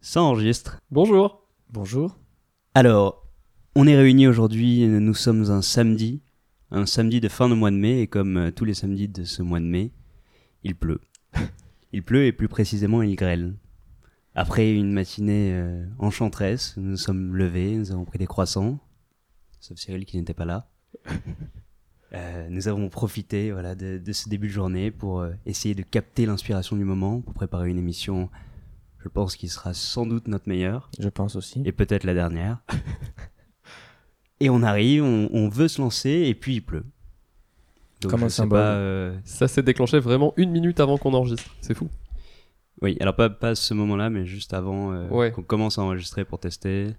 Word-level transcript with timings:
Ça 0.00 0.22
enregistre. 0.22 0.78
Bonjour. 0.90 1.42
Bonjour. 1.70 2.16
Alors, 2.74 3.26
on 3.74 3.86
est 3.86 3.96
réunis 3.96 4.28
aujourd'hui, 4.28 4.86
nous 4.86 5.14
sommes 5.14 5.50
un 5.50 5.60
samedi, 5.60 6.22
un 6.70 6.86
samedi 6.86 7.20
de 7.20 7.28
fin 7.28 7.48
de 7.48 7.54
mois 7.54 7.72
de 7.72 7.76
mai, 7.76 8.02
et 8.02 8.06
comme 8.06 8.36
euh, 8.36 8.50
tous 8.52 8.64
les 8.64 8.74
samedis 8.74 9.08
de 9.08 9.24
ce 9.24 9.42
mois 9.42 9.58
de 9.58 9.64
mai, 9.64 9.92
il 10.62 10.76
pleut. 10.76 11.00
il 11.92 12.04
pleut 12.04 12.26
et 12.26 12.32
plus 12.32 12.48
précisément 12.48 13.02
il 13.02 13.16
grêle. 13.16 13.56
Après 14.36 14.72
une 14.72 14.92
matinée 14.92 15.52
euh, 15.52 15.84
enchanteresse, 15.98 16.76
nous 16.76 16.90
nous 16.90 16.96
sommes 16.96 17.34
levés, 17.34 17.76
nous 17.76 17.90
avons 17.90 18.04
pris 18.04 18.18
des 18.18 18.26
croissants, 18.26 18.78
sauf 19.58 19.78
Cyril 19.78 20.06
qui 20.06 20.16
n'était 20.16 20.34
pas 20.34 20.44
là. 20.44 20.70
Euh, 22.14 22.48
nous 22.48 22.68
avons 22.68 22.88
profité 22.88 23.52
voilà, 23.52 23.74
de, 23.74 23.98
de 23.98 24.12
ce 24.12 24.30
début 24.30 24.46
de 24.46 24.52
journée 24.54 24.90
pour 24.90 25.20
euh, 25.20 25.32
essayer 25.44 25.74
de 25.74 25.82
capter 25.82 26.24
l'inspiration 26.24 26.74
du 26.74 26.84
moment, 26.84 27.20
pour 27.20 27.34
préparer 27.34 27.68
une 27.68 27.76
émission, 27.76 28.30
je 29.02 29.08
pense, 29.08 29.36
qui 29.36 29.48
sera 29.48 29.74
sans 29.74 30.06
doute 30.06 30.28
notre 30.28 30.48
meilleure 30.48 30.90
Je 30.98 31.08
pense 31.08 31.36
aussi. 31.36 31.62
et 31.64 31.72
peut-être 31.72 32.04
la 32.04 32.14
dernière. 32.14 32.58
et 34.40 34.50
on 34.50 34.62
arrive, 34.62 35.02
on, 35.04 35.28
on 35.32 35.48
veut 35.48 35.68
se 35.68 35.80
lancer, 35.80 36.10
et 36.10 36.34
puis 36.34 36.56
il 36.56 36.60
pleut. 36.60 36.84
Donc 38.00 38.10
Comme 38.12 38.22
un 38.22 38.28
symbole. 38.28 38.58
pas, 38.60 38.74
euh, 38.74 39.18
Ça 39.24 39.48
s'est 39.48 39.62
déclenché 39.62 39.98
vraiment 39.98 40.32
une 40.36 40.50
minute 40.50 40.78
avant 40.80 40.98
qu'on 40.98 41.14
enregistre. 41.14 41.54
C'est 41.60 41.74
fou. 41.74 41.88
Oui, 42.80 42.96
alors 43.00 43.16
pas, 43.16 43.28
pas 43.28 43.50
à 43.50 43.54
ce 43.56 43.74
moment-là, 43.74 44.08
mais 44.08 44.24
juste 44.24 44.54
avant 44.54 44.92
euh, 44.92 45.08
Ouais. 45.08 45.32
qu'on 45.32 45.42
commence 45.42 45.78
à 45.78 45.82
enregistrer 45.82 46.24
pour 46.24 46.38
tester. 46.38 46.94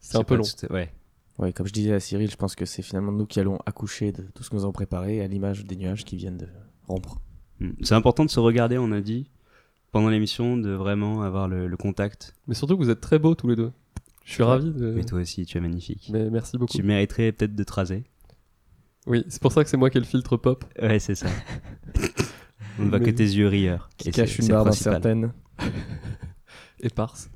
C'est 0.00 0.18
un 0.18 0.24
peu 0.24 0.34
long. 0.36 0.42
tout- 0.44 0.70
Ouais. 0.72 0.92
Ouais, 1.38 1.52
comme 1.54 1.66
je 1.66 1.72
disais 1.72 1.94
à 1.94 2.00
Cyril, 2.00 2.30
je 2.30 2.36
pense 2.36 2.54
que 2.54 2.66
c'est 2.66 2.82
finalement 2.82 3.10
nous 3.10 3.24
qui 3.24 3.40
allons 3.40 3.58
accoucher 3.64 4.12
de 4.12 4.22
tout 4.34 4.42
ce 4.42 4.50
que 4.50 4.56
nous 4.56 4.64
avons 4.64 4.72
préparé 4.72 5.22
à 5.22 5.26
l'image 5.26 5.64
des 5.64 5.76
nuages 5.76 6.04
qui 6.04 6.16
viennent 6.16 6.36
de 6.36 6.46
rompre. 6.86 7.22
Mm. 7.60 7.70
C'est 7.80 7.94
important 7.94 8.26
de 8.26 8.30
se 8.30 8.38
regarder, 8.38 8.76
on 8.76 8.92
a 8.92 9.00
dit, 9.00 9.30
pendant 9.92 10.08
l'émission, 10.08 10.56
de 10.56 10.70
vraiment 10.70 11.22
avoir 11.22 11.48
le, 11.48 11.68
le 11.68 11.76
contact. 11.76 12.34
Mais 12.48 12.54
surtout 12.54 12.76
que 12.76 12.82
vous 12.82 12.90
êtes 12.90 13.00
très 13.00 13.18
beaux 13.18 13.34
tous 13.34 13.48
les 13.48 13.56
deux. 13.56 13.70
Je 14.24 14.32
suis 14.32 14.42
Ouais. 14.42 14.48
ravi. 14.48 14.70
De... 14.72 14.92
Mais 14.92 15.04
toi 15.04 15.20
aussi, 15.20 15.44
tu 15.46 15.58
es 15.58 15.60
magnifique. 15.60 16.10
Mais 16.12 16.30
merci 16.30 16.56
beaucoup. 16.58 16.72
Tu 16.76 16.82
mériterais 16.82 17.32
peut-être 17.32 17.54
de 17.54 17.62
te 17.64 17.72
raser. 17.72 18.04
Oui, 19.06 19.24
c'est 19.28 19.42
pour 19.42 19.52
ça 19.52 19.64
que 19.64 19.70
c'est 19.70 19.76
moi 19.76 19.90
qui 19.90 19.98
ai 19.98 20.00
le 20.00 20.06
filtre 20.06 20.36
pop. 20.36 20.64
Ouais, 20.80 20.98
c'est 20.98 21.14
ça. 21.16 21.26
on 22.78 22.84
ne 22.84 22.88
voit 22.88 23.00
que 23.00 23.10
tes 23.10 23.24
yeux 23.24 23.48
rieurs. 23.48 23.90
Qui 23.96 24.08
Et 24.08 24.12
cache 24.12 24.38
une 24.38 24.48
barbe 24.48 24.68
incertaine. 24.68 25.32
Éparse. 26.80 27.30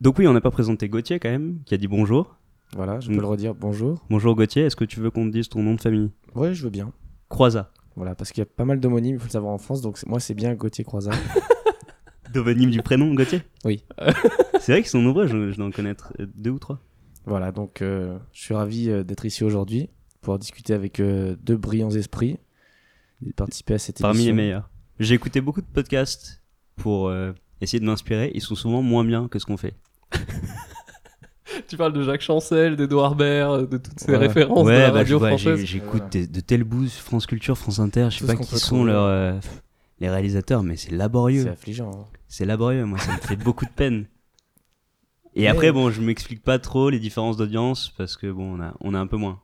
Donc 0.00 0.18
oui, 0.18 0.26
on 0.28 0.32
n'a 0.34 0.40
pas 0.42 0.50
présenté 0.50 0.88
Gauthier 0.88 1.18
quand 1.18 1.30
même, 1.30 1.60
qui 1.64 1.74
a 1.74 1.78
dit 1.78 1.88
bonjour. 1.88 2.36
Voilà, 2.74 3.00
je 3.00 3.08
peux 3.08 3.16
le 3.20 3.24
redire. 3.26 3.54
Bonjour. 3.54 4.04
Bonjour 4.10 4.34
Gauthier, 4.34 4.64
est-ce 4.64 4.76
que 4.76 4.84
tu 4.84 5.00
veux 5.00 5.10
qu'on 5.10 5.26
te 5.26 5.32
dise 5.32 5.48
ton 5.48 5.62
nom 5.62 5.74
de 5.74 5.80
famille? 5.80 6.10
Ouais, 6.34 6.52
je 6.52 6.64
veux 6.64 6.70
bien. 6.70 6.92
Croisa. 7.30 7.72
Voilà, 7.96 8.14
parce 8.14 8.30
qu'il 8.30 8.40
y 8.40 8.42
a 8.42 8.46
pas 8.46 8.64
mal 8.66 8.78
d'homonymes, 8.78 9.16
il 9.16 9.18
faut 9.18 9.26
le 9.26 9.30
savoir 9.30 9.52
en 9.52 9.58
France. 9.58 9.80
Donc 9.80 9.98
moi, 10.06 10.20
c'est 10.20 10.34
bien 10.34 10.54
Gauthier 10.54 10.84
Croizat. 10.84 11.12
D'homonyme 12.32 12.70
du 12.70 12.82
prénom, 12.82 13.14
Gauthier? 13.14 13.42
Oui. 13.64 13.84
C'est 14.60 14.72
vrai 14.72 14.82
qu'ils 14.82 14.90
sont 14.90 15.00
nombreux, 15.00 15.26
je, 15.26 15.50
je 15.52 15.56
dois 15.56 15.66
en 15.66 15.70
connaître 15.70 16.12
deux 16.18 16.50
ou 16.50 16.58
trois. 16.58 16.80
voilà, 17.24 17.52
donc 17.52 17.80
euh, 17.82 18.18
je 18.32 18.42
suis 18.42 18.54
ravi 18.54 18.90
euh, 18.90 19.04
d'être 19.04 19.24
ici 19.24 19.44
aujourd'hui 19.44 19.88
pour 20.22 20.38
discuter 20.38 20.74
avec 20.74 20.98
euh, 21.00 21.36
deux 21.40 21.56
brillants 21.56 21.90
esprits 21.90 22.36
et 23.24 23.28
de 23.28 23.32
participer 23.32 23.74
à 23.74 23.78
cette 23.78 24.00
Parmi 24.00 24.18
les 24.18 24.22
émission. 24.24 24.36
meilleurs. 24.36 24.70
J'ai 24.98 25.14
écouté 25.14 25.40
beaucoup 25.40 25.60
de 25.60 25.66
podcasts 25.66 26.42
pour 26.74 27.08
euh, 27.08 27.32
essayer 27.60 27.78
de 27.80 27.84
m'inspirer. 27.86 28.32
Ils 28.34 28.40
sont 28.42 28.56
souvent 28.56 28.82
moins 28.82 29.04
bien 29.04 29.28
que 29.28 29.38
ce 29.38 29.46
qu'on 29.46 29.56
fait. 29.56 29.74
Tu 31.68 31.76
parles 31.76 31.92
de 31.92 32.02
Jacques 32.02 32.20
Chancel, 32.22 32.76
d'Edouard 32.76 33.06
Harbert, 33.06 33.66
de 33.66 33.76
toutes 33.76 33.98
ces 33.98 34.12
Ouais. 34.12 34.16
références 34.18 34.62
de 34.64 34.66
ouais, 34.68 34.78
la 34.78 34.86
bah, 34.90 34.92
je 34.92 34.98
radio 34.98 35.18
vois, 35.18 35.28
française. 35.30 35.64
j'écoute 35.64 36.02
Voilà. 36.12 36.26
de 36.26 36.40
telles 36.40 36.64
bouses, 36.64 36.94
France 36.94 37.26
Culture, 37.26 37.56
France 37.58 37.78
Inter, 37.80 38.08
je 38.10 38.18
sais 38.18 38.26
pas 38.26 38.36
qui 38.36 38.58
sont 38.58 38.84
leurs, 38.84 39.04
euh, 39.04 39.32
les 40.00 40.08
réalisateurs, 40.08 40.62
mais 40.62 40.76
c'est 40.76 40.90
C'est 40.90 40.96
laborieux. 40.96 41.48
affligeant. 41.48 41.90
hein. 41.90 42.04
C'est 42.28 42.44
laborieux, 42.44 42.84
moi, 42.84 42.98
ça 42.98 43.12
me 43.12 43.18
fait 43.18 43.36
beaucoup 43.36 43.64
de 43.64 43.70
peine. 43.70 44.06
Et 45.34 45.48
après, 45.48 45.70
bon, 45.72 45.90
je 45.90 46.00
m'explique 46.00 46.42
pas 46.42 46.58
trop 46.58 46.88
les 46.90 46.98
différences 46.98 47.36
d'audience 47.36 47.92
parce 47.98 48.16
que 48.16 48.30
bon, 48.30 48.58
on 48.58 48.62
a, 48.62 48.74
on 48.80 48.94
a 48.94 48.98
un 48.98 49.06
peu 49.06 49.16
moins. 49.16 49.40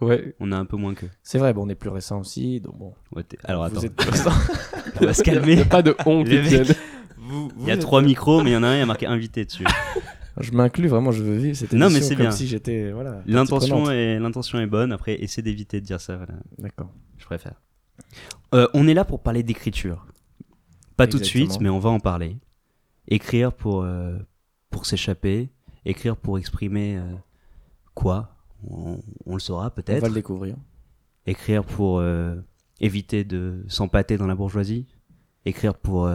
Ouais. 0.00 0.34
On 0.40 0.50
a 0.52 0.56
un 0.56 0.64
peu 0.64 0.76
moins 0.76 0.94
que. 0.94 1.06
C'est 1.22 1.38
vrai, 1.38 1.52
bon, 1.54 1.64
on 1.66 1.68
est 1.68 1.74
plus 1.76 1.88
récent 1.90 2.20
aussi, 2.20 2.60
donc 2.60 2.76
bon. 2.76 2.92
Ouais, 3.14 3.22
alors 3.44 3.68
vous 3.68 3.76
attends, 3.78 3.86
êtes 3.86 3.94
plus 3.96 4.10
récent. 4.10 4.32
on 5.00 5.04
va 5.06 5.14
se 5.14 5.22
Il 5.24 5.32
n'y 5.32 5.38
calmer. 5.38 5.60
a 5.60 5.64
pas 5.64 5.82
de 5.82 5.94
honte, 6.04 6.26
Il 7.60 7.66
y 7.68 7.70
a 7.70 7.76
trois 7.78 8.02
micros, 8.02 8.42
mais 8.42 8.50
il 8.50 8.52
y 8.52 8.56
en 8.56 8.62
a 8.64 8.68
un, 8.68 8.74
il 8.74 8.78
y 8.80 8.82
a 8.82 8.86
marqué 8.86 9.06
invité 9.06 9.44
dessus. 9.44 9.64
Je 10.40 10.50
m'inclus 10.52 10.88
vraiment, 10.88 11.12
je 11.12 11.22
veux 11.22 11.36
vivre 11.36 11.56
cette 11.56 11.72
Non, 11.72 11.86
émission 11.88 11.98
mais 12.00 12.00
c'est 12.08 12.14
comme 12.16 12.24
bien. 12.26 12.30
si 12.30 12.46
j'étais 12.46 12.90
voilà. 12.92 13.22
L'intention 13.26 13.90
est, 13.90 14.18
l'intention 14.18 14.58
est 14.60 14.66
bonne. 14.66 14.92
Après, 14.92 15.22
essaie 15.22 15.42
d'éviter 15.42 15.80
de 15.80 15.86
dire 15.86 16.00
ça. 16.00 16.16
Voilà, 16.16 16.34
D'accord. 16.58 16.90
je 17.18 17.24
préfère. 17.26 17.60
Euh, 18.54 18.66
on 18.72 18.88
est 18.88 18.94
là 18.94 19.04
pour 19.04 19.20
parler 19.22 19.42
d'écriture. 19.42 20.06
Pas 20.96 21.06
tout 21.06 21.18
de 21.18 21.24
suite, 21.24 21.60
mais 21.60 21.68
on 21.68 21.78
va 21.78 21.90
en 21.90 22.00
parler. 22.00 22.38
Écrire 23.08 23.52
pour 23.52 23.82
euh, 23.82 24.16
pour 24.70 24.86
s'échapper. 24.86 25.50
Écrire 25.84 26.16
pour 26.16 26.38
exprimer 26.38 26.96
euh, 26.96 27.02
quoi? 27.94 28.36
On, 28.68 29.00
on 29.26 29.34
le 29.34 29.40
saura 29.40 29.66
On 29.66 29.70
peut-être. 29.70 30.00
va 30.02 30.08
le 30.08 30.14
découvrir. 30.14 30.56
Écrire 31.26 31.64
pour 31.64 32.02
éviter 32.80 33.24
de 33.24 33.64
s'empâter 33.68 34.16
dans 34.16 34.26
la 34.26 34.34
bourgeoisie. 34.34 34.86
Écrire 35.44 35.74
pour 35.74 36.10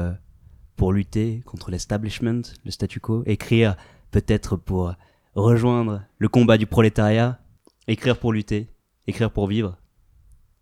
pour 0.75 0.93
lutter 0.93 1.41
contre 1.45 1.71
l'establishment, 1.71 2.41
le 2.65 2.71
statu 2.71 2.99
quo. 2.99 3.23
Écrire 3.25 3.75
peut-être 4.11 4.55
pour 4.55 4.93
rejoindre 5.35 6.03
le 6.17 6.29
combat 6.29 6.57
du 6.57 6.65
prolétariat. 6.65 7.39
Écrire 7.87 8.19
pour 8.19 8.33
lutter. 8.33 8.69
Écrire 9.07 9.31
pour 9.31 9.47
vivre. 9.47 9.77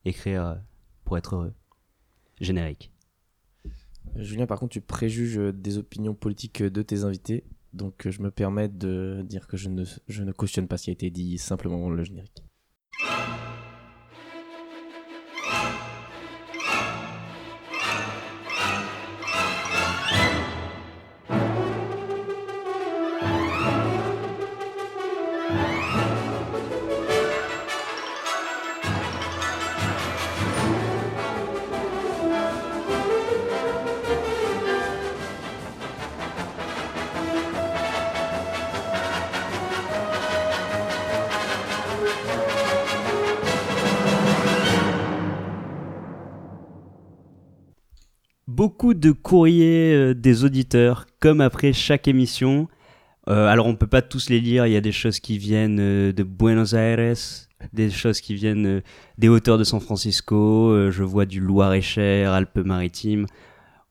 Écrire 0.03 0.45
euh, 0.45 0.55
pour 1.03 1.17
être 1.17 1.35
heureux. 1.35 1.53
Générique. 2.39 2.91
Julien, 4.15 4.45
par 4.45 4.59
contre, 4.59 4.73
tu 4.73 4.81
préjuges 4.81 5.37
des 5.37 5.77
opinions 5.77 6.13
politiques 6.13 6.63
de 6.63 6.81
tes 6.81 7.03
invités. 7.03 7.43
Donc, 7.73 8.07
je 8.09 8.21
me 8.21 8.31
permets 8.31 8.69
de 8.69 9.21
dire 9.27 9.47
que 9.47 9.57
je 9.57 9.69
ne, 9.69 9.83
je 10.07 10.23
ne 10.23 10.31
cautionne 10.31 10.67
pas 10.67 10.77
ce 10.77 10.85
qui 10.85 10.89
a 10.91 10.93
été 10.93 11.09
dit, 11.09 11.37
simplement 11.37 11.89
le 11.89 12.03
générique. 12.03 12.44
Beaucoup 48.65 48.95
de 48.95 49.11
courriers 49.11 49.93
euh, 49.93 50.15
des 50.15 50.43
auditeurs, 50.43 51.05
comme 51.19 51.39
après 51.39 51.71
chaque 51.71 52.07
émission. 52.07 52.67
Euh, 53.29 53.45
alors 53.45 53.67
on 53.67 53.75
peut 53.75 53.85
pas 53.85 54.01
tous 54.01 54.27
les 54.31 54.39
lire, 54.39 54.65
il 54.65 54.73
y 54.73 54.75
a 54.75 54.81
des 54.81 54.91
choses 54.91 55.19
qui 55.19 55.37
viennent 55.37 55.77
euh, 55.79 56.11
de 56.11 56.23
Buenos 56.23 56.73
Aires, 56.73 57.15
des 57.73 57.91
choses 57.91 58.21
qui 58.21 58.33
viennent 58.33 58.65
euh, 58.65 58.81
des 59.19 59.29
hauteurs 59.29 59.59
de 59.59 59.63
San 59.63 59.79
Francisco, 59.79 60.89
je 60.89 61.03
vois 61.03 61.27
du 61.27 61.39
Loir-et-Cher, 61.41 62.31
Alpes-Maritimes. 62.33 63.27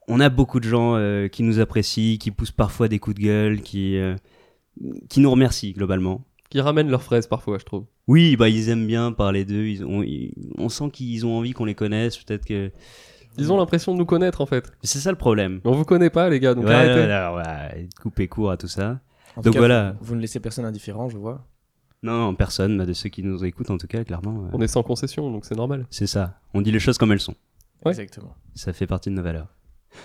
On 0.09 0.19
a 0.19 0.29
beaucoup 0.29 0.59
de 0.59 0.69
gens 0.69 0.99
qui 1.31 1.45
nous 1.45 1.61
apprécient, 1.61 2.19
qui 2.19 2.33
poussent 2.33 2.51
parfois 2.51 2.89
des 2.89 2.99
coups 2.99 3.15
de 3.15 3.23
gueule, 3.23 3.61
qui, 3.61 3.97
qui 5.09 5.21
nous 5.21 5.31
remercient 5.31 5.73
globalement. 5.73 6.25
Qui 6.51 6.61
ramènent 6.61 6.91
leurs 6.91 7.05
fraises 7.05 7.29
parfois, 7.29 7.59
je 7.61 7.65
trouve. 7.65 7.85
Oui, 8.09 8.35
bah 8.35 8.49
ils 8.49 8.69
aiment 8.71 8.89
bien 8.89 9.13
parler 9.13 9.45
d'eux, 9.45 9.67
ils 9.69 9.85
ont, 9.85 10.03
ils- 10.03 10.35
on 10.59 10.69
sent 10.69 10.91
qu'ils 10.93 11.25
ont 11.27 11.39
envie 11.39 11.53
qu'on 11.53 11.65
les 11.65 11.77
connaisse, 11.77 12.19
peut-être 12.19 12.45
que... 12.45 12.73
Ils 13.39 13.53
ont 13.53 13.57
l'impression 13.57 13.93
de 13.93 13.99
nous 13.99 14.05
connaître 14.07 14.41
en 14.41 14.47
fait. 14.47 14.73
C'est 14.83 14.99
ça 15.01 15.11
le 15.11 15.19
problème. 15.19 15.61
Mais 15.65 15.71
on 15.71 15.75
vous 15.75 15.85
connaît 15.85 16.11
pas, 16.11 16.29
les 16.29 16.41
gars, 16.41 16.55
donc 16.55 16.65
Ouais, 16.67 16.75
arrêtez. 16.75 17.01
ouais, 17.01 17.07
ouais, 17.07 17.79
ouais, 17.79 17.89
couper 18.01 18.29
court 18.29 18.51
à 18.51 18.57
tout 18.57 18.69
ça. 18.69 19.01
En 19.37 19.41
tout 19.41 19.47
Donc 19.47 19.55
cas, 19.55 19.59
voilà. 19.59 19.97
Vous, 20.01 20.07
vous 20.07 20.15
ne 20.17 20.21
laissez 20.21 20.39
personne 20.41 20.65
indifférent, 20.65 21.09
je 21.09 21.17
vois. 21.19 21.45
Non, 22.03 22.19
non, 22.19 22.35
personne, 22.35 22.77
bah, 22.79 22.87
de 22.87 22.93
ceux 22.93 23.09
qui 23.09 23.23
nous 23.23 23.45
écoutent 23.45 23.71
en 23.71 23.79
tout 23.79 23.87
cas, 23.87 24.05
clairement. 24.05 24.45
euh, 24.45 24.51
On 24.53 24.61
est 24.61 24.69
sans 24.69 24.83
concession, 24.83 25.31
donc 25.33 25.45
c'est 25.47 25.57
normal. 25.57 25.87
C'est 25.91 26.07
ça. 26.07 26.39
On 26.53 26.61
dit 26.61 26.71
les 26.71 26.79
choses 26.79 26.99
comme 26.99 27.11
elles 27.13 27.21
sont. 27.21 27.35
Ouais. 27.85 27.91
Exactement. 27.91 28.35
Ça 28.55 28.73
fait 28.73 28.87
partie 28.87 29.11
de 29.11 29.15
nos 29.15 29.23
valeurs. 29.23 29.49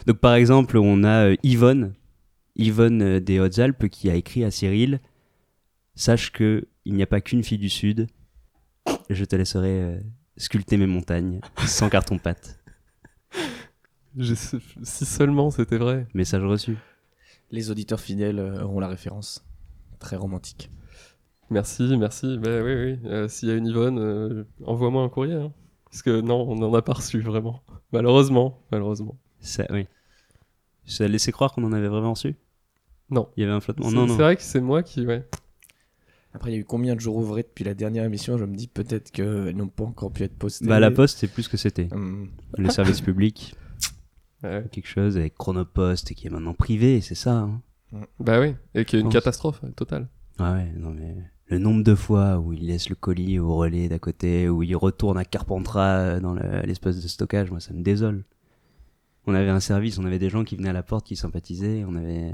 Donc 0.08 0.18
par 0.20 0.34
exemple, 0.34 0.78
on 0.78 1.04
a 1.04 1.30
euh, 1.32 1.36
Yvonne, 1.44 1.94
Yvonne 2.56 3.02
euh, 3.02 3.20
des 3.20 3.40
Hautes-Alpes 3.40 3.88
qui 3.90 4.10
a 4.10 4.16
écrit 4.16 4.44
à 4.44 4.52
Cyril 4.52 5.00
Sache 5.96 6.32
que 6.32 6.68
il 6.86 6.94
n'y 6.94 7.04
a 7.04 7.08
pas 7.08 7.22
qu'une 7.22 7.44
fille 7.44 7.58
du 7.58 7.70
Sud. 7.70 8.08
Je 9.10 9.26
te 9.26 9.36
laisserai 9.36 9.70
euh, 9.82 10.00
sculpter 10.38 10.78
mes 10.78 10.88
montagnes 10.88 11.42
sans 11.66 11.90
carton-pâte. 11.90 12.46
Je 12.46 12.50
sais- 12.52 12.59
Si 14.84 15.06
seulement 15.06 15.50
c'était 15.52 15.78
vrai. 15.78 16.08
Message 16.14 16.44
reçu. 16.44 16.78
Les 17.52 17.72
auditeurs 17.72 18.00
fidèles 18.00 18.40
euh, 18.40 18.64
auront 18.64 18.80
la 18.80 18.88
référence. 18.88 19.46
Très 20.00 20.16
romantique. 20.16 20.70
Merci, 21.50 21.98
merci. 21.98 22.38
Bah 22.38 22.62
oui, 22.64 22.74
oui. 22.76 23.00
Euh, 23.06 23.28
S'il 23.28 23.50
y 23.50 23.52
a 23.52 23.56
une 23.56 23.66
Yvonne, 23.68 23.98
euh, 24.00 24.44
envoie-moi 24.66 25.04
un 25.04 25.10
courrier. 25.10 25.34
hein. 25.36 25.52
Parce 25.86 26.04
que 26.04 26.22
non, 26.22 26.48
on 26.48 26.56
n'en 26.56 26.74
a 26.76 26.82
pas 26.82 26.94
reçu 26.94 27.20
vraiment. 27.22 27.64
Malheureusement, 27.92 28.62
malheureusement. 28.72 29.18
Ça, 29.40 29.66
oui. 29.72 29.88
Ça 30.86 31.08
laissait 31.08 31.32
croire 31.32 31.52
qu'on 31.54 31.64
en 31.64 31.74
avait 31.74 31.88
vraiment 31.88 32.14
reçu? 32.14 32.36
Non. 33.10 33.30
Il 33.36 33.42
y 33.42 33.44
avait 33.44 33.54
un 33.54 33.60
flottement. 33.60 33.90
C'est 33.90 33.96
Non, 33.96 34.04
c'est 34.06 34.12
non. 34.14 34.18
vrai 34.18 34.36
que 34.36 34.44
c'est 34.44 34.62
moi 34.62 34.84
qui. 34.84 35.06
Ouais. 35.06 35.28
Après, 36.34 36.52
il 36.52 36.54
y 36.54 36.58
a 36.58 36.60
eu 36.60 36.66
combien 36.66 36.94
de 36.96 37.00
jours 37.00 37.16
ouvrés 37.16 37.42
depuis 37.42 37.64
la 37.64 37.74
dernière 37.74 38.04
émission? 38.04 38.38
Je 38.38 38.46
me 38.46 38.56
dis 38.56 38.68
peut-être 38.68 39.10
qu'elles 39.12 39.56
n'ont 39.56 39.68
pas 39.68 39.86
encore 39.86 40.12
pu 40.12 40.24
être 40.24 40.38
postées. 40.38 40.68
Bah, 40.68 40.80
la 40.80 40.92
poste, 40.92 41.18
c'est 41.18 41.28
plus 41.28 41.48
que 41.48 41.58
c'était. 41.58 41.88
Hum, 41.92 42.30
Le 42.58 42.70
service 42.70 43.02
public, 43.02 43.56
Ouais. 44.44 44.64
quelque 44.72 44.88
chose 44.88 45.18
avec 45.18 45.36
Chronopost 45.36 46.14
qui 46.14 46.28
est 46.28 46.30
maintenant 46.30 46.54
privé, 46.54 47.02
c'est 47.02 47.16
ça. 47.16 47.40
Hein 47.40 47.62
Bah 48.20 48.40
oui, 48.40 48.56
et 48.76 48.86
qui 48.86 48.96
est 48.96 49.00
une 49.02 49.10
catastrophe 49.10 49.62
euh, 49.64 49.72
totale. 49.72 50.08
Ah 50.38 50.54
ouais, 50.54 50.72
non 50.78 50.92
mais 50.92 51.16
le 51.48 51.58
nombre 51.58 51.84
de 51.84 51.96
fois 51.96 52.38
où 52.40 52.54
il 52.54 52.68
laisse 52.68 52.88
le 52.90 52.96
colis 52.96 53.40
au 53.40 53.56
relais 53.56 53.90
d'à 53.90 54.00
côté, 54.00 54.48
où 54.48 54.64
il 54.64 54.76
retourne 54.76 55.18
à 55.18 55.26
Carpentras 55.26 56.20
dans 56.22 56.34
le- 56.36 56.62
l'espace 56.62 57.02
de 57.02 57.08
stockage, 57.08 57.52
moi 57.52 57.60
ça 57.60 57.74
me 57.74 57.82
désole. 57.82 58.24
On 59.26 59.34
avait 59.34 59.50
un 59.50 59.60
service, 59.60 59.98
on 59.98 60.06
avait 60.06 60.20
des 60.20 60.30
gens 60.30 60.44
qui 60.44 60.56
venaient 60.56 60.70
à 60.70 60.74
la 60.74 60.84
porte, 60.84 61.06
qui 61.06 61.16
sympathisaient, 61.16 61.84
on 61.86 61.96
avait, 61.96 62.34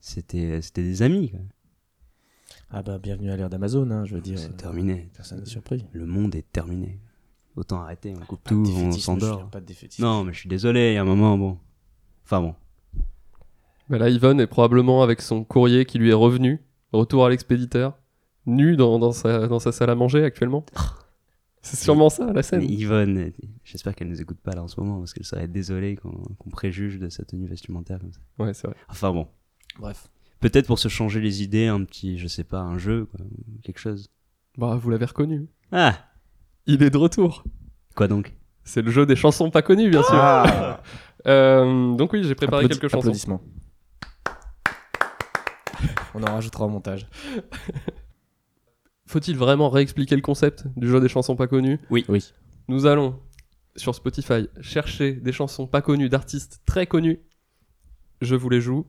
c'était, 0.00 0.60
c'était 0.62 0.82
des 0.82 1.02
amis. 1.02 1.30
quoi. 1.30 1.40
Ah 2.70 2.82
bah, 2.82 2.98
bienvenue 2.98 3.30
à 3.30 3.36
l'ère 3.36 3.48
d'Amazon, 3.50 3.88
hein, 3.90 4.04
je 4.04 4.16
veux 4.16 4.20
dire. 4.20 4.38
C'est 4.38 4.48
euh, 4.52 4.56
terminé. 4.56 5.08
Personne 5.14 5.38
n'est 5.40 5.46
surpris. 5.46 5.84
Le 5.92 6.06
monde 6.06 6.34
est 6.34 6.50
terminé. 6.50 6.98
Autant 7.56 7.80
arrêter, 7.82 8.14
on 8.20 8.24
coupe 8.24 8.42
Pas 8.42 8.54
de 8.54 8.64
tout, 8.64 8.70
on 8.70 8.92
s'endort. 8.92 9.50
Non, 10.00 10.24
mais 10.24 10.32
je 10.32 10.40
suis 10.40 10.48
désolé, 10.48 10.90
il 10.90 10.94
y 10.94 10.96
a 10.96 11.02
un 11.02 11.04
moment, 11.04 11.38
bon. 11.38 11.58
Enfin 12.24 12.40
bon. 12.40 12.54
Bah 13.88 13.98
là, 13.98 14.08
Yvonne 14.08 14.40
est 14.40 14.46
probablement 14.46 15.02
avec 15.02 15.20
son 15.20 15.44
courrier 15.44 15.84
qui 15.84 15.98
lui 15.98 16.10
est 16.10 16.14
revenu, 16.14 16.64
retour 16.92 17.26
à 17.26 17.30
l'expéditeur, 17.30 17.96
nu 18.46 18.76
dans, 18.76 18.98
dans, 18.98 19.12
sa, 19.12 19.46
dans 19.46 19.58
sa 19.58 19.72
salle 19.72 19.90
à 19.90 19.94
manger 19.94 20.24
actuellement. 20.24 20.64
C'est 21.62 21.76
sûrement 21.76 22.10
ça, 22.10 22.32
la 22.32 22.42
scène. 22.42 22.60
Mais 22.60 22.66
Yvonne, 22.66 23.32
j'espère 23.62 23.94
qu'elle 23.94 24.08
nous 24.08 24.20
écoute 24.20 24.38
pas 24.38 24.52
là 24.52 24.62
en 24.62 24.68
ce 24.68 24.80
moment, 24.80 24.98
parce 24.98 25.14
qu'elle 25.14 25.24
serait 25.24 25.48
désolée 25.48 25.96
qu'on 25.96 26.50
préjuge 26.50 26.98
de 26.98 27.08
sa 27.08 27.24
tenue 27.24 27.46
vestimentaire 27.46 28.00
comme 28.00 28.12
ça. 28.12 28.20
Ouais, 28.38 28.52
c'est 28.52 28.66
vrai. 28.66 28.76
Enfin 28.88 29.12
bon. 29.12 29.28
Bref. 29.78 30.08
Peut-être 30.40 30.66
pour 30.66 30.78
se 30.78 30.88
changer 30.88 31.20
les 31.20 31.42
idées, 31.42 31.66
un 31.68 31.82
petit, 31.84 32.18
je 32.18 32.26
sais 32.26 32.44
pas, 32.44 32.60
un 32.60 32.76
jeu, 32.78 33.06
quoi, 33.06 33.24
quelque 33.62 33.78
chose. 33.78 34.10
Bah, 34.58 34.76
vous 34.76 34.90
l'avez 34.90 35.06
reconnu. 35.06 35.48
Ah 35.72 35.96
Il 36.66 36.82
est 36.82 36.90
de 36.90 36.96
retour. 36.98 37.44
Quoi 37.94 38.08
donc? 38.08 38.34
C'est 38.64 38.82
le 38.82 38.90
jeu 38.90 39.04
des 39.06 39.16
chansons 39.16 39.50
pas 39.50 39.62
connues, 39.62 39.90
bien 39.90 40.02
sûr. 40.02 40.14
Ah 40.14 40.80
Euh, 41.26 41.94
donc 41.94 42.12
oui, 42.12 42.22
j'ai 42.22 42.34
préparé 42.34 42.66
Applaudi- 42.66 42.78
quelques 42.80 42.90
chansons. 42.90 42.98
Applaudissements. 43.08 43.40
On 46.14 46.22
en 46.22 46.34
rajoutera 46.34 46.66
au 46.66 46.68
montage. 46.68 47.06
Faut-il 49.06 49.34
vraiment 49.36 49.70
réexpliquer 49.70 50.16
le 50.16 50.20
concept 50.22 50.64
du 50.76 50.86
jeu 50.86 51.00
des 51.00 51.08
chansons 51.08 51.34
pas 51.34 51.46
connues? 51.46 51.80
Oui. 51.88 52.04
Nous 52.68 52.84
allons, 52.84 53.18
sur 53.76 53.94
Spotify, 53.94 54.48
chercher 54.60 55.12
des 55.12 55.32
chansons 55.32 55.66
pas 55.66 55.80
connues 55.80 56.10
d'artistes 56.10 56.60
très 56.66 56.86
connus. 56.86 57.20
Je 58.20 58.34
vous 58.36 58.50
les 58.50 58.60
joue. 58.60 58.86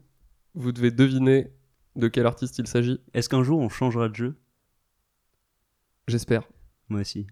Vous 0.56 0.74
devez 0.74 0.92
deviner 0.92 1.54
de 1.96 2.10
quel 2.10 2.26
artiste 2.26 2.60
il 2.60 2.68
s'agit. 2.68 3.00
Est-ce 3.14 3.30
qu'un 3.30 3.44
jour 3.44 3.60
on 3.60 3.70
changera 3.70 4.10
de 4.10 4.16
jeu? 4.16 4.36
J'espère. 6.10 6.44
Moi 6.90 7.00
aussi. 7.02 7.28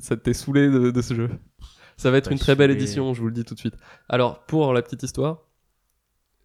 Ça 0.00 0.16
t'est 0.16 0.32
saoulé 0.34 0.68
de, 0.68 0.90
de 0.90 1.02
ce 1.02 1.14
jeu? 1.14 1.30
Ça 1.96 2.10
va 2.10 2.16
être 2.18 2.26
Pas 2.26 2.32
une 2.32 2.38
très 2.38 2.56
belle 2.56 2.70
édition, 2.70 3.12
je 3.14 3.20
vous 3.20 3.26
le 3.28 3.32
dis 3.34 3.44
tout 3.44 3.54
de 3.54 3.58
suite. 3.60 3.76
Alors, 4.08 4.44
pour 4.46 4.72
la 4.72 4.80
petite 4.82 5.02
histoire, 5.02 5.42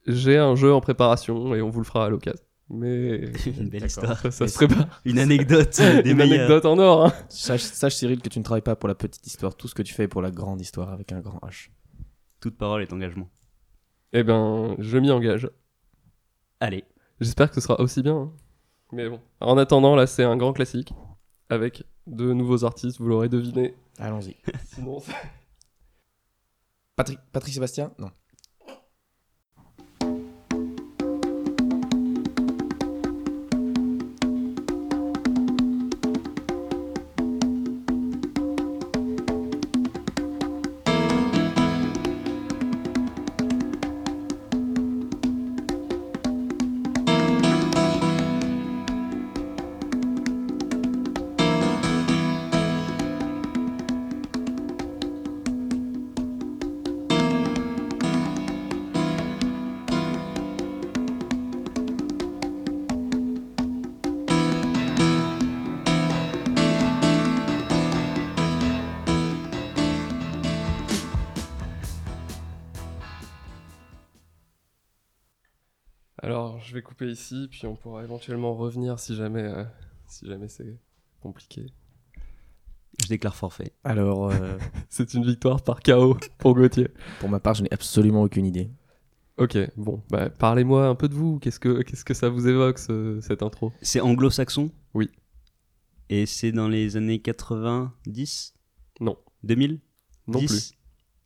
j'ai 0.05 0.37
un 0.37 0.55
jeu 0.55 0.73
en 0.73 0.81
préparation 0.81 1.55
et 1.55 1.61
on 1.61 1.69
vous 1.69 1.79
le 1.79 1.85
fera 1.85 2.05
à 2.05 2.09
l'occasion. 2.09 2.43
Mais 2.69 3.31
Une 3.45 3.69
belle 3.69 3.85
histoire. 3.85 4.17
ça, 4.19 4.31
ça 4.31 4.47
se 4.47 4.55
prépare. 4.55 5.01
Une 5.05 5.19
anecdote 5.19 5.77
des 6.03 6.09
Une 6.11 6.19
anecdote 6.21 6.65
en 6.65 6.77
or. 6.79 7.05
hein. 7.05 7.13
Sache, 7.29 7.61
sache, 7.61 7.95
Cyril 7.95 8.21
que 8.21 8.29
tu 8.29 8.39
ne 8.39 8.43
travailles 8.43 8.61
pas 8.61 8.75
pour 8.75 8.89
la 8.89 8.95
petite 8.95 9.25
histoire. 9.25 9.55
Tout 9.55 9.67
ce 9.67 9.75
que 9.75 9.83
tu 9.83 9.93
fais 9.93 10.03
est 10.03 10.07
pour 10.07 10.21
la 10.21 10.31
grande 10.31 10.59
histoire 10.61 10.89
avec 10.91 11.11
un 11.11 11.21
grand 11.21 11.39
H. 11.39 11.69
Toute 12.41 12.57
parole 12.57 12.81
est 12.81 12.91
engagement. 12.91 13.29
Eh 14.13 14.23
ben, 14.23 14.75
je 14.79 14.97
m'y 14.97 15.11
engage. 15.11 15.49
Allez. 16.59 16.83
J'espère 17.21 17.49
que 17.49 17.55
ce 17.55 17.61
sera 17.61 17.79
aussi 17.79 18.01
bien. 18.01 18.15
hein. 18.15 18.33
Mais 18.91 19.09
bon. 19.09 19.19
En 19.39 19.57
attendant, 19.57 19.95
là, 19.95 20.07
c'est 20.07 20.23
un 20.23 20.35
grand 20.37 20.53
classique. 20.53 20.91
Avec 21.49 21.83
de 22.07 22.33
nouveaux 22.33 22.63
artistes, 22.65 22.99
vous 22.99 23.07
l'aurez 23.07 23.29
deviné. 23.29 23.75
Allons-y. 23.97 24.35
Sinon, 24.65 25.01
Patrick, 26.95 27.19
Patrick 27.31 27.53
Sébastien 27.53 27.91
Non. 27.99 28.11
Vais 76.75 76.81
couper 76.81 77.07
ici, 77.09 77.47
puis 77.49 77.65
on 77.65 77.75
pourra 77.75 78.03
éventuellement 78.03 78.53
revenir 78.55 78.99
si 78.99 79.15
jamais, 79.15 79.41
euh, 79.43 79.63
si 80.07 80.25
jamais 80.27 80.47
c'est 80.47 80.79
compliqué. 81.21 81.65
Je 83.01 83.07
déclare 83.07 83.35
forfait. 83.35 83.73
Alors, 83.83 84.29
euh, 84.31 84.57
C'est 84.89 85.13
une 85.13 85.25
victoire 85.25 85.61
par 85.63 85.81
KO 85.81 86.17
pour 86.37 86.55
Gauthier. 86.55 86.87
pour 87.19 87.29
ma 87.29 87.39
part, 87.39 87.53
je 87.55 87.63
n'ai 87.63 87.73
absolument 87.73 88.23
aucune 88.23 88.45
idée. 88.45 88.71
Ok, 89.37 89.57
bon, 89.75 90.01
bah, 90.09 90.29
parlez-moi 90.29 90.87
un 90.87 90.95
peu 90.95 91.09
de 91.09 91.13
vous. 91.13 91.39
Qu'est-ce 91.39 91.59
que, 91.59 91.81
qu'est-ce 91.81 92.05
que 92.05 92.13
ça 92.13 92.29
vous 92.29 92.47
évoque, 92.47 92.79
ce- 92.79 93.19
cette 93.21 93.43
intro? 93.43 93.73
C'est 93.81 93.99
anglo-saxon? 93.99 94.71
Oui. 94.93 95.09
Et 96.07 96.25
c'est 96.25 96.53
dans 96.53 96.69
les 96.69 96.95
années 96.95 97.19
90 97.19 98.53
Non. 99.01 99.17
2000 99.43 99.81
Non 100.27 100.39
10 100.39 100.73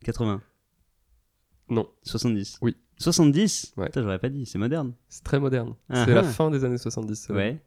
80 0.04 0.38
plus. 0.40 1.76
Non, 1.76 1.88
70 2.04 2.58
Oui. 2.64 2.76
70 3.00 3.74
Ouais. 3.78 3.86
Putain, 3.88 4.04
j'aurais 4.04 4.20
pas 4.20 4.30
dit, 4.30 4.46
c'est 4.46 4.58
moderne. 4.60 4.94
c'est 5.08 5.24
très 5.24 5.40
moderne. 5.40 5.76
Ah 5.90 6.06
c'est 6.06 6.14
la 6.14 6.20
ah. 6.22 6.24
fin 6.24 6.52
des 6.52 6.64
années 6.66 6.78
70. 6.78 7.16
c'est 7.16 7.34
Ouais. 7.34 7.60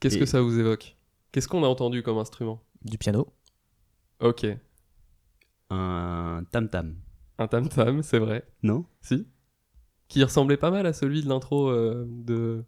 Qu'est-ce 0.00 0.16
Et- 0.16 0.20
que 0.20 0.26
ça 0.26 0.40
vous 0.40 0.58
évoque? 0.58 0.96
Qu'est-ce 1.32 1.48
qu'on 1.48 1.62
a 1.64 1.66
entendu 1.66 2.02
comme 2.02 2.18
instrument? 2.18 2.62
Du 2.84 2.98
piano 2.98 3.26
Ok, 4.20 4.46
Un 5.70 6.44
tam-tam. 6.50 6.94
un 7.38 7.48
tam-tam, 7.48 8.02
c'est 8.02 8.18
vrai. 8.18 8.46
Non 8.62 8.86
Si 9.00 9.26
Qui 10.08 10.22
ressemblait 10.22 10.56
pas 10.56 10.70
mal 10.70 10.86
à 10.86 10.92
celui 10.92 11.22
de 11.22 11.28
l'intro 11.28 11.68
euh, 11.68 12.06
de 12.08 12.64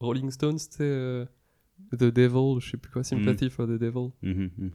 Rolling 0.00 0.30
Stones, 0.30 0.56
tu 0.58 0.64
sais, 0.70 0.82
euh, 0.84 1.26
The 1.92 2.04
Devil, 2.04 2.60
je 2.60 2.70
sais 2.70 2.76
plus 2.76 2.92
quoi, 2.92 3.02
Sympathy 3.02 3.50
for 3.50 3.66
the 3.66 3.72
Devil. 3.78 4.10
Mhm, 4.22 4.50
mhm. 4.56 4.70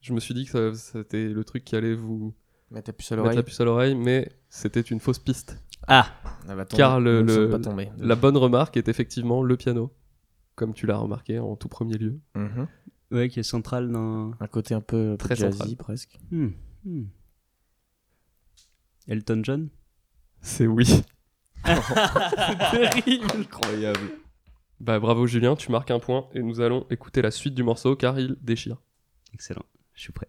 Je 0.00 0.12
me 0.12 0.20
suis 0.20 0.34
dit 0.34 0.44
que 0.44 0.50
ça- 0.50 0.74
c'était 0.74 1.28
le 1.28 1.44
truc 1.44 1.64
qui 1.64 1.74
allait 1.74 1.94
vous 1.96 2.32
Mettre 2.70 2.86
ta 2.86 2.92
puce 2.92 3.12
à 3.12 3.16
mettre 3.16 3.24
l'oreille. 3.24 3.36
la 3.36 3.42
puce 3.42 3.60
à 3.60 3.64
l'oreille, 3.64 3.94
mais 3.94 4.30
c'était 4.48 4.80
une 4.80 5.00
fausse 5.00 5.18
piste. 5.18 5.58
Ah 5.86 6.06
va 6.46 6.64
tomber. 6.66 6.76
Car 6.76 7.00
le- 7.00 7.48
pas. 7.50 7.58
La 7.98 8.14
bonne 8.14 8.36
remarque 8.36 8.76
est 8.76 8.88
effectivement 8.88 9.42
le 9.42 9.56
piano, 9.56 9.94
comme 10.54 10.74
tu 10.74 10.86
l'as 10.86 10.98
remarqué 10.98 11.38
en 11.38 11.56
tout 11.56 11.68
premier 11.68 11.96
lieu. 11.96 12.20
Mhm. 12.34 12.66
Ouais, 13.10 13.28
qui 13.30 13.40
est 13.40 13.44
central 13.44 13.90
dans. 13.90 14.32
Un 14.38 14.46
côté 14.48 14.74
un 14.74 14.82
peu, 14.82 15.16
Très 15.18 15.34
jazzy 15.34 15.56
central. 15.56 15.76
presque. 15.76 16.18
Hmm, 16.30 16.48
hmm. 16.84 17.04
Elton 19.06 19.40
John? 19.42 19.68
C'est 20.42 20.66
oui. 20.66 20.84
c'est 20.84 21.04
terrible. 22.70 23.26
Incroyable. 23.38 24.10
Bah 24.80 25.00
bravo 25.00 25.26
Julien, 25.26 25.56
tu 25.56 25.72
marques 25.72 25.90
un 25.90 25.98
point 25.98 26.28
et 26.34 26.42
nous 26.42 26.60
allons 26.60 26.86
écouter 26.90 27.22
la 27.22 27.30
suite 27.30 27.54
du 27.54 27.62
morceau 27.62 27.96
car 27.96 28.18
il 28.20 28.36
déchire. 28.42 28.76
Excellent, 29.34 29.64
je 29.94 30.02
suis 30.02 30.12
prêt. 30.12 30.28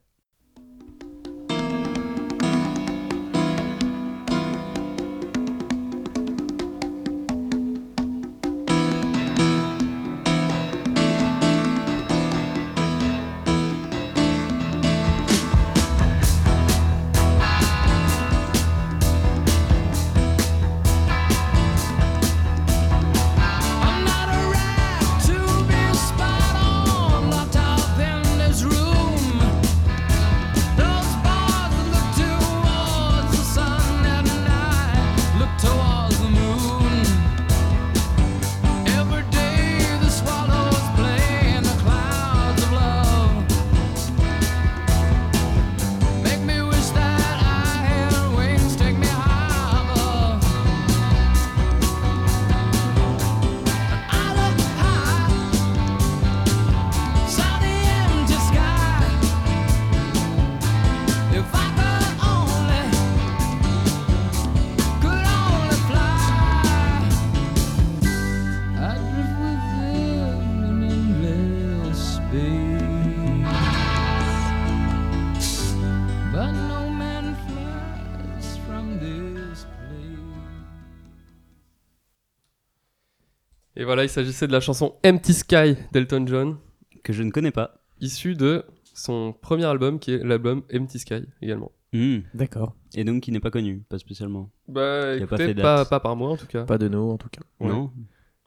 Voilà, 83.89 84.03
il 84.03 84.09
s'agissait 84.09 84.45
de 84.45 84.51
la 84.51 84.59
chanson 84.59 84.93
Empty 85.03 85.33
Sky 85.33 85.75
d'Elton 85.91 86.25
John, 86.27 86.57
Que 87.03 87.11
je 87.11 87.23
ne 87.23 87.31
connais 87.31 87.49
pas. 87.49 87.81
issue 87.99 88.35
de 88.35 88.63
son 88.93 89.33
premier 89.33 89.65
album 89.65 89.97
qui 89.97 90.13
est 90.13 90.23
l'album 90.23 90.61
Empty 90.71 90.99
Sky 90.99 91.23
également. 91.41 91.71
Hmm. 91.91 92.19
D'accord. 92.35 92.75
Et 92.93 93.03
donc 93.03 93.23
qui 93.23 93.31
n'est 93.31 93.39
pas 93.39 93.49
connu, 93.49 93.83
pas 93.89 93.97
spécialement. 93.97 94.51
Bah 94.67 95.15
Il 95.15 95.23
a 95.23 95.27
pas 95.27 95.37
écoutez, 95.37 95.55
fait 95.55 95.61
pas, 95.61 95.85
pas 95.85 95.99
par 95.99 96.15
moi 96.15 96.29
en 96.29 96.37
tout 96.37 96.45
cas. 96.45 96.65
Pas 96.65 96.77
de 96.77 96.87
nous 96.87 96.99
en 97.09 97.17
tout 97.17 97.29
cas. 97.29 97.41
Ouais. 97.59 97.69
Non. 97.69 97.89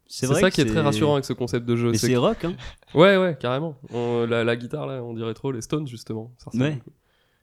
C'est 0.07 0.27
vrai 0.27 0.41
ça 0.43 0.51
qui 0.53 0.61
est 0.61 0.67
très 0.67 0.81
rassurant 0.81 1.15
avec 1.15 1.25
ce 1.25 1.33
concept 1.33 1.67
de 1.67 1.75
jeu. 1.75 1.91
Mais 1.91 1.99
c'est 1.99 2.15
rock, 2.17 2.45
hein. 2.45 2.53
Ouais, 2.95 3.17
ouais, 3.17 3.37
carrément. 3.41 3.77
On- 3.93 4.27
la, 4.29 4.45
la 4.45 4.55
guitare 4.57 4.87
là, 4.87 5.03
on 5.03 5.13
dirait 5.15 5.35
trop 5.35 5.51
les 5.51 5.61
Stones 5.63 5.89
justement. 5.89 6.31
Ouais. 6.55 6.79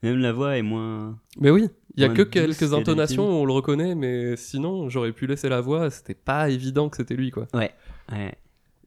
Même 0.04 0.20
la 0.20 0.32
voix 0.32 0.56
est 0.58 0.62
moins. 0.62 1.20
Mais 1.38 1.50
oui, 1.50 1.68
il 1.96 2.02
y 2.02 2.06
a 2.06 2.10
que 2.10 2.22
quelques 2.22 2.74
intonations 2.74 3.28
où 3.28 3.42
on 3.42 3.46
le 3.46 3.52
reconnaît, 3.52 3.96
mais 3.96 4.38
sinon 4.38 4.88
j'aurais 4.88 5.12
pu 5.12 5.28
laisser 5.28 5.50
la 5.50 5.60
voix. 5.60 5.90
C'était 5.90 6.14
pas 6.14 6.50
évident 6.50 6.88
que 6.88 6.96
c'était 6.96 7.16
lui 7.16 7.32
quoi. 7.32 7.48
Ouais. 7.54 7.72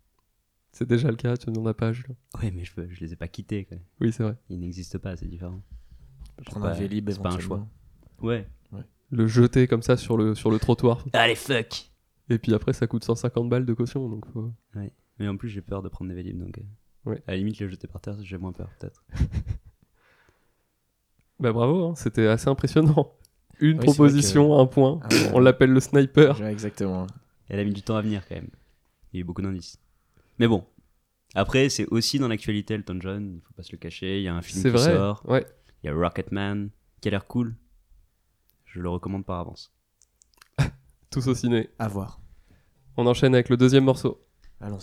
C'est 0.70 0.86
déjà 0.86 1.10
le 1.10 1.16
cas, 1.16 1.36
tu 1.36 1.50
n'en 1.50 1.66
as 1.66 1.74
pas, 1.74 1.92
Julien. 1.92 2.14
Ouais, 2.40 2.50
mais 2.52 2.64
je, 2.64 2.72
je 2.88 3.00
les 3.00 3.12
ai 3.12 3.16
pas 3.16 3.26
quittés. 3.28 3.64
Quoi. 3.64 3.78
Oui, 4.00 4.12
c'est 4.12 4.22
vrai. 4.22 4.36
Ils 4.48 4.60
n'existent 4.60 5.00
pas, 5.00 5.16
c'est 5.16 5.26
différent. 5.26 5.60
Prendre 6.46 6.66
pas, 6.66 6.72
un 6.72 6.78
Vélib 6.78 7.10
c'est 7.10 7.20
pas 7.20 7.30
un 7.32 7.38
choix. 7.40 7.66
Ouais. 8.20 8.46
Le 9.10 9.26
jeter 9.26 9.66
comme 9.68 9.80
ça 9.82 9.96
sur 9.96 10.16
le, 10.18 10.34
sur 10.34 10.50
le 10.50 10.58
trottoir. 10.58 11.02
Allez, 11.14 11.34
fuck 11.34 11.90
Et 12.28 12.38
puis 12.38 12.52
après, 12.52 12.74
ça 12.74 12.86
coûte 12.86 13.04
150 13.04 13.48
balles 13.48 13.64
de 13.64 13.72
caution. 13.72 14.06
Donc 14.08 14.26
faut- 14.32 14.52
Mais 15.18 15.26
en 15.28 15.36
plus, 15.38 15.48
j'ai 15.48 15.62
peur 15.62 15.82
de 15.82 15.88
prendre 15.88 16.10
des 16.10 16.14
Vélib, 16.14 16.38
donc. 16.38 16.58
euh, 16.58 16.62
Ouais. 17.10 17.22
À 17.26 17.30
la 17.30 17.38
limite, 17.38 17.58
les 17.58 17.68
jeter 17.70 17.86
par 17.88 18.02
terre, 18.02 18.16
j'ai 18.20 18.36
moins 18.36 18.52
peur, 18.52 18.68
peut-être. 18.78 19.02
Bah 21.40 21.52
bravo, 21.52 21.86
hein, 21.86 21.94
c'était 21.94 22.26
assez 22.26 22.48
impressionnant. 22.48 23.14
Une 23.60 23.78
Oui, 23.78 23.84
proposition, 23.86 24.58
un 24.58 24.66
point. 24.66 25.00
Ah 25.04 25.08
ouais. 25.08 25.30
On 25.34 25.40
l'appelle 25.40 25.70
le 25.70 25.80
sniper. 25.80 26.40
Ouais, 26.40 26.52
exactement. 26.52 27.06
Elle 27.48 27.60
a 27.60 27.64
mis 27.64 27.72
du 27.72 27.82
temps 27.82 27.96
à 27.96 28.02
venir, 28.02 28.26
quand 28.28 28.34
même. 28.34 28.50
Il 29.12 29.16
y 29.16 29.18
a 29.18 29.20
eu 29.20 29.24
beaucoup 29.24 29.42
d'indices. 29.42 29.78
Mais 30.38 30.46
bon. 30.48 30.64
Après, 31.34 31.68
c'est 31.68 31.86
aussi 31.86 32.18
dans 32.18 32.28
l'actualité 32.28 32.74
Elton 32.74 32.98
John, 33.00 33.34
il 33.36 33.40
faut 33.42 33.52
pas 33.54 33.62
se 33.62 33.72
le 33.72 33.78
cacher. 33.78 34.18
Il 34.18 34.22
y 34.24 34.28
a 34.28 34.34
un 34.34 34.42
film 34.42 34.62
qui 34.62 34.68
vrai. 34.70 34.92
sort. 34.94 35.22
Ouais. 35.28 35.46
Il 35.82 35.86
y 35.86 35.90
a 35.90 35.94
Rocketman, 35.94 36.70
qui 37.00 37.08
a 37.08 37.10
l'air 37.12 37.26
cool. 37.26 37.54
Je 38.68 38.80
le 38.80 38.88
recommande 38.90 39.24
par 39.24 39.40
avance. 39.40 39.72
Tous 41.10 41.26
au 41.26 41.34
ciné. 41.34 41.70
À 41.78 41.88
voir. 41.88 42.20
On 42.96 43.06
enchaîne 43.06 43.34
avec 43.34 43.48
le 43.48 43.56
deuxième 43.56 43.84
morceau. 43.84 44.26
Allons. 44.60 44.78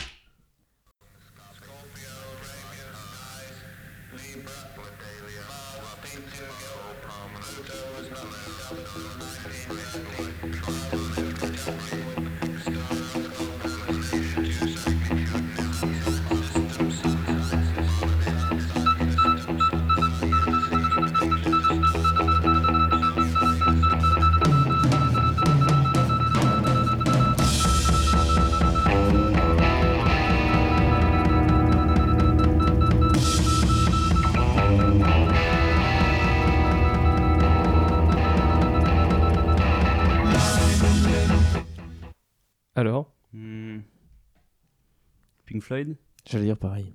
Floyd? 45.66 45.96
J'allais 46.30 46.46
dire 46.46 46.58
pareil. 46.58 46.94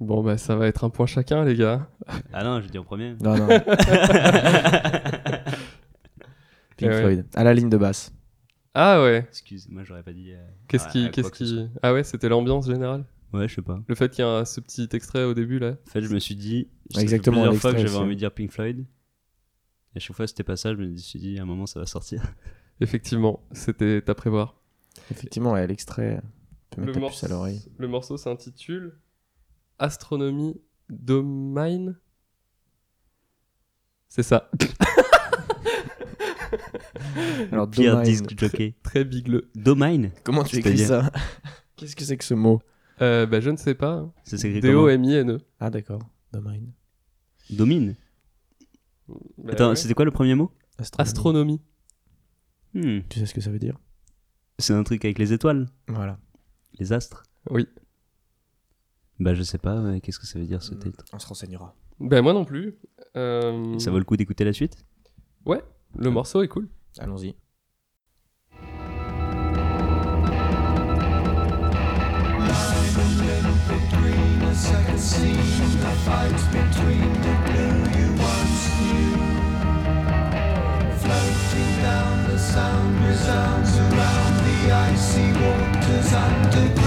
Bon, 0.00 0.22
bah 0.22 0.36
ça 0.38 0.56
va 0.56 0.66
être 0.66 0.82
un 0.84 0.90
point 0.90 1.06
chacun, 1.06 1.44
les 1.44 1.54
gars. 1.54 1.88
Ah 2.32 2.42
non, 2.42 2.60
je 2.60 2.68
dis 2.68 2.78
en 2.78 2.84
premier. 2.84 3.14
Non, 3.22 3.36
non. 3.36 3.46
Pink 6.76 6.80
Eh 6.80 6.86
ouais. 6.88 7.00
Floyd. 7.00 7.26
À 7.34 7.44
la 7.44 7.54
ligne 7.54 7.68
de 7.70 7.76
basse. 7.76 8.12
Ah 8.74 9.02
ouais. 9.02 9.26
Excuse, 9.28 9.68
moi 9.68 9.84
j'aurais 9.84 10.02
pas 10.02 10.12
dit. 10.12 10.32
euh, 10.32 10.42
Qu'est-ce 10.68 10.88
qui, 10.88 11.10
qu'est-ce 11.10 11.30
qui. 11.30 11.68
Ah 11.82 11.92
ouais, 11.92 12.02
c'était 12.04 12.28
l'ambiance 12.28 12.66
générale? 12.66 13.04
Ouais, 13.32 13.46
je 13.48 13.54
sais 13.54 13.62
pas. 13.62 13.80
Le 13.86 13.94
fait 13.94 14.08
qu'il 14.10 14.24
y 14.24 14.28
ait 14.28 14.30
un- 14.30 14.44
ce 14.44 14.60
petit 14.60 14.88
extrait 14.92 15.24
au 15.24 15.34
début 15.34 15.58
là. 15.58 15.72
En 15.86 15.90
fait, 15.90 16.02
je 16.02 16.12
me 16.12 16.18
suis 16.18 16.34
dit. 16.36 16.68
Exactement, 16.98 17.42
Plusieurs 17.42 17.60
fois 17.60 17.72
que 17.72 17.78
j'avais 17.78 17.96
envie 17.96 18.14
de 18.14 18.18
dire 18.20 18.32
Pink 18.32 18.50
Floyd. 18.50 18.80
Et 19.94 19.98
à 19.98 20.00
chaque 20.00 20.16
fois, 20.16 20.26
c'était 20.26 20.42
pas 20.44 20.56
ça. 20.56 20.72
Je 20.74 20.78
me 20.78 20.96
suis 20.96 21.18
dit, 21.18 21.38
à 21.38 21.42
un 21.42 21.44
moment, 21.46 21.66
ça 21.66 21.78
va 21.78 21.86
sortir. 21.86 22.22
Effectivement, 22.80 23.40
c'était 23.52 24.02
à 24.06 24.14
prévoir. 24.14 24.56
Effectivement, 25.10 25.52
ouais, 25.52 25.66
l'extrait. 25.66 26.20
Tu 26.72 26.76
peux 26.80 26.86
mettre 26.86 26.98
Le, 26.98 27.04
ta 27.04 27.08
puce 27.10 27.24
à 27.24 27.28
l'oreille. 27.28 27.62
le 27.78 27.88
morceau 27.88 28.16
s'intitule 28.16 28.98
Astronomie 29.78 30.60
Domain. 30.88 31.94
C'est 34.08 34.22
ça. 34.22 34.50
Alors, 37.50 37.68
Pire 37.70 37.92
Domain. 37.92 38.02
disque 38.04 38.38
jockey. 38.38 38.74
Très 38.82 39.04
bigleux. 39.04 39.50
Domain 39.54 40.10
Comment 40.24 40.44
tu 40.44 40.56
écris 40.58 40.76
C'est-à-dire 40.78 41.04
ça 41.04 41.20
Qu'est-ce 41.76 41.96
que 41.96 42.04
c'est 42.04 42.16
que 42.16 42.24
ce 42.24 42.34
mot 42.34 42.60
Euh, 43.00 43.26
bah, 43.26 43.40
je 43.40 43.50
ne 43.50 43.56
sais 43.56 43.74
pas. 43.74 44.12
Ça 44.24 44.38
s'écrit 44.38 44.60
comment 44.60 44.72
D-O-M-I-N-E. 44.84 45.38
Ah, 45.60 45.70
d'accord. 45.70 46.00
Domain. 46.32 46.58
Domine. 47.50 47.96
Bah 49.08 49.52
Attends, 49.52 49.70
ouais. 49.70 49.76
c'était 49.76 49.94
quoi 49.94 50.04
le 50.04 50.10
premier 50.10 50.34
mot 50.34 50.50
Astronomie. 50.98 51.60
Hmm, 52.74 53.00
Tu 53.08 53.18
sais 53.20 53.26
ce 53.26 53.34
que 53.34 53.40
ça 53.40 53.50
veut 53.50 53.58
dire 53.58 53.78
C'est 54.58 54.72
un 54.72 54.82
truc 54.84 55.04
avec 55.04 55.18
les 55.18 55.32
étoiles, 55.32 55.66
Voilà. 55.88 56.18
Les 56.78 56.92
astres. 56.92 57.22
Oui. 57.50 57.66
Bah, 59.20 59.34
je 59.34 59.42
sais 59.42 59.58
pas, 59.58 59.80
ouais, 59.80 60.00
qu'est-ce 60.00 60.18
que 60.18 60.26
ça 60.26 60.38
veut 60.38 60.46
dire 60.46 60.62
ce 60.62 60.74
Mm. 60.74 60.78
titre. 60.78 61.04
On 61.12 61.18
se 61.18 61.26
renseignera. 61.26 61.74
Ben 62.00 62.22
moi 62.22 62.32
non 62.32 62.44
plus. 62.44 62.78
Euh, 63.16 63.78
Ça 63.78 63.90
vaut 63.90 63.98
le 63.98 64.04
coup 64.04 64.16
d'écouter 64.16 64.44
la 64.44 64.52
suite? 64.52 64.84
Ouais, 65.46 65.62
le 65.96 66.10
morceau 66.10 66.42
est 66.42 66.48
cool. 66.48 66.68
Allons-y. 66.98 67.36
sun 86.12 86.50
to 86.50 86.81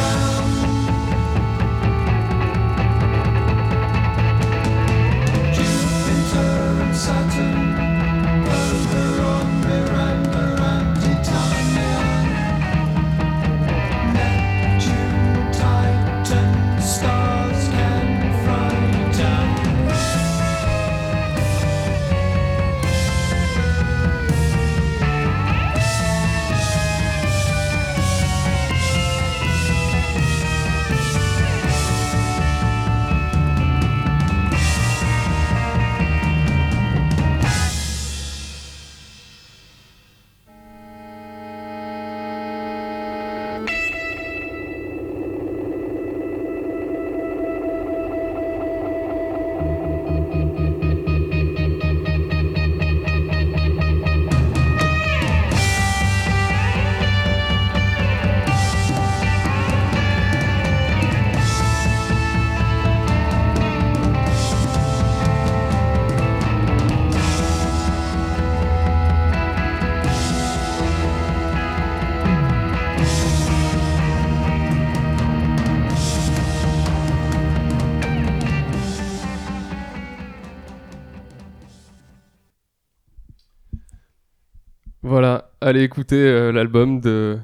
allez 85.68 85.84
écouter 85.84 86.16
euh, 86.16 86.52
l'album 86.52 87.00
de. 87.02 87.38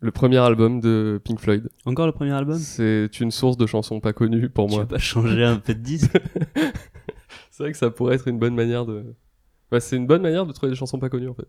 Le 0.00 0.12
premier 0.12 0.36
album 0.38 0.78
de 0.80 1.20
Pink 1.24 1.40
Floyd. 1.40 1.68
Encore 1.84 2.06
le 2.06 2.12
premier 2.12 2.30
album? 2.30 2.56
C'est 2.56 3.18
une 3.20 3.32
source 3.32 3.56
de 3.56 3.66
chansons 3.66 3.98
pas 3.98 4.12
connues 4.12 4.48
pour 4.48 4.66
Tu 4.68 4.74
moi. 4.74 4.82
veux 4.82 4.88
pas 4.88 4.98
changer 4.98 5.42
un 5.42 5.56
peu 5.56 5.74
de 5.74 5.80
disque? 5.80 6.12
C'est 7.50 7.64
vrai 7.64 7.72
que 7.72 7.78
ça 7.78 7.90
pourrait 7.90 8.14
être 8.14 8.28
une 8.28 8.38
bonne 8.38 8.54
manière 8.54 8.86
de. 8.86 9.16
Bah, 9.72 9.80
c'est 9.80 9.96
une 9.96 10.06
bonne 10.06 10.22
manière 10.22 10.46
de 10.46 10.52
trouver 10.52 10.70
des 10.70 10.76
chansons 10.76 10.98
pas 11.00 11.08
connues 11.08 11.28
en 11.28 11.34
fait. 11.34 11.48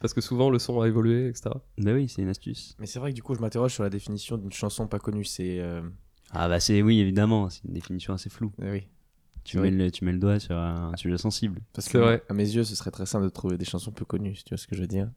Parce 0.00 0.12
que 0.14 0.20
souvent 0.20 0.50
le 0.50 0.58
son 0.58 0.80
a 0.82 0.86
évolué, 0.88 1.28
etc. 1.28 1.50
Bah 1.78 1.92
oui, 1.94 2.08
c'est 2.08 2.20
une 2.22 2.28
astuce. 2.28 2.76
Mais 2.78 2.86
c'est 2.86 2.98
vrai 2.98 3.10
que 3.10 3.14
du 3.16 3.22
coup, 3.22 3.34
je 3.34 3.40
m'interroge 3.40 3.72
sur 3.72 3.82
la 3.82 3.90
définition 3.90 4.36
d'une 4.36 4.52
chanson 4.52 4.86
pas 4.86 4.98
connue. 4.98 5.24
C'est. 5.24 5.58
euh, 5.60 5.80
Ah 6.32 6.48
bah 6.48 6.60
c'est 6.60 6.82
oui, 6.82 7.00
évidemment, 7.00 7.48
c'est 7.48 7.64
une 7.64 7.72
définition 7.72 8.12
assez 8.12 8.28
floue. 8.28 8.52
eh 8.62 8.70
oui. 8.70 8.82
Tu 9.50 9.58
mets, 9.58 9.70
le, 9.70 9.90
tu 9.90 10.04
mets 10.04 10.12
le 10.12 10.18
doigt 10.18 10.38
sur 10.38 10.56
un 10.56 10.94
sujet 10.96 11.18
sensible. 11.18 11.60
Parce 11.72 11.88
que 11.88 11.98
vrai. 11.98 12.22
à 12.28 12.34
mes 12.34 12.48
yeux, 12.48 12.64
ce 12.64 12.76
serait 12.76 12.90
très 12.90 13.06
simple 13.06 13.24
de 13.24 13.30
trouver 13.30 13.58
des 13.58 13.64
chansons 13.64 13.90
peu 13.90 14.04
connues, 14.04 14.36
si 14.36 14.44
tu 14.44 14.50
vois 14.50 14.58
ce 14.58 14.66
que 14.66 14.76
je 14.76 14.82
veux 14.82 14.86
dire. 14.86 15.10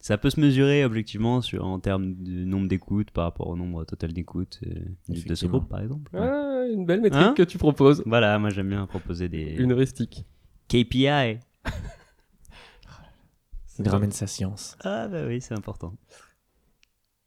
Ça 0.00 0.16
peut 0.16 0.30
se 0.30 0.40
mesurer 0.40 0.84
objectivement 0.84 1.40
sur, 1.40 1.64
en 1.64 1.80
termes 1.80 2.14
de 2.14 2.44
nombre 2.44 2.68
d'écoutes 2.68 3.10
par 3.10 3.24
rapport 3.24 3.48
au 3.48 3.56
nombre 3.56 3.84
total 3.84 4.12
d'écoutes 4.12 4.60
euh, 4.64 4.74
de 5.08 5.34
ce 5.34 5.46
groupe 5.46 5.68
par 5.68 5.80
exemple. 5.80 6.10
Ah, 6.16 6.64
une 6.72 6.86
belle 6.86 7.00
métrique 7.00 7.22
Hein 7.22 7.34
que 7.36 7.42
tu 7.42 7.58
proposes. 7.58 8.02
Voilà, 8.06 8.38
moi 8.38 8.50
j'aime 8.50 8.68
bien 8.68 8.86
proposer 8.86 9.28
des 9.28 9.56
Une 9.58 9.72
heuristique. 9.72 10.24
KPI. 10.68 11.38
Il 13.78 13.88
ramène 13.88 14.12
sa 14.12 14.26
science. 14.26 14.76
Ah 14.80 15.08
bah 15.08 15.24
oui, 15.26 15.40
c'est 15.40 15.54
important. 15.54 15.94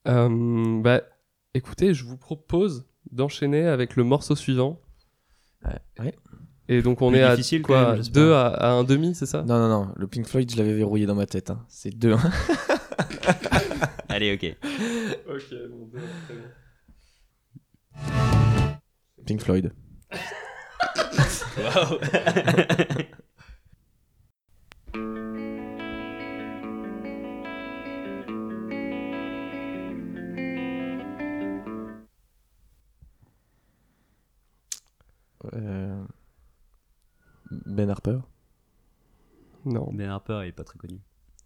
Euh, 0.08 0.82
bah, 0.82 1.02
écoutez, 1.54 1.94
je 1.94 2.04
vous 2.04 2.18
propose 2.18 2.88
d'enchaîner 3.12 3.68
avec 3.68 3.96
le 3.96 4.04
morceau 4.04 4.36
suivant. 4.36 4.82
Ouais. 6.00 6.14
Et 6.68 6.82
donc 6.82 7.02
on 7.02 7.10
Plus 7.10 7.20
est 7.20 7.24
à 7.24 7.36
difficile, 7.36 7.62
quoi 7.64 7.88
même, 7.88 7.96
j'espère. 7.98 8.24
2 8.24 8.34
à, 8.34 8.48
à 8.48 8.70
un 8.72 8.84
demi, 8.84 9.14
c'est 9.16 9.26
ça? 9.26 9.42
Non, 9.44 9.58
non, 9.60 9.68
non. 9.68 9.94
Le 9.98 10.08
Pink 10.08 10.26
Floyd, 10.28 10.50
je 10.50 10.56
l'avais 10.58 10.74
verrouillé 10.74 11.06
dans 11.06 11.16
ma 11.16 11.26
tête. 11.26 11.50
hein. 11.50 11.66
C'est 11.68 11.90
deux. 11.92 12.14
hein. 12.14 12.32
Allez, 14.10 14.34
ok. 14.34 14.56
Ok, 15.30 15.44
bon, 15.70 15.90
deux, 15.92 16.00
très 16.26 16.36
bien. 16.36 16.50
Pink 19.26 19.42
Floyd. 19.42 19.72
Euh, 35.54 36.04
Ben 37.52 37.90
Harper. 37.90 38.20
Non, 39.66 39.92
Ben 39.94 40.10
Harper 40.10 40.42
il 40.44 40.50
est 40.50 40.52
pas 40.54 40.64
très 40.64 40.78
connu. 40.80 41.00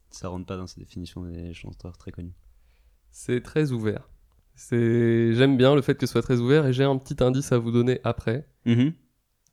Ça 0.10 0.30
rentre 0.30 0.46
pas 0.46 0.58
dans 0.58 0.68
sa 0.68 0.80
définition 0.80 1.24
des 1.24 1.54
chanteurs 1.54 1.98
très 1.98 2.12
connus. 2.12 2.34
c'est 3.12 3.42
très 3.42 3.72
ouvert. 3.72 4.10
C'est, 4.58 5.34
j'aime 5.34 5.58
bien 5.58 5.76
le 5.76 5.82
fait 5.82 5.96
que 5.96 6.06
ce 6.06 6.12
soit 6.14 6.22
très 6.22 6.40
ouvert 6.40 6.66
et 6.66 6.72
j'ai 6.74 6.86
un 6.86 6.98
petit 6.98 7.22
indice 7.22 7.52
à 7.52 7.58
vous 7.58 7.72
donner 7.72 8.00
après. 8.06 8.48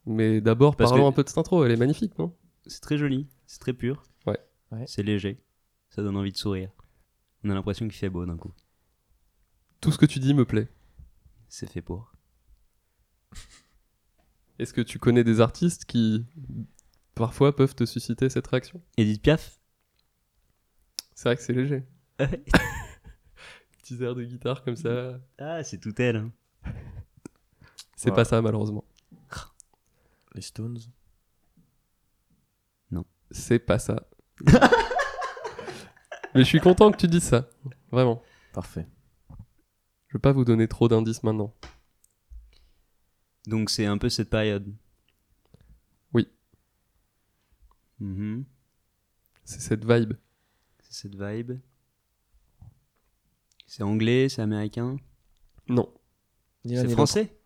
Mais 0.06 0.40
d'abord, 0.40 0.76
Parce 0.76 0.90
parlons 0.90 1.04
que- 1.04 1.08
un 1.08 1.12
peu 1.12 1.24
de 1.24 1.28
cette 1.28 1.38
intro. 1.38 1.64
Elle 1.64 1.72
est 1.72 1.76
magnifique, 1.76 2.16
non? 2.18 2.36
C'est 2.66 2.80
très 2.80 2.96
joli, 2.98 3.28
c'est 3.46 3.58
très 3.60 3.72
pur. 3.72 4.04
Ouais. 4.26 4.38
Ouais. 4.70 4.84
C'est 4.86 5.02
léger. 5.02 5.42
Ça 5.90 6.02
donne 6.02 6.16
envie 6.16 6.30
de 6.32 6.36
sourire. 6.36 6.70
On 7.44 7.50
a 7.50 7.54
l'impression 7.54 7.86
qu'il 7.86 7.96
fait 7.98 8.10
beau 8.10 8.24
d'un 8.24 8.36
coup. 8.36 8.52
Tout 9.80 9.90
ce 9.90 9.98
que 9.98 10.06
tu 10.06 10.20
dis 10.20 10.34
me 10.34 10.44
plaît. 10.44 10.68
C'est 11.48 11.68
fait 11.68 11.82
pour. 11.82 12.12
Est-ce 14.62 14.72
que 14.72 14.80
tu 14.80 14.98
connais 15.00 15.24
des 15.24 15.40
artistes 15.40 15.84
qui 15.86 16.24
parfois 17.16 17.54
peuvent 17.56 17.74
te 17.74 17.84
susciter 17.84 18.28
cette 18.30 18.46
réaction? 18.46 18.80
Edith 18.96 19.20
Piaf? 19.22 19.58
C'est 21.14 21.28
vrai 21.28 21.36
que 21.36 21.42
c'est 21.42 21.52
léger. 21.52 21.84
Petits 22.18 24.02
airs 24.02 24.14
de 24.14 24.22
guitare 24.24 24.62
comme 24.62 24.76
ça. 24.76 25.18
Ah, 25.38 25.64
c'est 25.64 25.78
tout 25.78 26.00
elle. 26.00 26.16
hein. 26.16 26.32
C'est 27.96 28.10
Ouais. 28.10 28.16
pas 28.16 28.24
ça 28.24 28.40
malheureusement. 28.40 28.84
Les 30.34 30.42
Stones. 30.42 30.78
C'est 33.34 33.58
pas 33.58 33.78
ça. 33.78 34.06
Mais 36.34 36.40
je 36.42 36.42
suis 36.44 36.60
content 36.60 36.92
que 36.92 36.98
tu 36.98 37.08
dises 37.08 37.22
ça. 37.24 37.48
Vraiment. 37.90 38.22
Parfait. 38.52 38.86
Je 40.08 40.18
vais 40.18 40.20
pas 40.20 40.32
vous 40.32 40.44
donner 40.44 40.68
trop 40.68 40.86
d'indices 40.86 41.22
maintenant. 41.22 41.54
Donc 43.46 43.70
c'est 43.70 43.86
un 43.86 43.98
peu 43.98 44.08
cette 44.08 44.30
période. 44.30 44.72
Oui. 46.14 46.28
Mhm. 48.00 48.44
C'est 49.44 49.60
cette 49.60 49.84
vibe. 49.84 50.12
C'est 50.80 50.94
cette 51.08 51.14
vibe. 51.20 51.52
C'est 53.66 53.82
anglais, 53.82 54.28
c'est 54.28 54.42
américain? 54.42 54.96
Non. 55.68 55.92
C'est 56.64 56.88
français? 56.90 57.36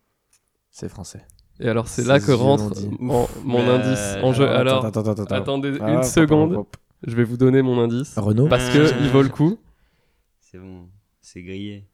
C'est 0.69 0.89
français. 0.89 1.25
Et 1.59 1.67
alors 1.67 1.87
c'est 1.87 2.03
Ces 2.03 2.07
là 2.07 2.19
que 2.19 2.31
rentre 2.31 2.79
mon, 2.99 3.27
mon 3.43 3.59
Euh, 3.59 3.77
indice 3.79 4.23
en 4.23 4.31
jeu. 4.33 4.47
Alors, 4.47 4.85
attends, 4.85 4.99
attends, 4.99 5.11
attends, 5.11 5.23
attends. 5.23 5.35
attendez 5.35 5.77
Ah, 5.81 5.93
une 5.93 6.03
seconde. 6.03 6.65
Je 7.01 7.15
vais 7.15 7.23
vous 7.23 7.37
donner 7.37 7.61
mon 7.63 7.79
indice. 7.79 8.15
Renault. 8.17 8.47
Parce 8.47 8.69
Ah. 8.69 8.73
que 8.73 9.01
il 9.03 9.09
vaut 9.09 9.23
le 9.23 9.29
coup. 9.29 9.57
C'est 10.39 10.59
bon, 10.59 10.87
c'est 11.21 11.41
grillé. 11.41 11.87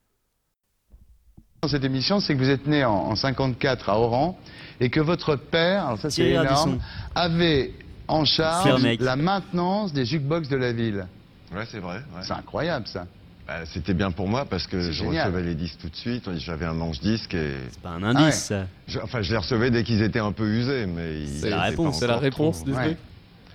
Dans 1.64 1.70
cette 1.70 1.86
émission, 1.86 2.20
c'est 2.20 2.34
que 2.34 2.40
vous 2.40 2.50
êtes 2.50 2.68
né 2.68 2.84
en, 2.84 2.92
en 2.92 3.16
54 3.16 3.88
à 3.88 3.98
Oran 3.98 4.38
et 4.82 4.90
que 4.90 5.00
votre 5.00 5.38
père, 5.38 5.86
alors 5.86 5.98
ça 5.98 6.10
c'est 6.10 6.16
Thierry 6.16 6.32
énorme, 6.32 6.48
Ardisson. 6.50 6.80
avait 7.16 7.72
en 8.10 8.26
charge 8.26 8.84
mec. 8.84 9.00
la 9.00 9.16
maintenance 9.16 9.94
des 9.94 10.04
jukebox 10.04 10.50
de 10.50 10.58
la 10.58 10.74
ville. 10.74 11.08
Ouais, 11.56 11.64
c'est 11.72 11.80
vrai. 11.80 12.00
ouais. 12.14 12.22
C'est 12.24 12.34
incroyable 12.34 12.86
ça. 12.86 13.06
Bah, 13.48 13.66
C'était 13.66 13.94
bien 13.94 14.12
pour 14.12 14.28
moi 14.28 14.44
parce 14.44 14.68
que 14.68 14.82
C'est 14.82 14.92
je 14.92 15.04
génial. 15.06 15.28
recevais 15.30 15.44
les 15.44 15.56
disques 15.56 15.80
tout 15.80 15.88
de 15.88 15.96
suite. 15.96 16.30
J'avais 16.36 16.66
un 16.66 16.74
manche 16.74 17.00
disque 17.00 17.34
et 17.34 17.54
C'est 17.72 17.80
pas 17.82 17.92
un 17.92 18.04
indice, 18.04 18.36
ça. 18.44 18.66
je, 18.86 19.00
enfin 19.00 19.22
je 19.22 19.32
les 19.32 19.38
recevais 19.38 19.72
dès 19.72 19.84
qu'ils 19.86 20.02
étaient 20.02 20.20
un 20.20 20.34
peu 20.34 20.46
usés, 20.46 20.86
mais 20.86 21.22
ils 21.22 21.40
C'est 21.40 21.50
la 21.50 21.56
étaient 21.60 21.70
réponse, 21.70 21.98
C'est 22.00 22.08
la 22.08 22.14
encore 22.16 22.24
réponse 22.24 22.66
trop- 22.66 22.74
Ouais. 22.74 22.98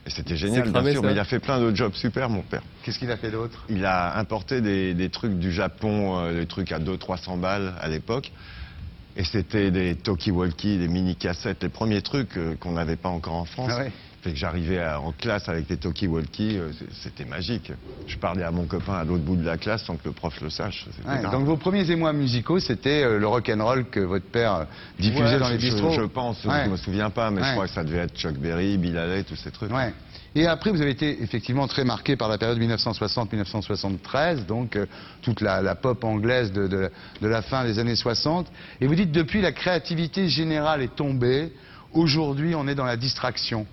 Et 0.08 0.10
c'était 0.10 0.36
génial, 0.38 0.62
bien 0.62 0.72
cramé, 0.72 0.92
sûr. 0.92 1.02
ça. 1.02 1.06
Mais 1.06 1.12
il 1.12 1.18
a 1.18 1.24
fait 1.24 1.38
plein 1.38 1.60
de 1.60 1.74
jobs 1.74 1.92
super, 1.92 2.30
mon 2.30 2.40
père. 2.40 2.62
Qu'est-ce 2.82 2.98
qu'il 2.98 3.10
a 3.10 3.18
fait 3.18 3.30
d'autre? 3.30 3.66
Il 3.68 3.84
a 3.84 4.16
importé 4.18 4.62
des, 4.62 4.94
des 4.94 5.10
trucs 5.10 5.38
du 5.38 5.52
Japon, 5.52 6.18
euh, 6.18 6.40
des 6.40 6.46
trucs 6.46 6.72
à 6.72 6.78
200-300 6.78 7.38
balles 7.38 7.74
à 7.78 7.88
l'époque. 7.88 8.32
Et 9.16 9.24
c'était 9.24 9.70
des 9.70 9.96
talkie-walkie, 9.96 10.78
des 10.78 10.88
mini-cassettes, 10.88 11.62
les 11.62 11.68
premiers 11.68 12.00
trucs 12.00 12.38
euh, 12.38 12.54
qu'on 12.58 12.72
n'avait 12.72 12.96
pas 12.96 13.10
encore 13.10 13.34
en 13.34 13.44
France. 13.44 13.70
Ah 13.70 13.80
ouais. 13.80 13.92
Fait 14.22 14.30
que 14.32 14.36
j'arrivais 14.36 14.84
en 14.84 15.12
classe 15.12 15.48
avec 15.48 15.68
des 15.68 15.76
talkie-walkie, 15.76 16.56
euh, 16.58 16.72
c'était 17.02 17.24
magique. 17.24 17.70
Je 18.06 18.16
parlais 18.16 18.42
à 18.42 18.50
mon 18.50 18.64
copain 18.66 18.94
à 18.94 19.04
l'autre 19.04 19.22
bout 19.22 19.36
de 19.36 19.44
la 19.44 19.58
classe 19.58 19.84
sans 19.84 19.96
que 19.96 20.06
le 20.06 20.12
prof 20.12 20.40
le 20.40 20.50
sache. 20.50 20.86
Ouais. 21.06 21.22
Donc 21.30 21.44
vos 21.44 21.56
premiers 21.56 21.88
émois 21.90 22.12
musicaux, 22.12 22.58
c'était 22.58 23.04
euh, 23.04 23.18
le 23.18 23.26
rock 23.28 23.48
and 23.54 23.62
roll 23.64 23.84
que 23.90 24.00
votre 24.00 24.24
père 24.26 24.54
euh, 24.54 24.64
diffusait 24.98 25.34
Ouais, 25.34 25.38
dans 25.38 25.48
les 25.50 25.60
je- 25.60 25.66
bistrots. 25.70 25.92
Je, 25.92 26.02
pense, 26.02 26.44
Ouais. 26.44 26.64
je 26.64 26.70
me 26.70 26.76
souviens 26.76 27.10
pas, 27.10 27.30
mais 27.30 27.42
je 27.44 27.52
crois 27.52 27.68
que 27.68 27.72
ça 27.74 27.84
devait 27.84 27.98
être 27.98 28.16
Chuck 28.16 28.34
Berry, 28.38 28.76
Bill 28.78 28.96
Haley, 28.98 29.22
tous 29.24 29.36
ces 29.36 29.50
trucs. 29.52 29.70
Et 30.34 30.46
après, 30.46 30.70
vous 30.70 30.82
avez 30.82 30.90
été 30.90 31.22
effectivement 31.22 31.66
très 31.68 31.84
marqué 31.84 32.16
par 32.16 32.28
la 32.28 32.38
période 32.38 32.58
1960-1973, 32.58 34.46
donc 34.46 34.76
euh, 34.76 34.86
toute 35.22 35.40
la, 35.40 35.62
la 35.62 35.74
pop 35.74 36.02
anglaise 36.04 36.52
de, 36.52 36.66
de- 36.66 36.90
de 37.22 37.28
la 37.28 37.42
fin 37.42 37.64
des 37.64 37.78
années 37.78 37.96
60. 37.96 38.50
Et 38.80 38.86
vous 38.86 38.94
dites, 38.94 39.12
depuis, 39.12 39.40
la 39.40 39.52
créativité 39.52 40.28
générale 40.28 40.82
est 40.82 40.94
tombée. 40.94 41.52
Aujourd'hui, 41.92 42.54
on 42.54 42.68
est 42.68 42.74
dans 42.74 42.84
la 42.84 42.96
distraction. 42.96 43.66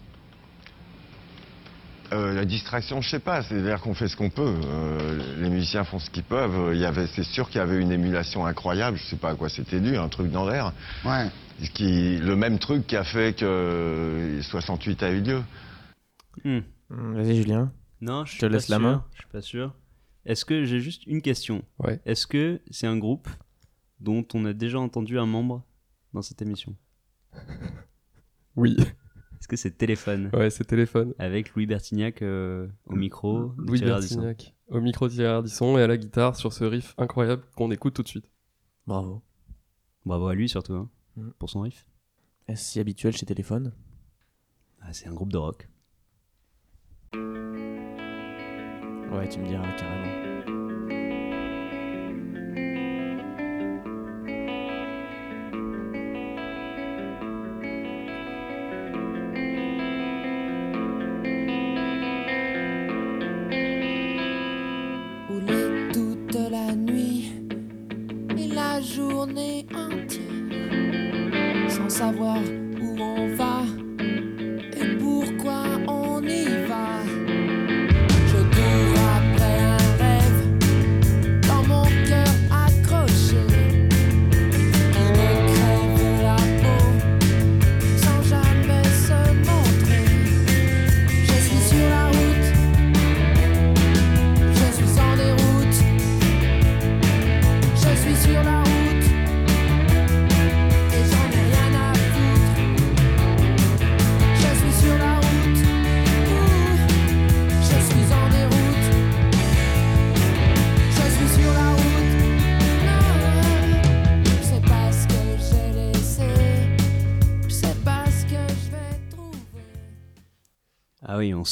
Euh, 2.15 2.34
la 2.34 2.45
distraction, 2.45 3.01
je 3.01 3.10
sais 3.10 3.19
pas, 3.19 3.43
c'est-à-dire 3.43 3.82
qu'on 3.82 3.93
fait 3.93 4.08
ce 4.08 4.15
qu'on 4.15 4.30
peut. 4.30 4.56
Euh, 4.63 5.41
les 5.41 5.49
musiciens 5.49 5.84
font 5.84 5.99
ce 5.99 6.10
qu'ils 6.10 6.23
peuvent. 6.23 6.73
Il 6.73 6.80
y 6.80 6.86
avait, 6.86 7.08
c'est 7.08 7.23
sûr 7.23 7.49
qu'il 7.49 7.58
y 7.58 7.62
avait 7.62 7.82
une 7.82 7.91
émulation 7.91 8.45
incroyable. 8.45 8.97
Je 8.97 9.04
sais 9.04 9.17
pas 9.17 9.32
à 9.32 9.36
quoi 9.36 9.49
c'était 9.49 9.82
dû, 9.82 9.97
un 9.97 10.08
truc 10.08 10.32
dans 10.32 10.47
l'air. 10.47 10.71
Ouais. 11.04 11.30
Ce 11.62 11.69
Qui, 11.69 12.17
le 12.17 12.36
même 12.36 12.58
truc 12.60 12.88
qui 12.88 12.95
a 12.95 13.04
fait 13.04 13.38
que 13.38 14.39
68 14.43 15.04
a 15.04 15.12
eu 15.12 15.21
lieu. 15.21 15.43
Hmm. 16.43 16.60
Hum, 16.89 17.15
Vas-y, 17.15 17.36
Julien. 17.36 17.71
Non, 18.01 18.25
je 18.25 18.32
te 18.32 18.38
suis 18.38 18.39
pas 18.41 18.49
laisse 18.49 18.69
la 18.69 18.78
sûr, 18.78 18.86
main. 18.86 19.06
Je 19.13 19.17
suis 19.19 19.32
pas 19.32 19.41
sûr. 19.41 19.73
Est-ce 20.25 20.45
que 20.45 20.63
j'ai 20.63 20.80
juste 20.80 21.06
une 21.06 21.21
question 21.21 21.63
Ouais. 21.80 21.99
Est-ce 22.06 22.28
que 22.28 22.62
c'est 22.71 22.88
un 22.88 22.97
groupe 22.97 23.28
dont 23.99 24.25
on 24.34 24.45
a 24.45 24.54
déjà 24.54 24.80
entendu 24.80 25.19
un 25.19 25.25
membre 25.25 25.63
dans 26.13 26.21
cette 26.21 26.41
émission? 26.41 26.75
Oui. 28.58 28.78
Est-ce 29.39 29.48
que 29.48 29.56
c'est 29.56 29.71
Téléphone 29.78 30.30
Ouais, 30.34 30.50
c'est 30.50 30.63
téléphone. 30.65 31.13
avec 31.19 31.54
Louis 31.56 31.65
Bertignac 31.65 32.21
euh, 32.21 32.67
au 32.88 32.95
micro 32.95 33.54
Louis. 33.58 33.80
Bertignac 33.82 34.54
au 34.69 34.82
micro 34.82 35.08
Thierry 35.08 35.28
Ardisson 35.32 35.78
et 35.78 35.84
à 35.84 35.88
la 35.88 35.98
guitare 35.98 36.36
sur 36.36 36.52
ce 36.54 36.63
riff 36.63 36.95
incroyable 36.98 37.43
qu'on 37.56 37.69
écoute 37.71 37.93
tout 37.93 38.02
de 38.04 38.08
suite. 38.08 38.32
Bravo. 38.88 39.21
Bravo 40.06 40.28
à 40.28 40.36
lui 40.36 40.50
surtout 40.50 40.74
hein, 40.74 40.89
Mm. 41.17 41.30
pour 41.39 41.50
son 41.50 41.62
riff. 41.62 41.88
Est-ce 42.48 42.63
si 42.71 42.80
habituel 42.80 43.15
chez 43.15 43.26
Téléphone? 43.26 43.71
Ah, 44.82 44.91
c'est 44.93 45.08
un 45.08 45.13
groupe 45.13 45.32
de 45.32 45.38
rock. 45.38 45.69
Ouais, 49.12 49.30
tu 49.30 49.39
me 49.39 49.48
diras 49.48 49.71
carrément. 49.78 50.55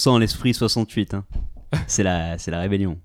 100% 0.03 0.19
l'esprit 0.19 0.53
68. 0.53 1.13
Hein. 1.13 1.25
C'est 1.87 2.03
la, 2.03 2.35
la 2.35 2.59
rébellion. 2.59 2.99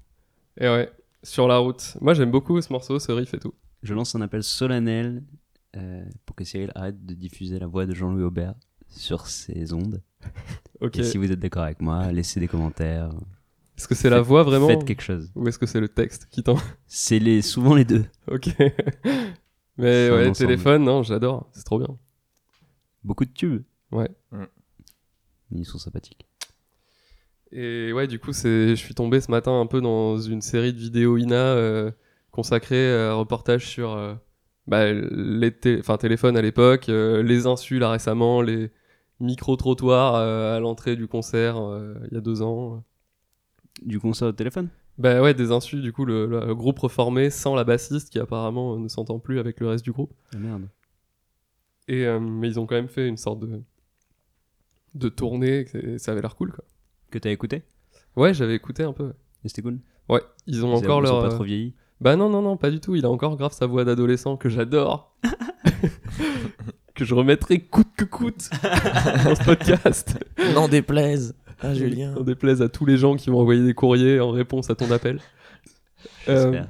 Et 0.61 0.69
ouais, 0.69 0.91
sur 1.23 1.47
la 1.47 1.59
route. 1.59 1.97
Moi, 2.01 2.15
j'aime 2.15 2.31
beaucoup 2.31 2.61
ce 2.61 2.73
morceau, 2.73 2.99
ce 2.99 3.13
riff 3.13 3.33
et 3.35 3.39
tout. 3.39 3.55
Je 3.83 3.95
lance 3.95 4.15
un 4.17 4.21
appel 4.21 4.43
solennel 4.43 5.23
euh, 5.77 6.05
pour 6.27 6.35
que 6.35 6.45
Cyril 6.45 6.73
arrête 6.75 7.07
de 7.07 7.15
diffuser 7.15 7.59
la 7.59 7.67
voix 7.67 7.87
de 7.87 7.95
Jean-Louis 7.95 8.25
Aubert 8.25 8.55
sur 8.89 9.27
ses 9.27 9.73
ondes. 9.73 10.03
ok. 10.81 11.05
Si 11.05 11.19
vous 11.19 11.31
êtes 11.31 11.39
d'accord 11.39 11.63
avec 11.63 11.81
moi, 11.81 12.11
laissez 12.11 12.41
des 12.41 12.49
commentaires. 12.49 13.11
Est-ce 13.77 13.87
que 13.87 13.95
c'est 13.95 14.11
la 14.11 14.21
voix 14.21 14.43
vraiment 14.43 14.67
Faites 14.67 14.85
quelque 14.85 15.03
chose. 15.03 15.31
Ou 15.37 15.47
est-ce 15.47 15.59
que 15.59 15.67
c'est 15.67 15.81
le 15.81 15.89
texte 15.89 16.27
qui 16.31 16.43
tend 16.43 16.59
C'est 16.89 17.21
les, 17.21 17.43
souvent 17.43 17.77
les 17.77 17.85
deux. 17.85 18.07
ok. 18.29 18.49
Mais 19.77 20.11
ouais, 20.11 20.33
téléphone, 20.33 20.83
non, 20.83 21.05
j'adore, 21.05 21.49
c'est 21.53 21.63
trop 21.63 21.79
bien. 21.79 21.97
Beaucoup 23.05 23.25
de 23.25 23.31
tubes. 23.31 23.63
Ouais. 23.93 24.11
Mmh. 24.33 24.45
Ils 25.53 25.65
sont 25.65 25.79
sympathiques. 25.79 26.28
Et 27.53 27.93
ouais, 27.93 28.07
du 28.07 28.19
coup, 28.19 28.33
c'est, 28.33 28.71
je 28.71 28.75
suis 28.75 28.95
tombé 28.95 29.21
ce 29.21 29.31
matin 29.31 29.59
un 29.61 29.67
peu 29.67 29.81
dans 29.81 30.19
une 30.19 30.43
série 30.43 30.73
de 30.73 30.79
vidéos 30.79 31.17
INA 31.17 31.35
euh, 31.35 31.91
consacrée 32.31 32.93
à 32.93 33.13
un 33.13 33.15
reportage 33.15 33.67
sur 33.67 33.93
euh, 33.93 34.15
bah, 34.67 34.93
les 34.93 35.51
té- 35.53 35.79
enfin, 35.81 35.97
téléphones 35.97 36.37
à 36.37 36.43
l'époque, 36.43 36.89
euh, 36.91 37.23
les 37.23 37.47
insus 37.47 37.79
là 37.79 37.91
récemment, 37.91 38.43
les 38.43 38.71
micro-trottoirs 39.21 40.15
euh, 40.17 40.57
à 40.57 40.61
l'entrée 40.61 40.95
du 40.95 41.09
concert 41.09 41.57
euh, 41.59 41.95
il 42.11 42.15
y 42.15 42.19
a 42.19 42.21
deux 42.21 42.43
ans. 42.43 42.85
Du 43.83 43.99
concert 43.99 44.29
au 44.29 44.33
téléphone? 44.33 44.69
Bah 44.99 45.23
ouais, 45.23 45.33
des 45.33 45.53
insus, 45.53 45.81
du 45.81 45.93
coup, 45.93 46.05
le, 46.05 46.27
le 46.27 46.55
groupe 46.55 46.81
reformé 46.81 47.31
sans 47.31 47.55
la 47.55 47.65
bassiste 47.65 48.11
qui 48.11 48.19
apparemment 48.19 48.75
euh, 48.75 48.79
ne 48.79 48.89
s'entend 48.89 49.21
plus 49.21 49.39
avec 49.39 49.61
le 49.61 49.69
reste 49.69 49.85
du 49.85 49.93
groupe. 49.93 50.13
Ah 50.35 50.39
merde. 50.39 50.69
Et, 51.87 52.05
euh, 52.05 52.21
mais 52.21 52.49
ils 52.49 52.61
ont 52.61 52.67
quand 52.67 52.75
même 52.75 52.89
fait 52.89 53.09
une 53.09 53.17
sorte 53.17 53.41
de, 53.41 53.63
de 54.95 55.09
tournée, 55.09 55.65
et 55.73 55.99
ça 55.99 56.13
avait 56.13 56.21
l'air 56.21 56.37
cool 56.37 56.53
quoi. 56.53 56.65
Que 57.11 57.19
t'as 57.19 57.31
écouté? 57.31 57.63
Ouais, 58.17 58.35
j'avais 58.35 58.55
écouté 58.55 58.83
un 58.83 58.93
peu. 58.93 59.13
Et 59.45 59.49
c'était 59.49 59.63
cool? 59.63 59.79
Ouais, 60.09 60.21
ils 60.47 60.65
ont 60.65 60.73
Ils 60.73 60.85
encore 60.85 61.01
ils 61.01 61.03
leur. 61.05 61.13
sont 61.15 61.21
pas 61.21 61.27
euh, 61.29 61.35
trop 61.35 61.45
vieillis? 61.45 61.75
Bah 62.01 62.17
non, 62.17 62.29
non, 62.29 62.43
non, 62.43 62.57
pas 62.57 62.71
du 62.71 62.81
tout. 62.81 62.95
Il 62.95 63.05
a 63.05 63.11
encore 63.11 63.37
grave 63.37 63.53
sa 63.53 63.67
voix 63.67 63.85
d'adolescent 63.85 64.37
que 64.37 64.49
j'adore. 64.49 65.17
que 66.95 67.05
je 67.05 67.15
remettrai 67.15 67.61
coûte 67.61 67.89
que 67.97 68.05
coûte 68.05 68.51
dans 69.25 69.35
ce 69.35 69.45
podcast. 69.45 70.19
N'en 70.55 70.69
déplaise 70.69 71.35
à 71.61 71.75
Julien. 71.75 72.15
On 72.17 72.23
déplaise 72.23 72.63
à 72.63 72.69
tous 72.69 72.87
les 72.87 72.97
gens 72.97 73.17
qui 73.17 73.31
m'ont 73.31 73.41
envoyé 73.41 73.65
des 73.65 73.75
courriers 73.75 74.21
en 74.21 74.31
réponse 74.31 74.71
à 74.71 74.75
ton 74.75 74.91
appel. 74.91 75.21
Euh, 76.29 76.45
J'espère. 76.53 76.69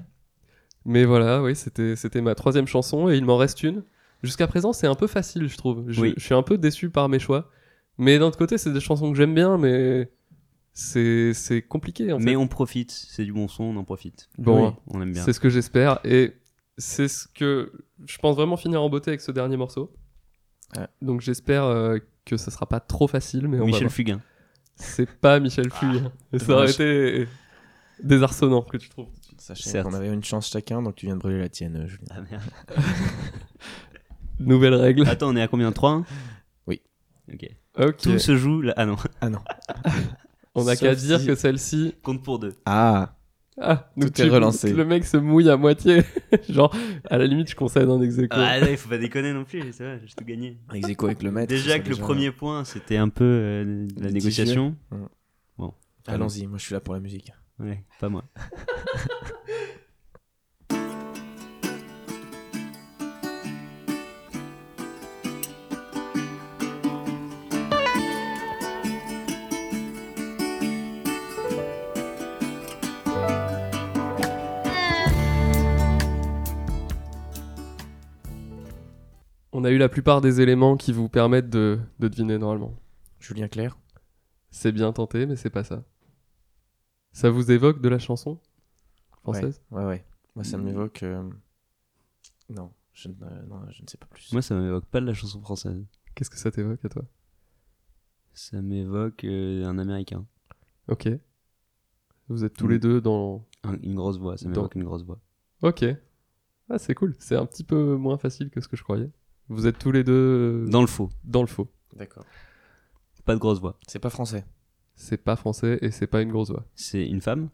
mais 0.86 1.04
voilà, 1.04 1.42
oui, 1.42 1.54
c'était 1.54 1.96
c'était 1.96 2.22
ma 2.22 2.34
troisième 2.34 2.66
chanson 2.66 3.10
et 3.10 3.16
il 3.18 3.26
m'en 3.26 3.36
reste 3.36 3.62
une. 3.62 3.82
Jusqu'à 4.22 4.46
présent, 4.46 4.72
c'est 4.72 4.86
un 4.86 4.94
peu 4.94 5.06
facile, 5.06 5.48
je 5.48 5.56
trouve. 5.58 5.84
Je, 5.88 6.00
Oui. 6.00 6.14
je 6.16 6.24
suis 6.24 6.34
un 6.34 6.42
peu 6.42 6.56
déçu 6.56 6.88
par 6.88 7.10
mes 7.10 7.18
choix. 7.18 7.50
Mais 7.98 8.18
d'un 8.18 8.26
autre 8.26 8.38
côté, 8.38 8.56
c'est 8.56 8.72
des 8.72 8.80
chansons 8.80 9.10
que 9.12 9.18
j'aime 9.18 9.34
bien, 9.34 9.58
mais 9.58 10.10
c'est 10.78 11.34
c'est 11.34 11.60
compliqué 11.60 12.12
en 12.12 12.18
fait. 12.20 12.24
Mais 12.24 12.36
on 12.36 12.46
profite, 12.46 12.92
c'est 12.92 13.24
du 13.24 13.32
bon 13.32 13.48
son, 13.48 13.64
on 13.64 13.76
en 13.76 13.82
profite. 13.84 14.28
Bon, 14.38 14.68
Oui, 14.68 14.74
on 14.86 15.02
aime 15.02 15.12
bien. 15.12 15.24
C'est 15.24 15.32
ce 15.32 15.40
que 15.40 15.48
j'espère 15.48 15.98
et 16.04 16.34
c'est 16.76 17.08
ce 17.08 17.26
que 17.26 17.72
je 18.06 18.16
pense 18.18 18.36
vraiment 18.36 18.56
finir 18.56 18.80
en 18.80 18.88
beauté 18.88 19.10
avec 19.10 19.20
ce 19.20 19.32
dernier 19.32 19.56
morceau. 19.56 19.92
Ouais. 20.76 20.86
Donc 21.02 21.20
j'espère 21.20 21.64
euh, 21.64 21.98
que 22.24 22.36
ça 22.36 22.52
sera 22.52 22.66
pas 22.66 22.78
trop 22.78 23.08
facile, 23.08 23.48
mais 23.48 23.58
on 23.58 23.66
Michel. 23.66 23.90
Fugain. 23.90 24.20
C'est 24.76 25.10
pas 25.10 25.40
Michel 25.40 25.68
Fugain. 25.72 26.12
ça 26.38 26.52
aurait 26.52 26.70
été 26.70 27.26
désarçonnant 28.00 28.62
que 28.62 28.76
tu 28.76 28.88
trouves. 28.88 29.08
Sachez 29.36 29.70
Certes. 29.70 29.84
qu'on 29.88 29.94
avait 29.94 30.12
une 30.12 30.22
chance 30.22 30.48
chacun, 30.48 30.80
donc 30.80 30.94
tu 30.94 31.06
viens 31.06 31.16
de 31.16 31.20
brûler 31.20 31.40
la 31.40 31.48
tienne, 31.48 31.88
Julien. 31.88 32.06
Ah 32.10 32.20
merde. 32.20 32.44
Nouvelle 34.38 34.74
règle. 34.74 35.08
Attends, 35.08 35.30
on 35.30 35.36
est 35.36 35.42
à 35.42 35.48
combien? 35.48 35.72
3 35.72 36.04
Oui. 36.68 36.82
Ok. 37.32 37.48
Ok. 37.80 37.96
Tout 37.96 38.18
se 38.20 38.36
joue 38.36 38.60
là. 38.60 38.74
Ah 38.76 38.86
non, 38.86 38.96
Ah 39.20 39.28
non. 39.28 39.40
On 40.58 40.66
a 40.68 40.74
Sauf 40.76 40.80
qu'à 40.88 40.94
dire 40.94 41.20
si- 41.20 41.26
que 41.26 41.34
celle-ci. 41.34 41.94
compte 42.02 42.22
pour 42.22 42.38
deux. 42.38 42.54
Ah 42.66 43.14
Ah, 43.60 43.90
donc 43.96 44.12
Tout 44.12 44.22
est 44.22 44.24
tu- 44.26 44.30
relancé. 44.30 44.72
Le 44.72 44.84
mec 44.84 45.04
se 45.04 45.16
mouille 45.16 45.50
à 45.50 45.56
moitié. 45.56 46.02
Genre, 46.48 46.72
à 47.10 47.18
la 47.18 47.26
limite, 47.26 47.50
je 47.50 47.56
concède 47.56 47.88
un 47.90 48.00
ex 48.00 48.16
aequo. 48.18 48.36
Ah 48.38 48.58
là, 48.60 48.70
il 48.70 48.76
faut 48.76 48.88
pas 48.88 48.98
déconner 48.98 49.32
non 49.32 49.44
plus, 49.44 49.60
c'est 49.72 49.82
vrai, 49.84 50.00
j'ai 50.06 50.14
tout 50.14 50.24
gagné. 50.24 50.58
Aequo 50.72 51.06
avec 51.06 51.22
le 51.24 51.32
maître. 51.32 51.48
Déjà 51.48 51.80
que 51.80 51.88
le 51.90 51.96
premier 51.96 52.30
point, 52.30 52.64
c'était 52.64 52.98
un 52.98 53.08
peu 53.08 53.24
euh, 53.24 53.64
la 53.96 54.10
Litigieux. 54.10 54.44
négociation. 54.44 54.76
Bon. 55.58 55.74
Allons-y, 56.06 56.46
moi 56.46 56.58
je 56.58 56.64
suis 56.66 56.72
là 56.74 56.80
pour 56.80 56.94
la 56.94 57.00
musique. 57.00 57.32
Ouais, 57.58 57.82
pas 57.98 58.08
moi. 58.08 58.22
On 79.58 79.64
a 79.64 79.70
eu 79.72 79.78
la 79.78 79.88
plupart 79.88 80.20
des 80.20 80.40
éléments 80.40 80.76
qui 80.76 80.92
vous 80.92 81.08
permettent 81.08 81.50
de, 81.50 81.80
de 81.98 82.06
deviner 82.06 82.38
normalement. 82.38 82.76
Julien 83.18 83.48
Clerc 83.48 83.76
C'est 84.52 84.70
bien 84.70 84.92
tenté, 84.92 85.26
mais 85.26 85.34
c'est 85.34 85.50
pas 85.50 85.64
ça. 85.64 85.82
Ça 87.10 87.28
vous 87.28 87.50
évoque 87.50 87.80
de 87.80 87.88
la 87.88 87.98
chanson 87.98 88.38
française? 89.22 89.60
Ouais, 89.72 89.84
ouais. 89.84 90.04
Moi 90.36 90.44
ça 90.44 90.58
m'évoque. 90.58 91.02
euh, 91.02 91.28
Non, 92.50 92.72
je 92.92 93.08
ne, 93.08 93.14
euh, 93.20 93.42
non, 93.48 93.62
je 93.70 93.82
ne 93.82 93.88
sais 93.88 93.96
pas 93.98 94.06
plus. 94.06 94.32
Moi, 94.32 94.42
ça 94.42 94.54
m'évoque 94.54 94.84
pas 94.86 95.00
de 95.00 95.06
la 95.06 95.12
chanson 95.14 95.40
française. 95.40 95.84
Qu'est-ce 96.14 96.30
que 96.30 96.38
ça 96.38 96.52
t'évoque 96.52 96.84
à 96.84 96.88
toi? 96.88 97.02
Ça 98.34 98.62
m'évoque 98.62 99.24
euh, 99.24 99.64
un 99.66 99.76
américain. 99.78 100.24
Ok. 100.86 101.08
Vous 102.28 102.44
êtes 102.44 102.54
tous 102.54 102.66
Mm. 102.66 102.70
les 102.70 102.78
deux 102.78 103.00
dans. 103.00 103.44
Un- 103.64 103.80
une 103.82 103.96
grosse 103.96 104.18
voix, 104.18 104.36
ça 104.36 104.44
Dans- 104.44 104.50
m'évoque 104.50 104.76
une 104.76 104.84
grosse 104.84 105.02
voix. 105.02 105.18
Ok. 105.62 105.84
Ah, 106.70 106.78
c'est 106.78 106.94
cool. 106.94 107.16
C'est 107.18 107.34
un 107.34 107.46
petit 107.46 107.64
peu 107.64 107.96
moins 107.96 108.18
facile 108.18 108.50
que 108.50 108.60
ce 108.60 108.68
que 108.68 108.76
je 108.76 108.84
croyais. 108.84 109.10
Vous 109.48 109.66
êtes 109.66 109.78
tous 109.78 109.92
les 109.92 110.04
deux 110.04 110.12
euh, 110.66 110.68
Dans 110.68 110.80
le 110.82 110.86
faux, 110.86 111.10
dans 111.24 111.40
le 111.40 111.46
faux. 111.46 111.68
D'accord. 111.96 112.24
pas 113.24 113.34
de 113.34 113.40
grosse 113.40 113.60
voix. 113.60 113.78
C'est 113.86 113.98
pas 113.98 114.10
français. 114.10 114.44
C'est 114.94 115.16
pas 115.22 115.36
français 115.36 115.78
et 115.82 115.90
c'est 115.90 116.06
pas 116.06 116.22
une 116.22 116.30
grosse 116.30 116.50
voix. 116.50 116.64
C'est 116.74 117.06
une 117.06 117.20
femme? 117.20 117.48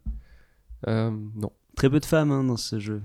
Euh, 0.87 1.11
non. 1.35 1.53
Très 1.77 1.91
peu 1.91 2.01
de 2.01 2.05
femmes 2.05 2.31
hein, 2.31 2.45
dans 2.45 2.57
ce 2.57 2.79
jeu. 2.79 3.03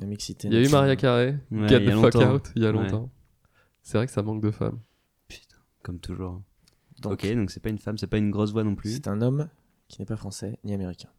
La 0.00 0.06
mixité. 0.06 0.48
Il 0.48 0.54
y 0.54 0.56
a 0.56 0.62
eu. 0.62 0.68
Maria 0.68 0.96
Carré, 0.96 1.36
Ouais, 1.50 1.68
Get 1.68 1.80
the 1.86 1.90
Fuck 1.92 2.14
longtemps. 2.14 2.34
Out, 2.34 2.52
il 2.56 2.62
y 2.62 2.66
a 2.66 2.70
Ouais. 2.72 2.76
longtemps. 2.82 3.10
C'est 3.82 3.98
vrai 3.98 4.06
que 4.06 4.12
ça 4.12 4.22
manque 4.22 4.42
de 4.42 4.50
femmes. 4.50 4.80
Comme 5.82 5.98
toujours. 6.00 6.42
Donc, 7.00 7.12
ok, 7.12 7.34
donc 7.34 7.50
c'est 7.50 7.60
pas 7.60 7.68
une 7.68 7.78
femme, 7.78 7.98
c'est 7.98 8.06
pas 8.06 8.16
une 8.18 8.30
grosse 8.30 8.52
voix 8.52 8.64
non 8.64 8.74
plus. 8.74 8.94
C'est 8.94 9.08
un 9.08 9.20
homme 9.20 9.48
qui 9.88 10.00
n'est 10.00 10.06
pas 10.06 10.16
français 10.16 10.58
ni 10.64 10.72
américain. 10.72 11.10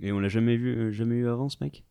Et 0.00 0.10
on 0.12 0.18
l'a 0.18 0.28
jamais 0.28 0.56
vu, 0.56 0.76
euh, 0.76 0.90
jamais 0.92 1.16
eu 1.16 1.28
avant 1.28 1.48
ce 1.48 1.56
mec? 1.60 1.84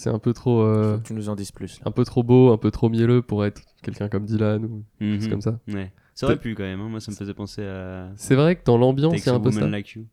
C'est 0.00 0.10
un 0.10 0.20
peu 0.20 0.32
trop, 0.32 0.62
Il 0.62 0.68
euh, 0.68 0.94
faut 0.94 1.02
que 1.02 1.06
tu 1.08 1.14
nous 1.14 1.28
en 1.28 1.34
dises 1.34 1.50
plus. 1.50 1.80
là. 1.80 1.88
un 1.88 1.90
peu 1.90 2.04
trop 2.04 2.22
beau, 2.22 2.52
un 2.52 2.56
peu 2.56 2.70
trop 2.70 2.88
mielleux 2.88 3.20
pour 3.20 3.44
être 3.44 3.62
quelqu'un 3.82 4.08
comme 4.08 4.26
Dylan 4.26 4.64
ou 4.64 4.84
Mhm. 5.00 5.20
c'est 5.20 5.28
comme 5.28 5.40
ça. 5.40 5.58
Ouais. 5.66 5.92
Ça 6.14 6.26
aurait 6.26 6.38
pu 6.38 6.54
quand 6.54 6.62
même, 6.62 6.80
hein. 6.80 6.88
moi 6.88 7.00
ça 7.00 7.10
me 7.10 7.16
faisait 7.16 7.34
penser 7.34 7.64
à 7.64 8.10
C'est 8.14 8.36
vrai 8.36 8.54
que 8.54 8.62
dans 8.64 8.78
l'ambiance, 8.78 9.16
c'est 9.18 9.28
a 9.30 9.34
un 9.34 9.40
peu 9.40 9.48
Woman 9.48 9.64
ça. 9.64 9.68
Like 9.68 9.90
You. 9.94 10.06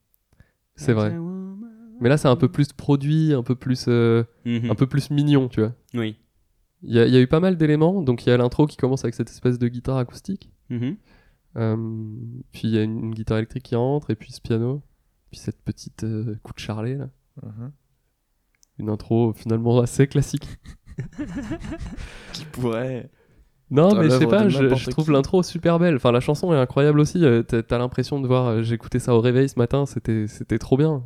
C'est 0.75 0.93
vrai. 0.93 1.15
Mais 2.01 2.09
là, 2.09 2.17
c'est 2.17 2.27
un 2.27 2.35
peu 2.35 2.47
plus 2.49 2.73
produit, 2.73 3.33
un 3.33 3.43
peu 3.43 3.53
plus, 3.55 3.85
euh, 3.87 4.23
Mhm. 4.45 4.71
un 4.71 4.75
peu 4.75 4.87
plus 4.87 5.11
mignon, 5.11 5.47
tu 5.49 5.61
vois. 5.61 5.73
Oui. 5.93 6.17
Il 6.81 6.93
y, 6.93 6.99
a- 6.99 7.05
il 7.05 7.13
y 7.13 7.17
a 7.17 7.21
eu 7.21 7.27
pas 7.27 7.39
mal 7.39 7.55
d'éléments. 7.55 8.01
Donc 8.01 8.25
il 8.25 8.29
y 8.29 8.31
a 8.31 8.37
l'intro 8.37 8.65
qui 8.65 8.77
commence 8.77 9.03
avec 9.05 9.13
cette 9.13 9.29
espèce 9.29 9.59
de 9.59 9.67
guitare 9.67 9.97
acoustique. 9.97 10.49
Mhm. 10.71 10.97
Euh, 11.57 11.77
puis 12.51 12.61
il 12.63 12.71
y 12.71 12.77
a 12.79 12.81
une, 12.83 12.99
une 13.05 13.13
guitare 13.13 13.37
électrique 13.37 13.63
qui 13.63 13.75
rentre 13.75 14.09
et 14.09 14.15
puis 14.15 14.31
ce 14.31 14.41
piano. 14.41 14.81
Puis 15.29 15.39
cette 15.39 15.61
petite 15.63 16.03
euh, 16.03 16.35
coup 16.43 16.53
de 16.53 16.59
charlet 16.59 16.95
là. 16.95 17.09
Une 18.77 18.89
intro 18.89 19.33
finalement 19.33 19.79
assez 19.79 20.07
classique. 20.07 20.47
Qui 22.33 22.45
pourrait. 22.45 23.09
Non, 23.71 23.95
mais 23.95 24.05
je 24.09 24.17
sais 24.19 24.27
pas, 24.27 24.47
je, 24.47 24.89
trouve 24.91 25.11
l'intro 25.11 25.41
super 25.41 25.79
belle. 25.79 25.95
Enfin, 25.95 26.11
la 26.11 26.19
chanson 26.19 26.53
est 26.53 26.57
incroyable 26.57 26.99
aussi. 26.99 27.23
euh, 27.25 27.41
T'as 27.41 27.77
l'impression 27.77 28.19
de 28.21 28.27
voir. 28.27 28.47
euh, 28.47 28.61
J'écoutais 28.63 28.99
ça 28.99 29.15
au 29.15 29.21
réveil 29.21 29.49
ce 29.49 29.57
matin, 29.57 29.85
c'était 29.85 30.27
c'était 30.27 30.59
trop 30.59 30.77
bien. 30.77 31.03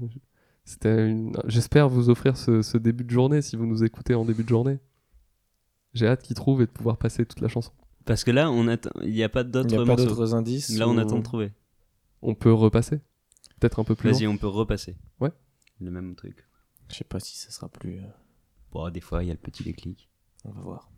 Une... 0.84 1.32
J'espère 1.47 1.89
vous 1.89 2.10
offrir 2.10 2.38
ce, 2.38 2.62
ce 2.62 2.77
début 2.77 3.03
de 3.05 3.10
journée 3.10 3.41
si 3.41 3.55
vous 3.55 3.65
nous 3.65 3.84
écoutez 3.84 4.13
en 4.13 4.25
début 4.25 4.43
de 4.43 4.49
journée. 4.49 4.77
J'ai 5.93 6.05
hâte 6.08 6.21
qu'il 6.21 6.36
trouve 6.36 6.62
et 6.62 6.65
de 6.65 6.71
pouvoir 6.71 6.97
passer 6.97 7.25
toute 7.25 7.39
la 7.41 7.47
chanson. 7.47 7.71
Parce 8.05 8.23
que 8.23 8.32
là, 8.32 8.51
on 8.51 8.67
attend... 8.67 8.91
il 9.03 9.12
n'y 9.13 9.23
a 9.23 9.29
pas 9.29 9.41
Il 9.41 9.49
d'autres 9.51 9.69
n'y 9.69 9.75
a 9.75 9.77
pas 9.79 9.86
morceaux. 9.86 10.05
d'autres 10.05 10.36
indices. 10.36 10.77
Là, 10.77 10.88
on 10.88 10.97
ou- 10.97 10.99
attend 10.99 11.17
de 11.19 11.23
trouver. 11.23 11.51
On 12.21 12.36
peut 12.36 12.53
repasser 12.53 12.99
Peut-être 13.60 13.79
un 13.79 13.84
peu 13.84 13.95
plus 13.95 14.12
Vas-y, 14.12 14.27
on 14.27 14.38
peut 14.38 14.47
repasser. 14.47 14.95
Ouais. 15.19 15.32
Le 15.82 15.89
même 15.91 16.15
truc. 16.15 16.45
Je 16.89 16.95
sais 16.95 17.04
pas 17.04 17.19
si 17.19 17.38
ça 17.38 17.52
sera 17.52 17.69
plus. 17.69 17.99
euh, 17.99 18.08
Bon, 18.71 18.89
des 18.89 19.02
fois, 19.02 19.23
il 19.23 19.28
y 19.28 19.32
a 19.32 19.34
le 19.34 19.39
petit 19.39 19.63
déclic. 19.63 20.10
On 20.45 20.52
va 20.52 20.62
voir. 20.62 20.91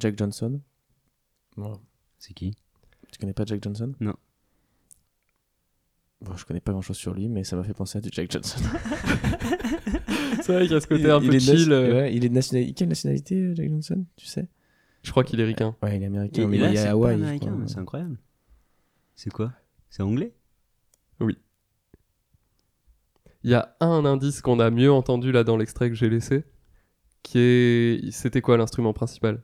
Jack 0.00 0.18
Johnson. 0.18 0.60
C'est 2.18 2.34
qui? 2.34 2.54
Tu 3.12 3.18
connais 3.18 3.32
pas 3.32 3.44
Jack 3.44 3.62
Johnson? 3.62 3.92
Non. 4.00 4.14
Bon, 6.20 6.36
je 6.36 6.44
connais 6.44 6.60
pas 6.60 6.72
grand 6.72 6.82
chose 6.82 6.96
sur 6.96 7.14
lui, 7.14 7.28
mais 7.28 7.44
ça 7.44 7.56
m'a 7.56 7.62
fait 7.64 7.74
penser 7.74 7.98
à 7.98 8.00
du 8.00 8.08
Jack 8.12 8.30
Johnson. 8.30 8.58
C'est 10.42 10.52
vrai 10.52 10.66
qu'il 10.66 10.76
a 10.76 10.80
ce 10.80 10.86
côté 10.86 11.10
un 11.10 11.20
il 11.20 11.28
peu 11.28 11.34
est 11.36 11.40
chill. 11.40 11.70
euh, 11.72 11.94
ouais, 12.02 12.14
il 12.14 12.24
est 12.24 12.28
de 12.28 12.34
nationalité. 12.34 12.72
Quelle 12.74 12.88
nationalité, 12.88 13.36
euh, 13.36 13.54
Jack 13.54 13.68
Johnson 13.68 14.04
Tu 14.16 14.26
sais? 14.26 14.48
Je 15.02 15.10
crois 15.10 15.22
qu'il 15.24 15.40
est 15.40 15.44
ricain. 15.44 15.76
Ouais, 15.82 15.96
il 15.96 16.02
est 16.02 16.06
américain, 16.06 16.42
Et, 16.42 16.46
mais 16.46 16.58
là, 16.58 16.68
il 16.70 16.74
est 16.74 16.78
c'est 16.78 16.88
à 16.88 16.92
Hawaï. 16.92 17.38
c'est 17.66 17.78
incroyable. 17.78 18.18
C'est 19.14 19.30
quoi? 19.32 19.52
C'est 19.90 20.02
anglais? 20.02 20.34
Il 23.44 23.50
y 23.50 23.54
a 23.54 23.76
un 23.80 24.04
indice 24.04 24.40
qu'on 24.42 24.58
a 24.58 24.68
mieux 24.70 24.90
entendu 24.90 25.30
là 25.30 25.44
dans 25.44 25.56
l'extrait 25.56 25.88
que 25.88 25.94
j'ai 25.94 26.10
laissé, 26.10 26.44
qui 27.22 27.38
est... 27.38 28.10
C'était 28.10 28.40
quoi 28.40 28.56
l'instrument 28.56 28.92
principal? 28.92 29.42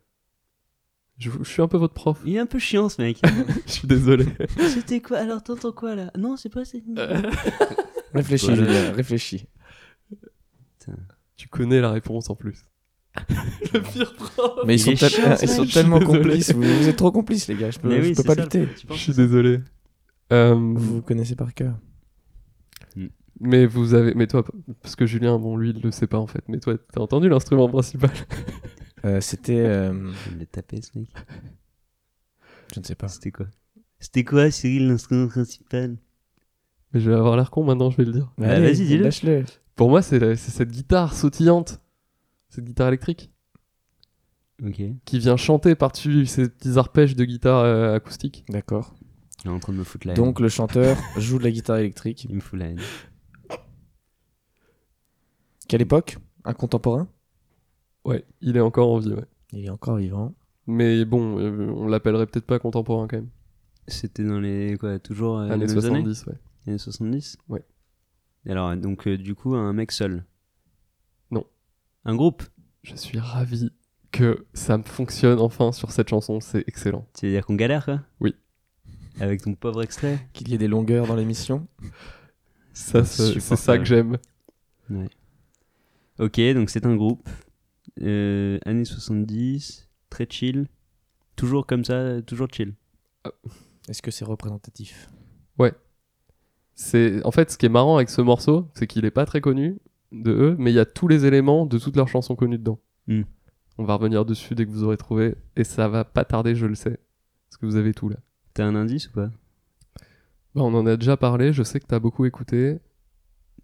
Je, 1.19 1.31
je 1.43 1.49
suis 1.49 1.63
un 1.63 1.69
peu 1.69 1.77
votre 1.77 1.95
prof. 1.95 2.21
Il 2.25 2.35
est 2.37 2.39
un 2.39 2.47
peu 2.47 2.59
chiant, 2.59 2.89
ce 2.89 3.01
mec. 3.03 3.21
je 3.67 3.73
suis 3.73 3.89
désolé. 3.89 4.27
C'était 4.69 5.01
quoi 5.01 5.19
Alors, 5.19 5.43
t'entends 5.43 5.73
quoi, 5.73 5.95
là? 5.95 6.11
Non, 6.19 6.37
c'est 6.37 6.49
pas... 6.51 6.65
c'est- 6.65 6.83
Réfléchis, 8.15 8.47
Voilà. 8.47 8.65
Julien, 8.65 8.93
réfléchis. 8.93 9.47
tu 11.37 11.49
connais 11.49 11.81
la 11.81 11.91
réponse 11.91 12.31
en 12.31 12.37
plus. 12.37 12.65
Le 13.73 13.81
pire 13.81 14.15
prof. 14.15 14.61
Mais 14.67 14.75
ils 14.75 14.89
Il 14.89 14.99
sont, 14.99 15.09
chiant, 15.09 15.37
ils 15.41 15.49
ce 15.49 15.55
sont 15.55 15.67
tellement 15.67 16.01
complices. 16.01 16.53
Vous, 16.53 16.63
vous 16.63 16.89
êtes 16.89 16.97
trop 16.97 17.13
complices, 17.13 17.49
les 17.49 17.55
gars. 17.57 17.71
Je 17.71 17.79
peux, 17.79 18.03
je 18.03 18.13
peux 18.15 18.23
pas 18.23 18.35
ça, 18.35 18.43
lutter. 18.43 18.69
Je 18.91 18.95
suis 18.95 19.13
désolé. 19.15 19.61
Euh, 20.33 20.55
Vous 20.55 21.03
connaissez 21.03 21.37
par 21.37 21.55
cœur. 21.55 21.77
Mais 23.41 23.67
vous 23.67 23.95
avez, 23.95 24.15
mais 24.15 24.29
toi, 24.29 24.45
parce 24.81 24.95
que 24.95 25.07
Julien, 25.07 25.39
bon, 25.41 25.57
lui, 25.57 25.71
il 25.71 25.81
le 25.83 25.91
sait 25.91 26.07
pas 26.07 26.19
en 26.19 26.27
fait. 26.29 26.45
Mais 26.49 26.61
toi, 26.61 26.77
t'as 26.93 27.01
entendu 27.01 27.29
l'instrument 27.29 27.69
principal? 27.69 28.11
Euh, 29.05 29.21
C'était. 29.21 29.59
euh, 29.67 30.13
Je 30.31 30.37
l'ai 30.37 30.47
tapé, 30.47 30.81
ce 30.83 30.99
mec. 30.99 31.09
je 32.75 32.81
ne 32.81 32.85
sais 32.85 32.95
pas. 32.95 33.09
C'était 33.09 33.31
quoi? 33.33 33.47
C'était 33.99 34.25
quoi, 34.25 34.51
Cyril, 34.51 34.89
l'instrument 34.89 35.29
principal? 35.29 35.97
Mais 36.93 37.01
je 37.01 37.11
vais 37.11 37.17
avoir 37.17 37.37
l'air 37.37 37.51
con 37.51 37.65
maintenant, 37.65 37.91
je 37.91 37.97
vais 37.97 38.05
le 38.05 38.13
dire. 38.13 38.33
Bah, 38.39 38.51
allez, 38.51 38.63
vas-y, 38.73 38.87
dis-le. 38.87 39.05
Lâche-le. 39.05 39.45
Pour 39.75 39.89
moi, 39.89 40.03
c'est 40.03 40.19
la- 40.19 40.37
c'est 40.37 40.51
cette 40.53 40.71
guitare 40.71 41.15
sautillante, 41.15 41.81
cette 42.49 42.65
guitare 42.65 42.89
électrique, 42.89 43.31
Ok. 44.65 44.79
Il 44.79 44.97
qui 45.05 45.19
vient 45.19 45.37
chanter 45.37 45.75
par-dessus 45.75 46.27
ces 46.27 46.49
petits 46.49 46.79
arpèges 46.79 47.17
de 47.17 47.25
guitare 47.25 47.59
euh, 47.65 47.97
acoustique. 47.97 48.45
D'accord. 48.49 48.95
est 49.45 49.49
en 49.49 49.59
train 49.59 49.73
de 49.73 49.79
me 49.79 49.83
foutre 49.85 50.07
la 50.07 50.13
haine. 50.13 50.17
Donc 50.17 50.39
le 50.39 50.49
chanteur 50.49 50.97
joue 51.19 51.39
de 51.39 51.45
la 51.45 51.51
guitare 51.51 51.79
électrique. 51.79 52.25
Il 52.31 52.37
me 52.37 52.41
fout 52.41 52.57
la 52.59 52.67
haine. 52.67 52.81
Quelle 55.69 55.83
époque? 55.83 56.19
Un 56.45 56.53
contemporain? 56.55 57.09
Ouais, 58.05 58.25
il 58.41 58.57
est 58.57 58.61
encore 58.61 58.91
en 58.91 58.99
vie, 58.99 59.13
ouais. 59.13 59.25
Il 59.53 59.65
est 59.65 59.71
encore 59.71 59.97
vivant. 59.97 60.35
Mais 60.67 61.05
bon, 61.05 61.39
euh, 61.39 61.71
on 61.71 61.87
l'appellerait 61.87 62.27
peut-être 62.27 62.47
pas 62.47 62.59
contemporain 62.59 63.07
quand 63.07 63.17
même. 63.17 63.31
C'était 63.87 64.25
dans 64.25 64.41
les... 64.41 64.77
quoi 64.79 64.99
Toujours 64.99 65.39
euh, 65.39 65.51
Années 65.51 65.67
les 65.67 65.75
mêmes 65.75 65.83
70, 65.83 66.27
ouais. 66.27 66.33
années 66.33 66.39
Années 66.67 66.79
70 66.79 67.39
Ouais. 67.49 67.65
Et 68.47 68.51
alors, 68.51 68.75
donc, 68.77 69.07
euh, 69.07 69.17
du 69.17 69.35
coup, 69.35 69.55
un 69.55 69.73
mec 69.73 69.93
seul 69.93 70.25
Non. 71.31 71.45
Un 72.05 72.15
groupe 72.15 72.43
Je 72.83 72.95
suis 72.95 73.19
ravi 73.19 73.71
que 74.13 74.47
ça 74.55 74.79
me 74.79 74.85
fonctionne 74.85 75.41
enfin 75.41 75.73
sur 75.73 75.91
cette 75.91 76.09
chanson, 76.09 76.41
c'est 76.41 76.65
excellent. 76.69 77.07
C'est-à-dire 77.15 77.45
qu'on 77.45 77.57
galère, 77.57 77.85
quoi? 77.85 78.01
Oui. 78.21 78.35
Avec 79.21 79.43
ton 79.43 79.55
pauvre 79.55 79.83
extrait 79.83 80.27
Qu'il 80.33 80.49
y 80.49 80.55
ait 80.55 80.59
des 80.59 80.69
longueurs 80.69 81.07
dans 81.07 81.17
l'émission. 81.17 81.67
Ça, 82.73 83.05
c'est 83.05 83.41
ça 83.41 83.79
que 83.79 83.85
j'aime. 83.85 84.19
Ouais. 84.91 85.09
Ok, 86.19 86.41
donc 86.55 86.71
c'est 86.71 86.87
un 86.87 86.97
groupe. 86.97 87.29
Euh, 88.03 88.59
années 88.67 88.85
70, 88.85 89.89
très 90.11 90.27
chill. 90.29 90.67
Toujours 91.37 91.67
comme 91.67 91.85
ça, 91.85 92.23
toujours 92.23 92.49
chill. 92.53 92.75
Est-ce 93.89 94.03
que 94.03 94.11
c'est 94.11 94.25
représentatif? 94.25 95.09
C'est 96.75 97.25
en 97.25 97.31
fait 97.31 97.51
ce 97.51 97.59
qui 97.59 97.67
est 97.67 97.71
marrant 97.71 97.97
avec 97.97 98.11
ce 98.11 98.21
morceau, 98.21 98.69
c'est 98.75 98.87
qu'il 98.87 99.05
est 99.05 99.11
pas 99.13 99.27
très 99.27 99.41
connu 99.41 99.79
de 100.13 100.33
eux, 100.33 100.57
mais 100.59 100.73
il 100.73 100.75
y 100.75 100.81
a 100.81 100.85
tous 100.85 101.09
les 101.09 101.25
éléments 101.25 101.67
de 101.67 101.79
toutes 101.79 101.97
leurs 101.97 102.09
chansons 102.09 102.35
connues 102.35 102.59
dedans. 102.59 102.81
Hmm. 103.07 103.23
On 103.79 103.85
va 103.85 103.95
revenir 103.95 104.25
dessus 104.25 104.55
dès 104.55 104.67
que 104.67 104.71
vous 104.71 104.83
aurez 104.85 104.97
trouvé, 104.97 105.37
et 105.57 105.65
ça 105.65 105.89
va 105.89 106.05
pas 106.05 106.25
tarder, 106.25 106.55
je 106.55 106.67
le 106.67 106.75
sais, 106.75 106.99
parce 107.49 107.59
que 107.59 107.67
vous 107.67 107.77
avez 107.77 107.95
tout 107.95 108.09
là. 108.09 108.17
T'as 108.55 108.65
un 108.65 108.75
indice 108.75 109.09
ou 109.09 109.13
pas? 109.13 109.31
Bah, 110.55 110.63
on 110.63 110.75
en 110.75 110.87
a 110.87 110.97
déjà 110.97 111.17
parlé, 111.17 111.53
je 111.53 111.63
sais 111.63 111.81
que 111.81 111.87
t'as 111.87 111.99
beaucoup 111.99 112.25
écouté, 112.25 112.79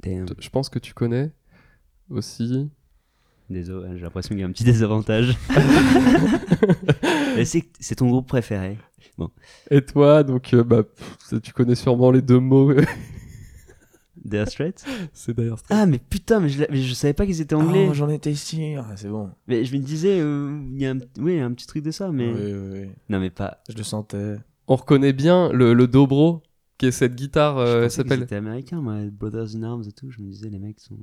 Damn. 0.02 0.26
je 0.38 0.48
pense 0.48 0.68
que 0.68 0.78
tu 0.78 0.94
connais 0.94 1.30
aussi. 2.10 2.70
Désolé, 3.50 3.96
j'ai 3.96 4.02
l'impression 4.02 4.30
qu'il 4.30 4.40
y 4.40 4.44
a 4.44 4.46
un 4.46 4.52
petit 4.52 4.64
désavantage. 4.64 5.36
Mais 7.36 7.44
c'est 7.44 7.94
ton 7.96 8.08
groupe 8.08 8.28
préféré. 8.28 8.78
Et 9.70 9.82
toi, 9.84 10.22
donc 10.22 10.54
euh, 10.54 10.64
bah, 10.64 10.82
pff, 10.84 11.42
tu 11.42 11.52
connais 11.52 11.74
sûrement 11.74 12.10
les 12.10 12.22
deux 12.22 12.38
mots. 12.38 12.72
Dire 14.24 14.48
Straits 14.48 14.84
c'est 15.12 15.34
d'ailleurs 15.36 15.58
Ah, 15.68 15.84
mais 15.84 15.98
putain, 15.98 16.40
mais 16.40 16.48
je, 16.48 16.60
l'a- 16.60 16.68
mais 16.70 16.80
je 16.80 16.94
savais 16.94 17.12
pas 17.12 17.26
qu'ils 17.26 17.40
étaient 17.42 17.54
anglais. 17.54 17.86
Oh, 17.90 17.94
j'en 17.94 18.08
étais 18.08 18.30
ici. 18.32 18.74
Ah, 18.78 18.92
c'est 18.96 19.08
bon. 19.08 19.30
mais 19.46 19.64
je 19.66 19.76
me 19.76 19.82
disais, 19.82 20.20
euh, 20.20 20.58
il 20.72 20.80
y 20.80 20.86
a 20.86 20.92
un, 20.92 20.98
oui, 21.18 21.32
il 21.34 21.36
y 21.36 21.40
a 21.40 21.44
un 21.44 21.52
petit 21.52 21.66
truc 21.66 21.82
de 21.84 21.90
ça, 21.90 22.10
mais. 22.10 22.32
Oui, 22.32 22.52
oui, 22.54 22.68
oui. 22.84 22.88
Non, 23.10 23.20
mais 23.20 23.30
pas. 23.30 23.62
Je 23.68 23.76
le 23.76 23.82
sentais. 23.82 24.36
On 24.68 24.76
reconnaît 24.76 25.12
bien 25.12 25.50
le, 25.52 25.74
le 25.74 25.86
dobro, 25.86 26.42
qui 26.78 26.86
est 26.86 26.92
cette 26.92 27.14
guitare, 27.14 27.58
euh, 27.58 27.88
s'appelle. 27.90 28.22
étaient 28.22 28.36
américains, 28.36 28.80
moi, 28.80 28.96
Brothers 29.10 29.54
in 29.56 29.64
Arms 29.64 29.84
et 29.86 29.92
tout. 29.92 30.10
Je 30.10 30.20
me 30.22 30.28
disais, 30.30 30.48
les 30.48 30.58
mecs 30.60 30.80
sont. 30.80 30.96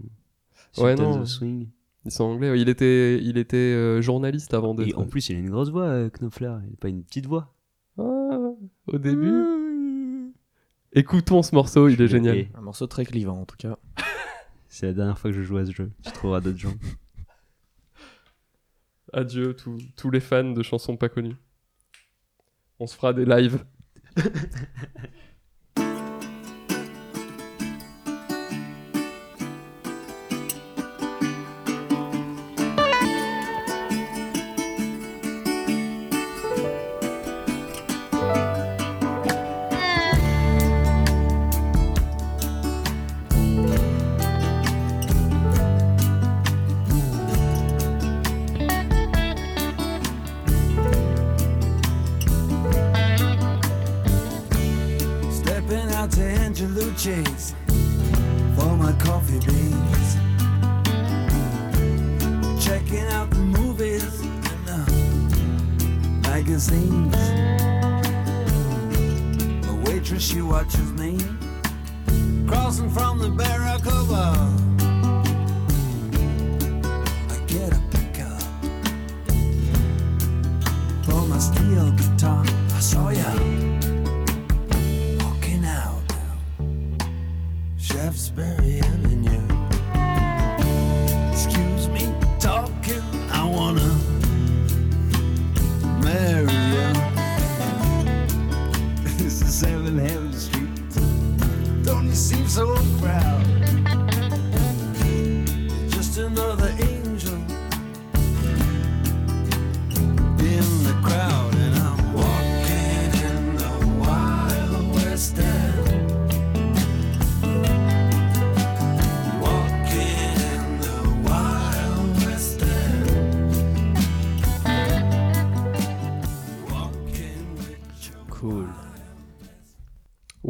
Ouais, 0.79 0.95
non. 0.95 1.21
of 1.21 1.27
Swing. 1.27 1.67
Ils 2.05 2.11
sont 2.11 2.23
anglais. 2.23 2.51
ouais. 2.51 2.59
Il 2.61 2.69
était, 2.69 3.21
il 3.21 3.37
était 3.37 3.57
euh, 3.57 4.01
journaliste 4.01 4.53
avant 4.53 4.73
de. 4.73 4.85
Et 4.85 4.95
en 4.95 5.05
plus, 5.05 5.29
il 5.29 5.35
a 5.35 5.39
une 5.39 5.49
grosse 5.49 5.69
voix, 5.69 5.83
euh, 5.85 6.09
Knopfler. 6.09 6.53
Il 6.67 6.73
a 6.73 6.77
pas 6.79 6.89
une 6.89 7.03
petite 7.03 7.25
voix. 7.25 7.53
Ah, 7.97 8.39
au 8.87 8.97
début. 8.97 9.31
Mmh. 9.31 10.31
Écoutons 10.93 11.43
ce 11.43 11.53
morceau, 11.53 11.89
il 11.89 12.01
est 12.01 12.07
génial. 12.07 12.37
Et 12.37 12.49
Un 12.55 12.61
morceau 12.61 12.87
très 12.87 13.05
clivant, 13.05 13.41
en 13.41 13.45
tout 13.45 13.57
cas. 13.57 13.77
C'est 14.69 14.87
la 14.87 14.93
dernière 14.93 15.17
fois 15.19 15.31
que 15.31 15.37
je 15.37 15.43
joue 15.43 15.57
à 15.57 15.65
ce 15.65 15.71
jeu. 15.71 15.91
Tu 16.03 16.11
trouveras 16.11 16.39
d'autres 16.41 16.57
gens. 16.57 16.73
Adieu 19.13 19.53
tous- 19.55 19.77
tous 19.95 20.11
les 20.11 20.19
fans 20.19 20.51
de 20.51 20.63
chansons 20.63 20.97
pas 20.97 21.09
connues. 21.09 21.35
On 22.79 22.87
se 22.87 22.95
fera 22.95 23.13
des 23.13 23.25
lives. 23.25 23.63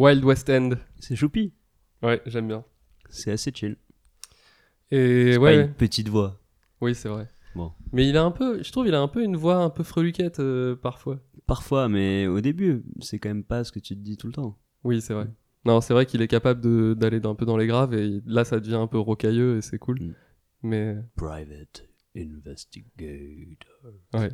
Wild 0.08 0.24
West 0.24 0.50
End. 0.50 0.70
C'est 1.00 1.18
choupi. 1.18 1.54
Ouais, 2.02 2.22
j'aime 2.26 2.48
bien. 2.48 2.64
C'est 3.10 3.32
assez 3.32 3.52
chill. 3.54 3.76
Et 4.90 5.38
ouais, 5.38 5.58
pas 5.58 5.64
une 5.64 5.74
petite 5.74 6.08
voix. 6.08 6.40
oui, 6.80 6.96
c'est 6.96 7.10
vrai. 7.10 7.30
Bon. 7.56 7.74
Mais 7.92 8.08
il 8.08 8.16
a 8.16 8.24
un 8.24 8.32
peu, 8.32 8.64
je 8.64 8.72
trouve, 8.72 8.88
il 8.88 8.94
a 8.94 9.02
un 9.02 9.10
peu 9.10 9.22
une 9.22 9.36
voix 9.36 9.58
un 9.58 9.70
peu 9.70 9.84
freluquette 9.84 10.40
euh, 10.40 10.78
parfois. 10.78 11.20
Parfois, 11.46 11.90
mais 11.90 12.26
au 12.26 12.40
début, 12.40 12.86
c'est 13.02 13.20
quand 13.20 13.28
même 13.28 13.44
pas 13.44 13.66
ce 13.66 13.72
que 13.74 13.80
tu 13.80 13.96
te 13.96 14.00
dis 14.00 14.16
tout 14.16 14.28
le 14.28 14.34
temps. 14.34 14.58
Oui, 14.86 15.02
c'est 15.02 15.14
vrai. 15.14 15.28
Non, 15.66 15.82
c'est 15.82 15.94
vrai 15.94 16.06
qu'il 16.06 16.22
est 16.22 16.28
capable 16.30 16.96
d'aller 16.96 17.20
un 17.26 17.36
peu 17.36 17.46
dans 17.46 17.58
les 17.58 17.68
graves 17.68 17.94
et 17.94 18.22
là, 18.26 18.46
ça 18.46 18.62
devient 18.62 18.76
un 18.76 18.88
peu 18.88 19.00
rocailleux 19.00 19.58
et 19.58 19.62
c'est 19.62 19.78
cool. 19.78 20.00
Mm. 20.00 20.14
Mais 20.64 20.96
Private 21.18 21.86
Investigator. 22.16 23.92
ouais. 24.14 24.30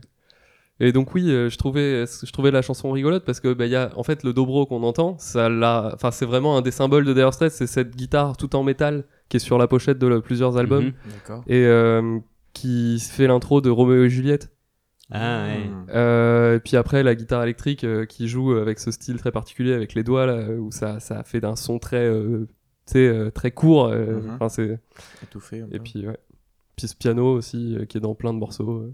Et 0.79 0.91
donc 0.91 1.13
oui, 1.13 1.29
euh, 1.29 1.49
je 1.49 1.57
trouvais, 1.57 2.05
je 2.05 2.31
trouvais 2.31 2.49
la 2.51 2.61
chanson 2.63 2.91
rigolote 2.91 3.23
parce 3.25 3.39
que 3.39 3.53
bah, 3.53 3.65
il 3.67 3.71
y 3.71 3.75
a 3.75 3.91
en 3.95 4.03
fait 4.03 4.23
le 4.23 4.33
dobro 4.33 4.65
qu'on 4.65 4.81
entend, 4.83 5.17
ça 5.19 5.47
enfin 5.93 6.09
c'est 6.11 6.25
vraiment 6.25 6.57
un 6.57 6.61
des 6.61 6.71
symboles 6.71 7.05
de 7.05 7.13
Dire 7.13 7.31
Straits, 7.33 7.51
c'est 7.51 7.67
cette 7.67 7.95
guitare 7.95 8.37
tout 8.37 8.55
en 8.55 8.63
métal 8.63 9.05
qui 9.29 9.37
est 9.37 9.39
sur 9.39 9.57
la 9.59 9.67
pochette 9.67 9.99
de 9.99 10.19
plusieurs 10.19 10.57
albums 10.57 10.85
Mhm. 11.29 11.41
Et 11.47 11.65
euh, 11.65 12.19
qui 12.53 12.99
fait 12.99 13.27
l'intro 13.27 13.61
de 13.61 13.69
Roméo 13.69 14.03
et 14.05 14.09
Juliette. 14.09 14.51
Ah 15.11 15.43
ouais. 15.45 15.67
Hmm. 15.67 15.85
Euh, 15.93 16.55
et 16.55 16.59
puis 16.59 16.75
après 16.75 17.03
la 17.03 17.13
guitare 17.13 17.43
électrique 17.43 17.83
euh, 17.83 18.05
qui 18.05 18.27
joue 18.27 18.53
avec 18.53 18.79
ce 18.79 18.89
style 18.89 19.17
très 19.17 19.31
particulier 19.31 19.73
avec 19.73 19.93
les 19.93 20.03
doigts 20.03 20.25
là 20.25 20.49
où 20.57 20.71
ça, 20.71 20.99
ça 20.99 21.23
fait 21.23 21.39
d'un 21.39 21.55
son 21.55 21.77
très, 21.77 22.05
euh, 22.07 22.47
tu 22.87 22.93
sais, 22.93 23.07
euh, 23.07 23.29
très 23.29 23.51
court. 23.51 23.87
euh, 23.87 24.21
Mhm. 24.21 24.29
enfin, 24.31 24.49
c'est 24.49 24.79
Étouffé. 25.23 25.57
et 25.71 25.77
peu. 25.77 25.79
puis 25.83 26.07
ouais. 26.07 26.17
Puis 26.75 26.87
ce 26.87 26.95
piano 26.95 27.31
aussi 27.31 27.75
euh, 27.77 27.85
qui 27.85 27.97
est 27.97 28.01
dans 28.01 28.15
plein 28.15 28.33
de 28.33 28.39
morceaux 28.39 28.71
euh, 28.71 28.93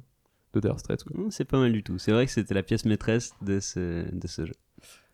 de 0.54 0.60
Dire 0.60 0.80
Straits. 0.80 1.04
quoi. 1.04 1.18
Hum, 1.20 1.32
C'est 1.32 1.46
pas 1.46 1.60
mal 1.60 1.72
du 1.72 1.84
tout. 1.84 1.98
C'est 2.00 2.12
vrai 2.12 2.26
que 2.26 2.32
c'était 2.32 2.54
la 2.54 2.64
pièce 2.64 2.86
maîtresse 2.86 3.34
de 3.42 3.60
ce, 3.60 4.10
de 4.14 4.28
ce 4.28 4.46
jeu, 4.46 4.54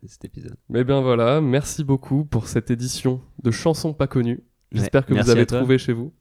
de 0.04 0.08
cet 0.08 0.26
épisode. 0.26 0.56
Mais 0.69 0.84
bien 0.84 1.02
voilà, 1.02 1.41
merci 1.41 1.84
beaucoup 1.84 2.26
pour 2.26 2.48
cette 2.48 2.71
édition 2.71 3.21
de 3.43 3.52
chansons 3.52 3.93
pas 3.93 4.08
connues. 4.08 4.43
J'espère 4.71 5.04
Ouais, 5.10 5.15
que 5.17 5.21
vous 5.24 5.30
avez 5.30 5.45
trouvé 5.45 5.78
chez 5.78 5.93
vous. 5.93 6.13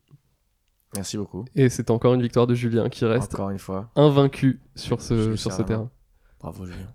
Merci 0.95 1.17
beaucoup. 1.17 1.45
Et 1.57 1.69
c'est 1.69 1.91
encore 1.91 2.15
une 2.15 2.23
victoire 2.23 2.47
de 2.47 2.55
Julien 2.55 2.89
qui 2.89 3.05
reste 3.05 3.35
Encore 3.35 3.51
une 3.51 3.59
fois. 3.59 3.91
invaincu 3.97 4.61
sur 4.77 5.01
ce, 5.03 5.35
sur 5.37 5.53
ce 5.53 5.63
terrain. 5.63 5.91
Bravo 6.39 6.67
Julien. 6.67 6.93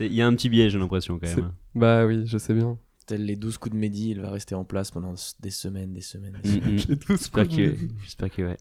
Il 0.00 0.14
y 0.14 0.22
a 0.22 0.26
un 0.26 0.34
petit 0.34 0.48
biais, 0.48 0.70
j'ai 0.70 0.78
l'impression 0.78 1.18
quand 1.18 1.36
même. 1.36 1.52
Bah 1.74 2.06
oui, 2.06 2.22
je 2.26 2.38
sais 2.38 2.54
bien. 2.54 2.78
Tel 3.04 3.24
les 3.26 3.34
12 3.36 3.58
coups 3.58 3.74
de 3.74 3.78
Mehdi, 3.80 4.10
il 4.10 4.20
va 4.20 4.30
rester 4.30 4.54
en 4.54 4.64
place 4.64 4.90
pendant 4.92 5.14
des 5.40 5.50
semaines, 5.50 5.92
des 5.92 6.00
semaines. 6.00 6.38
des 6.42 6.48
Mm, 6.48 6.78
semaines. 6.78 6.96
mm. 7.08 7.16
Que, 7.16 7.76
j'espère 8.02 8.30
que 8.30 8.42
ouais. 8.42 8.56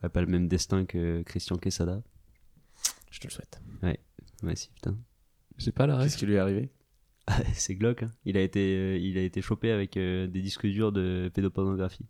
Il 0.00 0.06
a 0.06 0.08
pas 0.08 0.20
le 0.20 0.28
même 0.28 0.46
destin 0.46 0.84
que 0.84 1.22
Christian 1.22 1.56
Quesada. 1.56 2.00
Je 3.18 3.22
te 3.22 3.26
le 3.26 3.32
souhaite. 3.32 3.60
Ouais, 4.44 4.54
si, 4.54 4.70
putain. 4.70 4.96
J'ai 5.56 5.72
pas 5.72 5.88
la. 5.88 6.00
Qu'est-ce 6.00 6.16
qui 6.16 6.24
lui 6.24 6.34
est 6.34 6.38
arrivé? 6.38 6.70
C'est 7.52 7.74
glauque. 7.74 8.04
Hein. 8.04 8.12
Il 8.24 8.36
a 8.36 8.40
été, 8.40 8.76
euh, 8.76 8.96
il 8.96 9.18
a 9.18 9.22
été 9.22 9.42
chopé 9.42 9.72
avec 9.72 9.96
euh, 9.96 10.28
des 10.28 10.40
disques 10.40 10.68
durs 10.68 10.92
de 10.92 11.28
pédopornographie. 11.34 12.06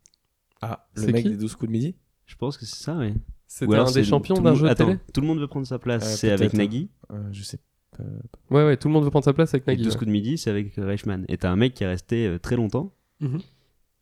Ah, 0.61 0.87
C'est 0.95 1.07
le 1.07 1.13
mec 1.15 1.23
qui 1.23 1.31
des 1.31 1.39
12 1.39 1.57
coups 1.57 1.69
de 1.69 1.73
midi? 1.73 1.95
Je 2.27 2.37
pense 2.37 2.59
que 2.59 2.67
c'est 2.67 2.77
ça, 2.85 2.99
ouais. 2.99 3.13
Ou 3.13 3.21
C'était 3.47 3.73
alors 3.73 3.89
un 3.89 3.91
c'est 3.91 4.01
des 4.01 4.07
champions 4.07 4.35
d'un 4.35 4.55
jeu 4.55 4.67
de 4.67 4.71
Attends, 4.71 4.85
télé 4.85 4.99
Tout 5.15 5.23
le 5.23 5.27
monde 5.27 5.39
veut 5.39 5.47
prendre 5.47 5.67
sa 5.67 5.79
place. 5.79 6.05
Euh, 6.05 6.17
c'est 6.17 6.31
avec. 6.31 6.53
Nagui. 6.53 6.91
Euh, 7.11 7.27
Je 7.33 7.43
sais 7.43 7.57
pas. 7.57 8.05
Ouais, 8.51 8.67
ouais, 8.67 8.77
tout 8.77 8.89
le 8.89 8.93
monde 8.93 9.05
veut 9.05 9.11
prendre 9.11 9.25
sa 9.25 9.33
place 9.33 9.55
avec 9.55 9.67
Et 9.67 9.71
Nagui. 9.71 9.85
12 9.85 9.93
ouais. 9.95 9.99
coups 9.99 10.07
de 10.09 10.13
midi, 10.13 10.37
c'est 10.37 10.51
avec 10.51 10.75
Reichmann. 10.77 11.25
Et 11.29 11.39
t'as 11.39 11.51
un 11.51 11.57
mec 11.57 11.73
qui 11.73 11.85
est 11.85 11.89
resté 11.89 12.27
euh, 12.27 12.39
très 12.39 12.57
longtemps. 12.57 12.93
Mhm. 13.21 13.41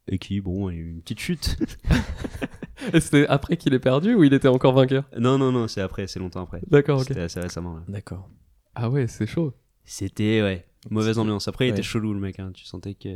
Et 0.08 0.18
qui, 0.18 0.40
bon, 0.40 0.68
a 0.68 0.72
eu 0.72 0.88
une 0.90 1.00
petite 1.02 1.18
chute. 1.20 1.56
Et 2.92 3.00
c'était 3.00 3.26
après 3.26 3.56
qu'il 3.56 3.74
ait 3.74 3.78
perdu 3.80 4.14
ou 4.14 4.22
il 4.22 4.32
était 4.34 4.46
encore 4.48 4.72
vainqueur? 4.74 5.04
Non, 5.18 5.38
non, 5.38 5.50
non, 5.50 5.66
c'est 5.66 5.80
après, 5.80 6.06
c'est 6.06 6.20
longtemps 6.20 6.42
après. 6.42 6.60
D'accord, 6.68 7.00
ok. 7.00 7.06
C'était 7.08 7.22
assez 7.22 7.40
récemment, 7.40 7.74
là. 7.74 7.82
D'accord. 7.88 8.28
Ah 8.74 8.88
ouais, 8.90 9.08
c'est 9.08 9.26
chaud. 9.26 9.54
C'était, 9.84 10.42
ouais, 10.42 10.66
mauvaise 10.90 11.18
ambiance. 11.18 11.48
Après, 11.48 11.66
il 11.66 11.70
Ouais. 11.70 11.76
était 11.78 11.82
chelou, 11.82 12.12
le 12.14 12.20
mec. 12.20 12.38
hein. 12.38 12.52
Tu 12.54 12.64
sentais 12.66 12.94
que. 12.94 13.08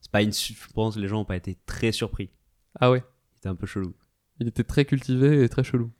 C'est 0.00 0.10
pas 0.12 0.22
une. 0.22 0.32
su- 0.32 0.54
Je 0.54 0.72
pense 0.72 0.94
que 0.96 1.00
les 1.00 1.08
gens 1.08 1.20
ont 1.22 1.24
pas 1.24 1.36
été 1.36 1.56
très 1.66 1.90
surpris. 1.90 2.30
Ah 2.78 2.90
ouais, 2.90 3.02
Il 3.34 3.38
était 3.38 3.48
un 3.48 3.54
peu 3.56 3.66
chelou. 3.66 3.94
il 4.40 4.48
était 4.48 4.64
très 4.64 4.84
cultivé 4.84 5.42
et 5.42 5.48
très 5.48 5.64
chelou. 5.64 5.90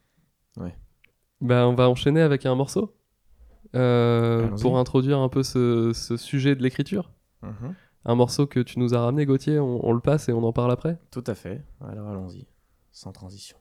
Ouais. 0.57 0.75
Bah, 1.41 1.67
on 1.67 1.75
va 1.75 1.89
enchaîner 1.89 2.21
avec 2.21 2.47
un 2.47 2.55
morceau 2.55 2.95
euh, 3.75 4.47
Allons-y. 4.47 4.63
pour 4.63 4.79
introduire 4.79 5.19
un 5.19 5.29
peu 5.29 5.43
ce, 5.43 5.93
ce 5.95 6.17
sujet 6.17 6.55
de 6.55 6.63
l'écriture. 6.63 7.11
Mhm. 7.43 7.75
Un 8.05 8.15
morceau 8.17 8.47
que 8.47 8.61
tu 8.61 8.79
nous 8.79 8.95
as 8.95 9.01
ramené, 9.01 9.27
Gauthier, 9.27 9.59
on, 9.61 9.93
le 9.93 10.01
passe 10.01 10.29
et 10.29 10.33
on 10.33 10.43
en 10.43 10.53
parle 10.53 10.73
après? 10.73 10.99
Tout 11.11 11.25
à 11.27 11.35
fait. 11.35 11.63
Alors 11.81 12.09
allons-y. 12.09 12.47
Sans 12.91 13.13
transition. 13.13 13.57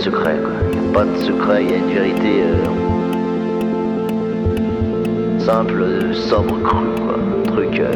Secret, 0.00 0.38
quoi. 0.42 0.52
Il 0.72 0.80
n'y 0.80 0.88
a 0.88 0.92
pas 0.92 1.04
de 1.04 1.16
secret, 1.18 1.62
il 1.62 1.70
y 1.70 1.74
a 1.74 1.76
une 1.76 1.90
vérité 1.92 2.42
euh, 2.42 2.64
simple, 5.38 5.84
sobre, 6.14 6.58
crue, 6.62 6.94
quoi. 6.96 7.16
Un 7.18 7.42
truc. 7.50 7.80
euh. 7.80 7.92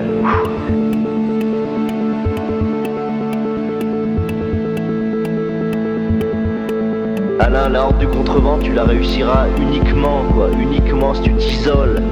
Alain, 7.41 7.69
la 7.71 7.85
horde 7.87 7.99
du 7.99 8.07
contrevent, 8.07 8.59
tu 8.59 8.73
la 8.73 8.85
réussiras 8.85 9.47
uniquement, 9.59 10.23
quoi. 10.35 10.49
Uniquement 10.61 11.15
si 11.15 11.23
tu 11.23 11.35
t'isoles. 11.37 12.03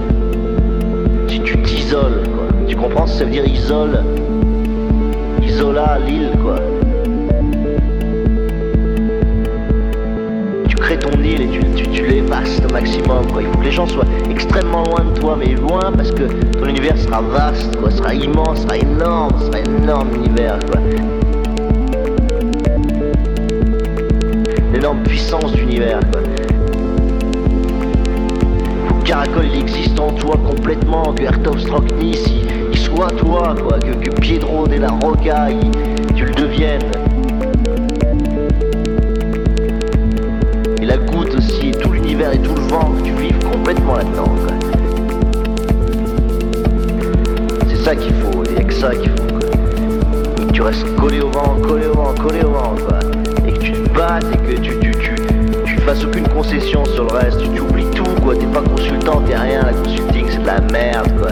Si 1.28 1.40
tu 1.40 1.60
t'isoles, 1.62 2.22
quoi. 2.34 2.46
Tu 2.66 2.76
comprends 2.76 3.06
ce 3.06 3.12
que 3.12 3.18
ça 3.18 3.24
veut 3.24 3.30
dire 3.30 3.46
isole? 3.46 4.02
Isola 5.42 5.98
l'île, 6.06 6.30
quoi. 6.42 6.56
Au 12.68 12.72
maximum 12.72 13.26
quoi. 13.32 13.42
Il 13.42 13.48
faut 13.48 13.58
que 13.58 13.64
les 13.64 13.72
gens 13.72 13.86
soient 13.86 14.04
extrêmement 14.30 14.84
loin 14.84 15.04
de 15.04 15.18
toi, 15.20 15.36
mais 15.38 15.52
loin 15.54 15.92
parce 15.96 16.10
que 16.10 16.24
ton 16.58 16.66
univers 16.66 16.96
sera 16.98 17.20
vaste, 17.20 17.76
quoi, 17.76 17.90
sera 17.90 18.14
immense, 18.14 18.62
sera 18.62 18.78
énorme, 18.78 19.32
sera 19.40 19.60
énorme 19.60 20.08
univers 20.16 20.58
quoi. 20.70 20.80
L'énorme 24.72 25.02
puissance 25.02 25.52
d'univers 25.52 26.00
quoi. 26.12 26.22
Caracol 29.04 29.44
il 29.52 29.60
existe 29.60 29.98
en 30.00 30.12
toi 30.12 30.36
complètement, 30.46 31.12
que 31.14 31.24
Hertov 31.24 31.58
Stroknis 31.60 32.22
il, 32.26 32.70
il 32.72 32.78
soit 32.78 33.10
toi 33.18 33.54
quoi, 33.60 33.78
que, 33.78 33.92
que 33.92 34.10
Piedro 34.20 34.66
de 34.66 34.76
la 34.76 34.88
Roca 35.02 35.48
il- 35.50 36.14
tu 36.14 36.24
le 36.24 36.32
deviennes. 36.34 36.80
Et 42.32 42.36
et 42.36 42.38
tout 42.38 42.52
et 42.52 42.54
le 42.54 42.68
vent, 42.68 42.92
tu 43.04 43.12
vives 43.12 43.38
complètement 43.44 43.96
là-dedans. 43.96 44.34
C'est 47.68 47.76
ça 47.76 47.94
qu'il 47.94 48.14
faut, 48.14 48.42
il 48.46 48.52
n'y 48.52 48.60
a 48.60 48.64
que 48.64 48.72
ça 48.72 48.94
qu'il 48.94 49.10
faut. 49.10 49.26
quoi. 49.28 49.40
Et 50.40 50.46
que 50.46 50.52
tu 50.52 50.62
restes 50.62 50.96
collé 50.96 51.20
au 51.20 51.28
vent, 51.30 51.56
collé 51.62 51.86
au 51.86 51.92
vent, 51.92 52.14
collé 52.14 52.42
au 52.42 52.50
vent, 52.50 52.74
quoi. 52.86 53.00
Et 53.46 53.52
que 53.52 53.58
tu 53.58 53.72
te 53.72 53.88
battes 53.90 54.24
et 54.32 54.36
que 54.38 54.60
tu, 54.60 54.78
tu, 54.78 54.90
tu, 54.92 55.14
tu 55.66 55.76
fasses 55.82 56.04
aucune 56.04 56.26
concession 56.28 56.84
sur 56.86 57.04
le 57.04 57.12
reste, 57.12 57.38
tu, 57.42 57.48
tu 57.50 57.60
oublies 57.60 57.90
tout, 57.94 58.04
quoi. 58.22 58.34
T'es 58.34 58.46
pas 58.46 58.62
consultant, 58.62 59.20
t'es 59.26 59.36
rien, 59.36 59.62
la 59.62 59.72
consulting 59.72 60.26
c'est 60.30 60.40
de 60.42 60.46
la 60.46 60.60
merde, 60.72 61.12
quoi. 61.18 61.30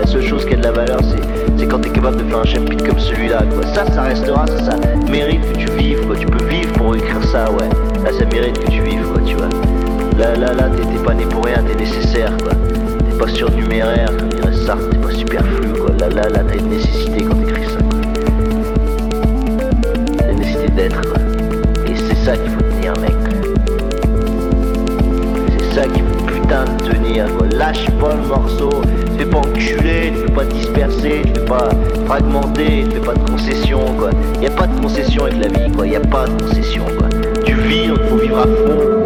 La 0.00 0.06
seule 0.06 0.22
chose 0.24 0.44
qui 0.46 0.54
a 0.54 0.56
de 0.56 0.64
la 0.64 0.72
valeur, 0.72 1.00
c'est, 1.02 1.22
c'est 1.58 1.66
quand 1.66 1.78
t'es 1.78 1.90
capable 1.90 2.16
de 2.16 2.24
faire 2.24 2.38
un 2.38 2.44
chapitre 2.44 2.84
comme 2.84 2.98
celui-là, 2.98 3.44
quoi. 3.54 3.66
Ça, 3.72 3.86
ça 3.92 4.02
restera, 4.02 4.46
ça, 4.48 4.70
ça 4.72 4.76
mérite 5.08 5.42
que 5.52 5.58
tu 5.58 5.66
vives, 5.78 6.04
quoi. 6.06 6.16
Tu 6.16 6.26
peux 6.26 6.44
vivre 6.46 6.72
pour 6.72 6.96
écrire 6.96 7.22
ça, 7.24 7.50
ouais. 7.52 7.68
Là, 8.04 8.10
ça 8.18 8.24
mérite 8.24 8.58
que 8.58 8.68
tu 8.68 8.82
vives, 8.82 9.06
quoi, 9.12 9.22
tu 9.24 9.36
vois. 9.36 9.48
Là, 10.18 10.34
là, 10.34 10.52
là, 10.52 10.68
t'es, 10.70 10.98
pas 11.04 11.14
né 11.14 11.24
pour 11.24 11.44
rien, 11.44 11.62
t'es 11.62 11.76
nécessaire, 11.76 12.36
quoi. 12.42 12.52
T'es 13.08 13.16
pas 13.16 13.28
surnuméraire, 13.28 14.08
comme 14.18 14.28
dirait 14.28 14.52
Sartre, 14.52 14.90
t'es 14.90 14.98
pas 14.98 15.10
superflu, 15.12 15.68
quoi. 15.72 15.94
Là, 16.00 16.08
là, 16.08 16.28
là, 16.28 16.40
t'as 16.46 16.58
une 16.58 16.70
nécessité 16.70 17.24
quand 17.24 17.36
t'écris 17.36 17.64
ça, 17.66 17.78
quoi. 17.78 18.00
Une 20.30 20.38
nécessité 20.38 20.68
d'être, 20.72 21.00
quoi. 21.02 21.20
Et 21.86 21.94
c'est 21.94 22.16
ça 22.16 22.36
qu'il 22.36 22.50
faut 22.50 22.62
tenir, 22.62 22.92
mec. 23.00 23.14
C'est 25.58 25.74
ça 25.74 25.82
qu'il 25.86 26.02
faut 26.02 26.24
putain 26.26 26.64
de 26.64 26.92
tenir, 26.92 27.26
quoi. 27.36 27.46
Lâche 27.56 27.88
pas 28.00 28.16
le 28.16 28.26
morceau, 28.26 28.70
te 28.70 29.18
fais 29.18 29.26
pas 29.26 29.38
enculer, 29.38 30.12
te 30.12 30.26
fais 30.26 30.32
pas 30.34 30.44
disperser, 30.46 31.22
te 31.22 31.38
fais 31.38 31.46
pas 31.46 31.68
fragmenter, 32.06 32.84
te 32.88 32.94
fais 32.94 33.00
pas 33.00 33.14
de 33.14 33.30
concession, 33.30 33.80
quoi. 33.96 34.10
Y 34.40 34.46
a 34.46 34.50
pas 34.50 34.66
de 34.66 34.80
concession 34.80 35.24
avec 35.26 35.38
la 35.40 35.48
vie, 35.48 35.70
quoi. 35.70 35.86
Y 35.86 35.94
a 35.94 36.00
pas 36.00 36.26
de 36.26 36.42
concession, 36.42 36.84
quoi. 36.98 37.08
Tu 37.72 37.78
vis, 37.78 37.86
donc 37.88 38.02
faut 38.02 38.16
vivre 38.16 38.38
à 38.38 38.42
fond. 38.42 39.01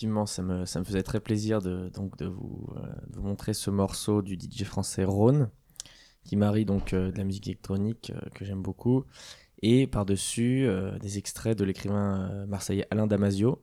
Effectivement, 0.00 0.24
ça 0.24 0.40
me, 0.42 0.64
ça 0.64 0.80
me 0.80 0.84
faisait 0.86 1.02
très 1.02 1.20
plaisir 1.20 1.60
de, 1.60 1.90
donc, 1.90 2.16
de, 2.16 2.24
vous, 2.24 2.66
euh, 2.76 3.20
montrer 3.20 3.52
ce 3.52 3.70
morceau 3.70 4.22
du 4.22 4.32
DJ 4.34 4.64
français 4.64 5.04
Rhône, 5.04 5.50
qui 6.24 6.36
marie 6.36 6.64
donc 6.64 6.94
euh, 6.94 7.12
de 7.12 7.18
la 7.18 7.24
musique 7.24 7.48
électronique 7.48 8.10
euh, 8.16 8.30
que 8.34 8.46
j'aime 8.46 8.62
beaucoup, 8.62 9.04
et 9.60 9.86
par-dessus 9.86 10.66
des 11.02 11.18
extraits 11.18 11.58
de 11.58 11.64
l'écrivain 11.64 12.46
marseillais 12.46 12.86
Alain 12.90 13.06
Damasio. 13.06 13.62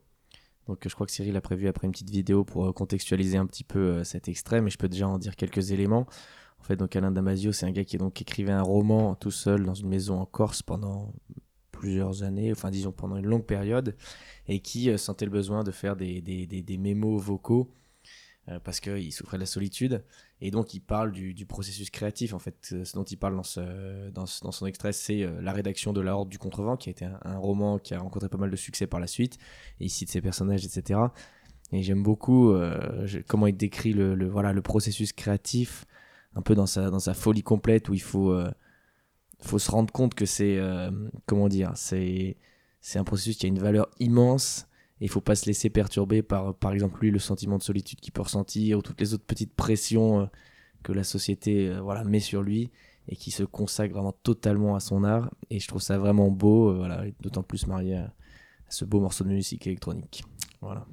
Donc 0.67 0.88
je 0.88 0.93
crois 0.93 1.07
que 1.07 1.11
Cyril 1.11 1.35
a 1.35 1.41
prévu 1.41 1.67
après 1.67 1.88
une 1.88 1.91
petite 1.91 2.11
vidéo 2.11 2.43
pour 2.43 2.71
contextualiser 2.75 3.39
un 3.39 3.47
petit 3.47 3.63
peu 3.63 4.03
cet 4.03 4.27
extrait, 4.27 4.61
mais 4.61 4.69
je 4.69 4.77
peux 4.77 4.89
déjà 4.89 5.07
en 5.07 5.17
dire 5.17 5.35
quelques 5.35 5.71
éléments. 5.71 6.05
En 6.59 6.63
fait, 6.63 6.75
donc 6.75 6.95
Alain 6.95 7.09
Damasio, 7.09 7.51
c'est 7.51 7.65
un 7.65 7.71
gars 7.71 7.83
qui 7.83 7.97
donc 7.97 8.21
écrivait 8.21 8.51
un 8.51 8.61
roman 8.61 9.15
tout 9.15 9.31
seul 9.31 9.65
dans 9.65 9.73
une 9.73 9.88
maison 9.88 10.19
en 10.19 10.27
Corse 10.27 10.61
pendant 10.61 11.15
plusieurs 11.78 12.23
années, 12.23 12.51
enfin 12.51 12.71
disons 12.71 12.91
pendant 12.91 13.17
une 13.17 13.28
longue 13.28 13.45
période, 13.45 13.95
et 14.47 14.59
qui 14.59 14.89
euh, 14.89 14.97
sentait 14.97 15.25
le 15.25 15.32
besoin 15.32 15.63
de 15.63 15.71
faire 15.71 15.95
des, 15.95 16.21
des, 16.21 16.47
des, 16.47 16.61
des 16.61 16.78
mémos 16.78 17.21
vocaux 17.21 17.71
euh, 18.49 18.59
parce 18.63 18.80
qu'il 18.80 19.11
souffrait 19.13 19.38
de 19.38 19.41
la 19.41 19.47
solitude. 19.47 20.03
Et 20.41 20.51
donc 20.51 20.73
il 20.73 20.80
parle 20.80 21.11
du, 21.11 21.45
processus 21.45 21.89
créatif. 21.89 22.34
En 22.34 22.39
fait, 22.39 22.69
Euh, 22.73 22.84
ce 22.84 22.93
dont 22.93 23.03
il 23.03 23.17
parle 23.17 23.36
dans, 23.36 24.25
son 24.25 24.65
extrait, 24.65 24.91
c'est 24.91 25.25
la 25.41 25.51
rédaction 25.53 25.93
de 25.93 26.01
La 26.01 26.15
Horde 26.15 26.30
du 26.30 26.39
Contrevent, 26.39 26.78
qui 26.78 26.89
a 26.89 26.91
été 26.91 27.05
un, 27.05 27.38
roman 27.38 27.80
qui 27.80 27.93
a 27.93 27.99
rencontré 27.99 28.30
pas 28.30 28.38
mal 28.38 28.49
de 28.49 28.55
succès 28.55 28.88
par 28.88 28.99
la 28.99 29.07
suite. 29.07 29.38
Il 29.80 29.89
cite 29.89 30.09
ses 30.09 30.21
personnages, 30.21 30.65
etc. 30.65 30.99
Et 31.71 31.84
j'aime 31.84 32.03
beaucoup 32.03 32.55
comment 33.28 33.47
il 33.47 33.57
décrit 33.57 33.93
le, 33.93 34.15
le, 34.15 34.28
voilà, 34.30 34.53
le 34.53 34.61
processus 34.61 35.11
créatif, 35.11 35.86
un 36.36 36.41
peu 36.41 36.55
dans 36.55 36.67
sa, 36.67 36.89
dans 36.89 36.99
sa 36.99 37.13
folie 37.13 37.43
complète, 37.43 37.89
où 37.89 37.93
il 37.93 38.01
faut, 38.01 38.32
faut 39.39 39.59
se 39.59 39.71
rendre 39.71 39.91
compte 39.91 40.13
que 40.13 40.25
c'est, 40.25 40.57
euh, 40.57 40.91
comment 41.25 41.47
dire, 41.47 41.71
c'est, 41.75 42.38
c'est 42.81 42.99
un 42.99 43.03
processus 43.03 43.38
qui 43.38 43.45
a 43.45 43.49
une 43.49 43.59
valeur 43.59 43.88
immense 43.99 44.67
et 44.99 45.05
il 45.05 45.09
faut 45.09 45.21
pas 45.21 45.35
se 45.35 45.45
laisser 45.45 45.69
perturber 45.69 46.23
par, 46.23 46.55
par 46.55 46.73
exemple, 46.73 46.99
lui, 47.01 47.11
le 47.11 47.19
sentiment 47.19 47.57
de 47.57 47.63
solitude 47.63 47.99
qu'il 47.99 48.13
peut 48.13 48.23
ressentir 48.23 48.79
ou 48.79 48.81
toutes 48.81 48.99
les 48.99 49.13
autres 49.13 49.25
petites 49.25 49.53
pressions 49.53 50.21
euh, 50.21 50.25
que 50.83 50.91
la 50.91 51.03
société 51.03 51.69
euh, 51.69 51.81
voilà, 51.81 52.03
met 52.03 52.19
sur 52.19 52.41
lui 52.41 52.71
et 53.07 53.15
qui 53.15 53.31
se 53.31 53.43
consacre 53.43 53.93
vraiment 53.93 54.11
totalement 54.23 54.75
à 54.75 54.79
son 54.79 55.03
art. 55.03 55.29
Et 55.49 55.59
je 55.59 55.67
trouve 55.67 55.81
ça 55.81 55.97
vraiment 55.97 56.29
beau, 56.29 56.71
euh, 56.71 56.77
voilà, 56.77 57.03
d'autant 57.21 57.43
plus 57.43 57.67
marié 57.67 57.95
à, 57.95 58.03
à 58.05 58.71
ce 58.71 58.85
beau 58.85 58.99
morceau 58.99 59.23
de 59.23 59.29
musique 59.29 59.67
électronique. 59.67 60.23
Voilà. 60.61 60.85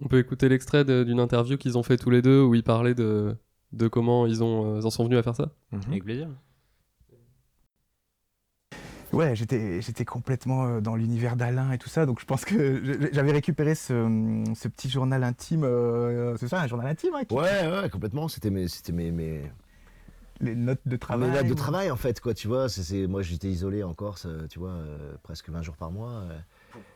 On 0.00 0.08
peut 0.08 0.18
écouter 0.18 0.48
l'extrait 0.48 0.84
d'une 0.84 1.20
interview 1.20 1.56
qu'ils 1.56 1.78
ont 1.78 1.82
fait 1.82 1.96
tous 1.96 2.10
les 2.10 2.20
deux 2.20 2.42
où 2.42 2.54
ils 2.54 2.62
parlaient 2.62 2.94
de, 2.94 3.36
de 3.72 3.88
comment 3.88 4.26
ils, 4.26 4.42
ont, 4.42 4.76
euh, 4.76 4.80
ils 4.80 4.86
en 4.86 4.90
sont 4.90 5.04
venus 5.04 5.18
à 5.18 5.22
faire 5.22 5.36
ça? 5.36 5.54
Avec 5.88 6.04
plaisir. 6.04 6.28
Ouais, 9.16 9.34
j'étais 9.36 9.80
j'étais 9.80 10.04
complètement 10.04 10.66
euh, 10.66 10.80
dans 10.80 10.94
l'univers 10.96 11.36
d'Alain 11.36 11.72
et 11.72 11.78
tout 11.78 11.88
ça, 11.88 12.06
donc 12.06 12.20
je 12.20 12.24
pense 12.26 12.44
que 12.44 12.82
j'avais 13.12 13.32
récupéré 13.32 13.74
ce, 13.74 14.44
ce 14.54 14.68
petit 14.68 14.88
journal 14.90 15.24
intime, 15.24 15.64
euh, 15.64 16.36
c'est 16.38 16.48
ça, 16.48 16.60
un 16.60 16.66
journal 16.66 16.86
intime, 16.88 17.14
hein, 17.14 17.24
qui- 17.24 17.34
Ouais, 17.34 17.42
ouais, 17.82 17.88
complètement. 17.90 18.28
C'était 18.28 18.50
mes, 18.50 18.68
c'était 18.68 18.92
mes, 18.92 19.10
mes, 19.10 19.42
les 20.40 20.54
notes 20.54 20.80
de 20.86 20.96
travail. 20.96 21.32
dates 21.32 21.46
de 21.46 21.52
ou- 21.52 21.54
travail, 21.54 21.90
en 21.90 21.96
fait, 21.96 22.20
quoi, 22.20 22.34
tu 22.34 22.46
vois. 22.48 22.68
C'est, 22.68 22.82
c'est- 22.82 23.06
moi, 23.06 23.22
j'étais 23.22 23.48
isolé 23.48 23.82
en 23.82 23.94
Corse, 23.94 24.26
euh, 24.26 24.46
tu 24.48 24.58
vois, 24.58 24.70
euh, 24.70 25.14
presque 25.22 25.48
20 25.48 25.62
jours 25.62 25.76
par 25.76 25.90
mois. 25.90 26.10
euh, 26.10 26.38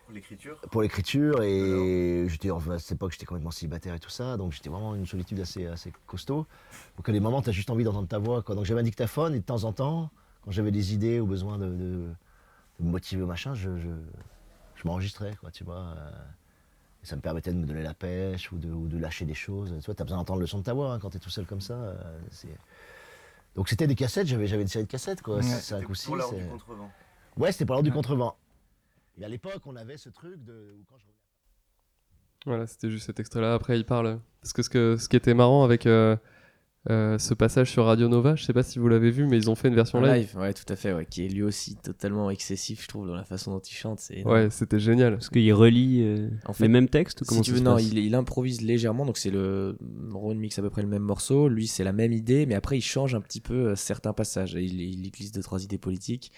Pour 0.04 0.12
l'écriture? 0.14 0.56
Pour 0.70 0.82
l'écriture 0.82 1.42
et 1.42 2.26
j'étais 2.28 2.50
enfin, 2.50 2.72
à 2.72 2.78
cette 2.78 2.92
époque 2.92 3.12
j'étais 3.12 3.24
complètement 3.26 3.52
célibataire 3.52 3.94
et 3.94 4.00
tout 4.00 4.10
ça 4.10 4.36
donc 4.36 4.52
j'étais 4.52 4.68
vraiment 4.68 4.96
une 4.96 5.06
solitude 5.06 5.38
assez 5.38 5.66
assez 5.66 5.92
costaud 6.08 6.46
donc 6.96 7.08
à 7.08 7.12
des 7.12 7.20
moments 7.20 7.40
t'as 7.40 7.52
juste 7.52 7.70
envie 7.70 7.84
d'entendre 7.84 8.08
ta 8.08 8.18
voix 8.18 8.42
quoi 8.42 8.56
donc 8.56 8.64
j'avais 8.64 8.80
un 8.80 8.84
dictaphone 8.84 9.34
et 9.36 9.38
de 9.38 9.44
temps 9.44 9.62
en 9.62 9.72
temps 9.72 10.10
quand 10.42 10.50
j'avais 10.50 10.70
des 10.70 10.94
idées 10.94 11.20
ou 11.20 11.26
besoin 11.26 11.58
de, 11.58 11.66
de- 11.66 12.10
de 12.78 12.84
me 12.84 12.90
motiver 12.90 13.22
au 13.22 13.26
machin 13.26 13.54
je, 13.54 13.76
je, 13.78 13.88
je 14.76 14.82
m'enregistrais 14.86 15.36
quoi 15.36 15.50
tu 15.50 15.64
vois 15.64 15.94
euh, 15.96 16.10
et 17.02 17.06
ça 17.06 17.16
me 17.16 17.20
permettait 17.20 17.52
de 17.52 17.58
me 17.58 17.66
donner 17.66 17.82
la 17.82 17.94
pêche 17.94 18.50
ou 18.52 18.58
de, 18.58 18.70
ou 18.70 18.88
de 18.88 18.98
lâcher 18.98 19.24
des 19.26 19.34
choses 19.34 19.74
tu 19.80 19.86
vois 19.86 19.94
t'as 19.94 20.04
besoin 20.04 20.18
d'entendre 20.18 20.40
le 20.40 20.46
son 20.46 20.58
de 20.58 20.64
ta 20.64 20.72
voix 20.72 20.92
hein, 20.92 20.98
quand 20.98 21.10
t'es 21.10 21.18
tout 21.18 21.30
seul 21.30 21.46
comme 21.46 21.60
ça 21.60 21.74
euh, 21.74 22.20
donc 23.54 23.68
c'était 23.68 23.86
des 23.86 23.94
cassettes 23.94 24.26
j'avais 24.26 24.46
j'avais 24.46 24.62
une 24.62 24.68
série 24.68 24.84
de 24.84 24.90
cassettes 24.90 25.22
quoi 25.22 25.36
Ouais. 25.36 25.42
C'était 25.42 25.84
six 25.94 26.06
pour 26.06 26.16
l'heure 26.16 26.32
du 26.32 26.42
et- 26.42 26.48
contrevent. 26.48 26.90
ouais 27.36 27.52
c'était 27.52 27.66
pour 27.66 27.74
l'heure 27.74 27.82
du 27.82 27.92
contrevent 27.92 28.34
et 29.18 29.24
à 29.24 29.28
l'époque 29.28 29.62
on 29.66 29.76
avait 29.76 29.96
ce 29.98 30.08
truc 30.08 30.42
de 30.44 30.74
où 30.78 30.84
quand 30.88 30.96
je 30.98 31.04
Voilà, 32.46 32.66
c'était 32.66 32.88
juste 32.90 33.04
cet 33.06 33.20
extrait-là. 33.20 33.52
Après, 33.52 33.78
il 33.78 33.84
parle. 33.84 34.18
Parce 34.40 34.54
que 34.54 34.62
ce, 34.62 34.70
que, 34.70 34.96
ce 34.96 35.10
qui 35.10 35.16
était 35.16 35.34
marrant 35.34 35.62
avec 35.62 35.84
euh, 35.84 36.16
euh, 36.88 37.18
ce 37.18 37.34
passage 37.34 37.70
sur 37.70 37.84
Radio 37.84 38.08
Nova, 38.08 38.36
je 38.36 38.44
sais 38.44 38.54
pas 38.54 38.62
si 38.62 38.78
vous 38.78 38.88
l'avez 38.88 39.10
vu, 39.10 39.26
mais 39.26 39.36
ils 39.36 39.50
ont 39.50 39.54
fait 39.54 39.68
une 39.68 39.74
version 39.74 40.00
live. 40.00 40.30
live, 40.32 40.36
ouais, 40.38 40.54
tout 40.54 40.64
à 40.72 40.76
fait, 40.76 40.94
ouais, 40.94 41.04
qui 41.04 41.26
est 41.26 41.28
lui 41.28 41.42
aussi 41.42 41.76
totalement 41.76 42.30
excessif, 42.30 42.82
je 42.82 42.88
trouve, 42.88 43.06
dans 43.06 43.14
la 43.14 43.24
façon 43.24 43.50
dont 43.52 43.60
il 43.60 43.74
chante. 43.74 44.00
C'est. 44.00 44.24
Ouais, 44.24 44.48
c'était 44.50 44.78
génial. 44.78 45.14
Parce 45.14 45.28
qu'il 45.28 45.52
relie 45.52 46.02
euh, 46.02 46.30
En 46.46 46.54
fait, 46.54 46.64
les 46.64 46.68
mêmes 46.68 46.88
textes 46.88 47.20
ou 47.20 47.24
Si 47.24 47.28
comment 47.28 47.42
tu 47.42 47.50
ça 47.50 47.54
veux, 47.56 47.58
se 47.58 47.64
non, 47.64 47.76
il, 47.78 47.98
il 47.98 48.14
improvise 48.14 48.62
légèrement, 48.62 49.04
donc 49.04 49.18
c'est 49.18 49.30
le 49.30 49.76
Ron 50.10 50.34
mixe 50.36 50.58
à 50.58 50.62
peu 50.62 50.70
près 50.70 50.82
le 50.82 50.88
même 50.88 51.02
morceau. 51.02 51.48
Lui, 51.48 51.66
c'est 51.66 51.84
la 51.84 51.92
même 51.92 52.12
idée, 52.12 52.46
mais 52.46 52.54
après 52.54 52.78
il 52.78 52.82
change 52.82 53.14
un 53.14 53.20
petit 53.20 53.40
peu 53.40 53.68
euh, 53.68 53.76
certains 53.76 54.14
passages. 54.14 54.54
Il, 54.54 54.80
il 54.80 55.06
utilise 55.06 55.32
deux 55.32 55.42
trois 55.42 55.62
idées 55.62 55.78
politiques 55.78 56.32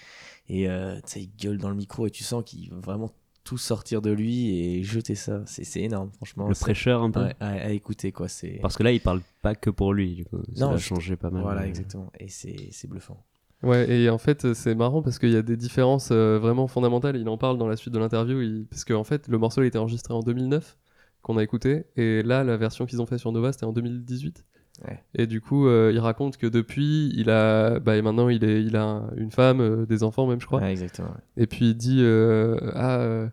et 0.49 0.69
euh, 0.69 0.95
tu 0.97 1.01
sais, 1.05 1.21
il 1.21 1.29
gueule 1.41 1.57
dans 1.57 1.69
le 1.69 1.75
micro 1.75 2.05
et 2.05 2.11
tu 2.11 2.23
sens 2.25 2.43
qu'il 2.45 2.69
veut 2.69 2.81
vraiment 2.81 3.11
tout 3.43 3.57
sortir 3.57 4.01
de 4.01 4.11
lui 4.11 4.57
et 4.57 4.83
jeter 4.83 5.15
ça. 5.15 5.41
C'est 5.45 5.63
c'est 5.65 5.81
énorme, 5.81 6.11
franchement. 6.15 6.47
Le 6.47 6.55
prêcheur 6.55 7.03
un 7.03 7.11
peu 7.11 7.21
ouais, 7.23 7.35
à, 7.39 7.47
à 7.49 7.69
écouter 7.69 8.11
quoi. 8.11 8.27
C'est 8.27 8.59
Parce 8.61 8.77
que 8.77 8.83
là, 8.83 8.91
il 8.91 9.01
parle 9.01 9.21
pas 9.41 9.53
que 9.55 9.69
pour 9.69 9.93
lui, 9.93 10.15
du 10.15 10.25
coup. 10.25 10.41
Ça 10.55 10.65
Non, 10.67 10.71
a 10.73 10.77
changé 10.77 11.15
pas 11.15 11.29
mal. 11.29 11.41
voilà 11.41 11.61
euh, 11.61 11.65
exactement. 11.65 12.11
Et 12.19 12.29
c'est 12.29 12.69
c'est 12.71 12.87
bluffant. 12.89 13.23
Ouais, 13.61 13.89
et 13.89 14.09
en 14.09 14.17
fait, 14.17 14.53
c'est 14.53 14.75
marrant 14.75 15.01
parce 15.01 15.19
qu'il 15.19 15.29
y 15.31 15.37
a 15.37 15.41
des 15.41 15.55
différences 15.55 16.09
euh, 16.11 16.37
vraiment 16.37 16.67
fondamentales. 16.67 17.15
Il 17.15 17.29
en 17.29 17.37
parle 17.37 17.57
dans 17.57 17.67
la 17.67 17.77
suite 17.77 17.93
de 17.93 17.99
l'interview. 17.99 18.41
il- 18.41 18.65
Parce 18.69 18.83
qu'en 18.83 19.03
fait, 19.05 19.27
le 19.29 19.37
morceau 19.37 19.61
il 19.61 19.65
a 19.65 19.67
été 19.67 19.77
enregistré 19.77 20.13
en 20.13 20.19
2009, 20.21 20.77
qu'on 21.21 21.37
a 21.37 21.43
écouté. 21.43 21.85
Et 21.95 22.23
là, 22.23 22.43
la 22.43 22.57
version 22.57 22.85
qu'ils 22.85 23.01
ont 23.01 23.05
fait 23.05 23.17
sur 23.17 23.31
Nova, 23.31 23.53
c'était 23.53 23.63
en 23.65 23.71
2018. 23.73 24.43
Ouais. 24.87 25.01
Et 25.15 25.27
du 25.27 25.39
coup, 25.41 25.67
euh, 25.67 25.91
il 25.93 25.99
raconte 25.99 26.37
que 26.37 26.47
depuis, 26.47 27.11
il 27.15 27.29
a, 27.29 27.79
bah, 27.79 27.95
et 27.95 28.01
maintenant, 28.01 28.27
il, 28.29 28.43
est, 28.43 28.63
il 28.63 28.75
a 28.75 28.83
un- 28.83 29.15
une 29.15 29.31
femme, 29.31 29.61
euh, 29.61 29.85
des 29.85 30.03
enfants 30.03 30.27
même, 30.27 30.41
je 30.41 30.45
crois. 30.45 30.59
Ouais, 30.61 30.71
exactement. 30.71 31.07
ouais. 31.09 31.43
Et 31.43 31.47
puis 31.47 31.69
il 31.69 31.75
dit 31.75 31.99
euh, 32.01 32.57
ah, 32.73 32.97
euh, 32.99 33.27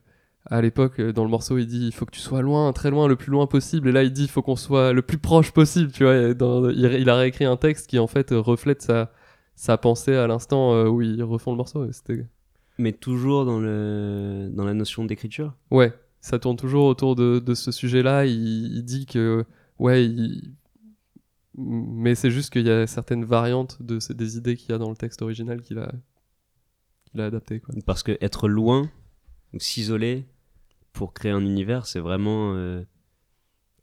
à 0.47 0.61
l'époque 0.63 1.01
dans 1.01 1.25
le 1.25 1.31
morceau 1.31 1.59
il 1.59 1.67
dit 1.67 1.87
il 1.87 1.93
faut 1.93 2.07
que 2.07 2.13
tu 2.13 2.21
sois 2.21 2.41
loin 2.41 2.73
très 2.73 2.91
loin 2.91 3.07
le 3.09 3.15
plus 3.17 3.31
loin 3.31 3.47
possible 3.47 3.89
et 3.89 3.93
là 3.93 4.03
il 4.03 4.11
dit 4.13 4.23
il 4.23 4.29
faut 4.29 4.41
qu'on 4.43 4.57
soit 4.57 4.93
le 4.95 5.03
plus 5.03 5.19
proche 5.19 5.53
possible 5.53 5.93
tu 5.93 6.03
vois 6.05 6.33
dans- 6.33 6.71
il, 6.71 6.79
il 6.87 7.11
a 7.11 7.17
réécrit 7.17 7.45
un 7.45 7.57
texte 7.59 7.91
qui 7.91 7.99
en 7.99 8.07
fait 8.07 8.31
reflète 8.31 8.81
sa 8.81 9.13
sa 9.55 9.77
pensée 9.77 10.15
à 10.17 10.27
l'instant 10.27 10.85
où 10.87 11.03
ils 11.03 11.23
refont 11.23 11.51
le 11.51 11.59
morceau 11.59 11.87
Mais 12.79 12.93
toujours 12.93 13.45
dans, 13.45 13.61
le... 13.61 14.49
dans 14.53 14.65
la 14.65 14.73
notion 14.75 15.05
d'écriture? 15.05 15.53
ouais 15.71 15.93
ça 16.23 16.39
tourne 16.39 16.57
toujours 16.57 16.87
autour 16.87 17.17
de, 17.17 17.39
de 17.39 17.55
ce 17.55 17.71
sujet 17.71 18.03
là 18.03 18.25
il, 18.25 18.33
il 18.77 18.83
dit 18.83 19.05
que 19.07 19.45
ouais 19.79 20.07
il- 20.07 20.55
mais 21.57 22.15
c'est 22.15 22.31
juste 22.31 22.53
qu'il 22.53 22.67
y 22.67 22.71
a 22.71 22.87
certaines 22.87 23.25
variantes 23.25 23.83
de 23.83 23.99
des 24.13 24.37
idées 24.37 24.57
qu'il 24.57 24.71
y 24.71 24.73
a 24.73 24.79
dans 24.79 24.91
le 24.91 24.97
texte 24.97 25.23
original 25.23 25.63
qu'il 25.63 25.79
a 25.79 25.93
qu'il 27.05 27.21
a 27.21 27.27
adapté 27.27 27.63
Parce 27.87 28.03
que 28.03 28.17
être 28.21 28.49
loin, 28.49 28.91
ou 29.53 29.59
s'isoler 29.59 30.27
pour 30.93 31.13
créer 31.13 31.33
un 31.33 31.45
univers, 31.45 31.87
c'est 31.87 32.01
vraiment 32.01 32.55
euh, 32.55 32.85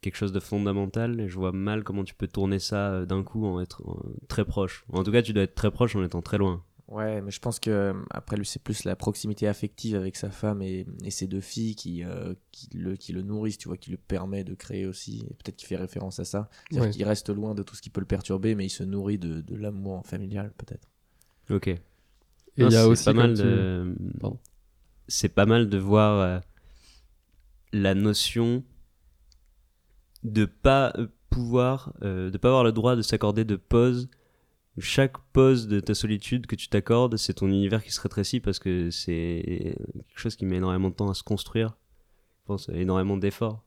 quelque 0.00 0.16
chose 0.16 0.32
de 0.32 0.40
fondamental. 0.40 1.20
Et 1.20 1.28
je 1.28 1.36
vois 1.36 1.52
mal 1.52 1.84
comment 1.84 2.04
tu 2.04 2.14
peux 2.14 2.28
tourner 2.28 2.58
ça 2.58 2.92
euh, 2.92 3.06
d'un 3.06 3.22
coup 3.22 3.46
en 3.46 3.60
être 3.60 3.82
très 4.28 4.44
proche. 4.44 4.84
En 4.92 5.02
tout 5.04 5.12
cas, 5.12 5.22
tu 5.22 5.32
dois 5.32 5.42
être 5.42 5.54
très 5.54 5.70
proche 5.70 5.96
en 5.96 6.02
étant 6.04 6.22
très 6.22 6.38
loin. 6.38 6.64
Ouais, 6.88 7.20
mais 7.20 7.30
je 7.30 7.38
pense 7.38 7.60
que 7.60 7.70
euh, 7.70 7.92
après 8.10 8.36
lui, 8.36 8.46
c'est 8.46 8.62
plus 8.62 8.84
la 8.84 8.96
proximité 8.96 9.46
affective 9.46 9.94
avec 9.94 10.16
sa 10.16 10.30
femme 10.30 10.62
et, 10.62 10.86
et 11.04 11.10
ses 11.10 11.26
deux 11.26 11.42
filles 11.42 11.74
qui, 11.74 12.02
euh, 12.02 12.32
qui, 12.50 12.68
le, 12.74 12.96
qui 12.96 13.12
le 13.12 13.20
nourrissent, 13.20 13.58
tu 13.58 13.68
vois, 13.68 13.76
qui 13.76 13.90
le 13.90 13.98
permet 13.98 14.42
de 14.42 14.54
créer 14.54 14.86
aussi. 14.86 15.18
Et 15.30 15.34
peut-être 15.34 15.56
qu'il 15.56 15.68
fait 15.68 15.76
référence 15.76 16.18
à 16.18 16.24
ça. 16.24 16.48
C'est-à-dire 16.70 16.88
Ouais. 16.88 16.90
qu'il 16.94 17.04
reste 17.04 17.28
loin 17.28 17.54
de 17.54 17.62
tout 17.62 17.74
ce 17.76 17.82
qui 17.82 17.90
peut 17.90 18.00
le 18.00 18.06
perturber, 18.06 18.54
mais 18.54 18.64
il 18.64 18.70
se 18.70 18.84
nourrit 18.84 19.18
de, 19.18 19.42
de 19.42 19.54
l'amour 19.54 20.06
familial, 20.06 20.50
peut-être. 20.56 20.88
Ok. 21.50 21.68
et 21.68 21.78
Non, 22.56 22.68
il 22.68 22.72
y 22.72 22.76
a 22.76 22.82
c'est 22.84 22.88
aussi 22.88 23.04
pas 23.04 23.12
mal 23.12 23.26
comme 23.34 23.36
tu- 23.36 23.42
de. 23.42 23.94
Pardon. 24.20 24.38
C'est 25.08 25.28
pas 25.28 25.46
mal 25.46 25.68
de 25.68 25.78
voir 25.78 26.20
euh, 26.20 26.40
la 27.74 27.94
notion 27.94 28.64
de 30.24 30.46
pas 30.46 30.94
pouvoir, 31.30 31.92
euh, 32.02 32.30
de 32.30 32.38
pas 32.38 32.48
avoir 32.48 32.64
le 32.64 32.72
droit 32.72 32.96
de 32.96 33.02
s'accorder 33.02 33.44
de 33.44 33.56
pause. 33.56 34.08
Chaque 34.80 35.18
pause 35.32 35.68
de 35.68 35.80
ta 35.80 35.94
solitude 35.94 36.46
que 36.46 36.56
tu 36.56 36.68
t'accordes, 36.68 37.16
c'est 37.16 37.34
ton 37.34 37.48
univers 37.48 37.82
qui 37.82 37.90
se 37.92 38.00
rétrécit 38.00 38.40
parce 38.40 38.58
que 38.58 38.90
c'est 38.90 39.76
quelque 40.08 40.18
chose 40.18 40.36
qui 40.36 40.44
met 40.46 40.56
énormément 40.56 40.90
de 40.90 40.94
temps 40.94 41.10
à 41.10 41.14
se 41.14 41.22
construire. 41.22 41.76
Je 42.40 42.46
pense 42.46 42.68
énormément 42.70 43.16
d'efforts. 43.16 43.62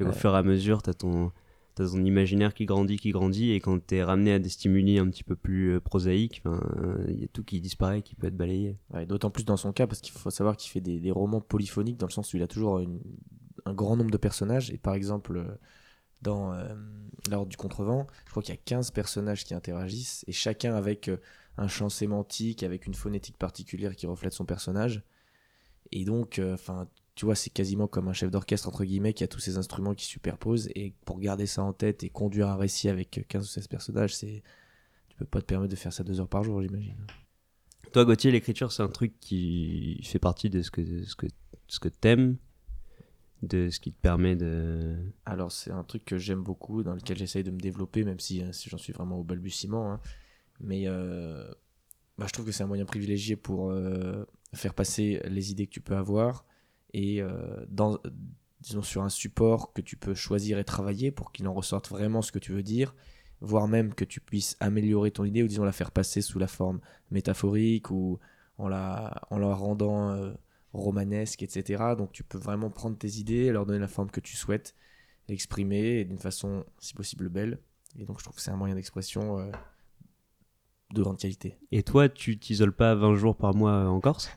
Ouais. 0.00 0.12
fur 0.12 0.34
et 0.34 0.38
à 0.38 0.42
mesure, 0.42 0.82
t'as 0.82 0.94
ton, 0.94 1.30
t'as 1.74 1.86
ton 1.86 2.02
imaginaire 2.04 2.54
qui 2.54 2.64
grandit, 2.64 2.96
qui 2.96 3.10
grandit, 3.10 3.50
et 3.50 3.60
quand 3.60 3.78
t'es 3.86 4.02
ramené 4.02 4.32
à 4.32 4.38
des 4.38 4.48
stimuli 4.48 4.98
un 4.98 5.06
petit 5.10 5.24
peu 5.24 5.36
plus 5.36 5.74
euh, 5.74 5.80
prosaïques, 5.80 6.42
il 7.08 7.20
y 7.20 7.24
a 7.24 7.28
tout 7.30 7.44
qui 7.44 7.60
disparaît, 7.60 8.00
qui 8.00 8.14
peut 8.14 8.26
être 8.28 8.36
balayé. 8.36 8.78
Ouais, 8.94 9.04
D'autant 9.04 9.28
plus 9.30 9.44
dans 9.44 9.58
son 9.58 9.72
cas, 9.72 9.86
parce 9.86 10.00
qu'il 10.00 10.12
faut 10.14 10.30
savoir 10.30 10.56
qu'il 10.56 10.70
fait 10.70 10.80
des, 10.80 11.00
des 11.00 11.10
romans 11.10 11.42
polyphoniques, 11.42 11.98
dans 11.98 12.06
le 12.06 12.12
sens 12.12 12.32
où 12.32 12.38
il 12.38 12.42
a 12.42 12.46
toujours 12.46 12.78
une- 12.78 13.00
un 13.66 13.74
grand 13.74 13.94
nombre 13.96 14.10
de 14.10 14.16
personnages. 14.16 14.70
Et 14.70 14.78
par 14.78 14.94
exemple, 14.94 15.36
euh, 15.36 15.44
dans 16.22 16.52
euh, 16.52 16.74
L'Ordre 17.30 17.48
du 17.48 17.56
Contrevent, 17.56 18.06
je 18.26 18.30
crois 18.30 18.42
qu'il 18.42 18.54
y 18.54 18.58
a 18.58 18.60
15 18.64 18.90
personnages 18.90 19.44
qui 19.44 19.54
interagissent, 19.54 20.24
et 20.26 20.32
chacun 20.32 20.74
avec 20.74 21.08
euh, 21.08 21.18
un 21.56 21.68
champ 21.68 21.88
sémantique, 21.88 22.62
avec 22.62 22.86
une 22.86 22.94
phonétique 22.94 23.36
particulière 23.36 23.94
qui 23.96 24.06
reflète 24.06 24.32
son 24.32 24.44
personnage. 24.44 25.02
Et 25.92 26.04
donc, 26.04 26.38
euh, 26.38 26.54
enfin, 26.54 26.88
tu 27.14 27.24
vois, 27.24 27.34
c'est 27.34 27.50
quasiment 27.50 27.86
comme 27.86 28.08
un 28.08 28.12
chef 28.12 28.30
d'orchestre, 28.30 28.68
entre 28.68 28.84
guillemets, 28.84 29.12
qui 29.12 29.24
a 29.24 29.28
tous 29.28 29.40
ces 29.40 29.58
instruments 29.58 29.94
qui 29.94 30.04
se 30.04 30.10
superposent. 30.10 30.68
Et 30.74 30.94
pour 31.04 31.18
garder 31.18 31.46
ça 31.46 31.62
en 31.62 31.72
tête 31.72 32.02
et 32.04 32.08
conduire 32.10 32.48
un 32.48 32.56
récit 32.56 32.88
avec 32.88 33.26
15 33.28 33.44
ou 33.44 33.48
16 33.48 33.68
personnages, 33.68 34.14
c'est. 34.14 34.42
Tu 35.08 35.16
peux 35.16 35.24
pas 35.26 35.40
te 35.40 35.46
permettre 35.46 35.70
de 35.70 35.76
faire 35.76 35.92
ça 35.92 36.02
deux 36.02 36.20
heures 36.20 36.28
par 36.28 36.44
jour, 36.44 36.62
j'imagine. 36.62 36.96
Toi, 37.92 38.04
Gauthier, 38.04 38.30
l'écriture, 38.30 38.72
c'est 38.72 38.82
un 38.82 38.88
truc 38.88 39.18
qui 39.20 40.00
fait 40.04 40.20
partie 40.20 40.48
de 40.48 40.62
ce 40.62 40.70
que, 40.70 41.04
ce 41.04 41.16
que, 41.16 41.26
ce 41.66 41.80
que 41.80 41.88
t'aimes, 41.88 42.36
de 43.42 43.70
ce 43.70 43.80
qui 43.80 43.92
te 43.92 44.00
permet 44.00 44.36
de. 44.36 44.96
Alors 45.24 45.50
c'est 45.52 45.70
un 45.70 45.84
truc 45.84 46.04
que 46.04 46.18
j'aime 46.18 46.42
beaucoup, 46.42 46.82
dans 46.82 46.94
lequel 46.94 47.16
j'essaye 47.16 47.44
de 47.44 47.50
me 47.50 47.58
développer, 47.58 48.04
même 48.04 48.20
si, 48.20 48.42
euh, 48.42 48.52
si 48.52 48.68
j'en 48.68 48.78
suis 48.78 48.92
vraiment 48.92 49.18
au 49.18 49.24
balbutiement. 49.24 49.92
hein. 49.92 50.00
Mais 50.60 50.82
euh, 50.86 51.50
bah, 52.18 52.26
je 52.28 52.32
trouve 52.32 52.44
que 52.46 52.52
c'est 52.52 52.62
un 52.62 52.66
moyen 52.66 52.84
privilégié 52.84 53.36
pour 53.36 53.70
euh, 53.70 54.24
faire 54.52 54.74
passer 54.74 55.22
les 55.24 55.50
idées 55.50 55.66
que 55.66 55.72
tu 55.72 55.80
peux 55.80 55.96
avoir 55.96 56.44
et 56.92 57.22
euh, 57.22 57.64
dans, 57.68 57.98
disons 58.60 58.82
sur 58.82 59.02
un 59.02 59.08
support 59.08 59.72
que 59.72 59.80
tu 59.80 59.96
peux 59.96 60.12
choisir 60.12 60.58
et 60.58 60.64
travailler 60.64 61.10
pour 61.10 61.32
qu'il 61.32 61.48
en 61.48 61.54
ressorte 61.54 61.88
vraiment 61.88 62.20
ce 62.20 62.30
que 62.30 62.38
tu 62.38 62.52
veux 62.52 62.62
dire, 62.62 62.94
voire 63.40 63.68
même 63.68 63.94
que 63.94 64.04
tu 64.04 64.20
puisses 64.20 64.56
améliorer 64.60 65.12
ton 65.12 65.24
idée 65.24 65.42
ou 65.42 65.46
disons 65.46 65.64
la 65.64 65.72
faire 65.72 65.92
passer 65.92 66.20
sous 66.20 66.38
la 66.38 66.48
forme 66.48 66.80
métaphorique 67.10 67.90
ou 67.90 68.18
en 68.58 68.68
la, 68.68 69.22
en 69.30 69.38
la 69.38 69.54
rendant 69.54 70.34
romanesque, 70.72 71.42
etc. 71.42 71.94
Donc 71.96 72.12
tu 72.12 72.22
peux 72.24 72.38
vraiment 72.38 72.70
prendre 72.70 72.96
tes 72.96 73.16
idées, 73.18 73.50
leur 73.52 73.66
donner 73.66 73.78
la 73.80 73.88
forme 73.88 74.10
que 74.10 74.20
tu 74.20 74.36
souhaites, 74.36 74.74
l'exprimer 75.28 76.04
d'une 76.04 76.18
façon 76.18 76.64
si 76.78 76.94
possible 76.94 77.28
belle. 77.28 77.58
Et 77.98 78.04
donc 78.04 78.18
je 78.18 78.24
trouve 78.24 78.36
que 78.36 78.42
c'est 78.42 78.50
un 78.52 78.56
moyen 78.56 78.74
d'expression 78.76 79.38
euh, 79.40 79.50
de 80.94 81.02
grande 81.02 81.18
qualité. 81.18 81.58
Et 81.72 81.82
toi, 81.82 82.08
tu 82.08 82.38
t'isoles 82.38 82.72
pas 82.74 82.94
20 82.94 83.14
jours 83.16 83.36
par 83.36 83.54
mois 83.54 83.88
en 83.88 84.00
Corse, 84.00 84.30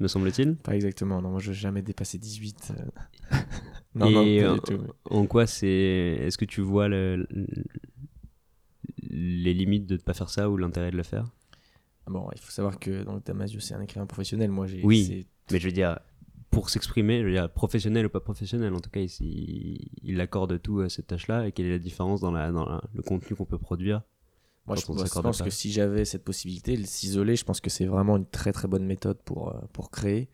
me 0.00 0.08
semble-t-il? 0.08 0.56
Pas 0.56 0.74
exactement, 0.76 1.20
non, 1.22 1.30
moi 1.30 1.40
je 1.40 1.50
n'ai 1.50 1.56
jamais 1.56 1.82
dépassé 1.82 2.18
18. 2.18 2.72
euh. 3.32 3.36
non, 3.94 4.10
Et 4.10 4.42
non, 4.42 4.46
pas 4.46 4.50
en, 4.50 4.54
du 4.54 4.60
tout. 4.60 4.78
mais- 4.82 5.16
en 5.16 5.26
quoi 5.26 5.46
c'est. 5.46 5.68
Est-ce 5.68 6.38
que 6.38 6.44
tu 6.44 6.60
vois 6.60 6.88
le- 6.88 7.26
le- 7.30 7.46
les 9.10 9.54
limites 9.54 9.86
de 9.86 9.94
ne 9.94 10.00
pas 10.00 10.14
faire 10.14 10.30
ça 10.30 10.50
ou 10.50 10.56
l'intérêt 10.56 10.90
de 10.90 10.96
le 10.96 11.02
faire? 11.02 11.24
Bon, 12.08 12.28
il 12.34 12.40
faut 12.40 12.50
savoir 12.50 12.78
que 12.78 13.02
donc, 13.04 13.24
Damasio, 13.26 13.60
c'est 13.60 13.74
un 13.74 13.80
écrivain 13.82 14.06
professionnel. 14.06 14.50
Moi, 14.50 14.66
j'ai. 14.66 14.82
Oui. 14.84 15.26
Mais 15.50 15.58
je 15.58 15.66
veux 15.66 15.72
dire, 15.72 15.98
pour 16.50 16.70
s'exprimer, 16.70 17.20
je 17.20 17.26
veux 17.26 17.32
dire, 17.32 17.50
professionnel 17.52 18.06
ou 18.06 18.08
pas 18.08 18.20
professionnel, 18.20 18.72
en 18.74 18.80
tout 18.80 18.90
cas, 18.90 19.00
il, 19.00 19.88
il 20.02 20.20
accorde 20.20 20.60
tout 20.60 20.80
à 20.80 20.88
cette 20.88 21.06
tâche-là. 21.08 21.46
Et 21.46 21.52
quelle 21.52 21.66
est 21.66 21.70
la 21.72 21.78
différence 21.78 22.20
dans, 22.20 22.30
la, 22.30 22.50
dans 22.52 22.64
la- 22.66 22.82
le 22.94 23.02
contenu 23.02 23.36
qu'on 23.36 23.44
peut 23.44 23.58
produire 23.58 24.02
Moi, 24.66 24.76
je 24.76 24.84
pense, 24.86 24.98
s'accorde 25.02 25.24
pense 25.26 25.42
que 25.42 25.50
si 25.50 25.70
j'avais 25.72 26.04
cette 26.04 26.24
possibilité, 26.24 26.76
le 26.76 26.84
s'isoler, 26.84 27.36
je 27.36 27.44
pense 27.44 27.60
que 27.60 27.70
c'est 27.70 27.86
vraiment 27.86 28.16
une 28.16 28.26
très 28.26 28.52
très 28.52 28.68
bonne 28.68 28.84
méthode 28.86 29.18
pour, 29.24 29.54
euh, 29.54 29.60
pour 29.72 29.90
créer. 29.90 30.28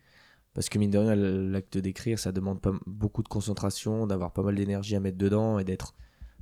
Parce 0.53 0.69
que 0.69 0.79
mine 0.79 0.89
de 0.91 0.97
rien, 0.97 1.15
l'acte 1.15 1.77
d'écrire, 1.77 2.17
ça 2.17 2.31
demande 2.31 2.61
pas 2.61 2.71
beaucoup 2.87 3.21
de 3.23 3.27
concentration, 3.27 4.07
d'avoir 4.07 4.31
pas 4.31 4.41
mal 4.41 4.55
d'énergie 4.55 4.95
à 4.95 5.01
mettre 5.01 5.17
dedans 5.17 5.59
et 5.59 5.65
d'être 5.65 5.95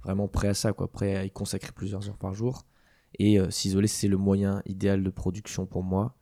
vraiment 0.04 0.28
prêt 0.28 0.50
à 0.50 0.54
ça, 0.54 0.72
quoi, 0.72 0.88
prêt 0.92 1.16
à 1.16 1.26
y 1.26 1.32
consacrer 1.32 1.72
plusieurs 1.72 2.08
heures 2.08 2.18
par 2.18 2.36
jour. 2.36 2.64
Et 3.20 3.40
euh, 3.40 3.50
s'isoler, 3.50 3.88
c'est 3.88 4.08
le 4.08 4.18
moyen 4.18 4.62
idéal 4.66 5.04
de 5.04 5.10
production 5.10 5.66
pour 5.66 5.84
moi. 5.84 6.16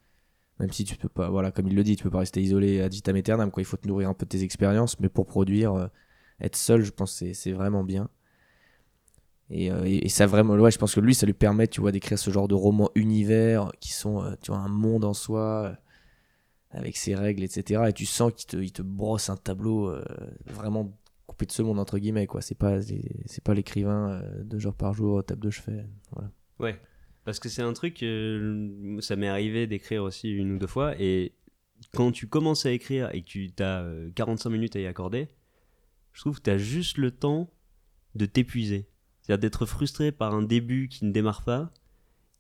Même 0.60 0.72
si 0.74 0.86
tu 0.86 0.98
peux 0.98 1.10
pas, 1.10 1.30
voilà, 1.30 1.52
comme 1.52 1.68
il 1.68 1.76
le 1.76 1.84
dit, 1.84 1.96
tu 1.98 2.04
peux 2.04 2.12
pas 2.12 2.20
rester 2.20 2.42
isolé 2.42 2.82
ad 2.82 2.94
vitam 2.94 3.16
aeternam, 3.16 3.52
quoi. 3.52 3.62
Il 3.64 3.66
faut 3.66 3.78
te 3.78 3.88
nourrir 3.88 4.10
un 4.10 4.14
peu 4.14 4.26
de 4.26 4.30
tes 4.30 4.44
expériences, 4.44 5.00
mais 5.00 5.10
pour 5.10 5.28
produire, 5.28 5.74
euh, 5.76 5.88
être 6.42 6.56
seul, 6.58 6.84
je 6.84 6.92
pense 6.92 7.14
c'est- 7.34 7.52
vraiment 7.54 7.84
bien. 7.84 8.10
Et, 9.50 9.70
euh, 9.72 9.84
et, 9.86 10.06
et 10.06 10.10
ça 10.10 10.26
vraiment, 10.28 10.56
ouais, 10.56 10.72
je 10.72 10.78
pense 10.78 10.96
que 10.96 11.00
lui, 11.02 11.14
ça 11.14 11.26
lui 11.26 11.34
permet, 11.34 11.68
tu 11.68 11.82
vois, 11.82 11.92
d'écrire 11.92 12.18
ce 12.18 12.32
genre 12.32 12.48
de 12.48 12.56
romans 12.56 12.90
univers 12.96 13.72
qui 13.80 13.92
sont, 13.92 14.24
tu 14.42 14.52
vois, 14.52 14.62
un 14.62 14.70
monde 14.70 15.04
en 15.04 15.14
soi, 15.14 15.76
avec 16.72 16.98
ses 16.98 17.16
règles, 17.16 17.44
etc. 17.44 17.90
Et 17.90 17.94
tu 17.94 18.06
sens 18.06 18.34
qu'il 18.36 18.48
te, 18.48 18.58
il 18.58 18.72
te 18.74 18.82
brosse 18.82 19.30
un 19.30 19.38
tableau 19.38 19.94
vraiment 20.48 20.98
coupé 21.28 21.46
de 21.46 21.52
ce 21.52 21.62
monde, 21.64 21.80
entre 21.80 22.00
guillemets, 22.00 22.28
quoi. 22.28 22.42
C'est 22.42 22.56
pas, 22.56 22.82
c'est 22.82 23.44
pas 23.44 23.54
l'écrivain 23.54 24.22
deux 24.44 24.68
heures 24.68 24.76
par 24.76 24.94
jour, 24.94 25.24
table 25.26 25.42
de 25.42 25.50
chevet. 25.50 25.86
Voilà. 26.14 26.32
Ouais. 26.62 26.80
Parce 27.24 27.40
que 27.40 27.50
c'est 27.50 27.62
un 27.62 27.74
truc, 27.74 28.02
euh, 28.04 29.00
ça 29.00 29.16
m'est 29.16 29.28
arrivé 29.28 29.68
d'écrire 29.68 30.04
aussi 30.04 30.32
une 30.32 30.54
ou 30.54 30.58
deux 30.58 30.68
fois, 30.68 31.00
et 31.00 31.34
quand 31.94 32.12
tu 32.12 32.28
commences 32.28 32.66
à 32.66 32.72
écrire 32.72 33.10
et 33.14 33.22
que 33.22 33.28
tu 33.28 33.52
as 33.60 33.86
45 34.16 34.50
minutes 34.50 34.76
à 34.76 34.80
y 34.80 34.88
accorder, 34.88 35.28
je 36.14 36.22
trouve 36.22 36.38
que 36.38 36.44
tu 36.44 36.50
as 36.50 36.58
juste 36.58 36.98
le 36.98 37.12
temps 37.12 37.52
de 38.16 38.26
t'épuiser. 38.26 38.88
C'est-à-dire 39.22 39.40
d'être 39.40 39.66
frustré 39.66 40.12
par 40.12 40.34
un 40.34 40.42
début 40.42 40.88
qui 40.88 41.06
ne 41.06 41.12
démarre 41.12 41.44
pas, 41.44 41.72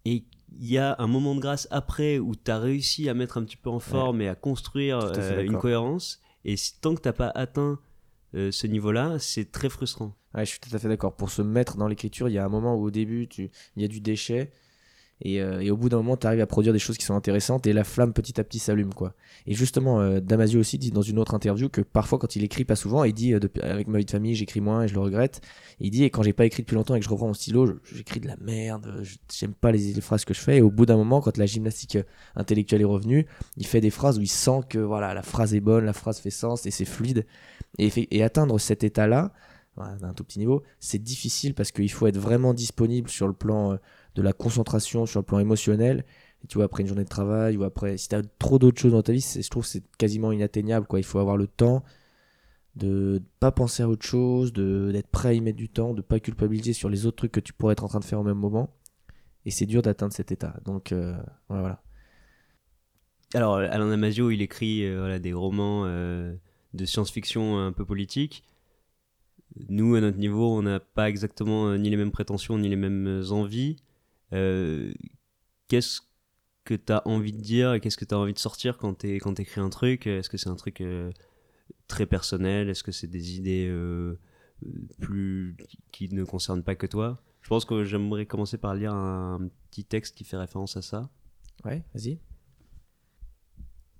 et 0.05 0.25
il 0.59 0.69
y 0.69 0.77
a 0.77 0.95
un 0.99 1.07
moment 1.07 1.35
de 1.35 1.39
grâce 1.39 1.67
après 1.71 2.19
où 2.19 2.35
tu 2.35 2.49
as 2.51 2.59
réussi 2.59 3.07
à 3.07 3.13
mettre 3.13 3.37
un 3.37 3.43
petit 3.43 3.57
peu 3.57 3.69
en 3.69 3.79
forme 3.79 4.21
et 4.21 4.27
à 4.27 4.35
construire 4.35 4.97
à 4.97 5.17
euh, 5.17 5.43
une 5.43 5.57
cohérence, 5.57 6.19
et 6.43 6.57
si, 6.57 6.79
tant 6.79 6.95
que 6.95 7.01
tu 7.01 7.13
pas 7.13 7.29
atteint 7.29 7.79
euh, 8.35 8.51
ce 8.51 8.67
niveau-là, 8.67 9.17
c'est 9.19 9.51
très 9.51 9.69
frustrant. 9.69 10.15
Ouais, 10.33 10.45
je 10.45 10.51
suis 10.51 10.59
tout 10.59 10.73
à 10.73 10.79
fait 10.79 10.87
d'accord. 10.87 11.15
Pour 11.15 11.29
se 11.29 11.41
mettre 11.41 11.77
dans 11.77 11.87
l'écriture, 11.87 12.29
il 12.29 12.33
y 12.33 12.37
a 12.37 12.45
un 12.45 12.49
moment 12.49 12.75
où 12.75 12.83
au 12.83 12.91
début, 12.91 13.27
il 13.37 13.81
y 13.81 13.85
a 13.85 13.87
du 13.87 14.01
déchet. 14.01 14.51
Et, 15.23 15.41
euh, 15.41 15.71
au 15.71 15.77
bout 15.77 15.89
d'un 15.89 15.97
moment, 15.97 16.17
tu 16.17 16.25
arrives 16.25 16.41
à 16.41 16.47
produire 16.47 16.73
des 16.73 16.79
choses 16.79 16.97
qui 16.97 17.05
sont 17.05 17.15
intéressantes 17.15 17.67
et 17.67 17.73
la 17.73 17.83
flamme 17.83 18.13
petit 18.13 18.39
à 18.39 18.43
petit 18.43 18.59
s'allume. 18.59 18.93
quoi. 18.93 19.13
Et 19.45 19.53
justement, 19.53 20.01
euh, 20.01 20.19
Damasio 20.19 20.59
aussi 20.59 20.77
dit 20.77 20.91
dans 20.91 21.01
une 21.01 21.19
autre 21.19 21.33
interview 21.35 21.69
que 21.69 21.81
parfois, 21.81 22.17
quand 22.17 22.35
il 22.35 22.43
écrit, 22.43 22.65
pas 22.65 22.75
souvent, 22.75 23.03
il 23.03 23.13
dit 23.13 23.33
euh, 23.33 23.39
avec 23.61 23.87
ma 23.87 23.99
vie 23.99 24.05
de 24.05 24.11
famille, 24.11 24.35
j'écris 24.35 24.61
moins 24.61 24.83
et 24.83 24.87
je 24.87 24.93
le 24.93 24.99
regrette. 24.99 25.41
il 25.79 25.91
dit, 25.91 26.03
et 26.03 26.09
quand 26.09 26.23
j'ai 26.23 26.33
pas 26.33 26.45
écrit 26.45 26.63
depuis 26.63 26.75
longtemps 26.75 26.95
et 26.95 26.99
que 26.99 27.05
je 27.05 27.09
reprends 27.09 27.27
mon 27.27 27.33
stylo, 27.33 27.79
j'écris 27.93 28.19
de 28.19 28.27
la 28.27 28.37
merde, 28.37 29.03
j'aime 29.31 29.53
pas 29.53 29.71
les, 29.71 29.93
les 29.93 30.01
phrases 30.01 30.25
que 30.25 30.33
je 30.33 30.39
fais. 30.39 30.57
Et 30.57 30.61
au 30.61 30.71
bout 30.71 30.85
d'un 30.85 30.97
moment, 30.97 31.21
quand 31.21 31.37
la 31.37 31.45
gymnastique 31.45 31.97
intellectuelle 32.35 32.81
est 32.81 32.85
revenue, 32.85 33.27
il 33.57 33.67
fait 33.67 33.81
des 33.81 33.91
phrases 33.91 34.17
où 34.17 34.21
il 34.21 34.31
sent 34.31 34.61
que 34.69 34.79
voilà, 34.79 35.13
la 35.13 35.21
phrase 35.23 35.53
est 35.53 35.59
bonne, 35.59 35.85
la 35.85 35.93
phrase 35.93 36.19
fait 36.19 36.31
sens 36.31 36.65
et 36.65 36.71
c'est 36.71 36.85
fluide. 36.85 37.25
Et, 37.77 38.23
atteindre 38.23 38.59
cet 38.59 38.83
état-là, 38.83 39.31
d'un 39.77 40.13
tout 40.13 40.23
petit 40.23 40.39
niveau. 40.39 40.63
C'est 40.79 41.01
difficile 41.01 41.53
parce 41.53 41.71
qu'il 41.71 41.91
faut 41.91 42.07
être 42.07 42.17
vraiment 42.17 42.53
disponible 42.53 43.09
sur 43.09 43.27
le 43.27 43.33
plan 43.33 43.73
euh, 43.73 43.77
de 44.15 44.21
la 44.21 44.33
concentration, 44.33 45.05
sur 45.05 45.21
le 45.21 45.25
plan 45.25 45.39
émotionnel. 45.39 46.05
Et 46.43 46.47
tu 46.47 46.57
vois, 46.57 46.65
après 46.65 46.83
une 46.83 46.87
journée 46.87 47.03
de 47.03 47.09
travail 47.09 47.57
ou 47.57 47.63
après, 47.63 47.97
si 47.97 48.09
tu 48.09 48.15
as 48.15 48.21
trop 48.39 48.59
d'autres 48.59 48.79
choses 48.79 48.91
dans 48.91 49.01
ta 49.01 49.13
vie, 49.13 49.21
je 49.21 49.49
trouve 49.49 49.63
que 49.63 49.69
c'est 49.69 49.83
quasiment 49.97 50.31
inatteignable. 50.31 50.87
Quoi. 50.87 50.99
Il 50.99 51.03
faut 51.03 51.19
avoir 51.19 51.37
le 51.37 51.47
temps 51.47 51.83
de 52.75 53.21
pas 53.39 53.51
penser 53.51 53.83
à 53.83 53.89
autre 53.89 54.05
chose, 54.05 54.53
d'être 54.53 55.07
prêt 55.07 55.29
à 55.29 55.33
y 55.33 55.41
mettre 55.41 55.57
du 55.57 55.69
temps, 55.69 55.93
de 55.93 56.01
pas 56.01 56.19
culpabiliser 56.19 56.73
sur 56.73 56.89
les 56.89 57.05
autres 57.05 57.17
trucs 57.17 57.31
que 57.31 57.39
tu 57.39 57.53
pourrais 57.53 57.73
être 57.73 57.83
en 57.83 57.87
train 57.87 57.99
de 57.99 58.05
faire 58.05 58.19
au 58.19 58.23
même 58.23 58.37
moment. 58.37 58.73
Et 59.45 59.51
c'est 59.51 59.65
dur 59.65 59.81
d'atteindre 59.81 60.13
cet 60.13 60.31
état. 60.31 60.55
Donc 60.65 60.91
euh, 60.91 61.17
voilà. 61.49 61.81
Alors, 63.33 63.55
Alain 63.55 63.89
Damasio, 63.89 64.29
il 64.29 64.41
écrit 64.41 64.85
euh, 64.85 64.99
voilà, 64.99 65.19
des 65.19 65.33
romans 65.33 65.85
de 66.73 66.85
science-fiction 66.85 67.59
un 67.59 67.71
peu 67.71 67.85
politique. 67.85 68.43
Nous, 69.67 69.95
à 69.95 70.01
notre 70.01 70.17
niveau, 70.17 70.57
on 70.57 70.61
n'a 70.61 70.79
pas 70.79 71.09
exactement 71.09 71.67
euh, 71.67 71.77
ni 71.77 71.89
les 71.89 71.97
mêmes 71.97 72.11
prétentions, 72.11 72.57
ni 72.57 72.69
les 72.69 72.77
mêmes 72.77 73.07
euh, 73.07 73.31
envies. 73.31 73.77
Euh, 74.33 74.93
qu'est-ce 75.67 76.01
que 76.63 76.73
tu 76.73 76.93
as 76.93 77.05
envie 77.07 77.33
de 77.33 77.41
dire 77.41 77.73
et 77.73 77.81
qu'est-ce 77.81 77.97
que 77.97 78.05
tu 78.05 78.15
as 78.15 78.19
envie 78.19 78.33
de 78.33 78.39
sortir 78.39 78.77
quand 78.77 78.99
tu 78.99 79.15
quand 79.17 79.39
écris 79.39 79.59
un 79.59 79.69
truc? 79.69 80.07
Est-ce 80.07 80.29
que 80.29 80.37
c'est 80.37 80.49
un 80.49 80.55
truc 80.55 80.79
euh, 80.79 81.11
très 81.87 82.05
personnel? 82.05 82.69
Est-ce 82.69 82.83
que 82.83 82.93
c'est 82.93 83.07
des 83.07 83.35
idées 83.35 83.67
euh, 83.69 84.17
plus 85.01 85.57
qui 85.91 86.07
ne 86.13 86.23
concernent 86.23 86.63
pas 86.63 86.75
que 86.75 86.87
toi? 86.87 87.21
Je 87.41 87.49
pense 87.49 87.65
que 87.65 87.83
j'aimerais 87.83 88.25
commencer 88.25 88.57
par 88.57 88.75
lire 88.75 88.93
un 88.93 89.49
petit 89.69 89.83
texte 89.83 90.15
qui 90.15 90.23
fait 90.23 90.37
référence 90.37 90.77
à 90.77 90.81
ça. 90.81 91.09
Ouais, 91.65 91.83
vas-y. 91.93 92.19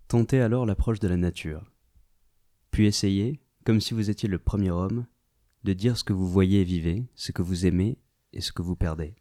Tentez 0.08 0.40
alors 0.40 0.66
l'approche 0.66 1.00
de 1.00 1.08
la 1.08 1.18
nature. 1.18 1.71
Puis 2.72 2.88
essayez, 2.88 3.40
comme 3.66 3.82
si 3.82 3.94
vous 3.94 4.10
étiez 4.10 4.30
le 4.30 4.40
premier 4.40 4.72
homme, 4.72 5.06
de 5.64 5.74
dire 5.74 5.98
ce 5.98 6.04
que 6.04 6.14
vous 6.14 6.28
voyez 6.28 6.62
et 6.62 6.66
vivez, 6.66 7.06
ce 7.16 7.32
que 7.32 7.42
vous 7.42 7.66
aimez 7.66 8.00
et 8.34 8.42
ce 8.42 8.52
que 8.52 8.62
vous 8.62 8.76
perdez. 8.76 9.16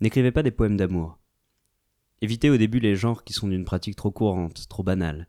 N'écrivez 0.00 0.30
pas 0.30 0.42
des 0.42 0.50
poèmes 0.50 0.76
d'amour. 0.76 1.18
Évitez 2.20 2.50
au 2.50 2.56
début 2.56 2.78
les 2.78 2.94
genres 2.94 3.24
qui 3.24 3.32
sont 3.32 3.48
d'une 3.48 3.64
pratique 3.64 3.96
trop 3.96 4.10
courante, 4.10 4.68
trop 4.68 4.82
banale. 4.82 5.26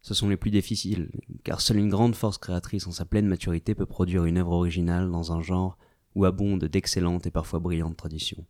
Ce 0.00 0.14
sont 0.14 0.28
les 0.28 0.36
plus 0.36 0.52
difficiles, 0.52 1.10
car 1.42 1.60
seule 1.60 1.78
une 1.78 1.88
grande 1.88 2.14
force 2.14 2.38
créatrice 2.38 2.86
en 2.86 2.92
sa 2.92 3.04
pleine 3.04 3.26
maturité 3.26 3.74
peut 3.74 3.86
produire 3.86 4.24
une 4.24 4.38
œuvre 4.38 4.52
originale 4.52 5.10
dans 5.10 5.32
un 5.32 5.42
genre 5.42 5.76
où 6.14 6.24
abondent 6.24 6.64
d'excellentes 6.64 7.26
et 7.26 7.32
parfois 7.32 7.58
brillantes 7.58 7.96
traditions. 7.96 8.46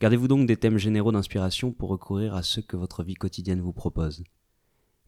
Gardez-vous 0.00 0.28
donc 0.28 0.46
des 0.46 0.56
thèmes 0.56 0.78
généraux 0.78 1.12
d'inspiration 1.12 1.72
pour 1.72 1.88
recourir 1.88 2.34
à 2.34 2.42
ceux 2.42 2.62
que 2.62 2.76
votre 2.76 3.02
vie 3.02 3.14
quotidienne 3.14 3.60
vous 3.60 3.72
propose. 3.72 4.24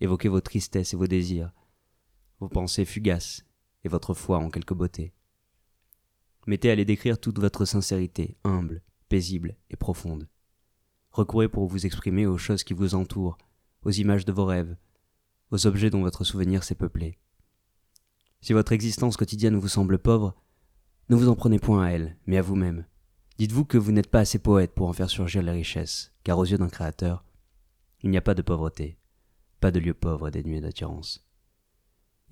Évoquez 0.01 0.29
vos 0.29 0.41
tristesses 0.41 0.95
et 0.95 0.97
vos 0.97 1.07
désirs, 1.07 1.53
vos 2.43 2.49
pensées 2.49 2.85
fugaces 2.85 3.45
et 3.85 3.89
votre 3.89 4.15
foi 4.15 4.39
en 4.39 4.51
quelque 4.51 4.75
beauté. 4.75 5.13
Mettez 6.49 6.73
à 6.73 6.75
les 6.75 6.85
décrire 6.85 7.21
toute 7.21 7.39
votre 7.39 7.65
sincérité, 7.65 8.37
humble, 8.43 8.83
paisible 9.09 9.55
et 9.71 9.77
profonde. 9.77 10.29
Recourez 11.13 11.49
pour 11.49 11.69
vous 11.69 11.87
exprimer 11.87 12.27
aux 12.27 12.39
choses 12.39 12.65
qui 12.65 12.75
vous 12.75 12.97
entourent, 12.97 13.39
aux 13.85 13.93
images 13.93 14.25
de 14.25 14.33
vos 14.33 14.45
rêves, 14.45 14.77
aux 15.53 15.69
objets 15.69 15.89
dont 15.89 16.03
votre 16.03 16.25
souvenir 16.25 16.65
s'est 16.65 16.75
peuplé. 16.75 17.17
Si 18.41 18.53
votre 18.53 18.73
existence 18.73 19.17
quotidienne 19.17 19.57
vous 19.57 19.69
semble 19.69 20.01
pauvre, 20.01 20.35
ne 21.11 21.15
vous 21.15 21.29
en 21.29 21.37
prenez 21.37 21.61
point 21.61 21.85
à 21.85 21.91
elle, 21.91 22.17
mais 22.27 22.39
à 22.39 22.43
vous-même. 22.43 22.87
Dites-vous 23.39 23.67
que 23.67 23.79
vous 23.79 23.93
n'êtes 23.93 24.11
pas 24.11 24.21
assez 24.21 24.41
poète 24.41 24.75
pour 24.75 24.89
en 24.89 24.93
faire 24.93 25.11
surgir 25.11 25.43
les 25.43 25.53
richesses, 25.53 26.13
car 26.25 26.41
aux 26.41 26.45
yeux 26.45 26.59
d'un 26.59 26.69
créateur, 26.69 27.25
il 28.01 28.11
n'y 28.11 28.17
a 28.17 28.23
pas 28.23 28.35
de 28.35 28.43
pauvreté, 28.43 28.99
pas 29.61 29.71
de 29.71 29.79
lieu 29.79 29.95
pauvre 29.95 30.27
et 30.27 30.33
dénué 30.33 30.61
d'attirance. 30.61 31.25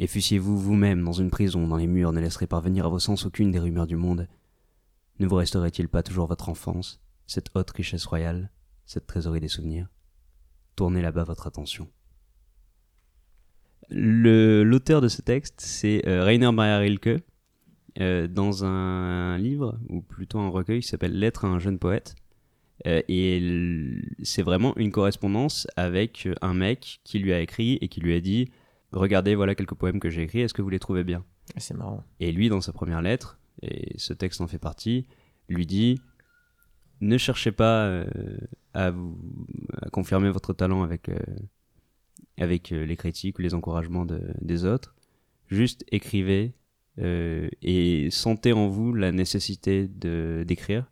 Et 0.00 0.06
fussiez-vous 0.06 0.58
vous-même 0.58 1.04
dans 1.04 1.12
une 1.12 1.30
prison 1.30 1.68
dont 1.68 1.76
les 1.76 1.86
murs 1.86 2.12
ne 2.12 2.20
laisseraient 2.20 2.46
parvenir 2.46 2.86
à 2.86 2.88
vos 2.88 2.98
sens 2.98 3.26
aucune 3.26 3.50
des 3.50 3.58
rumeurs 3.58 3.86
du 3.86 3.96
monde, 3.96 4.26
ne 5.18 5.26
vous 5.26 5.36
resterait-il 5.36 5.88
pas 5.88 6.02
toujours 6.02 6.26
votre 6.26 6.48
enfance, 6.48 7.02
cette 7.26 7.50
haute 7.54 7.70
richesse 7.70 8.06
royale, 8.06 8.50
cette 8.86 9.06
trésorerie 9.06 9.40
des 9.40 9.48
souvenirs? 9.48 9.88
Tournez 10.74 11.02
là-bas 11.02 11.24
votre 11.24 11.46
attention. 11.46 11.86
L'auteur 13.90 15.02
de 15.02 15.08
ce 15.08 15.20
texte, 15.20 15.60
c'est 15.60 16.08
euh, 16.08 16.24
Rainer 16.24 16.50
Maria 16.50 16.78
Rilke, 16.78 17.22
euh, 18.00 18.26
dans 18.26 18.64
un 18.64 19.36
livre, 19.36 19.78
ou 19.90 20.00
plutôt 20.00 20.38
un 20.38 20.48
recueil 20.48 20.80
qui 20.80 20.88
s'appelle 20.88 21.18
Lettre 21.18 21.44
à 21.44 21.48
un 21.48 21.58
jeune 21.58 21.78
poète. 21.78 22.14
Euh, 22.86 23.02
et 23.08 24.00
c'est 24.22 24.42
vraiment 24.42 24.74
une 24.78 24.92
correspondance 24.92 25.66
avec 25.76 26.26
un 26.40 26.54
mec 26.54 27.00
qui 27.04 27.18
lui 27.18 27.34
a 27.34 27.40
écrit 27.40 27.76
et 27.82 27.88
qui 27.88 28.00
lui 28.00 28.14
a 28.14 28.20
dit 28.22 28.50
Regardez, 28.92 29.34
voilà 29.34 29.54
quelques 29.54 29.74
poèmes 29.74 30.00
que 30.00 30.10
j'ai 30.10 30.22
écrits, 30.22 30.40
est-ce 30.40 30.54
que 30.54 30.62
vous 30.62 30.68
les 30.70 30.78
trouvez 30.80 31.04
bien? 31.04 31.24
C'est 31.56 31.74
marrant. 31.74 32.02
Et 32.18 32.32
lui, 32.32 32.48
dans 32.48 32.60
sa 32.60 32.72
première 32.72 33.02
lettre, 33.02 33.38
et 33.62 33.92
ce 33.98 34.12
texte 34.12 34.40
en 34.40 34.46
fait 34.48 34.58
partie, 34.58 35.06
lui 35.48 35.66
dit 35.66 36.00
Ne 37.00 37.16
cherchez 37.18 37.52
pas 37.52 37.84
euh, 37.86 38.04
à, 38.74 38.90
vous, 38.90 39.18
à 39.80 39.90
confirmer 39.90 40.30
votre 40.30 40.52
talent 40.52 40.82
avec, 40.82 41.08
euh, 41.08 41.18
avec 42.38 42.72
euh, 42.72 42.84
les 42.84 42.96
critiques 42.96 43.38
ou 43.38 43.42
les 43.42 43.54
encouragements 43.54 44.04
de- 44.06 44.32
des 44.40 44.64
autres, 44.64 44.94
juste 45.48 45.84
écrivez 45.90 46.54
et 46.98 48.08
sentez 48.10 48.52
en 48.52 48.68
vous 48.68 48.92
la 48.92 49.10
nécessité 49.10 49.88
de- 49.88 50.44
d'écrire. 50.46 50.90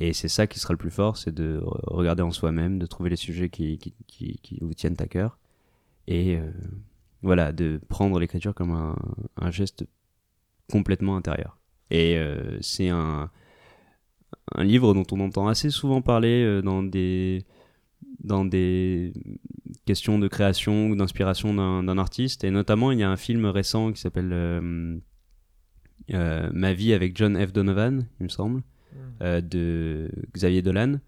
Et 0.00 0.12
c'est 0.12 0.26
ça 0.28 0.48
qui 0.48 0.58
sera 0.58 0.72
le 0.74 0.78
plus 0.78 0.90
fort, 0.90 1.16
c'est 1.18 1.32
de 1.32 1.60
re- 1.62 1.80
regarder 1.94 2.22
en 2.22 2.32
soi-même, 2.32 2.80
de 2.80 2.86
trouver 2.86 3.10
les 3.10 3.16
sujets 3.16 3.48
qui, 3.48 3.78
qui, 3.78 3.94
qui- 4.08 4.38
qui 4.42 4.58
vous 4.60 4.74
tiennent 4.74 4.96
à 4.98 5.06
cœur. 5.06 5.38
Et 6.08 6.36
voilà, 7.24 7.52
de 7.52 7.80
prendre 7.88 8.18
l'écriture 8.20 8.54
comme 8.54 8.70
un, 8.70 8.96
un 9.36 9.50
geste 9.50 9.86
complètement 10.70 11.16
intérieur. 11.16 11.58
Et 11.90 12.16
euh, 12.16 12.58
c'est 12.60 12.88
un, 12.88 13.30
un 14.54 14.64
livre 14.64 14.94
dont 14.94 15.06
on 15.10 15.20
entend 15.20 15.48
assez 15.48 15.70
souvent 15.70 16.02
parler 16.02 16.44
euh, 16.44 16.62
dans 16.62 16.82
des 16.82 17.44
dans 18.22 18.44
des 18.44 19.12
questions 19.86 20.18
de 20.18 20.28
création 20.28 20.88
ou 20.88 20.96
d'inspiration 20.96 21.52
d'un 21.52 21.82
d'un 21.82 21.98
artiste. 21.98 22.44
Et 22.44 22.50
notamment, 22.50 22.92
il 22.92 23.00
y 23.00 23.02
a 23.02 23.10
un 23.10 23.16
film 23.16 23.46
récent 23.46 23.92
qui 23.92 24.00
s'appelle 24.00 24.30
euh, 24.32 24.96
euh, 26.12 26.50
Ma 26.52 26.72
vie 26.72 26.92
avec 26.92 27.16
John 27.16 27.36
F. 27.36 27.52
Donovan, 27.52 28.06
il 28.20 28.24
me 28.24 28.28
semble, 28.28 28.62
euh, 29.22 29.40
de 29.40 30.10
Xavier 30.32 30.62
Dolan, 30.62 31.00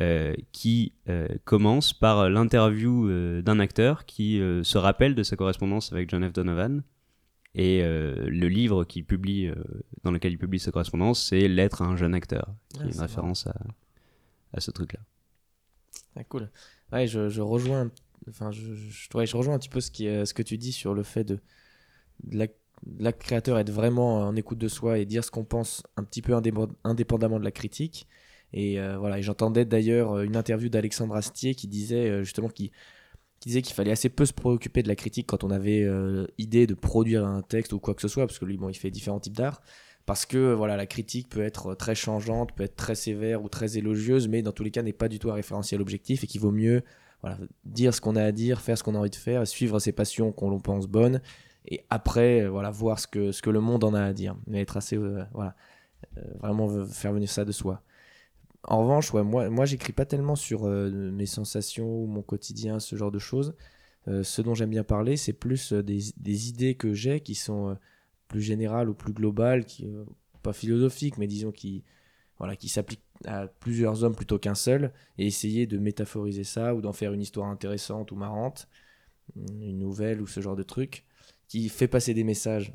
euh, 0.00 0.34
qui 0.52 0.92
euh, 1.08 1.26
commence 1.44 1.92
par 1.92 2.30
l'interview 2.30 3.08
euh, 3.08 3.42
d'un 3.42 3.58
acteur 3.58 4.06
qui 4.06 4.38
se 4.62 4.78
rappelle 4.78 5.14
de 5.14 5.22
sa 5.22 5.36
correspondance 5.36 5.92
avec 5.92 6.08
John 6.10 6.28
F. 6.28 6.32
Donovan. 6.32 6.82
Et 7.54 7.82
le 7.82 8.46
livre 8.46 8.84
qu'il 8.84 9.04
publie, 9.04 9.50
dans 10.04 10.12
lequel 10.12 10.32
il 10.32 10.38
publie 10.38 10.60
sa 10.60 10.70
correspondance, 10.70 11.26
c'est 11.28 11.48
Lettre 11.48 11.82
à 11.82 11.86
un 11.86 11.96
jeune 11.96 12.14
acteur, 12.14 12.54
qui 12.68 12.80
Ah, 12.82 12.86
est 12.86 12.92
une 12.92 13.00
référence 13.00 13.48
à, 13.48 13.54
à 14.52 14.60
ce 14.60 14.70
truc-là. 14.70 15.00
Ah, 16.14 16.22
cool. 16.24 16.50
Ouais, 16.92 17.08
je, 17.08 17.28
je 17.28 17.40
rejoins, 17.40 17.90
enfin, 18.28 18.52
je, 18.52 18.74
je, 18.74 19.08
ouais, 19.14 19.26
je 19.26 19.36
rejoins 19.36 19.54
un 19.54 19.58
petit 19.58 19.70
peu 19.70 19.80
ce, 19.80 19.90
qui, 19.90 20.04
ce 20.04 20.32
que 20.34 20.42
tu 20.42 20.56
dis 20.56 20.70
sur 20.72 20.94
le 20.94 21.02
fait 21.02 21.24
de, 21.24 21.40
de 22.22 22.38
la, 22.38 22.46
la 22.98 23.12
créateur 23.12 23.58
être 23.58 23.70
vraiment 23.72 24.18
en 24.20 24.36
écoute 24.36 24.58
de 24.58 24.68
soi 24.68 24.98
et 24.98 25.06
dire 25.06 25.24
ce 25.24 25.32
qu'on 25.32 25.44
pense 25.44 25.82
un 25.96 26.04
petit 26.04 26.22
peu 26.22 26.34
indép- 26.34 26.70
indépendamment 26.84 27.40
de 27.40 27.44
la 27.44 27.50
critique. 27.50 28.06
Et 28.52 28.80
euh, 28.80 28.96
voilà, 28.98 29.20
j'entendais 29.20 29.64
d'ailleurs 29.64 30.12
euh, 30.12 30.24
une 30.24 30.36
interview 30.36 30.68
d'Alexandre 30.68 31.14
Astier 31.14 31.54
qui 31.54 31.68
disait 31.68 32.08
euh, 32.08 32.24
justement 32.24 32.48
qu'il 32.48 32.70
qui 33.40 33.50
disait 33.50 33.62
qu'il 33.62 33.74
fallait 33.74 33.92
assez 33.92 34.08
peu 34.08 34.26
se 34.26 34.32
préoccuper 34.32 34.82
de 34.82 34.88
la 34.88 34.96
critique 34.96 35.28
quand 35.28 35.44
on 35.44 35.50
avait 35.50 35.84
euh, 35.84 36.26
idée 36.38 36.66
de 36.66 36.74
produire 36.74 37.24
un 37.24 37.42
texte 37.42 37.72
ou 37.72 37.78
quoi 37.78 37.94
que 37.94 38.02
ce 38.02 38.08
soit, 38.08 38.26
parce 38.26 38.38
que 38.38 38.44
lui, 38.44 38.56
bon, 38.56 38.68
il 38.68 38.74
fait 38.74 38.90
différents 38.90 39.20
types 39.20 39.36
d'art. 39.36 39.62
Parce 40.06 40.26
que 40.26 40.52
voilà, 40.54 40.76
la 40.76 40.86
critique 40.86 41.28
peut 41.28 41.42
être 41.42 41.74
très 41.74 41.94
changeante, 41.94 42.52
peut 42.56 42.64
être 42.64 42.76
très 42.76 42.94
sévère 42.94 43.44
ou 43.44 43.48
très 43.48 43.76
élogieuse, 43.76 44.26
mais 44.26 44.42
dans 44.42 44.52
tous 44.52 44.64
les 44.64 44.70
cas 44.70 44.82
n'est 44.82 44.92
pas 44.92 45.08
du 45.08 45.18
tout 45.18 45.30
un 45.30 45.34
référentiel 45.34 45.80
objectif 45.80 46.24
et 46.24 46.26
qu'il 46.26 46.40
vaut 46.40 46.50
mieux 46.50 46.82
voilà, 47.20 47.38
dire 47.64 47.94
ce 47.94 48.00
qu'on 48.00 48.16
a 48.16 48.24
à 48.24 48.32
dire, 48.32 48.60
faire 48.60 48.78
ce 48.78 48.82
qu'on 48.82 48.94
a 48.94 48.98
envie 48.98 49.10
de 49.10 49.16
faire, 49.16 49.46
suivre 49.46 49.78
ses 49.78 49.92
passions 49.92 50.32
qu'on 50.32 50.50
l'on 50.50 50.60
pense 50.60 50.86
bonnes, 50.88 51.20
et 51.66 51.84
après 51.90 52.48
voilà, 52.48 52.70
voir 52.70 52.98
ce 52.98 53.06
que, 53.06 53.32
ce 53.32 53.42
que 53.42 53.50
le 53.50 53.60
monde 53.60 53.84
en 53.84 53.92
a 53.92 54.02
à 54.02 54.12
dire. 54.12 54.34
Mais 54.46 54.62
être 54.62 54.76
assez, 54.78 54.96
voilà, 54.96 55.54
vraiment 56.40 56.86
faire 56.86 57.12
venir 57.12 57.28
ça 57.28 57.44
de 57.44 57.52
soi. 57.52 57.82
En 58.64 58.82
revanche, 58.82 59.12
ouais, 59.14 59.22
moi, 59.22 59.48
moi 59.50 59.64
j'écris 59.64 59.92
pas 59.92 60.04
tellement 60.04 60.36
sur 60.36 60.66
euh, 60.66 61.10
mes 61.12 61.26
sensations 61.26 62.06
mon 62.06 62.22
quotidien, 62.22 62.80
ce 62.80 62.96
genre 62.96 63.12
de 63.12 63.18
choses. 63.18 63.54
Euh, 64.08 64.22
ce 64.24 64.42
dont 64.42 64.54
j'aime 64.54 64.70
bien 64.70 64.84
parler, 64.84 65.16
c'est 65.16 65.32
plus 65.32 65.72
euh, 65.72 65.82
des, 65.82 66.00
des 66.16 66.48
idées 66.48 66.74
que 66.74 66.92
j'ai 66.92 67.20
qui 67.20 67.34
sont 67.34 67.76
plus 68.28 68.42
générales 68.42 68.90
ou 68.90 68.94
plus 68.94 69.12
globales, 69.12 69.64
qui, 69.64 69.86
pas 70.42 70.52
philosophiques, 70.52 71.18
mais 71.18 71.26
disons 71.26 71.52
qui, 71.52 71.84
voilà, 72.38 72.56
qui 72.56 72.68
s'appliquent 72.68 73.04
à 73.24 73.46
plusieurs 73.46 74.04
hommes 74.04 74.14
plutôt 74.14 74.38
qu'un 74.38 74.54
seul, 74.54 74.92
et 75.16 75.26
essayer 75.26 75.66
de 75.66 75.78
métaphoriser 75.78 76.44
ça 76.44 76.74
ou 76.74 76.82
d'en 76.82 76.92
faire 76.92 77.12
une 77.14 77.22
histoire 77.22 77.48
intéressante 77.48 78.12
ou 78.12 78.16
marrante, 78.16 78.68
une 79.36 79.78
nouvelle 79.78 80.20
ou 80.20 80.26
ce 80.26 80.40
genre 80.40 80.56
de 80.56 80.62
truc, 80.62 81.04
qui 81.48 81.70
fait 81.70 81.88
passer 81.88 82.12
des 82.12 82.24
messages 82.24 82.72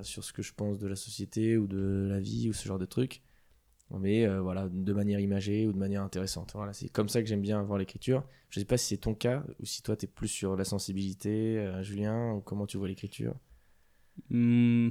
sur 0.00 0.24
ce 0.24 0.32
que 0.32 0.40
je 0.42 0.54
pense 0.54 0.78
de 0.78 0.86
la 0.86 0.96
société 0.96 1.58
ou 1.58 1.66
de 1.66 2.06
la 2.08 2.20
vie 2.20 2.48
ou 2.48 2.54
ce 2.54 2.66
genre 2.66 2.78
de 2.78 2.86
truc 2.86 3.22
mais 3.90 4.26
euh, 4.26 4.40
voilà, 4.40 4.68
de 4.68 4.92
manière 4.92 5.20
imagée 5.20 5.66
ou 5.66 5.72
de 5.72 5.78
manière 5.78 6.02
intéressante. 6.02 6.52
Voilà, 6.54 6.72
c'est 6.72 6.88
comme 6.88 7.08
ça 7.08 7.22
que 7.22 7.28
j'aime 7.28 7.42
bien 7.42 7.62
voir 7.62 7.78
l'écriture. 7.78 8.24
Je 8.50 8.60
sais 8.60 8.66
pas 8.66 8.76
si 8.76 8.88
c'est 8.88 8.98
ton 8.98 9.14
cas 9.14 9.44
ou 9.60 9.66
si 9.66 9.82
toi 9.82 9.96
tu 9.96 10.06
es 10.06 10.08
plus 10.08 10.28
sur 10.28 10.56
la 10.56 10.64
sensibilité, 10.64 11.58
euh, 11.58 11.82
Julien, 11.82 12.32
ou 12.34 12.40
comment 12.40 12.66
tu 12.66 12.76
vois 12.76 12.88
l'écriture. 12.88 13.34
Hmm. 14.30 14.90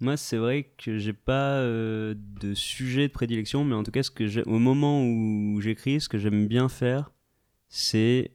Moi, 0.00 0.16
c'est 0.16 0.36
vrai 0.36 0.70
que 0.76 0.98
j'ai 0.98 1.12
pas 1.12 1.60
euh, 1.60 2.14
de 2.40 2.52
sujet 2.54 3.08
de 3.08 3.12
prédilection, 3.12 3.64
mais 3.64 3.74
en 3.74 3.84
tout 3.84 3.90
cas, 3.90 4.02
ce 4.02 4.10
que 4.10 4.48
au 4.48 4.58
moment 4.58 5.06
où 5.06 5.60
j'écris, 5.60 6.00
ce 6.00 6.08
que 6.08 6.18
j'aime 6.18 6.46
bien 6.48 6.68
faire, 6.68 7.12
c'est 7.68 8.32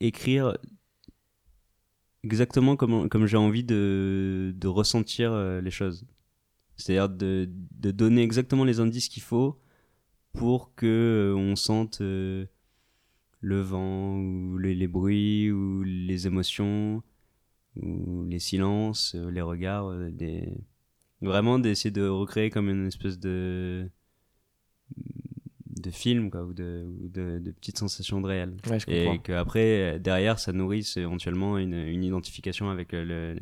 écrire 0.00 0.56
exactement 2.22 2.76
comme, 2.76 3.08
comme 3.08 3.26
j'ai 3.26 3.36
envie 3.36 3.64
de, 3.64 4.52
de 4.56 4.68
ressentir 4.68 5.32
euh, 5.32 5.60
les 5.60 5.70
choses. 5.70 6.06
C'est-à-dire 6.82 7.08
de, 7.08 7.48
de 7.78 7.90
donner 7.90 8.22
exactement 8.22 8.64
les 8.64 8.80
indices 8.80 9.08
qu'il 9.08 9.22
faut 9.22 9.58
pour 10.32 10.74
que 10.74 10.86
euh, 10.86 11.36
on 11.36 11.56
sente 11.56 12.00
euh, 12.00 12.46
le 13.40 13.60
vent, 13.60 14.16
ou 14.18 14.58
les, 14.58 14.74
les 14.74 14.88
bruits, 14.88 15.50
ou 15.52 15.82
les 15.82 16.26
émotions, 16.26 17.02
ou 17.76 18.24
les 18.24 18.38
silences, 18.38 19.14
euh, 19.14 19.30
les 19.30 19.42
regards, 19.42 19.94
des... 20.10 20.48
vraiment 21.20 21.58
d'essayer 21.58 21.90
de 21.90 22.06
recréer 22.06 22.50
comme 22.50 22.68
une 22.68 22.86
espèce 22.86 23.18
de 23.18 23.88
de 25.80 25.90
film 25.90 26.30
quoi, 26.30 26.44
ou 26.44 26.52
de, 26.52 26.86
ou 27.02 27.08
de, 27.08 27.40
de 27.40 27.50
petites 27.50 27.78
sensations 27.78 28.20
de 28.20 28.26
réel. 28.26 28.56
Ouais, 28.70 28.78
Et 28.86 29.18
qu'après, 29.22 29.98
derrière, 29.98 30.38
ça 30.38 30.52
nourrisse 30.52 30.96
éventuellement 30.96 31.58
une, 31.58 31.74
une 31.74 32.04
identification 32.04 32.70
avec 32.70 32.92
le, 32.92 33.34
le 33.34 33.40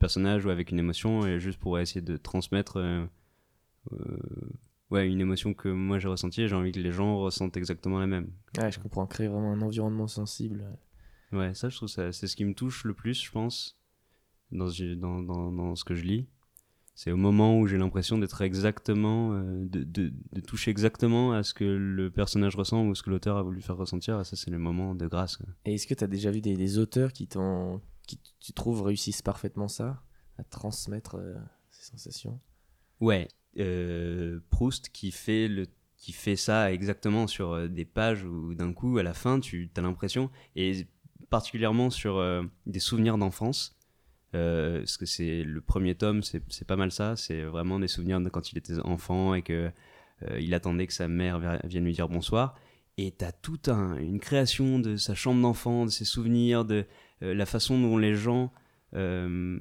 personnage 0.00 0.44
ou 0.44 0.50
avec 0.50 0.72
une 0.72 0.78
émotion, 0.80 1.24
et 1.26 1.38
juste 1.38 1.58
pour 1.60 1.78
essayer 1.78 2.00
de 2.00 2.16
transmettre 2.16 2.78
euh, 2.78 3.04
euh, 3.92 4.18
ouais, 4.90 5.08
une 5.08 5.20
émotion 5.20 5.54
que 5.54 5.68
moi 5.68 5.98
j'ai 5.98 6.08
ressentie, 6.08 6.42
et 6.42 6.48
j'ai 6.48 6.56
envie 6.56 6.72
que 6.72 6.80
les 6.80 6.92
gens 6.92 7.18
ressentent 7.18 7.56
exactement 7.56 7.98
la 8.00 8.06
même. 8.08 8.30
Ouais, 8.58 8.72
je 8.72 8.80
comprends. 8.80 9.06
Créer 9.06 9.28
vraiment 9.28 9.52
un 9.52 9.60
environnement 9.62 10.08
sensible. 10.08 10.64
Ouais, 11.32 11.54
ça, 11.54 11.68
je 11.68 11.76
trouve 11.76 11.88
ça, 11.88 12.10
c'est 12.12 12.26
ce 12.26 12.34
qui 12.34 12.44
me 12.44 12.54
touche 12.54 12.84
le 12.84 12.92
plus, 12.94 13.22
je 13.22 13.30
pense, 13.30 13.78
dans, 14.50 14.68
ce- 14.68 14.94
dans, 14.94 15.22
dans, 15.22 15.52
dans 15.52 15.76
ce 15.76 15.84
que 15.84 15.94
je 15.94 16.02
lis. 16.02 16.26
C'est 16.96 17.12
au 17.12 17.16
moment 17.16 17.58
où 17.58 17.66
j'ai 17.66 17.78
l'impression 17.78 18.18
d'être 18.18 18.42
exactement, 18.42 19.32
euh, 19.32 19.64
de, 19.64 19.84
de, 19.84 20.12
de 20.32 20.40
toucher 20.40 20.70
exactement 20.70 21.32
à 21.32 21.42
ce 21.42 21.54
que 21.54 21.64
le 21.64 22.10
personnage 22.10 22.56
ressent 22.56 22.84
ou 22.84 22.94
ce 22.94 23.02
que 23.02 23.08
l'auteur 23.10 23.38
a 23.38 23.42
voulu 23.42 23.62
faire 23.62 23.76
ressentir. 23.76 24.20
Et 24.20 24.24
ça, 24.24 24.36
c'est 24.36 24.50
le 24.50 24.58
moment 24.58 24.94
de 24.94 25.06
grâce. 25.06 25.36
quoi. 25.38 25.46
Et 25.64 25.74
est-ce 25.74 25.86
que 25.86 25.94
tu 25.94 26.04
as 26.04 26.08
déjà 26.08 26.30
vu 26.30 26.42
des, 26.42 26.56
des 26.56 26.76
auteurs 26.78 27.12
qui, 27.14 27.26
t'ont, 27.26 27.80
qui, 28.18 28.34
tu 28.40 28.52
trouves, 28.52 28.82
réussissent 28.82 29.22
parfaitement 29.22 29.68
ça 29.68 30.02
À 30.38 30.44
transmettre 30.44 31.16
euh, 31.16 31.34
ces 31.70 31.84
sensations? 31.90 32.40
Ouais, 33.00 33.28
euh, 33.58 34.40
Proust 34.50 34.90
qui 34.90 35.10
fait, 35.10 35.48
le, 35.48 35.66
qui 35.96 36.12
fait 36.12 36.36
ça 36.36 36.72
exactement 36.72 37.26
sur 37.26 37.52
euh, 37.52 37.68
des 37.68 37.84
pages 37.84 38.24
où 38.24 38.54
d'un 38.54 38.72
coup, 38.72 38.98
à 38.98 39.02
la 39.02 39.14
fin, 39.14 39.40
tu 39.40 39.70
as 39.76 39.80
l'impression, 39.80 40.30
et 40.56 40.86
particulièrement 41.30 41.90
sur 41.90 42.20
des 42.66 42.80
souvenirs 42.80 43.16
d'enfance, 43.16 43.76
parce 44.32 44.96
que 44.96 45.06
c'est 45.06 45.44
le 45.44 45.60
premier 45.60 45.94
tome, 45.94 46.22
c'est 46.22 46.66
pas 46.66 46.76
mal 46.76 46.90
ça, 46.90 47.14
c'est 47.16 47.42
vraiment 47.42 47.78
des 47.78 47.86
souvenirs 47.88 48.20
de 48.20 48.28
quand 48.28 48.50
il 48.50 48.58
était 48.58 48.78
enfant 48.80 49.34
et 49.34 49.42
que 49.42 49.70
il 50.38 50.52
attendait 50.54 50.86
que 50.88 50.92
sa 50.92 51.06
mère 51.08 51.38
vi- 51.40 51.60
vienne 51.68 51.84
lui 51.84 51.92
dire 51.92 52.08
bonsoir. 52.08 52.56
Et 52.98 53.12
t'as 53.12 53.30
toute 53.32 53.68
un- 53.68 53.96
une 53.96 54.18
création 54.18 54.80
de 54.80 54.96
sa 54.96 55.14
chambre 55.14 55.40
d'enfant, 55.40 55.84
de 55.84 55.90
ses 55.90 56.04
souvenirs, 56.04 56.64
de 56.64 56.84
la 57.20 57.46
façon 57.46 57.80
dont 57.80 57.96
les 57.98 58.14
gens 58.14 58.52
euh, 58.94 59.58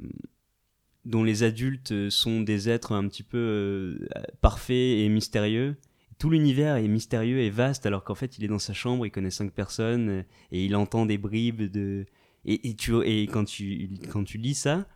dont 1.06 1.24
les 1.24 1.44
adultes 1.44 2.10
sont 2.10 2.42
des 2.42 2.70
êtres 2.70 2.92
un 2.94 3.08
petit 3.08 3.24
peu 3.24 3.38
euh, 3.38 4.08
parfaits 4.42 4.76
et 4.76 5.10
mystérieux. 5.10 5.76
Tout 6.18 6.30
l'univers 6.30 6.76
est 6.76 6.88
mystérieux 6.88 7.40
et 7.40 7.50
vaste 7.50 7.86
alors 7.86 8.04
qu'en 8.04 8.16
fait 8.16 8.38
il 8.38 8.44
est 8.44 8.48
dans 8.50 8.60
sa 8.60 8.74
chambre, 8.74 9.06
il 9.06 9.12
connaît 9.12 9.30
cinq 9.32 9.52
personnes 9.54 10.10
euh, 10.10 10.24
et 10.52 10.66
il 10.66 10.76
entend 10.76 11.06
des 11.06 11.18
bribes 11.18 11.62
de... 11.64 12.06
Et, 12.46 12.70
et, 12.70 12.76
tu, 12.76 12.94
et 13.06 13.28
quand, 13.28 13.46
tu, 13.46 13.90
quand 14.12 14.24
tu 14.24 14.38
lis 14.38 14.54
ça, 14.56 14.88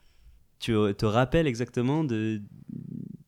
tu 0.59 0.71
te 0.97 1.05
rappelles 1.05 1.45
exactement 1.47 2.03
de, 2.05 2.41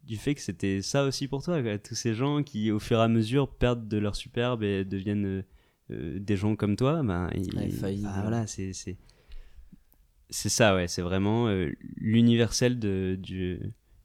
du 0.05 0.15
fait 0.17 0.35
que 0.35 0.41
c'était 0.41 0.81
ça 0.81 1.03
aussi 1.05 1.27
pour 1.27 1.43
toi. 1.43 1.61
quoi. 1.61 1.77
Tous 1.77 1.95
ces 1.95 2.13
gens 2.13 2.41
qui 2.43 2.71
au 2.71 2.79
fur 2.79 2.99
et 2.99 3.03
à 3.03 3.07
mesure 3.09 3.49
perdent 3.49 3.87
de 3.87 3.97
leur 3.97 4.15
superbe 4.15 4.63
et 4.63 4.85
deviennent 4.85 5.25
euh, 5.25 5.43
euh, 5.91 6.19
des 6.19 6.37
gens 6.37 6.55
comme 6.55 6.75
toi, 6.77 7.03
ben, 7.03 7.29
ils- 7.35 7.55
Ouais, 7.57 7.69
faillibles. 7.69 8.07
ah, 8.13 8.21
voilà, 8.21 8.47
c'est... 8.47 8.71
c'est- 8.73 8.97
c'est 10.29 10.49
ça, 10.49 10.75
ouais, 10.75 10.87
c'est 10.87 11.01
vraiment 11.01 11.47
euh, 11.47 11.71
l'universel 11.97 12.79
de, 12.79 13.17
du, 13.21 13.59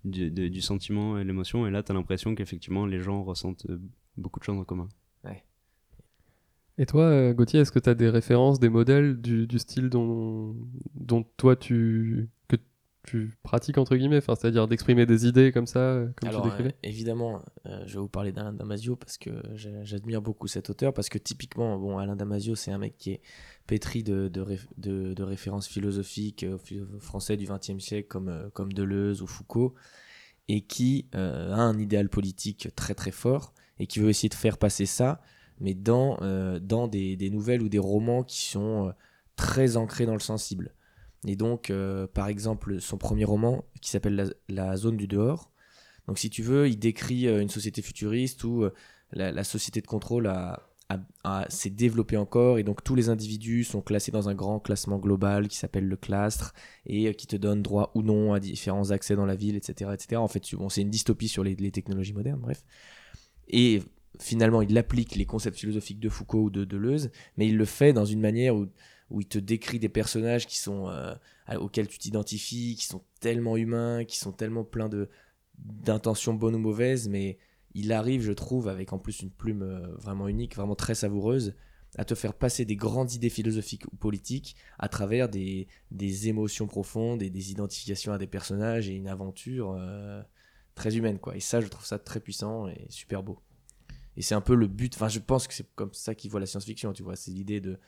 du, 0.05 0.31
de- 0.31 0.49
du 0.49 0.61
sentiment 0.61 1.19
et 1.19 1.25
l'émotion. 1.25 1.67
Et 1.67 1.71
là, 1.71 1.83
tu 1.83 1.93
as 1.93 1.95
l'impression 1.95 2.35
qu'effectivement, 2.35 2.87
les 2.87 3.01
gens 3.01 3.23
ressentent 3.25 3.67
euh, 3.71 3.81
beaucoup 4.17 4.39
de 4.41 4.45
choses 4.45 4.59
en 4.59 4.65
commun. 4.65 4.89
Et 6.79 6.87
toi, 6.87 7.03
euh, 7.05 7.35
Gauthier, 7.35 7.61
est-ce 7.61 7.73
que 7.73 7.79
tu 7.79 7.91
as 7.91 7.95
des 7.95 8.09
références, 8.09 8.59
des 8.59 8.71
modèles 8.71 9.21
du, 9.21 9.47
du 9.47 9.59
style 9.59 9.91
dont, 9.91 10.57
dont 10.95 11.25
toi 11.37 11.55
tu 11.57 12.31
que 12.49 12.57
tu 13.03 13.37
pratiques 13.43 13.77
entre 13.77 13.97
guillemets, 13.97 14.19
enfin, 14.19 14.35
c'est-à-dire 14.35 14.67
d'exprimer 14.67 15.05
des 15.05 15.27
idées 15.27 15.53
comme 15.53 15.67
ça, 15.67 16.07
comme 16.17 16.29
Alors, 16.29 16.43
tu 16.43 16.49
décrivais? 16.49 16.71
euh, 16.71 16.73
évidemment, 16.83 17.43
euh, 17.67 17.83
je 17.87 17.95
vais 17.95 18.01
vous 18.01 18.09
parler 18.09 18.33
d'Alain 18.33 18.53
Damasio 18.55 18.97
parce 18.97 19.19
que 19.19 19.31
j'a- 19.55 19.85
j'admire 19.85 20.23
beaucoup 20.23 20.47
cet 20.47 20.71
auteur. 20.71 20.95
Parce 20.95 21.09
que 21.11 21.19
typiquement, 21.19 21.79
bon, 21.79 21.99
Alain 21.99 22.17
Damasio, 22.17 22.55
c'est 22.55 22.71
un 22.73 22.79
mec 22.79 22.97
qui 22.97 23.11
est 23.13 23.21
pétri 23.67 24.03
de, 24.03 24.29
de, 24.29 24.41
réf- 24.41 24.67
de- 24.79 25.15
de 25.15 25.23
références 25.23 25.69
philosophiques 25.69 26.45
euh, 26.45 26.59
français 26.99 27.37
du 27.37 27.47
XXe 27.47 27.79
siècle 27.79 28.09
comme, 28.09 28.29
euh, 28.29 28.51
comme 28.51 28.73
Deleuze 28.73 29.23
ou 29.23 29.27
Foucault 29.27 29.75
et 30.49 30.63
qui 30.63 31.07
euh, 31.15 31.53
a 31.53 31.59
un 31.61 31.79
idéal 31.79 32.09
politique 32.09 32.69
très 32.75 32.95
très 32.95 33.13
fort 33.13 33.55
et 33.79 33.87
qui 33.87 34.01
veut 34.01 34.09
essayer 34.09 34.29
de 34.29 34.35
faire 34.35 34.59
passer 34.59 34.85
ça, 34.87 35.21
mais 35.61 35.75
dans, 35.75 36.19
dans 36.61 36.87
des, 36.87 37.31
nouvelles 37.31 37.63
ou 37.63 37.71
des 37.71 37.79
romans 37.79 38.23
qui 38.23 38.45
sont 38.45 38.93
très 39.37 39.79
ancrés 39.79 40.05
dans 40.05 40.13
le 40.13 40.21
sensible. 40.21 40.75
Et 41.27 41.35
donc, 41.35 41.73
par 42.13 42.29
exemple, 42.29 42.79
son 42.79 42.99
premier 42.99 43.25
roman 43.25 43.65
qui 43.81 43.89
s'appelle 43.89 44.35
la, 44.49 44.77
zone 44.77 44.99
du 44.99 45.07
dehors. 45.07 45.51
Donc, 46.07 46.19
si 46.19 46.29
tu 46.29 46.43
veux, 46.43 46.69
il 46.69 46.79
décrit 46.79 47.27
une 47.27 47.49
société 47.49 47.81
futuriste 47.81 48.45
où 48.45 48.67
la, 49.13 49.33
la 49.33 49.45
société 49.45 49.81
de 49.81 49.87
contrôle 49.87 50.27
a- 50.27 50.70
s'est 51.49 51.71
développée 51.71 52.17
encore 52.17 52.59
et 52.59 52.63
donc 52.63 52.83
tous 52.83 52.95
les 52.95 53.09
individus 53.09 53.65
sont 53.65 53.81
classés 53.81 54.11
dans 54.11 54.29
un 54.29 54.35
grand 54.35 54.59
classement 54.59 54.99
global 54.99 55.49
qui 55.49 55.57
s'appelle 55.57 55.87
le 55.87 55.97
clastre 55.97 56.53
et 56.87 57.09
euh, 57.09 57.13
qui 57.13 57.27
te 57.27 57.37
donne 57.37 57.63
droit 57.63 57.93
ou 57.95 58.03
non 58.03 58.33
à 58.33 58.41
différents 58.41 58.91
accès 58.91 59.15
dans 59.15 59.27
la 59.27 59.37
ville, 59.37 59.57
etc. 59.57 59.91
etc. 59.95 60.17
En 60.17 60.29
fait, 60.29 60.55
bon, 60.55 60.69
c'est 60.69 60.83
une 60.83 60.91
dystopie 60.91 61.29
sur 61.29 61.45
les, 61.45 61.57
technologies 61.71 62.13
modernes, 62.13 62.41
bref. 62.41 62.65
Et 63.49 63.83
finalement, 64.19 64.63
il 64.63 64.77
applique 64.79 65.15
les 65.15 65.27
concepts 65.27 65.59
philosophiques 65.59 66.01
de 66.01 66.09
Foucault 66.09 66.45
ou 66.45 66.51
de 66.51 66.65
Deleuze, 66.65 67.11
mais 67.37 67.47
il 67.47 67.57
le 67.57 67.65
fait 67.65 67.93
dans 67.93 68.05
une 68.05 68.21
manière 68.21 68.57
où, 68.57 68.67
où 69.11 69.21
il 69.21 69.27
te 69.27 69.39
décrit 69.39 69.79
des 69.79 69.89
personnages 69.89 70.47
qui 70.47 70.59
sont, 70.59 70.89
euh, 70.89 71.15
auxquels 71.59 71.89
tu 71.89 71.99
t'identifies, 71.99 72.77
qui 72.77 72.87
sont 72.87 73.03
tellement 73.21 73.57
humains, 73.57 74.05
qui 74.05 74.19
sont 74.19 74.33
tellement 74.33 74.65
pleins 74.65 74.91
d'intentions 75.59 76.35
bonnes 76.35 76.55
ou 76.55 76.61
mauvaises, 76.61 77.09
mais 77.09 77.39
il 77.75 77.93
arrive, 77.93 78.23
je 78.23 78.33
trouve, 78.33 78.69
avec 78.69 78.93
en 78.93 78.99
plus 78.99 79.21
une 79.21 79.31
plume 79.31 79.63
euh, 79.63 79.95
vraiment 79.97 80.29
unique, 80.29 80.57
vraiment 80.57 80.75
très 80.75 80.95
savoureuse, 80.95 81.55
à 81.97 82.05
te 82.05 82.15
faire 82.15 82.35
passer 82.35 82.65
des 82.65 82.77
grandes 82.77 83.15
idées 83.15 83.31
philosophiques 83.31 83.85
ou 83.93 83.97
politiques 83.97 84.57
à 84.79 84.89
travers 84.89 85.29
des, 85.29 85.67
des 85.91 86.29
émotions 86.29 86.67
profondes 86.67 87.23
et 87.23 87.31
des 87.31 87.51
identifications 87.51 88.13
à 88.13 88.19
des 88.19 88.27
personnages 88.27 88.89
et 88.89 88.95
une 88.95 89.09
aventure 89.09 89.75
euh, 89.77 90.23
très 90.75 90.97
humaine, 90.97 91.19
quoi. 91.19 91.37
Et 91.37 91.41
ça, 91.41 91.61
je 91.61 91.67
trouve 91.67 91.85
ça 91.85 91.99
très 91.99 92.21
puissant 92.21 92.69
et 92.69 92.87
super 92.89 93.23
beau. 93.23 93.41
Et 94.17 94.23
c'est 94.23 94.35
un 94.35 94.41
peu 94.41 94.55
le 94.55 94.67
but, 94.67 94.95
enfin, 94.95 95.09
je 95.09 95.19
pense 95.19 95.47
que 95.47 95.55
c'est 95.55 95.73
comme 95.75 95.95
ça 95.95 96.15
qu'il 96.15 96.31
voit 96.31 96.41
la 96.41 96.47
science-fiction, 96.47 96.93
tu 96.93 97.03
vois, 97.03 97.17
c'est 97.17 97.31
l'idée 97.31 97.61
de 97.61 97.79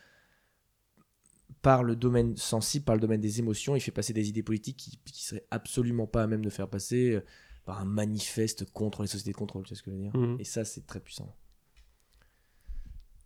par 1.61 1.85
le 1.85 1.95
domaine 1.95 2.37
sensible, 2.37 2.85
par 2.85 2.97
le 2.97 3.01
domaine 3.01 3.21
des 3.21 3.39
émotions, 3.39 3.77
il 3.77 3.81
fait 3.81 3.93
passer 3.93 4.13
des 4.13 4.29
idées 4.29 4.43
politiques 4.43 4.77
qui, 4.77 4.99
qui 5.05 5.25
seraient 5.25 5.47
absolument 5.51 6.07
pas 6.07 6.25
à 6.25 6.27
même 6.27 6.45
de 6.45 6.51
faire 6.51 6.69
passer 6.69 7.13
euh, 7.13 7.25
par 7.65 7.81
un 7.81 7.85
manifeste 7.85 8.71
contre 8.73 9.03
les 9.03 9.09
sociétés 9.09 9.33
de 9.33 9.37
contrôle, 9.37 9.63
tu 9.65 9.71
vois 9.71 9.77
ce 9.79 9.83
que 9.83 9.91
je 9.91 9.97
veux 9.97 10.03
dire 10.03 10.17
Mhm. 10.17 10.37
Et 10.41 10.45
ça, 10.45 10.65
c'est 10.65 10.87
très 10.87 11.01
puissant. 11.01 11.35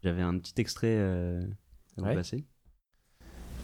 J'avais 0.03 0.23
un 0.23 0.39
petit 0.39 0.55
extrait 0.61 0.97
euh, 0.99 1.43
à 1.97 2.01
vous 2.01 2.07
Ouais. 2.07 2.15
passer. 2.15 2.45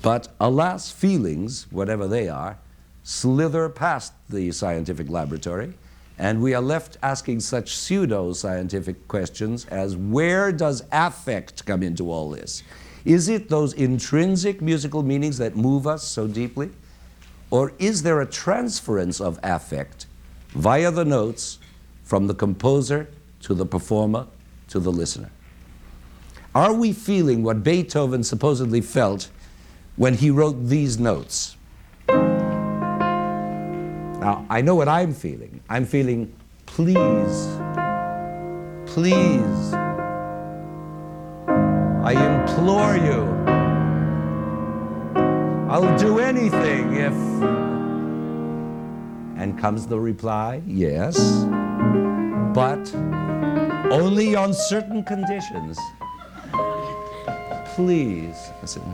But 0.03 0.31
alas, 0.41 0.91
feelings, 0.91 1.67
whatever 1.71 2.09
they 2.09 2.29
are, 2.29 2.57
slither 3.05 3.69
past 3.69 4.15
the 4.29 4.51
scientific 4.51 5.09
laboratory, 5.09 5.75
and 6.19 6.41
we 6.41 6.55
are 6.55 6.63
left 6.63 6.99
asking 7.03 7.41
such 7.41 7.77
pseudo 7.77 8.33
scientific 8.33 9.07
questions 9.07 9.67
as 9.71 9.97
where 9.97 10.51
does 10.53 10.83
affect 10.91 11.65
come 11.65 11.83
into 11.85 12.11
all 12.11 12.31
this? 12.31 12.63
Is 13.05 13.29
it 13.29 13.49
those 13.49 13.75
intrinsic 13.75 14.61
musical 14.61 15.03
meanings 15.03 15.37
that 15.39 15.57
move 15.57 15.87
us 15.87 16.03
so 16.05 16.27
deeply? 16.27 16.71
Or 17.51 17.73
is 17.79 18.03
there 18.03 18.21
a 18.21 18.27
transference 18.27 19.21
of 19.21 19.39
affect 19.43 20.07
via 20.55 20.91
the 20.91 21.05
notes 21.05 21.59
from 22.03 22.27
the 22.27 22.35
composer 22.35 23.09
to 23.41 23.55
the 23.55 23.67
performer 23.67 24.27
to 24.69 24.79
the 24.81 24.93
listener? 24.93 25.31
Are 26.55 26.75
we 26.75 26.93
feeling 26.93 27.43
what 27.43 27.65
Beethoven 27.65 28.23
supposedly 28.23 28.83
felt 28.83 29.31
when 29.97 30.15
he 30.15 30.31
wrote 30.31 30.67
these 30.67 30.99
notes? 30.99 31.57
Now, 34.21 34.47
I 34.49 34.61
know 34.61 34.75
what 34.75 34.89
I'm 34.89 35.15
feeling. 35.15 35.61
I'm 35.69 35.87
feeling, 35.87 36.33
please, 36.67 37.49
please, 38.87 39.75
I 42.05 42.13
implore 42.13 42.97
you. 42.97 43.33
I'll 45.69 45.99
do 45.99 46.19
anything 46.19 46.95
if. 46.97 47.72
And 49.43 49.59
comes 49.59 49.89
the 49.89 49.99
reply, 49.99 50.63
yes, 50.69 51.19
but 52.55 52.95
only 53.91 54.37
on 54.37 54.55
certain 54.55 55.03
conditions. 55.03 55.81
Please. 57.75 58.37
I 58.63 58.67
said, 58.67 58.85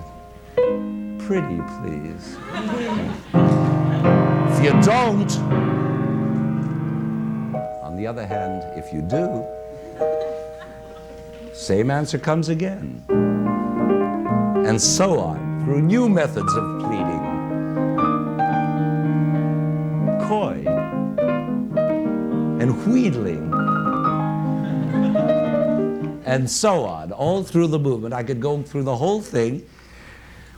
pretty 1.18 1.60
please. 1.76 2.38
if 4.54 4.64
you 4.64 4.72
don't, 4.80 5.36
on 7.84 7.98
the 7.98 8.06
other 8.06 8.24
hand, 8.24 8.62
if 8.78 8.90
you 8.90 9.02
do, 9.02 9.44
same 11.52 11.90
answer 11.90 12.18
comes 12.18 12.48
again. 12.48 13.04
And 14.66 14.80
so 14.80 15.20
on, 15.20 15.62
through 15.66 15.82
new 15.82 16.08
methods 16.08 16.54
of 16.54 16.80
pleading. 16.80 17.17
And 22.68 22.86
wheedling 22.86 23.52
and 26.26 26.50
so 26.50 26.84
on, 26.84 27.10
all 27.12 27.42
through 27.42 27.68
the 27.68 27.78
movement. 27.78 28.12
I 28.12 28.22
could 28.22 28.40
go 28.40 28.62
through 28.62 28.82
the 28.82 28.96
whole 28.96 29.22
thing 29.22 29.66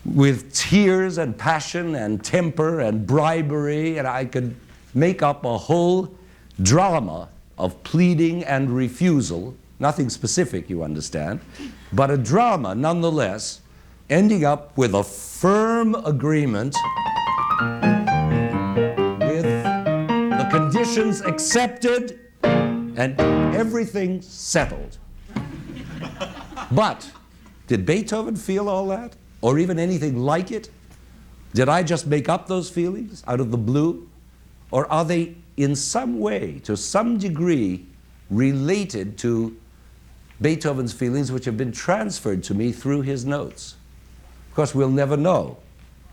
with 0.05 0.53
tears 0.53 1.19
and 1.19 1.39
passion 1.39 1.95
and 1.95 2.25
temper 2.25 2.81
and 2.81 3.07
bribery, 3.07 3.99
and 3.99 4.09
I 4.09 4.25
could 4.25 4.57
make 4.95 5.23
up 5.23 5.45
a 5.45 5.57
whole 5.57 6.13
drama 6.61 7.29
of 7.57 7.81
pleading 7.85 8.43
and 8.45 8.71
refusal. 8.71 9.55
Nothing 9.79 10.11
specific, 10.11 10.69
you 10.69 10.83
understand, 10.83 11.41
but 11.93 12.11
a 12.11 12.17
drama 12.17 12.75
nonetheless, 12.75 13.61
ending 14.09 14.45
up 14.45 14.77
with 14.77 14.95
a 14.95 15.05
firm 15.05 15.95
agreement 15.95 16.75
conditions 20.71 21.21
accepted 21.23 22.21
and 22.45 23.21
everything 23.57 24.23
settled. 24.23 24.99
But 26.71 27.11
did 27.67 27.85
Beethoven 27.85 28.37
feel 28.37 28.69
all 28.69 28.87
that? 28.89 29.17
Or 29.41 29.59
even 29.59 29.81
anything 29.81 30.19
like 30.19 30.53
it? 30.53 30.71
Did 31.55 31.69
I 31.69 31.83
just 31.83 32.07
make 32.07 32.29
up 32.29 32.47
those 32.47 32.71
feelings 32.71 33.25
out 33.27 33.41
of 33.41 33.51
the 33.51 33.59
blue? 33.59 34.09
Or 34.71 34.87
are 34.93 35.05
they 35.05 35.35
in 35.57 35.75
some 35.75 36.21
way, 36.21 36.61
to 36.61 36.77
some 36.77 37.19
degree, 37.19 37.87
related 38.31 39.19
to 39.19 39.57
Beethoven's 40.41 40.93
feelings 40.93 41.33
which 41.33 41.47
have 41.47 41.57
been 41.57 41.73
transferred 41.73 42.45
to 42.45 42.55
me 42.55 42.71
through 42.71 43.01
his 43.03 43.25
notes? 43.25 43.75
Of 44.51 44.55
course, 44.55 44.73
we'll 44.73 44.91
never 44.91 45.17
know. 45.17 45.57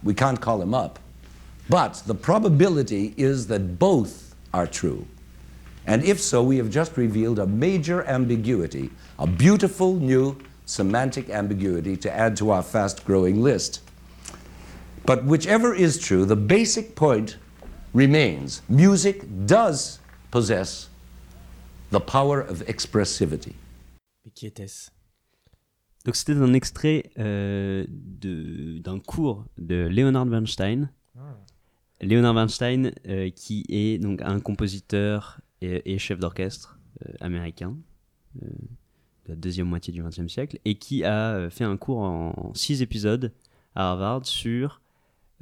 We 0.02 0.16
can't 0.16 0.42
call 0.42 0.60
him 0.60 0.74
up. 0.74 0.98
But 1.70 2.02
the 2.08 2.16
probability 2.16 3.14
is 3.18 3.46
that 3.48 3.78
both 3.78 4.27
are 4.54 4.68
true. 4.68 5.06
And 5.86 6.04
if 6.04 6.20
so, 6.20 6.44
we 6.44 6.58
have 6.58 6.70
just 6.70 6.98
revealed 6.98 7.40
a 7.40 7.48
major 7.48 8.04
ambiguity, 8.06 8.90
a 9.18 9.26
beautiful 9.28 9.96
new 9.96 10.36
semantic 10.66 11.30
ambiguity 11.30 11.96
to 11.98 12.10
add 12.14 12.36
to 12.38 12.52
our 12.52 12.62
fast 12.62 13.06
growing 13.06 13.42
list. 13.42 13.82
But 15.06 15.24
whichever 15.24 15.74
is 15.74 15.98
true, 15.98 16.26
the 16.26 16.36
basic 16.36 16.96
point 16.96 17.38
remains 17.94 18.62
music 18.68 19.24
does 19.46 20.00
possess 20.30 20.90
the 21.92 22.02
power 22.02 22.42
of 22.42 22.62
expressivity. 22.68 23.56
Mais 24.26 24.32
qui 24.36 24.48
était-ce 24.48 24.92
Donc 26.06 26.16
c'était 26.18 26.34
un 26.42 26.54
extrait 26.54 27.10
euh, 27.18 27.86
de- 27.88 28.80
d'un 28.80 29.00
cours 29.00 29.46
de 29.58 29.88
Leonard 29.90 30.26
Bernstein. 30.26 30.90
Ah. 31.18 31.36
Leonard 32.02 32.34
Bernstein, 32.34 32.92
euh, 33.08 33.30
qui 33.30 33.66
est 33.70 33.98
donc 33.98 34.22
un 34.22 34.40
compositeur 34.40 35.40
et, 35.62 35.98
chef 35.98 36.20
d'orchestre 36.20 36.80
euh, 37.06 37.14
américain 37.20 37.76
euh, 38.42 38.48
de 38.48 39.30
la 39.30 39.36
deuxième 39.36 39.68
moitié 39.68 39.94
du 39.94 40.04
XXe 40.04 40.28
siècle, 40.28 40.60
et 40.66 40.76
qui 40.76 41.04
a 41.04 41.34
euh, 41.36 41.50
fait 41.50 41.64
un 41.64 41.78
cours 41.78 42.00
en, 42.00 42.54
six 42.54 42.82
épisodes 42.82 43.34
à 43.76 43.92
Harvard 43.92 44.26
sur 44.26 44.82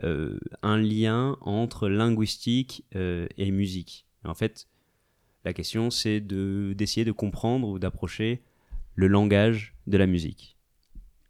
un 0.02 0.78
lien 0.78 1.38
entre 1.40 1.88
linguistique 1.88 2.84
et 2.92 3.52
musique. 3.52 4.06
En 4.26 4.34
fait, 4.34 4.68
la 5.46 5.54
question 5.54 5.90
c'est 5.90 6.20
de 6.20 6.74
d'essayer 6.78 7.06
de 7.06 7.14
comprendre 7.14 7.70
ou 7.70 7.80
d'approcher 7.80 8.44
le 8.96 9.08
langage 9.08 9.74
de 9.88 9.98
la 9.98 10.06
musique. 10.06 10.58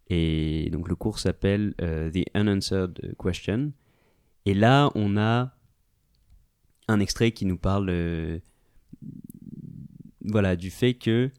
Et 0.09 0.71
donc 0.71 0.89
le 0.89 0.95
cours 0.95 1.19
s'appelle 1.19 1.75
The 1.77 2.25
Unanswered 2.35 3.15
Question. 3.23 3.71
Et 4.45 4.53
là, 4.53 4.91
on 4.95 5.17
a 5.17 5.55
un 6.87 6.99
extrait 6.99 7.31
qui 7.31 7.45
nous 7.45 7.57
parle 7.57 7.89
euh, 7.89 8.39
voilà, 10.21 10.55
du 10.55 10.69
fait 10.69 10.93
que 10.93 11.31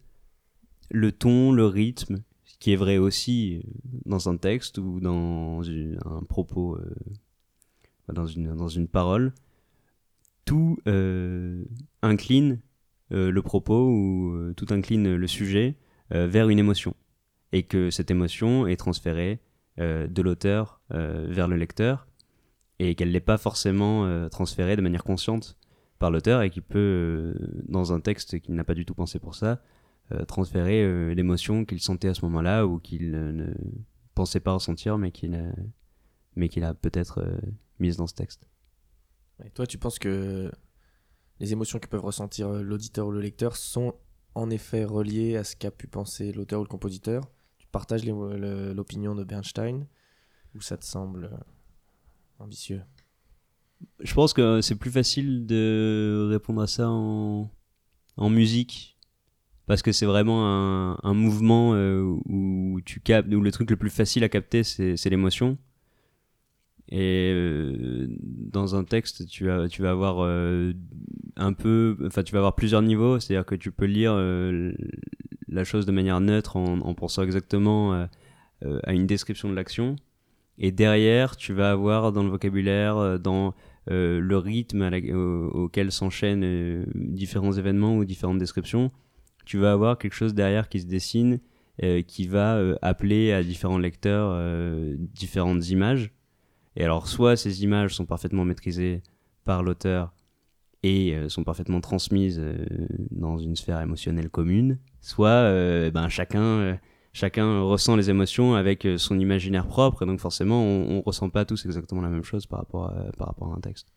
le 0.90 1.12
ton, 1.12 1.52
le 1.52 1.66
rythme, 1.66 2.22
ce 2.44 2.56
qui 2.58 2.72
est 2.72 2.76
vrai 2.76 2.98
aussi 2.98 3.56
euh, 3.56 3.70
dans 4.06 4.28
un 4.28 4.36
texte 4.36 4.78
ou 4.78 5.00
dans 5.00 5.62
un 5.62 6.22
propos, 6.28 6.76
euh, 6.76 6.94
dans, 8.12 8.26
une, 8.26 8.88
parole, 8.88 9.32
tout 10.44 10.78
incline 12.02 12.60
le 13.10 13.40
propos 13.40 13.88
ou 13.88 14.52
tout 14.56 14.66
incline 14.70 15.16
le 15.16 15.26
sujet 15.26 15.76
vers 16.10 16.48
une 16.48 16.60
émotion. 16.60 16.94
Et 17.50 17.64
que 17.64 17.90
cette 17.90 18.12
émotion 18.12 18.68
est 18.68 18.76
transférée 18.76 19.40
de 19.76 20.22
l'auteur 20.22 20.80
vers 20.90 21.48
le 21.48 21.56
lecteur 21.56 22.06
et 22.78 22.94
qu'elle 22.94 23.12
n'est 23.12 23.20
pas 23.20 23.38
forcément 23.38 24.04
euh, 24.04 24.28
transférée 24.28 24.76
de 24.76 24.82
manière 24.82 25.04
consciente 25.04 25.56
par 25.98 26.10
l'auteur 26.10 26.42
et 26.42 26.50
qui 26.50 26.60
peut, 26.60 26.78
euh, 26.78 27.34
dans 27.68 27.92
un 27.92 28.00
texte 28.00 28.40
qu'il 28.40 28.54
n'a 28.54 28.64
pas 28.64 28.74
du 28.74 28.84
tout 28.84 28.94
pensé 28.94 29.18
pour 29.18 29.34
ça, 29.34 29.62
euh, 30.12 30.24
transférer 30.24 31.14
l'émotion 31.14 31.64
qu'il 31.64 31.80
sentait 31.80 32.08
à 32.08 32.14
ce 32.14 32.24
moment-là 32.26 32.66
ou 32.66 32.78
qu'il 32.78 33.10
ne 33.10 33.52
pensait 34.14 34.40
pas 34.40 34.52
ressentir 34.52 34.98
mais 34.98 35.10
qu'il 35.10 35.34
a, 35.34 36.74
peut-être 36.74 37.24
mise 37.78 37.96
dans 37.96 38.06
ce 38.06 38.14
texte. 38.14 38.46
Toi, 39.54 39.66
tu 39.66 39.78
penses 39.78 39.98
que 39.98 40.50
les 41.40 41.52
émotions 41.52 41.78
que 41.78 41.88
peuvent 41.88 42.04
ressentir 42.04 42.50
l'auditeur 42.50 43.06
ou 43.06 43.10
le 43.10 43.20
lecteur 43.20 43.56
sont 43.56 43.94
en 44.34 44.48
effet 44.50 44.84
reliées 44.84 45.36
à 45.36 45.44
ce 45.44 45.56
qu'a 45.56 45.70
pu 45.70 45.86
penser 45.86 46.32
l'auteur 46.32 46.60
ou 46.60 46.62
le 46.62 46.68
compositeur? 46.68 47.24
Tu 47.58 47.66
partages 47.66 48.04
l'opinion 48.04 49.14
de 49.14 49.24
Bernstein 49.24 49.86
Ou 50.54 50.60
ça 50.60 50.76
te 50.76 50.84
semble 50.84 51.30
ambitieux 52.38 52.82
Je 54.00 54.14
pense 54.14 54.32
que 54.32 54.60
c'est 54.60 54.76
plus 54.76 54.90
facile 54.90 55.46
de 55.46 56.28
répondre 56.30 56.62
à 56.62 56.66
ça 56.66 56.88
en, 56.88 57.50
en 58.16 58.30
musique 58.30 58.96
parce 59.66 59.82
que 59.82 59.92
c'est 59.92 60.06
vraiment 60.06 60.46
un, 60.46 60.98
un 61.02 61.14
mouvement 61.14 61.74
euh, 61.74 62.00
où 62.26 62.80
tu 62.84 63.00
captes, 63.00 63.32
où 63.32 63.40
le 63.40 63.50
truc 63.50 63.70
le 63.70 63.76
plus 63.76 63.90
facile 63.90 64.24
à 64.24 64.28
capter 64.28 64.62
c'est 64.62 65.10
l'émotion. 65.10 65.58
Et 66.88 67.32
euh, 67.34 68.06
dans 68.08 68.76
un 68.76 68.84
texte, 68.84 69.26
tu 69.26 69.46
vas, 69.46 69.66
tu 69.68 69.82
vas 69.82 69.90
avoir 69.90 70.18
euh, 70.20 70.72
un 71.34 71.52
peu, 71.52 71.96
enfin, 72.06 72.22
tu 72.22 72.32
vas 72.32 72.38
avoir 72.38 72.54
plusieurs 72.54 72.82
niveaux, 72.82 73.18
c'est-à-dire 73.18 73.44
que 73.44 73.56
tu 73.56 73.72
peux 73.72 73.86
lire 73.86 74.14
la 75.48 75.64
chose 75.64 75.84
de 75.84 75.90
manière 75.90 76.20
neutre 76.20 76.56
en, 76.56 76.80
en 76.80 76.94
pensant 76.94 77.24
exactement 77.24 78.06
à 78.62 78.92
une 78.92 79.06
description 79.06 79.50
de 79.50 79.54
l'action. 79.54 79.96
Et 80.58 80.72
derrière, 80.72 81.36
tu 81.36 81.52
vas 81.52 81.70
avoir 81.70 82.12
dans 82.12 82.22
le 82.22 82.30
vocabulaire, 82.30 82.96
euh, 82.96 83.18
dans 83.18 83.54
euh, 83.90 84.20
le 84.20 84.38
rythme 84.38 84.90
auquel 85.52 85.92
s'enchaînent 85.92 86.44
euh, 86.44 86.84
différents 86.94 87.52
événements 87.52 87.96
ou 87.96 88.04
différentes 88.04 88.38
descriptions, 88.38 88.90
tu 89.44 89.58
vas 89.58 89.72
avoir 89.72 89.98
quelque 89.98 90.14
chose 90.14 90.34
derrière 90.34 90.68
qui 90.68 90.80
se 90.80 90.86
dessine, 90.86 91.38
qui 92.08 92.26
va 92.26 92.58
appeler 92.80 93.32
à 93.32 93.42
différents 93.44 93.78
lecteurs 93.78 94.34
différentes 94.98 95.68
images. 95.68 96.10
Et 96.74 96.82
alors, 96.82 97.06
soit 97.06 97.36
ces 97.36 97.62
images 97.62 97.94
sont 97.94 98.06
parfaitement 98.06 98.46
maîtrisées 98.46 99.02
par 99.44 99.62
l'auteur 99.62 100.14
et 100.82 101.14
sont 101.28 101.44
parfaitement 101.44 101.80
transmises 101.80 102.42
dans 103.10 103.38
une 103.38 103.56
sphère 103.56 103.80
émotionnelle 103.80 104.30
commune, 104.30 104.78
soit 105.06 105.28
euh, 105.28 105.90
ben, 105.92 106.08
chacun, 106.08 106.78
chacun 107.16 107.62
ressent 107.62 107.96
les 107.96 108.10
émotions 108.10 108.54
avec 108.54 108.84
euh, 108.84 108.98
son 108.98 109.18
imaginaire 109.18 109.66
propre, 109.66 110.02
et 110.02 110.06
donc 110.06 110.20
forcément, 110.20 110.62
on, 110.62 110.98
on 110.98 111.00
ressent 111.00 111.30
pas 111.30 111.44
tous 111.46 111.64
exactement 111.64 112.02
la 112.02 112.10
même 112.10 112.24
chose 112.24 112.46
par 112.46 112.58
rapport 112.60 112.90
à, 112.90 113.10
par 113.16 113.28
rapport 113.28 113.52
à 113.52 113.56
un 113.56 113.60
texte. 113.60 113.88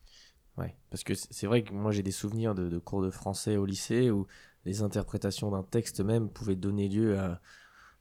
Ouais, 0.57 0.73
parce 0.89 1.03
que 1.03 1.13
c'est 1.15 1.47
vrai 1.47 1.63
que 1.63 1.73
moi 1.73 1.91
j'ai 1.91 2.03
des 2.03 2.11
souvenirs 2.11 2.55
de, 2.55 2.69
de 2.69 2.79
cours 2.79 3.01
de 3.01 3.11
français 3.11 3.57
au 3.57 3.65
lycée 3.65 4.09
où 4.09 4.25
les 4.65 4.81
interprétations 4.81 5.51
d'un 5.51 5.63
texte 5.63 6.01
même 6.01 6.29
pouvaient 6.29 6.55
donner 6.55 6.87
lieu 6.87 7.19
à, 7.19 7.41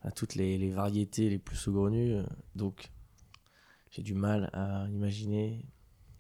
à 0.03 0.11
toutes 0.13 0.37
les, 0.37 0.57
les 0.57 0.71
variétés 0.71 1.29
les 1.31 1.39
plus 1.39 1.57
saugrenues. 1.57 2.23
Donc 2.55 2.91
j'ai 3.91 4.03
du 4.03 4.15
mal 4.15 4.51
à 4.53 4.87
imaginer 4.89 5.67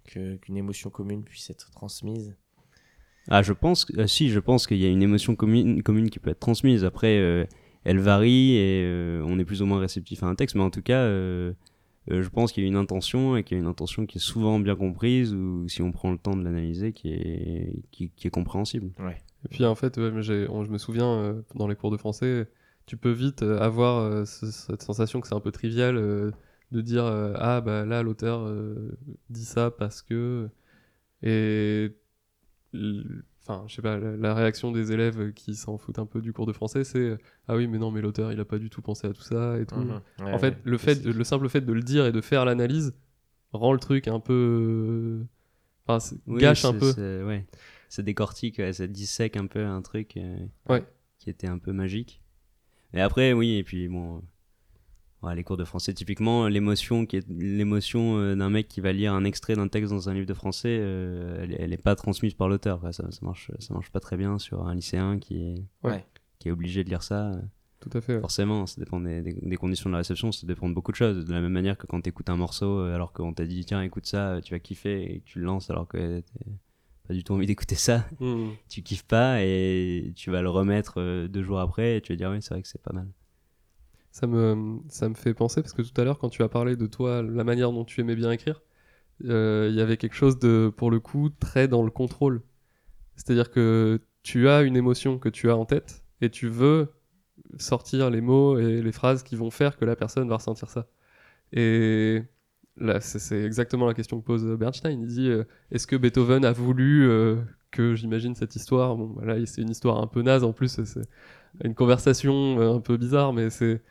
qu'une 0.04 0.56
émotion 0.56 0.90
commune 0.90 1.22
puisse 1.22 1.50
être 1.50 1.70
transmise. 1.70 2.36
Ah, 3.30 3.42
je 3.42 3.52
pense, 3.52 3.86
euh, 3.96 4.06
si, 4.06 4.30
je 4.30 4.40
pense 4.40 4.66
qu'il 4.66 4.78
y 4.78 4.86
a 4.86 4.88
une 4.88 5.02
émotion 5.02 5.36
commune, 5.36 5.82
commune 5.82 6.08
qui 6.08 6.18
peut 6.18 6.30
être 6.30 6.40
transmise. 6.40 6.84
Après, 6.84 7.18
euh, 7.18 7.44
elle 7.88 7.98
varie 8.00 8.56
et 8.56 8.84
euh, 8.84 9.22
on 9.26 9.38
est 9.38 9.44
plus 9.44 9.62
ou 9.62 9.66
moins 9.66 9.80
réceptif 9.80 10.22
à 10.22 10.26
un 10.26 10.34
texte, 10.34 10.54
mais 10.56 10.62
en 10.62 10.70
tout 10.70 10.82
cas, 10.82 11.00
euh, 11.00 11.52
euh, 12.10 12.22
je 12.22 12.28
pense 12.28 12.52
qu'il 12.52 12.62
y 12.62 12.66
a 12.66 12.68
une 12.68 12.76
intention 12.76 13.36
et 13.36 13.44
qu'il 13.44 13.56
y 13.56 13.60
a 13.60 13.62
une 13.62 13.68
intention 13.68 14.06
qui 14.06 14.18
est 14.18 14.20
souvent 14.20 14.58
bien 14.60 14.76
comprise 14.76 15.34
ou 15.34 15.68
si 15.68 15.82
on 15.82 15.90
prend 15.92 16.10
le 16.12 16.18
temps 16.18 16.36
de 16.36 16.42
l'analyser 16.44 16.92
qui 16.92 17.10
est, 17.12 17.72
qui, 17.90 18.10
qui 18.10 18.26
est 18.26 18.30
compréhensible. 18.30 18.90
Et 19.44 19.48
puis 19.48 19.64
en 19.64 19.74
fait, 19.74 19.96
ouais, 19.98 20.10
on- 20.50 20.64
je 20.64 20.70
me 20.70 20.78
souviens 20.78 21.06
euh, 21.12 21.42
dans 21.54 21.68
les 21.68 21.76
cours 21.76 21.90
de 21.90 21.96
français, 21.96 22.48
tu 22.86 22.96
peux 22.96 23.10
vite 23.12 23.42
euh, 23.42 23.58
avoir 23.60 23.98
euh, 24.00 24.24
ce- 24.24 24.50
cette 24.50 24.82
sensation 24.82 25.20
que 25.20 25.28
c'est 25.28 25.34
un 25.34 25.40
peu 25.40 25.52
trivial 25.52 25.96
euh, 25.96 26.30
de 26.72 26.80
dire 26.80 27.04
euh, 27.04 27.32
ah 27.36 27.60
bah 27.60 27.84
là 27.86 28.02
l'auteur 28.02 28.40
euh, 28.46 28.98
dit 29.30 29.44
ça 29.44 29.70
parce 29.70 30.02
que 30.02 30.48
et 31.22 31.90
l- 32.74 33.22
enfin 33.48 33.64
je 33.66 33.74
sais 33.76 33.82
pas 33.82 33.96
la, 33.98 34.16
la 34.16 34.34
réaction 34.34 34.70
des 34.72 34.92
élèves 34.92 35.32
qui 35.32 35.54
s'en 35.54 35.78
foutent 35.78 35.98
un 35.98 36.04
peu 36.06 36.20
du 36.20 36.32
cours 36.34 36.44
de 36.46 36.52
français 36.52 36.84
c'est 36.84 37.16
ah 37.48 37.56
oui 37.56 37.66
mais 37.66 37.78
non 37.78 37.90
mais 37.90 38.02
l'auteur 38.02 38.30
il 38.30 38.38
a 38.40 38.44
pas 38.44 38.58
du 38.58 38.68
tout 38.68 38.82
pensé 38.82 39.06
à 39.06 39.12
tout 39.14 39.22
ça 39.22 39.58
et 39.58 39.64
tout. 39.64 39.76
Mhm. 39.76 40.00
Ouais, 40.20 40.32
en 40.32 40.38
fait 40.38 40.50
ouais, 40.50 40.58
le 40.64 40.76
fait 40.78 41.02
le 41.04 41.24
simple 41.24 41.48
fait 41.48 41.62
de 41.62 41.72
le 41.72 41.82
dire 41.82 42.04
et 42.06 42.12
de 42.12 42.20
faire 42.20 42.44
l'analyse 42.44 42.94
rend 43.52 43.72
le 43.72 43.78
truc 43.78 44.06
un 44.08 44.20
peu 44.20 45.24
enfin 45.86 46.16
Oui, 46.26 46.40
gâche 46.40 46.64
un 46.66 46.74
peu. 46.74 46.92
c'est- 46.92 47.22
ouais. 47.22 47.46
Ça 47.88 48.02
décortique, 48.02 48.58
ouais, 48.58 48.74
ça 48.74 48.86
dissèque 48.86 49.38
un 49.38 49.46
peu 49.46 49.64
un 49.64 49.80
truc 49.80 50.18
euh, 50.18 50.36
Ouais. 50.68 50.84
qui 51.18 51.30
était 51.30 51.48
un 51.48 51.56
peu 51.58 51.72
magique. 51.72 52.20
Et 52.92 53.00
après, 53.00 53.32
oui, 53.32 53.56
et 53.56 53.64
puis 53.64 53.88
bon, 53.88 54.18
euh, 54.18 54.20
ouais, 55.22 55.34
les 55.34 55.44
cours 55.44 55.56
de 55.56 55.64
français, 55.64 55.92
typiquement, 55.94 56.48
l'émotion 56.48 57.06
qui 57.06 57.16
est 57.16 57.28
l'émotion 57.28 58.18
euh, 58.18 58.34
d'un 58.36 58.50
mec 58.50 58.68
qui 58.68 58.80
va 58.80 58.92
lire 58.92 59.12
un 59.14 59.24
extrait 59.24 59.54
d'un 59.54 59.68
texte 59.68 59.92
dans 59.92 60.08
un 60.08 60.14
livre 60.14 60.26
de 60.26 60.34
français, 60.34 60.78
euh, 60.80 61.40
elle, 61.42 61.56
elle 61.58 61.72
est 61.72 61.82
pas 61.82 61.94
transmise 61.96 62.34
par 62.34 62.48
l'auteur. 62.48 62.80
Ça, 62.92 63.10
ça 63.10 63.18
marche, 63.22 63.50
ça 63.58 63.74
marche 63.74 63.90
pas 63.90 64.00
très 64.00 64.16
bien 64.16 64.38
sur 64.38 64.66
un 64.66 64.74
lycéen 64.74 65.18
qui 65.18 65.36
est, 65.42 65.64
Ouais. 65.82 66.04
qui 66.38 66.48
est 66.48 66.52
obligé 66.52 66.84
de 66.84 66.88
lire 66.90 67.02
ça. 67.02 67.32
Tout 67.80 67.90
à 67.96 68.00
fait. 68.00 68.14
ouais. 68.16 68.20
Forcément, 68.20 68.66
ça 68.66 68.80
dépend 68.80 68.98
des, 69.00 69.22
des- 69.22 69.34
des 69.40 69.56
conditions 69.56 69.88
de 69.88 69.92
la 69.92 69.98
réception, 69.98 70.32
ça 70.32 70.46
dépend 70.48 70.68
de 70.68 70.74
beaucoup 70.74 70.90
de 70.90 70.96
choses. 70.96 71.24
De 71.24 71.32
la 71.32 71.40
même 71.40 71.52
manière 71.52 71.78
que 71.78 71.86
quand 71.86 72.00
tu 72.00 72.08
écoutes 72.08 72.28
un 72.28 72.36
morceau 72.36 72.80
euh, 72.80 72.92
alors 72.94 73.12
qu'on 73.12 73.32
t'a 73.32 73.46
dit 73.46 73.64
tiens 73.64 73.82
écoute 73.82 74.04
ça, 74.06 74.40
tu 74.42 74.52
vas 74.52 74.58
kiffer 74.58 75.14
et 75.14 75.20
que 75.20 75.24
tu 75.24 75.38
le 75.38 75.44
lances 75.44 75.70
alors 75.70 75.86
que 75.86 76.20
pas 77.06 77.14
du 77.14 77.22
tout 77.24 77.32
envie 77.34 77.46
d'écouter 77.46 77.76
ça, 77.76 78.04
Mhm. 78.20 78.50
tu 78.68 78.82
kiffes 78.82 79.04
pas 79.06 79.42
et 79.44 80.12
tu 80.16 80.30
vas 80.32 80.42
le 80.42 80.50
remettre 80.50 81.26
deux 81.28 81.42
jours 81.42 81.60
après 81.60 81.96
et 81.96 82.00
tu 82.02 82.12
vas 82.12 82.16
dire 82.16 82.30
oui 82.30 82.42
c'est 82.42 82.52
vrai 82.52 82.62
que 82.62 82.68
c'est 82.68 82.82
pas 82.82 82.92
mal. 82.92 83.06
Ça 84.10 84.26
me, 84.26 84.78
ça 84.88 85.08
me 85.08 85.14
fait 85.14 85.34
penser, 85.34 85.62
parce 85.62 85.74
que 85.74 85.82
tout 85.82 86.00
à 86.00 86.04
l'heure, 86.04 86.18
quand 86.18 86.28
tu 86.30 86.42
as 86.42 86.48
parlé 86.48 86.76
de 86.76 86.86
toi, 86.86 87.22
la 87.22 87.44
manière 87.44 87.70
dont 87.72 87.84
tu 87.84 88.00
aimais 88.00 88.16
bien 88.16 88.30
écrire, 88.30 88.62
euh, 89.24 89.68
il 89.70 89.76
y 89.76 89.80
avait 89.80 89.96
quelque 89.96 90.14
chose 90.14 90.38
de, 90.38 90.72
pour 90.76 90.90
le 90.90 91.00
coup, 91.00 91.28
très 91.30 91.68
dans 91.68 91.82
le 91.82 91.90
contrôle. 91.90 92.42
C'est-à-dire 93.16 93.50
que 93.50 94.00
tu 94.22 94.48
as 94.48 94.62
une 94.62 94.76
émotion 94.76 95.18
que 95.18 95.28
tu 95.28 95.50
as 95.50 95.56
en 95.56 95.64
tête 95.64 96.04
et 96.20 96.30
tu 96.30 96.48
veux 96.48 96.88
sortir 97.58 98.10
les 98.10 98.20
mots 98.20 98.58
et 98.58 98.82
les 98.82 98.92
phrases 98.92 99.22
qui 99.22 99.36
vont 99.36 99.50
faire 99.50 99.76
que 99.76 99.84
la 99.84 99.96
personne 99.96 100.28
va 100.28 100.36
ressentir 100.36 100.70
ça. 100.70 100.86
Et 101.52 102.22
là, 102.76 103.00
c'est 103.00 103.42
exactement 103.42 103.86
la 103.86 103.94
question 103.94 104.20
que 104.20 104.26
pose 104.26 104.44
Bernstein. 104.44 105.00
Il 105.00 105.06
dit 105.06 105.28
euh, 105.28 105.44
est-ce 105.70 105.86
que 105.86 105.96
Beethoven 105.96 106.44
a 106.44 106.52
voulu 106.52 107.08
euh, 107.08 107.36
que 107.70 107.94
j'imagine 107.94 108.34
cette 108.34 108.54
histoire? 108.56 108.96
Bon, 108.96 109.20
là, 109.20 109.44
c'est 109.46 109.62
une 109.62 109.70
histoire 109.70 109.98
un 110.00 110.06
peu 110.06 110.22
naze 110.22 110.44
en 110.44 110.52
plus, 110.52 110.80
une 111.64 111.74
conversation 111.74 112.60
euh, 112.60 112.74
un 112.74 112.80
peu 112.80 112.96
bizarre, 112.96 113.32
mais 113.32 113.50
c'est 113.50 113.82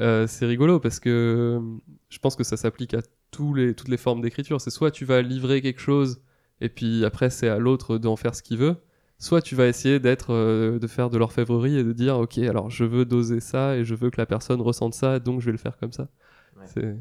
euh, 0.00 0.26
c'est 0.26 0.46
rigolo 0.46 0.80
parce 0.80 1.00
que 1.00 1.60
je 2.08 2.18
pense 2.18 2.36
que 2.36 2.44
ça 2.44 2.56
s'applique 2.56 2.94
à 2.94 3.02
tous 3.30 3.54
les, 3.54 3.74
toutes 3.74 3.88
les 3.88 3.96
formes 3.98 4.20
d'écriture. 4.22 4.60
C'est 4.60 4.70
soit 4.70 4.90
tu 4.90 5.04
vas 5.04 5.22
livrer 5.22 5.60
quelque 5.62 5.80
chose 5.80 6.22
et 6.60 6.68
puis 6.68 7.04
après 7.04 7.30
c'est 7.30 7.48
à 7.48 7.58
l'autre 7.58 7.98
d'en 7.98 8.16
faire 8.16 8.34
ce 8.34 8.42
qu'il 8.42 8.58
veut, 8.58 8.76
soit 9.18 9.42
tu 9.42 9.54
vas 9.54 9.66
essayer 9.66 10.00
d'être, 10.00 10.32
euh, 10.32 10.78
de 10.78 10.86
faire 10.86 11.10
de 11.10 11.18
l'orfèvrerie 11.18 11.76
et 11.78 11.84
de 11.84 11.92
dire 11.92 12.18
ok 12.18 12.38
alors 12.38 12.70
je 12.70 12.84
veux 12.84 13.04
doser 13.04 13.40
ça 13.40 13.76
et 13.76 13.84
je 13.84 13.94
veux 13.94 14.10
que 14.10 14.20
la 14.20 14.26
personne 14.26 14.60
ressente 14.60 14.94
ça 14.94 15.18
donc 15.18 15.40
je 15.40 15.46
vais 15.46 15.52
le 15.52 15.58
faire 15.58 15.76
comme 15.78 15.92
ça. 15.92 16.08
Ouais. 16.56 16.66
C'est, 16.66 16.96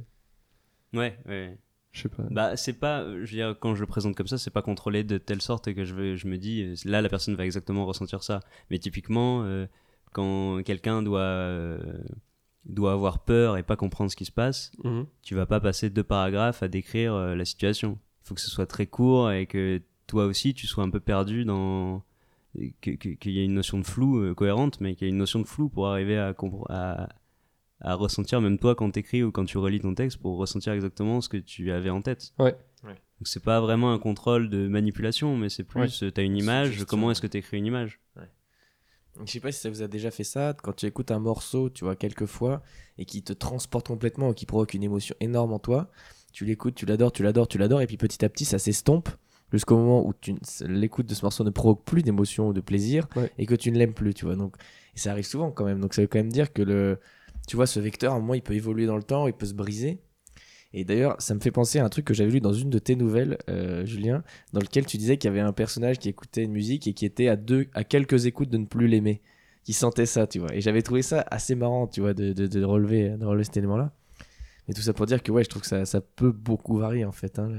Ouais, 0.93 1.17
ouais. 1.25 1.57
Je 1.91 2.01
sais 2.03 2.09
pas. 2.09 2.23
Bah 2.29 2.55
c'est 2.55 2.73
pas, 2.79 3.03
je 3.05 3.19
veux 3.19 3.25
dire 3.27 3.55
quand 3.59 3.75
je 3.75 3.81
le 3.81 3.87
présente 3.87 4.15
comme 4.15 4.27
ça 4.27 4.37
c'est 4.37 4.49
pas 4.51 4.61
contrôlé 4.61 5.03
de 5.03 5.17
telle 5.17 5.41
sorte 5.41 5.73
que 5.73 5.83
je, 5.85 5.93
veux, 5.93 6.15
je 6.15 6.27
me 6.27 6.37
dis 6.37 6.63
euh, 6.63 6.75
là 6.85 7.01
la 7.01 7.09
personne 7.09 7.35
va 7.35 7.45
exactement 7.45 7.85
ressentir 7.85 8.23
ça. 8.23 8.39
Mais 8.69 8.79
typiquement 8.79 9.43
euh, 9.43 9.67
quand 10.13 10.61
quelqu'un 10.63 11.03
doit 11.03 11.19
euh, 11.19 11.79
doit 12.65 12.93
avoir 12.93 13.23
peur 13.23 13.57
et 13.57 13.63
pas 13.63 13.75
comprendre 13.75 14.11
ce 14.11 14.15
qui 14.15 14.25
se 14.25 14.31
passe, 14.31 14.71
Mhm. 14.83 15.05
tu 15.23 15.35
vas 15.35 15.45
pas 15.45 15.59
passer 15.59 15.89
deux 15.89 16.03
paragraphes 16.03 16.63
à 16.63 16.67
décrire 16.67 17.13
euh, 17.13 17.35
la 17.35 17.43
situation. 17.45 17.97
Il 18.23 18.27
faut 18.27 18.35
que 18.35 18.41
ce 18.41 18.49
soit 18.51 18.67
très 18.67 18.85
court 18.87 19.31
et 19.31 19.45
que 19.47 19.81
toi 20.07 20.25
aussi 20.25 20.53
tu 20.53 20.67
sois 20.67 20.83
un 20.83 20.89
peu 20.89 20.99
perdu 20.99 21.43
dans 21.45 22.03
que- 22.81 22.91
que- 22.91 23.09
qu'il 23.09 23.31
y 23.31 23.39
ait 23.39 23.45
une 23.45 23.53
notion 23.53 23.79
de 23.79 23.85
flou 23.85 24.19
euh, 24.19 24.33
cohérente, 24.33 24.79
mais 24.81 24.93
qu'il 24.95 25.07
y 25.07 25.09
ait 25.09 25.11
une 25.13 25.17
notion 25.17 25.39
de 25.39 25.47
flou 25.47 25.69
pour 25.69 25.87
arriver 25.87 26.17
à, 26.17 26.35
à, 26.69 27.09
à 27.81 27.95
ressentir, 27.95 28.41
même 28.41 28.57
toi 28.57 28.75
quand 28.75 28.89
t'écris 28.91 29.23
ou 29.23 29.31
quand 29.31 29.45
tu 29.45 29.57
relis 29.57 29.79
ton 29.79 29.93
texte, 29.95 30.17
pour 30.17 30.37
ressentir 30.37 30.73
exactement 30.73 31.19
ce 31.21 31.29
que 31.29 31.37
tu 31.37 31.71
avais 31.71 31.89
en 31.89 32.01
tête. 32.01 32.33
Ouais. 32.39 32.55
Ouais. 32.83 32.93
Donc 33.19 33.27
c'est 33.27 33.43
pas 33.43 33.59
vraiment 33.61 33.91
un 33.93 33.99
contrôle 33.99 34.49
de 34.49 34.67
manipulation, 34.67 35.35
mais 35.37 35.49
c'est 35.49 35.63
plus 35.63 36.03
euh, 36.03 36.11
t'as 36.11 36.23
une 36.23 36.37
image, 36.37 36.83
comment 36.85 37.11
est-ce 37.11 37.21
que 37.21 37.27
t'écris 37.27 37.57
une 37.57 37.65
image? 37.65 37.99
Je 39.25 39.29
sais 39.31 39.39
pas 39.41 39.51
si 39.51 39.59
ça 39.59 39.69
vous 39.69 39.81
a 39.81 39.87
déjà 39.89 40.09
fait 40.09 40.23
ça, 40.23 40.55
quand 40.63 40.71
tu 40.73 40.85
écoutes 40.85 41.11
un 41.11 41.19
morceau, 41.19 41.69
tu 41.69 41.83
vois, 41.83 41.97
quelques 41.97 42.25
fois, 42.25 42.63
et 42.97 43.03
qui 43.05 43.21
te 43.21 43.33
transporte 43.33 43.87
complètement, 43.87 44.29
ou 44.29 44.33
qui 44.33 44.45
provoque 44.45 44.73
une 44.73 44.83
émotion 44.83 45.13
énorme 45.19 45.51
en 45.51 45.59
toi, 45.59 45.91
tu 46.31 46.45
l'écoutes, 46.45 46.75
tu 46.75 46.85
l'adores, 46.85 47.11
tu 47.11 47.21
l'adores, 47.21 47.49
tu 47.49 47.57
l'adores, 47.57 47.81
et 47.81 47.87
puis 47.87 47.97
petit 47.97 48.23
à 48.23 48.29
petit, 48.29 48.45
ça 48.45 48.57
s'estompe, 48.57 49.09
jusqu'au 49.51 49.75
moment 49.75 50.07
où 50.07 50.13
l'écoute 50.65 51.07
de 51.07 51.13
ce 51.13 51.25
morceau 51.25 51.43
ne 51.43 51.49
provoque 51.49 51.83
plus 51.83 52.03
d'émotion 52.03 52.47
ou 52.47 52.53
de 52.53 52.61
plaisir, 52.61 53.05
Ouais. 53.17 53.29
et 53.37 53.45
que 53.45 53.53
tu 53.53 53.69
ne 53.73 53.77
l'aimes 53.77 53.93
plus, 53.93 54.13
tu 54.13 54.23
vois. 54.25 54.37
Donc, 54.37 54.55
et 54.95 54.99
ça 54.99 55.11
arrive 55.11 55.25
souvent 55.25 55.51
quand 55.51 55.65
même, 55.65 55.81
donc 55.81 55.93
ça 55.93 56.01
veut 56.01 56.07
quand 56.07 56.19
même 56.19 56.31
dire 56.31 56.53
que 56.53 56.61
le, 56.61 56.97
tu 57.47 57.55
vois, 57.55 57.67
ce 57.67 57.79
vecteur, 57.79 58.13
à 58.13 58.15
un 58.15 58.19
moment, 58.19 58.33
il 58.33 58.41
peut 58.41 58.53
évoluer 58.53 58.85
dans 58.85 58.97
le 58.97 59.03
temps, 59.03 59.27
il 59.27 59.33
peut 59.33 59.45
se 59.45 59.53
briser. 59.53 59.99
Et 60.73 60.85
d'ailleurs, 60.85 61.15
ça 61.19 61.35
me 61.35 61.41
fait 61.41 61.51
penser 61.51 61.79
à 61.79 61.85
un 61.85 61.89
truc 61.89 62.05
que 62.05 62.13
j'avais 62.13 62.31
lu 62.31 62.39
dans 62.39 62.53
une 62.53 62.69
de 62.69 62.79
tes 62.79 62.95
nouvelles, 62.95 63.37
euh, 63.49 63.85
Julien, 63.85 64.23
dans 64.53 64.61
lequel 64.61 64.85
tu 64.85 64.97
disais 64.97 65.17
qu'il 65.17 65.27
y 65.27 65.31
avait 65.31 65.41
un 65.41 65.51
personnage 65.51 65.99
qui 65.99 66.07
écoutait 66.07 66.43
une 66.43 66.53
musique 66.53 66.87
et 66.87 66.93
qui 66.93 67.05
était 67.05 67.27
à 67.27 67.35
deux, 67.35 67.67
à 67.73 67.83
quelques 67.83 68.25
écoutes 68.25 68.49
de 68.49 68.57
ne 68.57 68.65
plus 68.65 68.87
l'aimer, 68.87 69.21
qui 69.65 69.73
sentait 69.73 70.05
ça, 70.05 70.27
tu 70.27 70.39
vois. 70.39 70.55
Et 70.55 70.61
j'avais 70.61 70.81
trouvé 70.81 71.01
ça 71.01 71.25
assez 71.29 71.55
marrant, 71.55 71.87
tu 71.87 71.99
vois, 71.99 72.13
de, 72.13 72.31
de, 72.31 72.47
de 72.47 72.63
relever, 72.63 73.09
de 73.09 73.25
relever 73.25 73.43
cet 73.43 73.57
élément-là. 73.57 73.93
Et 74.67 74.73
tout 74.73 74.81
ça 74.81 74.93
pour 74.93 75.05
dire 75.05 75.21
que 75.21 75.31
ouais, 75.31 75.43
je 75.43 75.49
trouve 75.49 75.61
que 75.63 75.85
ça, 75.85 76.01
peut 76.01 76.31
beaucoup 76.31 76.77
varier 76.77 77.03
en 77.03 77.11
fait, 77.11 77.39
hein, 77.39 77.51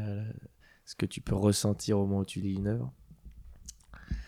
ce 0.87 0.95
que 0.95 1.05
tu 1.05 1.21
peux 1.21 1.35
ressentir 1.35 1.99
au 1.99 2.07
moment 2.07 2.21
où 2.21 2.25
tu 2.25 2.41
lis 2.41 2.55
une 2.55 2.69
œuvre. 2.69 2.91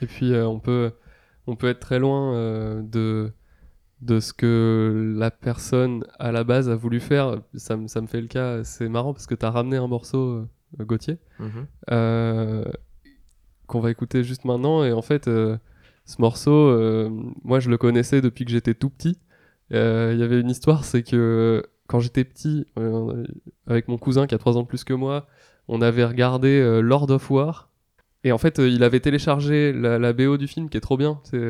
Et 0.03 0.07
puis 0.07 0.33
euh, 0.33 0.47
on 0.47 0.61
peut 0.61 0.93
on 1.47 1.57
peut 1.57 1.69
être 1.69 1.81
très 1.81 1.99
loin 1.99 2.35
euh, 2.35 2.83
de 2.83 3.33
de 4.05 4.21
ce 4.21 4.33
que 4.33 5.15
la 5.17 5.31
personne 5.31 6.05
à 6.19 6.31
la 6.33 6.45
base 6.45 6.69
a 6.69 6.77
voulu 6.77 7.01
faire. 7.01 7.41
Ça, 7.55 7.77
me- 7.77 7.89
ça 7.89 8.01
me 8.01 8.07
fait 8.07 8.21
le 8.21 8.27
cas. 8.27 8.63
C'est 8.65 8.89
marrant 8.89 9.13
parce 9.13 9.27
que 9.27 9.35
tu 9.35 9.45
as 9.47 9.51
ramené 9.51 9.77
un 9.77 9.87
morceau, 9.87 10.47
euh, 10.81 10.85
Gauthier, 10.85 11.19
euh, 11.91 12.65
qu'on 13.67 13.81
va 13.81 13.91
écouter 13.91 14.23
juste 14.25 14.45
maintenant. 14.45 14.85
Et 14.85 14.93
en 14.93 15.03
fait, 15.03 15.29
euh, 15.29 15.57
ce 16.05 16.21
morceau, 16.21 17.09
moi 17.45 17.61
je 17.61 17.71
le 17.71 17.79
connaissais 17.79 18.21
depuis 18.21 18.45
que 18.45 18.51
j'étais 18.51 18.75
tout 18.75 18.91
petit. 18.91 19.19
Il 19.71 19.77
y 19.77 20.23
avait 20.23 20.41
une 20.41 20.51
histoire, 20.51 20.85
c'est 20.85 21.03
que 21.03 21.63
quand 21.87 21.99
j'étais 22.01 22.25
petit, 22.25 22.67
avec 23.67 23.89
mon 23.89 23.97
cousin 23.99 24.27
qui 24.27 24.35
a 24.35 24.39
3 24.39 24.57
ans 24.59 24.63
de 24.63 24.67
plus 24.69 24.85
que 24.85 24.93
moi, 24.95 25.27
on 25.69 25.81
avait 25.81 26.05
regardé 26.05 26.81
Lord 26.83 27.11
of 27.11 27.31
War. 27.31 27.71
Et 28.23 28.33
en 28.33 28.39
fait, 28.39 28.59
il 28.59 28.83
avait 28.85 29.01
téléchargé 29.01 29.73
la, 29.73 29.99
la 29.99 30.13
BO 30.13 30.37
du 30.37 30.47
film 30.47 30.69
qui 30.69 30.77
est 30.77 30.81
trop 30.81 30.97
bien. 30.99 31.21
C'est 31.25 31.41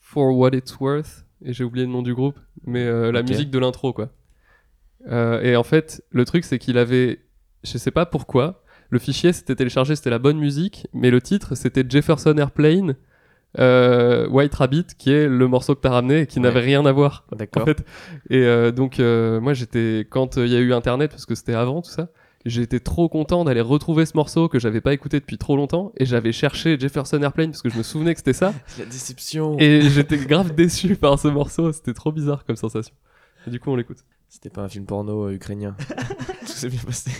For 0.00 0.36
What 0.36 0.50
It's 0.54 0.78
Worth. 0.80 1.25
Et 1.46 1.52
j'ai 1.52 1.64
oublié 1.64 1.86
le 1.86 1.92
nom 1.92 2.02
du 2.02 2.12
groupe. 2.12 2.38
Mais 2.64 2.84
euh, 2.84 3.12
la 3.12 3.22
musique 3.22 3.50
de 3.50 3.58
l'intro, 3.58 3.92
quoi. 3.92 4.10
Euh, 5.08 5.40
et 5.42 5.54
en 5.54 5.62
fait, 5.62 6.02
le 6.10 6.24
truc, 6.24 6.44
c'est 6.44 6.58
qu'il 6.58 6.76
avait. 6.76 7.20
Je 7.62 7.78
sais 7.78 7.92
pas 7.92 8.04
pourquoi. 8.04 8.64
Le 8.90 8.98
fichier 8.98 9.32
s'était 9.32 9.54
téléchargé, 9.54 9.94
c'était 9.96 10.10
la 10.10 10.18
bonne 10.18 10.38
musique. 10.38 10.88
Mais 10.92 11.10
le 11.10 11.20
titre, 11.20 11.54
c'était 11.54 11.84
Jefferson 11.88 12.36
Airplane. 12.36 12.96
euh, 13.58 14.28
White 14.28 14.54
Rabbit, 14.54 14.86
qui 14.98 15.10
est 15.12 15.28
le 15.28 15.48
morceau 15.48 15.74
que 15.76 15.80
t'as 15.80 15.90
ramené 15.90 16.22
et 16.22 16.26
qui 16.26 16.40
n'avait 16.40 16.60
rien 16.60 16.84
à 16.84 16.92
voir. 16.92 17.24
D'accord. 17.32 17.62
En 17.62 17.66
fait. 17.66 17.84
Et 18.28 18.72
donc, 18.72 18.98
moi, 18.98 19.54
j'étais. 19.54 20.06
Quand 20.10 20.36
il 20.36 20.48
y 20.48 20.56
a 20.56 20.60
eu 20.60 20.72
Internet, 20.74 21.12
parce 21.12 21.26
que 21.26 21.36
c'était 21.36 21.54
avant 21.54 21.80
tout 21.80 21.90
ça, 21.90 22.08
j'étais 22.46 22.80
trop 22.80 23.08
content 23.08 23.44
d'aller 23.44 23.60
retrouver 23.60 24.06
ce 24.06 24.16
morceau 24.16 24.48
que 24.48 24.58
j'avais 24.58 24.80
pas 24.80 24.94
écouté 24.94 25.20
depuis 25.20 25.36
trop 25.36 25.56
longtemps. 25.56 25.92
Et 25.98 26.06
j'avais 26.06 26.32
cherché 26.32 26.78
Jefferson 26.78 27.20
Airplane 27.22 27.50
parce 27.50 27.62
que 27.62 27.68
je 27.68 27.76
me 27.76 27.82
souvenais 27.82 28.14
que 28.14 28.20
c'était 28.20 28.32
ça. 28.32 28.54
La 28.78 28.86
déception. 28.86 29.56
Et 29.58 29.82
j'étais 29.82 30.16
grave 30.18 30.54
déçu 30.54 30.96
par 30.96 31.18
ce 31.18 31.28
morceau. 31.28 31.72
C'était 31.72 31.94
trop 31.94 32.12
bizarre 32.12 32.44
comme 32.44 32.56
sensation. 32.56 32.94
Et 33.46 33.50
du 33.50 33.60
coup, 33.60 33.70
on 33.70 33.76
l'écoute. 33.76 33.98
C'était 34.28 34.50
pas 34.50 34.62
un 34.62 34.68
film 34.68 34.86
porno 34.86 35.28
euh, 35.28 35.34
ukrainien. 35.34 35.76
Tout 36.40 36.46
s'est 36.46 36.68
bien 36.68 36.80
passé. 36.84 37.10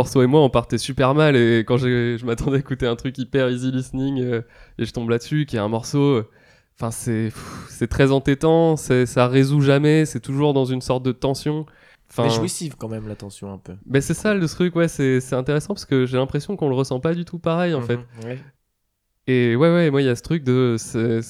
Morceau 0.00 0.22
et 0.22 0.26
moi 0.26 0.40
on 0.42 0.50
partait 0.50 0.78
super 0.78 1.14
mal 1.14 1.36
et 1.36 1.60
quand 1.66 1.76
je 1.76 2.24
m'attendais 2.24 2.56
à 2.56 2.60
écouter 2.60 2.86
un 2.86 2.96
truc 2.96 3.16
hyper 3.18 3.50
easy 3.50 3.70
listening 3.70 4.20
euh, 4.22 4.42
et 4.78 4.84
je 4.84 4.92
tombe 4.92 5.08
là-dessus 5.10 5.46
qui 5.46 5.56
est 5.56 5.60
un 5.60 5.68
morceau 5.68 6.02
euh, 6.16 6.28
enfin 6.76 6.90
c'est 6.90 7.30
c'est 7.68 7.86
très 7.88 8.10
entêtant 8.10 8.76
c'est 8.76 9.06
ça 9.06 9.28
résout 9.28 9.60
jamais 9.60 10.06
c'est 10.06 10.20
toujours 10.20 10.54
dans 10.54 10.64
une 10.64 10.80
sorte 10.80 11.02
de 11.02 11.12
tension 11.12 11.66
enfin 12.10 12.24
Mais 12.24 12.30
jouissive 12.34 12.76
quand 12.76 12.88
même, 12.88 13.06
la 13.08 13.16
tension 13.16 13.52
un 13.52 13.58
peu. 13.58 13.74
mais 13.86 14.00
c'est 14.00 14.14
ça 14.14 14.34
le 14.34 14.48
truc 14.48 14.74
ouais 14.76 14.88
c'est 14.88 15.20
c'est 15.20 15.36
intéressant 15.36 15.74
parce 15.74 15.84
que 15.84 16.06
j'ai 16.06 16.16
l'impression 16.16 16.56
qu'on 16.56 16.68
le 16.68 16.74
ressent 16.74 17.00
pas 17.00 17.14
du 17.14 17.24
tout 17.24 17.38
pareil 17.38 17.74
en 17.74 17.80
Mhm, 17.80 17.86
fait 17.86 18.00
ouais. 18.26 18.38
et 19.26 19.56
ouais 19.56 19.72
ouais 19.74 19.90
moi 19.90 20.02
il 20.02 20.06
y 20.06 20.08
a 20.08 20.16
ce 20.16 20.22
truc 20.22 20.42
de 20.44 20.76
c'est 20.78 21.20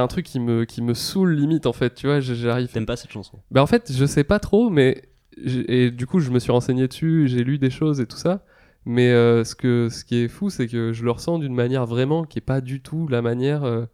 un 0.00 0.06
truc 0.08 0.26
qui 0.26 0.40
me 0.40 0.64
qui 0.64 0.82
me 0.82 0.94
saoule 0.94 1.32
limite 1.34 1.66
en 1.66 1.72
fait 1.72 1.94
tu 1.94 2.06
vois 2.06 2.20
j'arrive 2.20 2.68
T'aimes 2.72 2.86
pas 2.86 2.96
cette 2.96 3.12
chanson? 3.12 3.38
Bah 3.50 3.62
en 3.62 3.66
fait, 3.66 3.92
je 3.92 4.04
sais 4.06 4.24
pas 4.24 4.38
trop, 4.38 4.70
mais 4.70 5.02
et 5.38 5.90
du 5.90 6.06
coup, 6.06 6.20
je 6.20 6.30
me 6.30 6.38
suis 6.38 6.52
renseigné 6.52 6.88
dessus, 6.88 7.28
j'ai 7.28 7.44
lu 7.44 7.58
des 7.58 7.70
choses 7.70 8.00
et 8.00 8.06
tout 8.06 8.16
ça. 8.16 8.44
Mais 8.84 9.10
euh, 9.12 9.44
ce 9.44 9.54
que 9.54 9.88
ce 9.90 10.04
qui 10.04 10.16
est 10.16 10.28
fou, 10.28 10.50
c'est 10.50 10.66
que 10.68 10.92
je 10.92 11.04
le 11.04 11.10
ressens 11.12 11.38
d'une 11.38 11.54
manière 11.54 11.86
vraiment 11.86 12.24
qui 12.24 12.38
est 12.38 12.42
pas 12.42 12.60
du 12.60 12.82
tout 12.82 13.06
la 13.08 13.22
manière 13.22 13.62
euh, 13.64 13.86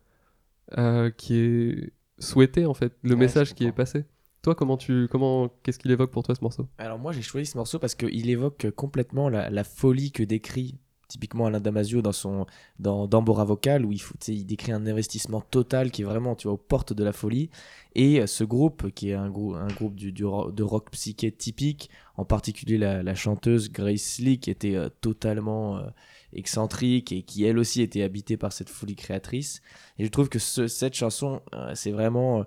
euh, 0.78 1.10
qui 1.10 1.36
est 1.36 1.92
souhaitée 2.18 2.66
en 2.66 2.74
fait, 2.74 2.94
le 3.02 3.16
Ouais, 3.16 3.16
message 3.16 3.54
qui 3.54 3.64
est 3.66 3.72
passé. 3.72 4.06
Toi, 4.42 4.54
comment 4.54 4.76
tu 4.78 5.08
comment 5.10 5.48
qu'est-ce 5.62 5.78
qu'il 5.78 5.90
évoque 5.90 6.10
pour 6.12 6.22
toi 6.24 6.34
ce 6.34 6.42
morceau? 6.42 6.68
Alors 6.78 6.98
moi 6.98 7.12
j'ai 7.12 7.22
choisi 7.22 7.46
ce 7.50 7.56
morceau 7.56 7.78
parce 7.78 7.94
qu'il 7.94 8.28
évoque 8.30 8.70
complètement 8.70 9.28
la, 9.28 9.50
la 9.50 9.64
folie 9.64 10.12
que 10.12 10.22
décrit 10.22 10.78
typiquement 11.08 11.46
Alain 11.46 11.60
Damasio 11.60 12.02
dans 12.02 12.12
son 12.12 12.46
dans 12.78 13.06
Dambora 13.06 13.44
Vocal 13.44 13.84
où 13.84 13.92
il, 13.92 14.46
décrit 14.46 14.72
un 14.72 14.86
investissement 14.86 15.40
total 15.40 15.90
qui 15.90 16.02
est 16.02 16.04
vraiment 16.04 16.36
tu 16.36 16.46
vois 16.46 16.54
aux 16.54 16.58
portes 16.58 16.92
de 16.92 17.02
la 17.02 17.12
folie. 17.12 17.50
Et 17.94 18.20
euh, 18.20 18.26
ce 18.26 18.44
groupe 18.44 18.90
qui 18.92 19.10
est 19.10 19.14
un, 19.14 19.24
un 19.26 19.66
groupe 19.68 19.94
du, 19.94 20.12
du 20.12 20.22
de 20.22 20.62
rock 20.62 20.90
psyché 20.92 21.32
typique 21.32 21.90
en 22.16 22.24
particulier 22.24 22.78
la, 22.78 23.14
chanteuse 23.14 23.72
Grace 23.72 24.18
Lee 24.18 24.38
qui 24.38 24.50
était 24.50 24.76
euh, 24.76 24.88
totalement 25.00 25.78
euh, 25.78 25.88
excentrique 26.32 27.10
et 27.12 27.22
qui 27.22 27.44
elle 27.44 27.58
aussi 27.58 27.82
était 27.82 28.02
habitée 28.02 28.36
par 28.36 28.52
cette 28.52 28.68
folie 28.68 28.96
créatrice. 28.96 29.62
Et 29.98 30.04
je 30.04 30.10
trouve 30.10 30.28
que 30.28 30.38
ce- 30.38 30.68
cette 30.68 30.94
chanson 30.94 31.40
c'est 31.74 31.90
vraiment 31.90 32.44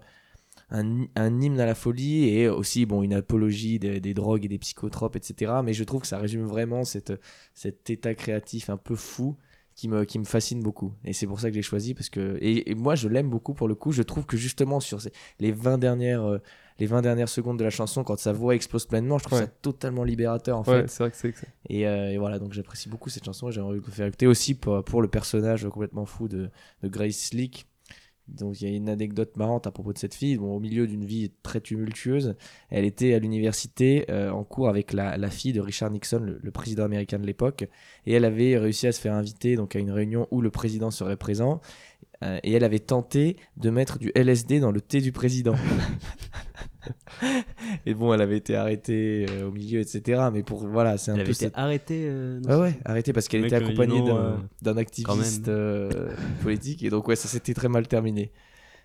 un, 0.72 1.06
un 1.15 1.41
hymne 1.41 1.60
à 1.60 1.65
la 1.65 1.76
folie 1.76 2.30
et 2.30 2.48
aussi 2.49 2.85
bon 2.85 3.03
une 3.03 3.14
apologie 3.14 3.77
des, 3.77 3.99
des 3.99 4.14
drogues 4.14 4.45
et 4.45 4.48
des 4.48 4.57
psychotropes 4.60 5.15
etc 5.15 5.52
mais 5.64 5.73
je 5.73 5.84
trouve 5.84 6.02
que 6.02 6.07
ça 6.07 6.18
résume 6.18 6.45
vraiment 6.45 6.84
cette, 6.85 7.14
cet 7.53 7.89
état 7.89 8.15
créatif 8.15 8.69
un 8.69 8.77
peu 8.77 8.95
fou 8.95 9.35
qui 9.76 9.88
me, 9.88 10.03
qui 10.03 10.19
me 10.19 10.26
fascine 10.26 10.61
beaucoup. 10.61 10.93
Et 11.06 11.14
c'est 11.14 11.26
pour 11.26 11.39
ça 11.39 11.48
que 11.49 11.56
j'ai 11.56 11.61
choisi 11.61 11.93
parce 11.93 12.10
que 12.10 12.38
et, 12.41 12.69
et 12.69 12.76
moi 12.76 12.93
je 12.95 13.07
l'aime 13.07 13.30
beaucoup 13.30 13.53
pour 13.53 13.68
le 13.69 13.73
coup. 13.73 13.93
Je 13.93 14.03
trouve 14.03 14.26
que 14.26 14.35
justement 14.35 14.81
sur 14.81 15.02
ces- 15.02 15.14
les 15.39 15.53
20 15.53 15.77
dernières 15.77 16.23
euh, 16.23 16.38
les 16.77 16.85
20 16.88 17.02
dernières 17.02 17.30
secondes 17.30 17.57
de 17.57 17.64
la 17.64 17.69
chanson 17.69 18.03
quand 18.03 18.19
sa 18.19 18.34
voix 18.34 18.53
explose 18.53 18.85
pleinement 18.85 19.18
je 19.18 19.23
trouve 19.26 19.39
Ouais. 19.39 19.45
ça 19.45 19.52
totalement 19.61 20.03
libérateur 20.03 20.57
en 20.57 20.64
Ouais, 20.64 20.81
fait. 20.81 20.88
c'est 20.89 21.03
vrai 21.03 21.11
que 21.11 21.18
c'est 21.18 21.34
et, 21.69 21.88
euh, 21.88 22.11
et 22.11 22.18
voilà, 22.18 22.38
donc 22.38 22.52
j'apprécie 22.53 22.89
beaucoup 22.89 23.10
cette 23.10 23.23
chanson 23.23 23.48
et 23.49 23.52
j'ai 23.53 23.61
envie 23.61 23.80
de 23.80 23.85
vous 23.85 23.91
faire 23.91 24.07
écouter 24.07 24.27
aussi 24.27 24.56
pour, 24.56 24.84
pour 24.84 25.02
le 25.02 25.07
personnage 25.07 25.68
complètement 25.69 26.06
fou 26.06 26.27
de, 26.27 26.49
de 26.84 26.88
Grace 26.89 27.15
Slick. 27.15 27.65
Donc 28.27 28.61
il 28.61 28.69
y 28.69 28.72
a 28.72 28.76
une 28.76 28.89
anecdote 28.89 29.35
marrante 29.38 29.68
à 29.68 29.72
propos 29.72 29.93
de 29.93 29.98
cette 29.98 30.14
fille. 30.14 30.38
Au 30.38 30.60
milieu 30.60 30.88
d'une 30.88 31.06
vie 31.06 31.31
très 31.43 31.60
tumultueuse, 31.60 32.35
elle 32.69 32.85
était 32.85 33.14
à 33.14 33.19
l'université 33.19 34.06
euh, 34.10 34.31
en 34.31 34.43
cours 34.43 34.69
avec 34.69 34.93
la, 34.93 35.30
fille 35.30 35.53
de 35.53 35.61
Richard 35.61 35.91
Nixon, 35.91 36.19
le, 36.19 36.39
le 36.41 36.52
président 36.52 36.84
américain 36.84 37.19
de 37.19 37.26
l'époque, 37.26 37.68
et 38.06 38.14
elle 38.14 38.26
avait 38.26 38.57
réussi 38.57 38.88
à 38.88 38.91
se 38.91 39.02
faire 39.02 39.14
inviter 39.14 39.56
donc 39.56 39.76
à 39.76 39.80
une 39.80 39.91
réunion 39.91 40.27
où 40.31 40.41
le 40.41 40.49
président 40.49 40.91
serait 40.91 41.18
présent. 41.18 41.61
euh, 42.23 42.39
et 42.43 42.53
elle 42.53 42.64
avait 42.64 42.80
tenté 42.80 43.38
de 43.57 43.69
mettre 43.69 43.99
du 43.99 44.11
LSD 44.15 44.60
dans 44.60 44.72
le 44.72 44.81
thé 44.81 45.02
du 45.02 45.11
président. 45.11 45.56
et 47.86 47.94
bon, 47.94 48.14
elle 48.14 48.22
avait 48.22 48.38
été 48.38 48.56
arrêtée 48.56 49.26
euh, 49.30 49.48
au 49.48 49.52
milieu, 49.52 49.80
etc. 49.80 50.24
Mais 50.34 50.44
pour 50.44 50.68
voilà, 50.68 50.98
c'est 50.98 51.12
un 51.12 51.16
Elle 51.16 51.20
peu 51.20 51.24
avait 51.26 51.32
été 51.32 51.45
cette- 51.45 51.58
arrêtée 51.58 52.06
euh, 52.08 52.41
Ah 52.48 52.60
ouais, 52.60 52.80
arrêtée 52.86 53.14
parce 53.14 53.28
qu'elle 53.28 53.41
Le 53.41 53.48
était 53.48 53.56
accompagnée 53.58 54.02
d'un 54.02 54.76
euh, 54.76 54.80
activiste 54.80 55.48
euh, 55.48 56.12
politique 56.44 56.84
et 56.84 56.90
donc 56.90 57.08
ouais, 57.08 57.16
ça 57.16 57.28
s'était 57.28 57.53
très 57.53 57.70
mal 57.70 57.88
terminé. 57.88 58.32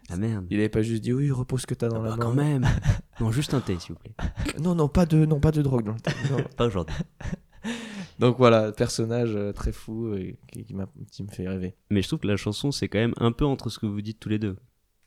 Ah 0.09 0.17
merde. 0.17 0.47
Il 0.51 0.59
avait 0.59 0.69
pas 0.69 0.83
juste 0.83 1.03
dit 1.03 1.13
oui, 1.13 1.31
repose 1.33 1.63
ce 1.63 1.67
que 1.67 1.75
t'as 1.75 1.89
dans 1.89 2.01
la 2.03 2.11
bah, 2.11 2.17
main. 2.17 2.23
quand 2.23 2.35
même. 2.35 2.67
Non, 3.21 3.31
juste 3.33 3.55
un 3.55 3.61
thé, 3.61 3.79
s'il 3.79 3.95
vous 3.95 3.99
plaît. 3.99 4.13
non, 4.61 4.75
non, 4.75 4.89
pas 4.89 5.07
de, 5.07 5.25
non, 5.25 5.41
pas 5.41 5.51
de 5.51 5.63
drogue 5.63 5.85
dans 5.87 5.95
le 5.95 6.01
thé. 6.01 6.13
Non. 6.31 6.37
Pas 6.57 6.67
aujourd'hui. 6.67 6.95
donc 8.19 8.37
voilà, 8.37 8.73
personnage 8.73 9.37
très 9.55 9.73
fou 9.73 10.15
et 10.15 10.37
qui, 10.53 10.65
qui 10.65 10.75
m'a- 10.75 10.87
qui 11.11 11.23
me 11.23 11.29
fait 11.29 11.49
rêver. 11.49 11.75
Mais 11.91 12.03
je 12.03 12.09
trouve 12.09 12.21
que 12.21 12.27
la 12.29 12.37
chanson, 12.37 12.71
c'est 12.73 12.89
quand 12.89 12.99
même 12.99 13.15
un 13.17 13.33
peu 13.33 13.45
entre 13.47 13.71
ce 13.71 13.79
que 13.79 13.87
vous 13.87 14.03
dites 14.03 14.21
tous 14.21 14.29
les 14.29 14.39
deux. 14.39 14.57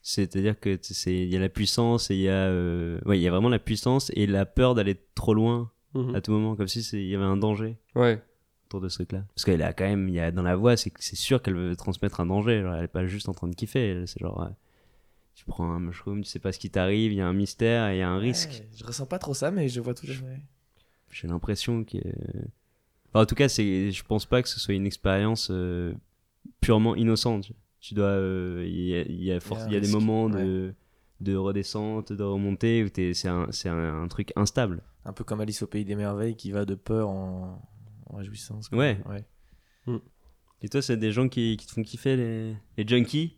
C'est-à-dire 0.02 0.60
que 0.60 0.78
c'est 0.82 1.14
il 1.16 1.30
y 1.30 1.36
a 1.36 1.40
la 1.40 1.50
puissance 1.50 2.10
et 2.10 2.16
il 2.16 2.22
y 2.22 2.30
a 2.30 2.34
euh, 2.48 3.00
ouais, 3.06 3.20
il 3.20 3.22
y 3.22 3.28
a 3.28 3.32
vraiment 3.32 3.50
la 3.50 3.60
puissance 3.60 4.12
et 4.16 4.26
la 4.28 4.46
peur 4.46 4.76
d'aller 4.76 4.98
trop 5.16 5.34
loin 5.34 5.72
Mhm. 5.94 6.16
à 6.16 6.22
tout 6.22 6.32
moment 6.32 6.56
comme 6.56 6.68
si 6.68 6.84
c'est- 6.84 7.02
il 7.02 7.08
y 7.10 7.16
avait 7.16 7.24
un 7.26 7.36
danger 7.38 7.76
Ouais. 7.96 8.22
autour 8.68 8.80
de 8.82 8.90
ce 8.90 8.96
truc 8.98 9.12
là. 9.12 9.26
Parce 9.36 9.44
qu'elle 9.46 9.62
a 9.64 9.74
quand 9.74 9.86
même 9.86 10.08
il 10.08 10.16
y 10.16 10.20
a 10.20 10.32
dans 10.32 10.44
la 10.44 10.56
voix, 10.56 10.78
c'est 10.78 10.92
sûr 11.16 11.42
qu'elle 11.42 11.56
veut 11.56 11.76
transmettre 11.76 12.20
un 12.22 12.26
danger, 12.28 12.62
genre, 12.62 12.76
elle 12.76 12.86
est 12.86 12.88
pas 12.88 13.06
juste 13.08 13.28
en 13.28 13.34
train 13.34 13.48
de 13.48 13.56
kiffer, 13.56 14.04
c'est 14.06 14.20
genre 14.20 14.40
ouais, 14.40 14.54
tu 15.36 15.46
prends 15.46 15.70
un 15.72 15.80
mushroom, 15.80 16.22
tu 16.24 16.30
sais 16.30 16.40
pas 16.40 16.52
ce 16.52 16.60
qui 16.60 16.70
t'arrive, 16.70 17.12
il 17.12 17.18
y 17.18 17.22
a 17.22 17.28
un 17.28 17.34
mystère, 17.34 17.90
et 17.90 17.96
il 17.96 18.00
y 18.00 18.02
a 18.04 18.10
un 18.10 18.20
risque. 18.20 18.64
Je 18.76 18.84
ressens 18.86 19.06
pas 19.08 19.20
trop 19.20 19.34
ça, 19.34 19.52
mais 19.52 19.68
je 19.70 19.80
vois 19.82 19.94
tout. 19.94 20.06
J'ai 21.12 21.28
l'impression 21.28 21.84
que. 21.84 21.98
Enfin, 23.10 23.22
en 23.24 23.26
tout 23.26 23.36
cas, 23.36 23.50
c'est. 23.50 23.92
Je 23.92 24.04
pense 24.04 24.26
pas 24.28 24.42
que 24.44 24.48
ce 24.50 24.60
soit 24.60 24.76
une 24.76 24.86
expérience 24.86 25.48
euh, 25.50 25.94
purement 26.62 26.96
innocente. 26.96 27.52
Tu 27.80 27.94
dois. 27.94 28.06
euh, 28.08 28.64
Il 28.68 28.82
y 28.82 28.96
a, 28.96 29.02
il 29.02 29.24
y 29.24 29.32
a, 29.32 29.40
y 29.70 29.76
a 29.76 29.80
des 29.80 29.88
moments 29.88 30.30
de, 30.30 30.74
de 31.22 31.36
redescente, 31.36 32.12
de 32.14 32.24
remontée 32.24 32.84
où 32.84 32.90
t'es- 32.90 33.14
c'est 33.14 33.28
un, 33.30 33.48
c'est 33.52 33.70
un, 33.70 34.04
un 34.04 34.08
truc 34.08 34.32
instable. 34.36 34.84
Un 35.06 35.14
peu 35.14 35.24
comme 35.24 35.42
Alice 35.42 35.62
au 35.64 35.68
pays 35.68 35.86
des 35.86 35.96
merveilles 35.96 36.36
qui 36.36 36.52
va 36.52 36.66
de 36.66 36.76
peur 36.76 37.10
en, 37.10 37.62
en 38.08 38.16
réjouissance. 38.18 38.70
quoi. 38.70 38.78
Ouais. 38.80 39.00
ouais. 39.08 39.26
Et 40.62 40.68
toi, 40.68 40.82
c'est 40.82 40.98
des 40.98 41.12
gens 41.12 41.30
qui, 41.30 41.56
qui 41.58 41.66
te 41.68 41.72
font 41.72 41.84
kiffer, 41.84 42.18
les, 42.18 42.56
les 42.78 42.86
junkies? 42.88 43.38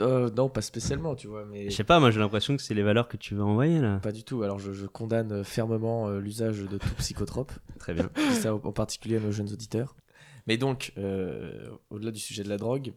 Euh, 0.00 0.30
non, 0.30 0.48
pas 0.48 0.62
spécialement, 0.62 1.16
tu 1.16 1.26
vois, 1.26 1.44
mais 1.44 1.68
Je 1.68 1.74
sais 1.74 1.82
pas, 1.84 1.98
moi 1.98 2.12
j'ai 2.12 2.20
l'impression 2.20 2.56
que 2.56 2.62
c'est 2.62 2.72
les 2.72 2.84
valeurs 2.84 3.08
que 3.08 3.16
tu 3.16 3.34
veux 3.34 3.42
envoyer 3.42 3.80
là. 3.80 3.98
pas 3.98 4.12
du 4.12 4.22
tout. 4.22 4.42
Alors 4.44 4.60
je, 4.60 4.72
je 4.72 4.86
condamne 4.86 5.42
fermement 5.42 6.06
euh, 6.08 6.20
l'usage 6.20 6.60
de 6.62 6.78
tout 6.78 6.94
psychotrope. 6.98 7.52
Très 7.80 7.92
bien. 7.94 8.08
Ça 8.40 8.54
en 8.54 8.60
en 8.62 8.72
particulier 8.72 9.16
à 9.16 9.20
nos 9.20 9.32
jeunes 9.32 9.52
auditeurs. 9.52 9.96
Mais 10.46 10.56
donc, 10.56 10.92
euh, 10.98 11.68
au-delà 11.90 12.12
du 12.12 12.20
sujet 12.20 12.44
de 12.44 12.48
la 12.48 12.56
drogue, 12.58 12.90
euh, 12.90 12.92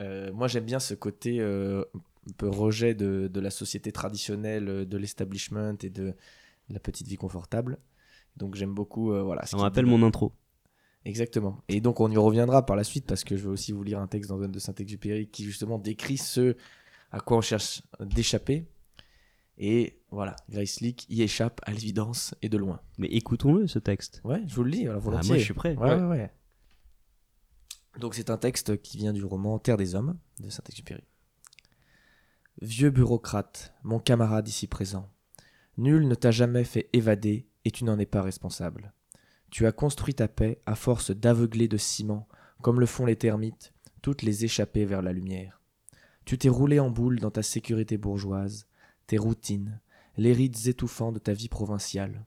moi 0.00 0.48
j'aime 0.48 0.64
bien 0.64 0.80
ce 0.80 0.94
côté 0.94 1.40
euh, 1.40 1.84
un 2.28 2.32
peu 2.36 2.48
rejet 2.48 2.94
de, 2.94 3.28
de 3.32 3.40
la 3.40 3.50
société 3.50 3.92
traditionnelle, 3.92 4.68
euh, 4.68 4.84
de 4.84 4.96
l'establishment 4.96 5.74
et 5.82 5.90
de 5.90 6.14
la 6.68 6.80
petite 6.80 7.06
vie 7.08 7.16
confortable. 7.16 7.78
Donc 8.36 8.54
j'aime 8.54 8.74
beaucoup. 8.74 9.12
euh, 9.12 9.22
voilà, 9.22 9.44
Ça 9.46 9.56
me 9.56 9.62
rappelle 9.62 9.86
mon 9.86 10.02
intro. 10.02 10.32
Exactement. 11.04 11.58
Et 11.68 11.80
donc 11.80 12.00
on 12.00 12.10
y 12.10 12.16
reviendra 12.16 12.64
par 12.64 12.76
la 12.76 12.84
suite 12.84 13.06
parce 13.06 13.24
que 13.24 13.36
je 13.36 13.42
vais 13.42 13.48
aussi 13.50 13.72
vous 13.72 13.82
lire 13.82 13.98
un 14.00 14.06
texte 14.06 14.30
d'Antoine 14.30 14.52
de 14.52 14.58
Saint-Exupéry 14.58 15.26
qui 15.28 15.44
justement 15.44 15.78
décrit 15.78 16.16
ce 16.16 16.56
à 17.10 17.20
quoi 17.20 17.36
on 17.38 17.40
cherche 17.40 17.82
d'échapper. 18.00 18.66
Et 19.58 19.98
voilà, 20.10 20.34
Grace 20.48 20.80
Leak 20.80 21.06
y 21.10 21.22
échappe 21.22 21.60
à 21.64 21.72
l'évidence 21.72 22.34
et 22.40 22.48
de 22.48 22.56
loin. 22.56 22.80
Mais 22.98 23.08
écoutons-le 23.08 23.66
ce 23.66 23.78
texte. 23.78 24.20
Ouais, 24.24 24.42
je 24.46 24.54
vous 24.54 24.64
le 24.64 24.70
lis, 24.70 24.82
alors 24.84 24.96
Ah, 24.96 24.98
volontiers. 25.00 25.28
moi 25.28 25.38
je 25.38 25.44
suis 25.44 25.54
prêt. 25.54 25.76
Ouais, 25.76 25.94
ouais, 25.94 26.02
ouais. 26.06 26.30
Donc 27.98 28.14
c'est 28.14 28.30
un 28.30 28.38
texte 28.38 28.80
qui 28.80 28.96
vient 28.96 29.12
du 29.12 29.24
roman 29.24 29.58
Terre 29.58 29.76
des 29.76 29.94
Hommes 29.94 30.18
de 30.40 30.48
Saint-Exupéry. 30.48 31.04
Vieux 32.60 32.90
bureaucrate, 32.90 33.74
mon 33.82 33.98
camarade 33.98 34.48
ici 34.48 34.66
présent, 34.66 35.10
nul 35.76 36.06
ne 36.06 36.14
t'a 36.14 36.30
jamais 36.30 36.64
fait 36.64 36.88
évader 36.92 37.48
et 37.64 37.70
tu 37.70 37.84
n'en 37.84 37.98
es 37.98 38.06
pas 38.06 38.22
responsable. 38.22 38.92
Tu 39.50 39.66
as 39.66 39.72
construit 39.72 40.14
ta 40.14 40.28
paix 40.28 40.62
à 40.64 40.74
force 40.74 41.10
d'aveugler 41.10 41.68
de 41.68 41.76
ciment, 41.76 42.28
comme 42.62 42.80
le 42.80 42.86
font 42.86 43.04
les 43.04 43.16
termites, 43.16 43.74
toutes 44.00 44.22
les 44.22 44.44
échappées 44.44 44.84
vers 44.84 45.02
la 45.02 45.12
lumière. 45.12 45.60
Tu 46.24 46.38
t'es 46.38 46.48
roulé 46.48 46.80
en 46.80 46.90
boule 46.90 47.18
dans 47.18 47.30
ta 47.30 47.42
sécurité 47.42 47.98
bourgeoise, 47.98 48.66
tes 49.06 49.18
routines, 49.18 49.80
les 50.16 50.32
rites 50.32 50.66
étouffants 50.66 51.12
de 51.12 51.18
ta 51.18 51.32
vie 51.32 51.48
provinciale. 51.48 52.24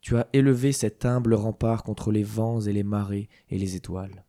Tu 0.00 0.16
as 0.16 0.28
élevé 0.32 0.72
cet 0.72 1.04
humble 1.04 1.34
rempart 1.34 1.82
contre 1.82 2.10
les 2.10 2.22
vents 2.22 2.60
et 2.60 2.72
les 2.72 2.84
marées 2.84 3.28
et 3.50 3.58
les 3.58 3.76
étoiles. 3.76 4.24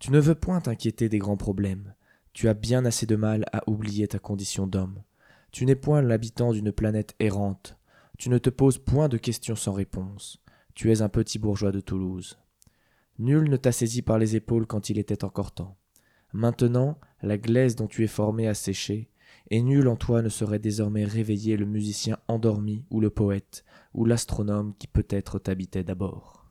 Tu 0.00 0.10
ne 0.10 0.18
veux 0.18 0.34
point 0.34 0.62
t'inquiéter 0.62 1.10
des 1.10 1.18
grands 1.18 1.36
problèmes. 1.36 1.94
Tu 2.32 2.48
as 2.48 2.54
bien 2.54 2.86
assez 2.86 3.04
de 3.04 3.16
mal 3.16 3.44
à 3.52 3.68
oublier 3.68 4.08
ta 4.08 4.18
condition 4.18 4.66
d'homme. 4.66 5.02
Tu 5.52 5.66
n'es 5.66 5.76
point 5.76 6.00
l'habitant 6.00 6.52
d'une 6.52 6.72
planète 6.72 7.14
errante. 7.20 7.76
Tu 8.16 8.30
ne 8.30 8.38
te 8.38 8.48
poses 8.48 8.78
point 8.78 9.08
de 9.08 9.18
questions 9.18 9.56
sans 9.56 9.74
réponse. 9.74 10.42
Tu 10.74 10.90
es 10.90 11.02
un 11.02 11.10
petit 11.10 11.38
bourgeois 11.38 11.70
de 11.70 11.80
Toulouse. 11.80 12.38
Nul 13.18 13.50
ne 13.50 13.58
t'a 13.58 13.72
saisi 13.72 14.00
par 14.00 14.18
les 14.18 14.36
épaules 14.36 14.66
quand 14.66 14.88
il 14.88 14.98
était 14.98 15.22
encore 15.22 15.52
temps. 15.52 15.76
Maintenant, 16.32 16.98
la 17.22 17.36
glaise 17.36 17.76
dont 17.76 17.86
tu 17.86 18.02
es 18.02 18.06
formé 18.06 18.48
a 18.48 18.54
séché, 18.54 19.10
et 19.50 19.60
nul 19.60 19.86
en 19.86 19.96
toi 19.96 20.22
ne 20.22 20.30
saurait 20.30 20.58
désormais 20.58 21.04
réveiller 21.04 21.58
le 21.58 21.66
musicien 21.66 22.18
endormi 22.26 22.86
ou 22.88 23.00
le 23.00 23.10
poète, 23.10 23.64
ou 23.92 24.06
l'astronome 24.06 24.74
qui 24.78 24.86
peut-être 24.86 25.38
t'habitait 25.38 25.84
d'abord. 25.84 26.48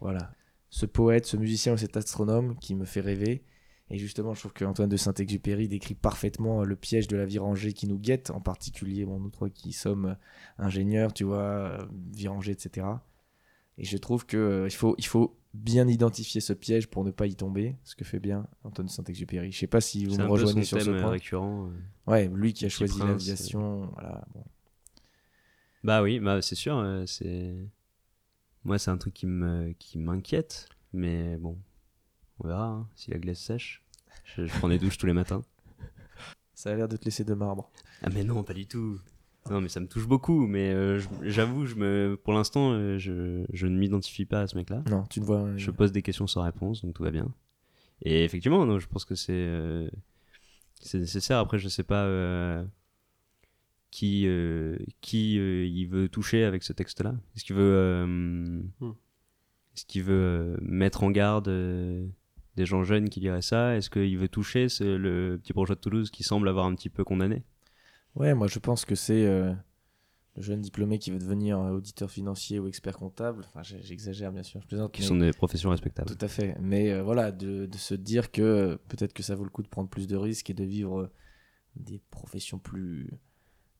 Voilà. 0.00 0.32
Ce 0.70 0.86
poète, 0.86 1.26
ce 1.26 1.36
musicien 1.36 1.74
ou 1.74 1.76
cet 1.76 1.96
astronome 1.96 2.56
qui 2.58 2.74
me 2.74 2.84
fait 2.84 3.00
rêver. 3.00 3.42
Et 3.90 3.96
justement, 3.96 4.34
je 4.34 4.40
trouve 4.40 4.52
que 4.52 4.66
Antoine 4.66 4.90
de 4.90 4.98
Saint-Exupéry 4.98 5.66
décrit 5.66 5.94
parfaitement 5.94 6.62
le 6.62 6.76
piège 6.76 7.08
de 7.08 7.16
la 7.16 7.24
vie 7.24 7.38
rangée 7.38 7.72
qui 7.72 7.86
nous 7.86 7.98
guette, 7.98 8.30
en 8.30 8.40
particulier 8.40 9.06
bon, 9.06 9.18
nous 9.18 9.30
trois 9.30 9.48
qui 9.48 9.72
sommes 9.72 10.16
ingénieurs, 10.58 11.14
tu 11.14 11.24
vois, 11.24 11.38
euh, 11.38 11.86
vie 12.12 12.28
rangée, 12.28 12.52
etc. 12.52 12.86
Et 13.78 13.84
je 13.84 13.96
trouve 13.96 14.26
que 14.26 14.36
euh, 14.36 14.68
faut, 14.68 14.94
il 14.98 15.06
faut 15.06 15.38
bien 15.54 15.88
identifier 15.88 16.40
ce 16.42 16.52
piège 16.52 16.88
pour 16.88 17.04
ne 17.04 17.10
pas 17.10 17.26
y 17.26 17.34
tomber, 17.34 17.76
ce 17.84 17.96
que 17.96 18.04
fait 18.04 18.20
bien 18.20 18.46
Antoine 18.64 18.88
de 18.88 18.92
Saint-Exupéry. 18.92 19.52
Je 19.52 19.58
sais 19.58 19.66
pas 19.66 19.80
si 19.80 20.04
vous 20.04 20.18
me 20.18 20.26
rejoignez 20.26 20.64
sur 20.64 20.82
ce 20.82 20.90
point. 20.90 21.10
récurrent. 21.10 21.68
euh. 21.68 22.10
Ouais, 22.10 22.28
lui 22.28 22.52
qui 22.52 22.66
a 22.66 22.68
choisi 22.68 22.98
l'aviation, 22.98 23.88
voilà. 23.94 24.26
bon. 24.34 24.44
Bah 25.84 26.02
oui, 26.02 26.18
bah 26.18 26.42
c'est 26.42 26.56
sûr, 26.56 26.76
euh, 26.76 27.06
c'est 27.06 27.54
moi 28.64 28.78
c'est 28.78 28.90
un 28.90 28.98
truc 28.98 29.14
qui 29.14 29.26
me 29.26 29.72
qui 29.78 29.98
m'inquiète, 29.98 30.68
mais 30.92 31.36
bon, 31.36 31.58
on 32.40 32.48
verra 32.48 32.66
hein, 32.66 32.88
si 32.94 33.10
la 33.10 33.18
glace 33.18 33.40
sèche. 33.40 33.82
Je, 34.24 34.46
je 34.46 34.58
prends 34.58 34.68
des 34.68 34.78
douches 34.78 34.98
tous 34.98 35.06
les 35.06 35.12
matins. 35.12 35.42
Ça 36.54 36.70
a 36.70 36.74
l'air 36.74 36.88
de 36.88 36.96
te 36.96 37.04
laisser 37.04 37.24
de 37.24 37.34
marbre. 37.34 37.70
Ah 38.02 38.08
mais 38.12 38.24
non, 38.24 38.42
pas 38.42 38.54
du 38.54 38.66
tout. 38.66 38.98
Non 39.48 39.60
mais 39.60 39.68
ça 39.68 39.80
me 39.80 39.86
touche 39.86 40.06
beaucoup, 40.06 40.46
mais 40.46 40.72
euh, 40.72 41.00
j'avoue, 41.22 41.64
je 41.64 41.76
me, 41.76 42.20
pour 42.22 42.34
l'instant, 42.34 42.72
euh, 42.72 42.98
je, 42.98 43.46
je 43.52 43.66
ne 43.66 43.78
m'identifie 43.78 44.26
pas 44.26 44.42
à 44.42 44.46
ce 44.46 44.56
mec-là. 44.56 44.82
Non, 44.90 45.04
tu 45.08 45.20
ne 45.20 45.24
vois. 45.24 45.56
Je 45.56 45.70
pose 45.70 45.92
des 45.92 46.02
questions 46.02 46.26
sans 46.26 46.42
réponse, 46.42 46.84
donc 46.84 46.94
tout 46.94 47.02
va 47.02 47.10
bien. 47.10 47.32
Et 48.02 48.24
effectivement, 48.24 48.66
non, 48.66 48.78
je 48.78 48.86
pense 48.88 49.04
que 49.04 49.14
c'est 49.14 49.32
euh, 49.32 49.88
c'est 50.80 50.98
nécessaire. 50.98 51.38
Après, 51.38 51.58
je 51.58 51.68
sais 51.68 51.82
pas 51.82 52.04
qui 53.90 54.26
euh, 54.26 54.76
qui 55.00 55.38
euh, 55.38 55.64
il 55.66 55.86
veut 55.86 56.08
toucher 56.08 56.44
avec 56.44 56.62
ce 56.62 56.72
texte-là? 56.72 57.14
Est-ce 57.36 57.44
qu'il 57.44 57.56
veut 57.56 57.62
euh, 57.74 58.60
est-ce 59.74 59.84
qu'il 59.86 60.02
veut 60.02 60.14
euh, 60.14 60.56
mettre 60.60 61.02
en 61.04 61.10
garde 61.10 61.48
euh, 61.48 62.06
des 62.56 62.66
gens 62.66 62.82
jeunes 62.84 63.08
qui 63.08 63.20
liraient 63.20 63.42
ça? 63.42 63.76
Est-ce 63.76 63.90
qu'il 63.90 64.18
veut 64.18 64.28
toucher 64.28 64.68
ce- 64.68 64.84
le 64.96 65.38
petit 65.42 65.52
bourgeois 65.52 65.76
de 65.76 65.80
Toulouse 65.80 66.10
qui 66.10 66.22
semble 66.22 66.48
avoir 66.48 66.66
un 66.66 66.74
petit 66.74 66.90
peu 66.90 67.04
condamné? 67.04 67.44
Ouais, 68.14 68.34
moi 68.34 68.46
je 68.48 68.58
pense 68.58 68.84
que 68.84 68.94
c'est 68.96 69.24
euh, 69.26 69.52
le 70.36 70.42
jeune 70.42 70.60
diplômé 70.60 70.98
qui 70.98 71.10
veut 71.10 71.18
devenir 71.18 71.58
auditeur 71.60 72.10
financier 72.10 72.58
ou 72.58 72.66
expert 72.66 72.96
comptable. 72.96 73.44
Enfin, 73.46 73.62
j'exagère 73.62 74.32
bien 74.32 74.42
sûr, 74.42 74.60
je 74.60 74.66
plaisante. 74.66 74.92
Qui 74.92 75.02
mais- 75.02 75.06
sont 75.06 75.16
des 75.16 75.30
professions 75.32 75.70
respectables. 75.70 76.10
Tout 76.14 76.24
à 76.24 76.28
fait. 76.28 76.56
Mais 76.60 76.90
euh, 76.90 77.02
voilà, 77.02 77.30
de, 77.32 77.66
de 77.66 77.76
se 77.78 77.94
dire 77.94 78.32
que 78.32 78.78
peut-être 78.88 79.12
que 79.12 79.22
ça 79.22 79.34
vaut 79.36 79.44
le 79.44 79.50
coup 79.50 79.62
de 79.62 79.68
prendre 79.68 79.88
plus 79.88 80.06
de 80.08 80.16
risques 80.16 80.50
et 80.50 80.54
de 80.54 80.64
vivre 80.64 81.10
des 81.76 82.00
professions 82.10 82.58
plus, 82.58 83.08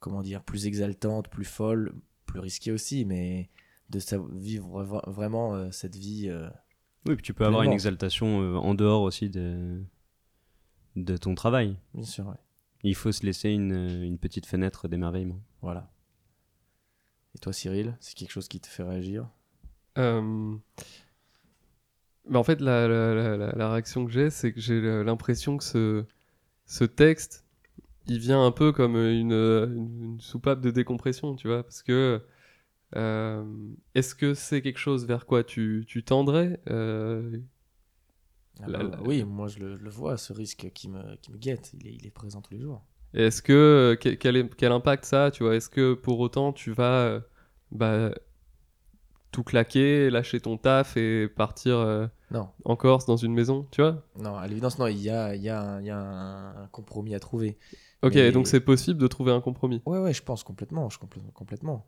comment 0.01 0.23
dire, 0.23 0.43
plus 0.43 0.67
exaltantes, 0.67 1.29
plus 1.29 1.45
folles, 1.45 1.93
plus 2.27 2.41
risquées 2.41 2.73
aussi, 2.73 3.05
mais 3.05 3.49
de 3.91 4.01
vivre 4.37 4.85
vra- 4.85 5.11
vraiment 5.11 5.55
euh, 5.55 5.71
cette 5.71 5.97
vie. 5.97 6.29
euh, 6.29 6.49
Oui, 7.07 7.15
puis 7.17 7.23
tu 7.23 7.35
peux 7.35 7.45
avoir 7.47 7.63
une 7.63 7.73
exaltation 7.73 8.41
euh, 8.43 8.57
en 8.57 8.75
dehors 8.75 9.03
aussi 9.03 9.31
de 9.31 9.83
de 10.97 11.17
ton 11.17 11.35
travail. 11.35 11.77
Bien 11.95 12.05
sûr, 12.05 12.27
ouais. 12.27 12.35
Il 12.83 12.95
faut 12.95 13.13
se 13.13 13.25
laisser 13.25 13.51
une, 13.51 13.73
une 14.03 14.19
petite 14.19 14.47
fenêtre 14.47 14.89
d'émerveillement. 14.89 15.41
Voilà. 15.63 15.91
Et 17.35 17.39
toi, 17.39 17.53
Cyril, 17.53 17.97
c'est 18.01 18.15
quelque 18.15 18.31
chose 18.33 18.49
qui 18.49 18.61
te 18.61 18.67
fait 18.67 18.83
réagir? 18.83 19.29
Euh, 19.97 20.57
Mais 22.29 22.37
en 22.37 22.45
fait, 22.45 22.61
la, 22.61 22.87
la- 22.89 23.15
la- 23.15 23.37
la- 23.37 23.53
la 23.53 23.73
réaction 23.73 24.05
que 24.05 24.11
j'ai, 24.13 24.29
c'est 24.31 24.53
que 24.53 24.61
j'ai 24.61 24.81
l'impression 25.05 25.57
que 25.57 25.65
ce, 25.65 26.05
ce 26.67 26.85
texte, 26.85 27.45
il 28.09 28.19
vient 28.19 28.45
un 28.45 28.51
peu 28.53 28.73
comme 28.73 28.97
une, 28.97 29.33
une- 29.33 30.05
une 30.15 30.21
soupape 30.21 30.61
de 30.61 30.71
décompression, 30.71 31.35
tu 31.37 31.49
vois, 31.49 31.63
parce 31.63 31.83
que 31.83 32.23
euh, 32.97 33.45
est-ce 33.95 34.15
que 34.17 34.35
c'est 34.35 34.63
quelque 34.63 34.79
chose 34.81 35.07
vers 35.07 35.27
quoi 35.27 35.45
tu, 35.45 35.85
tu 35.89 36.05
tendrais 36.05 36.61
euh, 36.71 37.39
Ah 38.63 38.69
bah, 38.69 38.85
la- 38.85 39.03
Oui, 39.03 39.25
moi 39.25 39.49
je 39.49 39.59
le, 39.59 39.91
vois, 39.91 40.17
ce 40.17 40.33
risque 40.33 40.71
qui 40.73 40.89
me, 40.89 41.17
qui 41.17 41.33
me 41.33 41.39
guette, 41.39 41.73
il 41.75 41.87
est, 41.89 41.95
il 41.95 42.07
est 42.07 42.11
présent 42.11 42.41
tous 42.41 42.55
les 42.55 42.61
jours. 42.61 42.85
Est-ce 43.15 43.43
que 43.43 43.53
euh, 43.53 43.97
quel, 43.97 44.19
quel 44.19 44.37
est- 44.37 44.55
quel 44.57 44.73
impact 44.73 45.05
ça 45.05 45.27
a, 45.27 45.31
tu 45.31 45.43
vois? 45.43 45.57
Est-ce 45.57 45.69
que 45.71 45.95
pour 45.95 46.21
autant 46.21 46.53
tu 46.53 46.71
vas 46.73 47.03
euh, 47.05 47.21
bah, 47.71 48.11
tout 49.31 49.43
claquer, 49.45 50.11
lâcher 50.11 50.41
ton 50.41 50.57
taf 50.59 50.97
et 50.97 51.29
partir 51.29 51.77
euh, 51.79 52.07
Non. 52.31 52.49
en 52.65 52.77
Corse 52.77 53.07
dans 53.07 53.17
une 53.17 53.33
maison, 53.35 53.67
tu 53.71 53.81
vois? 53.83 54.03
Non, 54.17 54.37
à 54.37 54.47
l'évidence, 54.49 54.79
non, 54.79 54.87
il 54.89 54.99
y 55.01 55.11
a, 55.11 55.35
il 55.35 55.43
y 55.43 55.49
a, 55.49 55.61
un, 55.63 55.81
il 55.81 55.87
y 55.87 55.91
a 55.91 55.99
un, 55.99 56.65
un 56.65 56.67
compromis 56.69 57.15
à 57.15 57.21
trouver. 57.21 57.59
Ok, 58.03 58.15
Mais- 58.15 58.33
donc 58.33 58.47
c'est 58.47 58.61
possible 58.61 59.01
de 59.01 59.07
trouver 59.07 59.33
un 59.33 59.41
compromis. 59.41 59.83
Ouais, 59.87 59.99
ouais, 59.99 60.13
je 60.15 60.23
pense 60.23 60.45
complètement, 60.45 60.89
je 60.91 60.99
complè- 60.99 61.33
complètement. 61.33 61.87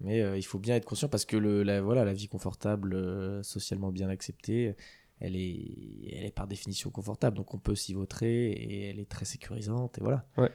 Mais 0.00 0.20
euh, 0.22 0.36
il 0.38 0.42
faut 0.44 0.58
bien 0.58 0.76
être 0.76 0.84
conscient 0.86 1.08
parce 1.08 1.24
que 1.24 1.36
le, 1.36 1.62
la, 1.62 1.80
voilà, 1.82 2.04
la 2.04 2.14
vie 2.14 2.28
confortable, 2.28 2.94
euh, 2.94 3.42
socialement 3.42 3.90
bien 3.92 4.08
acceptée, 4.08 4.76
elle 5.20 5.36
est, 5.36 6.10
elle 6.12 6.24
est 6.26 6.34
par 6.34 6.46
définition 6.46 6.90
confortable. 6.90 7.36
Donc 7.36 7.54
on 7.54 7.58
peut 7.58 7.74
s'y 7.74 7.94
vautrer 7.94 8.50
et 8.52 8.90
elle 8.90 9.00
est 9.00 9.08
très 9.10 9.24
sécurisante. 9.24 9.98
Et 9.98 10.00
voilà. 10.02 10.26
Ouais. 10.36 10.50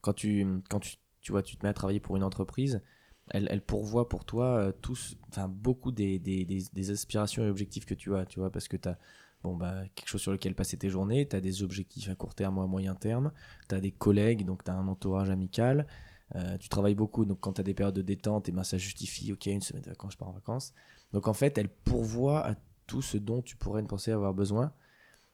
Quand, 0.00 0.12
tu, 0.12 0.46
quand 0.70 0.80
tu, 0.80 0.96
tu, 1.20 1.32
vois, 1.32 1.42
tu 1.42 1.56
te 1.56 1.64
mets 1.64 1.70
à 1.70 1.74
travailler 1.74 2.00
pour 2.00 2.16
une 2.16 2.24
entreprise, 2.24 2.82
elle, 3.30 3.46
elle 3.50 3.62
pourvoit 3.62 4.08
pour 4.08 4.24
toi 4.24 4.58
euh, 4.58 4.72
tous, 4.72 5.16
enfin, 5.30 5.48
beaucoup 5.48 5.92
des, 5.92 6.18
des, 6.18 6.44
des, 6.44 6.64
des 6.72 6.90
aspirations 6.90 7.44
et 7.44 7.48
objectifs 7.48 7.86
que 7.86 7.94
tu 7.94 8.14
as. 8.16 8.26
Tu 8.26 8.40
vois, 8.40 8.50
parce 8.50 8.68
que 8.68 8.76
tu 8.76 8.88
as 8.88 8.98
bon, 9.44 9.56
bah, 9.56 9.84
quelque 9.94 10.08
chose 10.08 10.22
sur 10.22 10.32
lequel 10.32 10.54
passer 10.54 10.76
tes 10.76 10.90
journées, 10.90 11.28
tu 11.28 11.36
as 11.36 11.40
des 11.40 11.62
objectifs 11.62 12.08
à 12.08 12.16
court 12.16 12.34
terme 12.34 12.58
ou 12.58 12.62
à 12.62 12.66
moyen 12.66 12.94
terme, 12.94 13.30
tu 13.68 13.74
as 13.74 13.80
des 13.80 13.92
collègues, 13.92 14.44
donc 14.44 14.64
tu 14.64 14.70
as 14.70 14.74
un 14.74 14.88
entourage 14.88 15.30
amical. 15.30 15.86
Euh, 16.34 16.56
tu 16.58 16.68
travailles 16.68 16.94
beaucoup, 16.94 17.26
donc 17.26 17.38
quand 17.40 17.52
tu 17.52 17.60
as 17.60 17.64
des 17.64 17.74
périodes 17.74 17.94
de 17.94 18.02
détente, 18.02 18.48
et 18.48 18.52
ben 18.52 18.64
ça 18.64 18.78
justifie, 18.78 19.32
ok, 19.32 19.46
une 19.46 19.60
semaine 19.60 19.82
de 19.82 19.90
vacances, 19.90 20.14
je 20.14 20.18
pars 20.18 20.28
en 20.28 20.32
vacances. 20.32 20.72
Donc 21.12 21.28
en 21.28 21.34
fait, 21.34 21.58
elle 21.58 21.68
pourvoit 21.68 22.44
à 22.46 22.56
tout 22.86 23.02
ce 23.02 23.18
dont 23.18 23.42
tu 23.42 23.56
pourrais 23.56 23.82
ne 23.82 23.86
penser 23.86 24.10
avoir 24.10 24.34
besoin. 24.34 24.72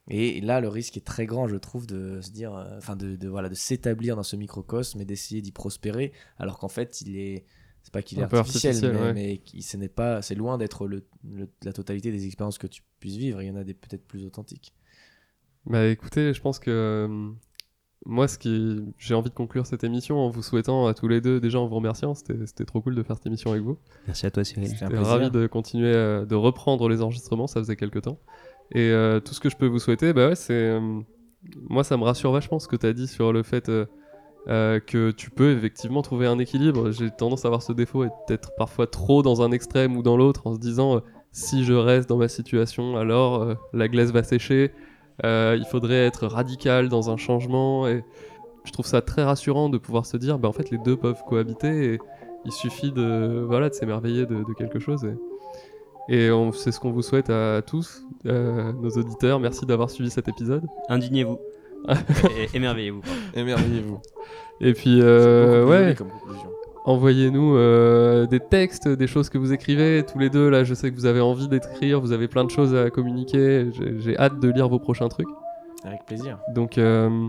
Et 0.09 0.41
là, 0.41 0.61
le 0.61 0.69
risque 0.69 0.97
est 0.97 1.07
très 1.07 1.24
grand, 1.24 1.47
je 1.47 1.57
trouve, 1.57 1.87
de 1.87 2.20
se 2.20 2.31
dire, 2.31 2.55
euh, 2.55 2.77
enfin, 2.77 2.97
de, 2.97 3.15
de, 3.16 3.28
voilà, 3.28 3.49
de 3.49 3.55
s'établir 3.55 4.16
dans 4.16 4.24
ce 4.24 4.35
microcosme 4.37 5.01
et 5.01 5.05
d'essayer 5.05 5.41
d'y 5.41 5.53
prospérer, 5.53 6.12
alors 6.39 6.59
qu'en 6.59 6.69
fait, 6.69 7.01
il 7.01 7.16
est, 7.16 7.47
c'est 7.82 7.93
pas 7.93 8.02
qu'il 8.02 8.19
est 8.19 8.23
Un 8.23 8.28
peu 8.28 8.39
artificiel, 8.39 8.73
artificiel, 8.74 8.94
mais, 9.01 9.07
ouais. 9.07 9.12
mais 9.15 9.39
qui- 9.39 9.62
ce 9.62 9.77
n'est 9.77 9.89
pas, 9.89 10.23
c'est 10.23 10.35
loin 10.35 10.59
d'être 10.59 10.86
le, 10.86 11.05
le- 11.28 11.48
la 11.65 11.73
totalité 11.73 12.11
des 12.12 12.27
expériences 12.27 12.59
que 12.59 12.66
tu 12.66 12.82
puisses 13.01 13.16
vivre. 13.16 13.40
Il 13.43 13.48
y 13.48 13.51
en 13.51 13.57
a 13.57 13.65
des 13.65 13.74
peut-être 13.74 14.07
plus 14.07 14.24
authentiques. 14.27 14.74
Bah 15.66 15.86
écoutez, 15.86 16.32
je 16.35 16.40
pense 16.40 16.59
que 16.59 16.70
euh, 16.70 17.31
moi, 18.07 18.28
ce 18.28 18.39
qui, 18.39 18.81
j'ai 18.98 19.15
envie 19.15 19.28
de 19.31 19.35
conclure 19.35 19.66
cette 19.66 19.85
émission 19.85 20.19
en 20.19 20.31
vous 20.31 20.43
souhaitant 20.43 20.86
à 20.86 20.94
tous 20.94 21.07
les 21.09 21.20
deux, 21.20 21.39
déjà 21.40 21.61
en 21.61 21.66
vous 21.69 21.74
remerciant, 21.77 22.15
c'était 22.15 22.47
c'était 22.47 22.65
trop 22.65 22.81
cool 22.81 22.94
de 22.94 23.02
faire 23.02 23.16
cette 23.16 23.27
émission 23.27 23.51
avec 23.51 23.62
vous. 23.62 23.77
Merci 24.07 24.24
à 24.27 24.31
toi, 24.31 24.43
Cyril. 24.44 24.69
J'étais 24.70 24.97
ravi 24.97 25.31
de 25.31 25.47
continuer 25.47 25.93
euh, 25.94 26.24
de 26.24 26.35
reprendre 26.35 26.89
les 26.89 27.02
enregistrements, 27.02 27.47
ça 27.47 27.61
faisait 27.61 27.77
quelques 27.77 28.02
temps. 28.02 28.19
Et 28.73 28.89
euh, 28.90 29.20
tout 29.20 29.35
ce 29.35 29.40
que 29.40 29.51
je 29.51 29.57
peux 29.57 29.66
vous 29.66 29.78
souhaiter, 29.81 30.12
bah 30.15 30.28
ouais, 30.28 30.35
c'est 30.36 30.52
euh, 30.55 31.01
moi 31.69 31.85
ça 31.85 31.97
me 31.98 32.05
rassure 32.05 32.32
vachement 32.32 32.59
ce 32.59 32.69
que 32.69 32.77
tu 32.77 32.86
as 32.86 32.93
dit 32.94 33.07
sur 33.09 33.32
le 33.32 33.43
fait 33.43 33.69
euh, 34.48 34.80
que 34.80 35.10
tu 35.10 35.30
peux 35.30 35.52
effectivement 35.52 36.00
trouver 36.02 36.26
un 36.26 36.38
équilibre. 36.38 36.90
J'ai 36.92 37.10
tendance 37.10 37.44
à 37.44 37.48
avoir 37.48 37.62
ce 37.62 37.72
défaut 37.72 38.04
et 38.04 38.08
d'être 38.26 38.52
parfois 38.56 38.86
trop 38.86 39.22
dans 39.22 39.42
un 39.42 39.52
extrême 39.52 39.96
ou 39.96 40.02
dans 40.02 40.16
l'autre 40.16 40.46
en 40.46 40.54
se 40.54 40.58
disant 40.58 40.96
euh, 40.96 41.00
si 41.30 41.64
je 41.64 41.74
reste 41.74 42.08
dans 42.08 42.16
ma 42.16 42.28
situation, 42.28 42.96
alors 42.96 43.42
euh, 43.42 43.54
la 43.74 43.88
glace 43.88 44.10
va 44.10 44.22
sécher. 44.22 44.72
Il 45.22 45.66
faudrait 45.70 46.06
être 46.06 46.26
radical 46.26 46.88
dans 46.88 47.10
un 47.10 47.18
changement 47.18 47.86
et 47.86 48.02
je 48.64 48.72
trouve 48.72 48.86
ça 48.86 49.02
très 49.02 49.22
rassurant 49.22 49.68
de 49.68 49.76
pouvoir 49.76 50.06
se 50.06 50.16
dire 50.16 50.38
bah 50.38 50.48
en 50.48 50.52
fait 50.52 50.70
les 50.70 50.78
deux 50.78 50.96
peuvent 50.96 51.22
cohabiter 51.28 51.92
et 51.92 51.98
il 52.46 52.52
suffit 52.52 52.90
de 52.90 53.44
voilà 53.46 53.68
de 53.68 53.74
s'émerveiller 53.74 54.24
de, 54.24 54.42
quelque 54.56 54.78
chose 54.78 55.06
et, 56.08 56.30
c'est 56.54 56.72
ce 56.72 56.80
qu'on 56.80 56.90
vous 56.90 57.02
souhaite 57.02 57.28
à 57.28 57.60
tous 57.60 58.06
nos 58.24 58.90
auditeurs 58.96 59.40
merci 59.40 59.66
d'avoir 59.66 59.90
suivi 59.90 60.08
cet 60.08 60.26
épisode 60.26 60.66
Indignez-vous. 60.88 61.38
Émerveillez-vous. 62.55 63.02
émerveillez-vous 63.35 64.01
et 64.61 64.74
puis 64.74 65.01
euh, 65.01 65.65
ouais 65.66 65.94
comme 65.97 66.09
envoyez-nous 66.85 67.57
euh, 67.57 68.27
des 68.27 68.40
textes 68.40 68.89
des 68.89 69.07
choses 69.07 69.31
que 69.31 69.39
vous 69.39 69.52
écrivez 69.52 70.05
tous 70.05 70.19
les 70.19 70.28
deux 70.31 70.51
là 70.51 70.65
je 70.65 70.74
sais 70.74 70.90
que 70.90 70.97
vous 70.97 71.07
avez 71.07 71.20
envie 71.20 71.48
d'écrire 71.48 72.01
vous 72.01 72.12
avez 72.12 72.28
plein 72.28 72.44
de 72.44 72.51
choses 72.51 72.74
à 72.74 72.90
communiquer 72.90 73.69
j'ai 73.98 74.19
hâte 74.19 74.39
de 74.40 74.48
lire 74.51 74.69
vos 74.69 74.78
prochains 74.78 75.09
trucs 75.09 75.28
Avec 75.85 76.05
plaisir. 76.07 76.39
donc 76.55 76.77
euh, 76.78 77.28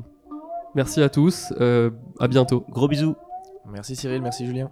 merci 0.75 1.01
à 1.01 1.09
tous 1.09 1.53
euh, 1.61 1.89
à 2.19 2.27
bientôt 2.27 2.65
Gros 2.69 2.87
bisous. 2.87 3.15
Merci 3.71 3.95
Cyril, 3.95 4.21
merci 4.21 4.45
Julien. 4.45 4.69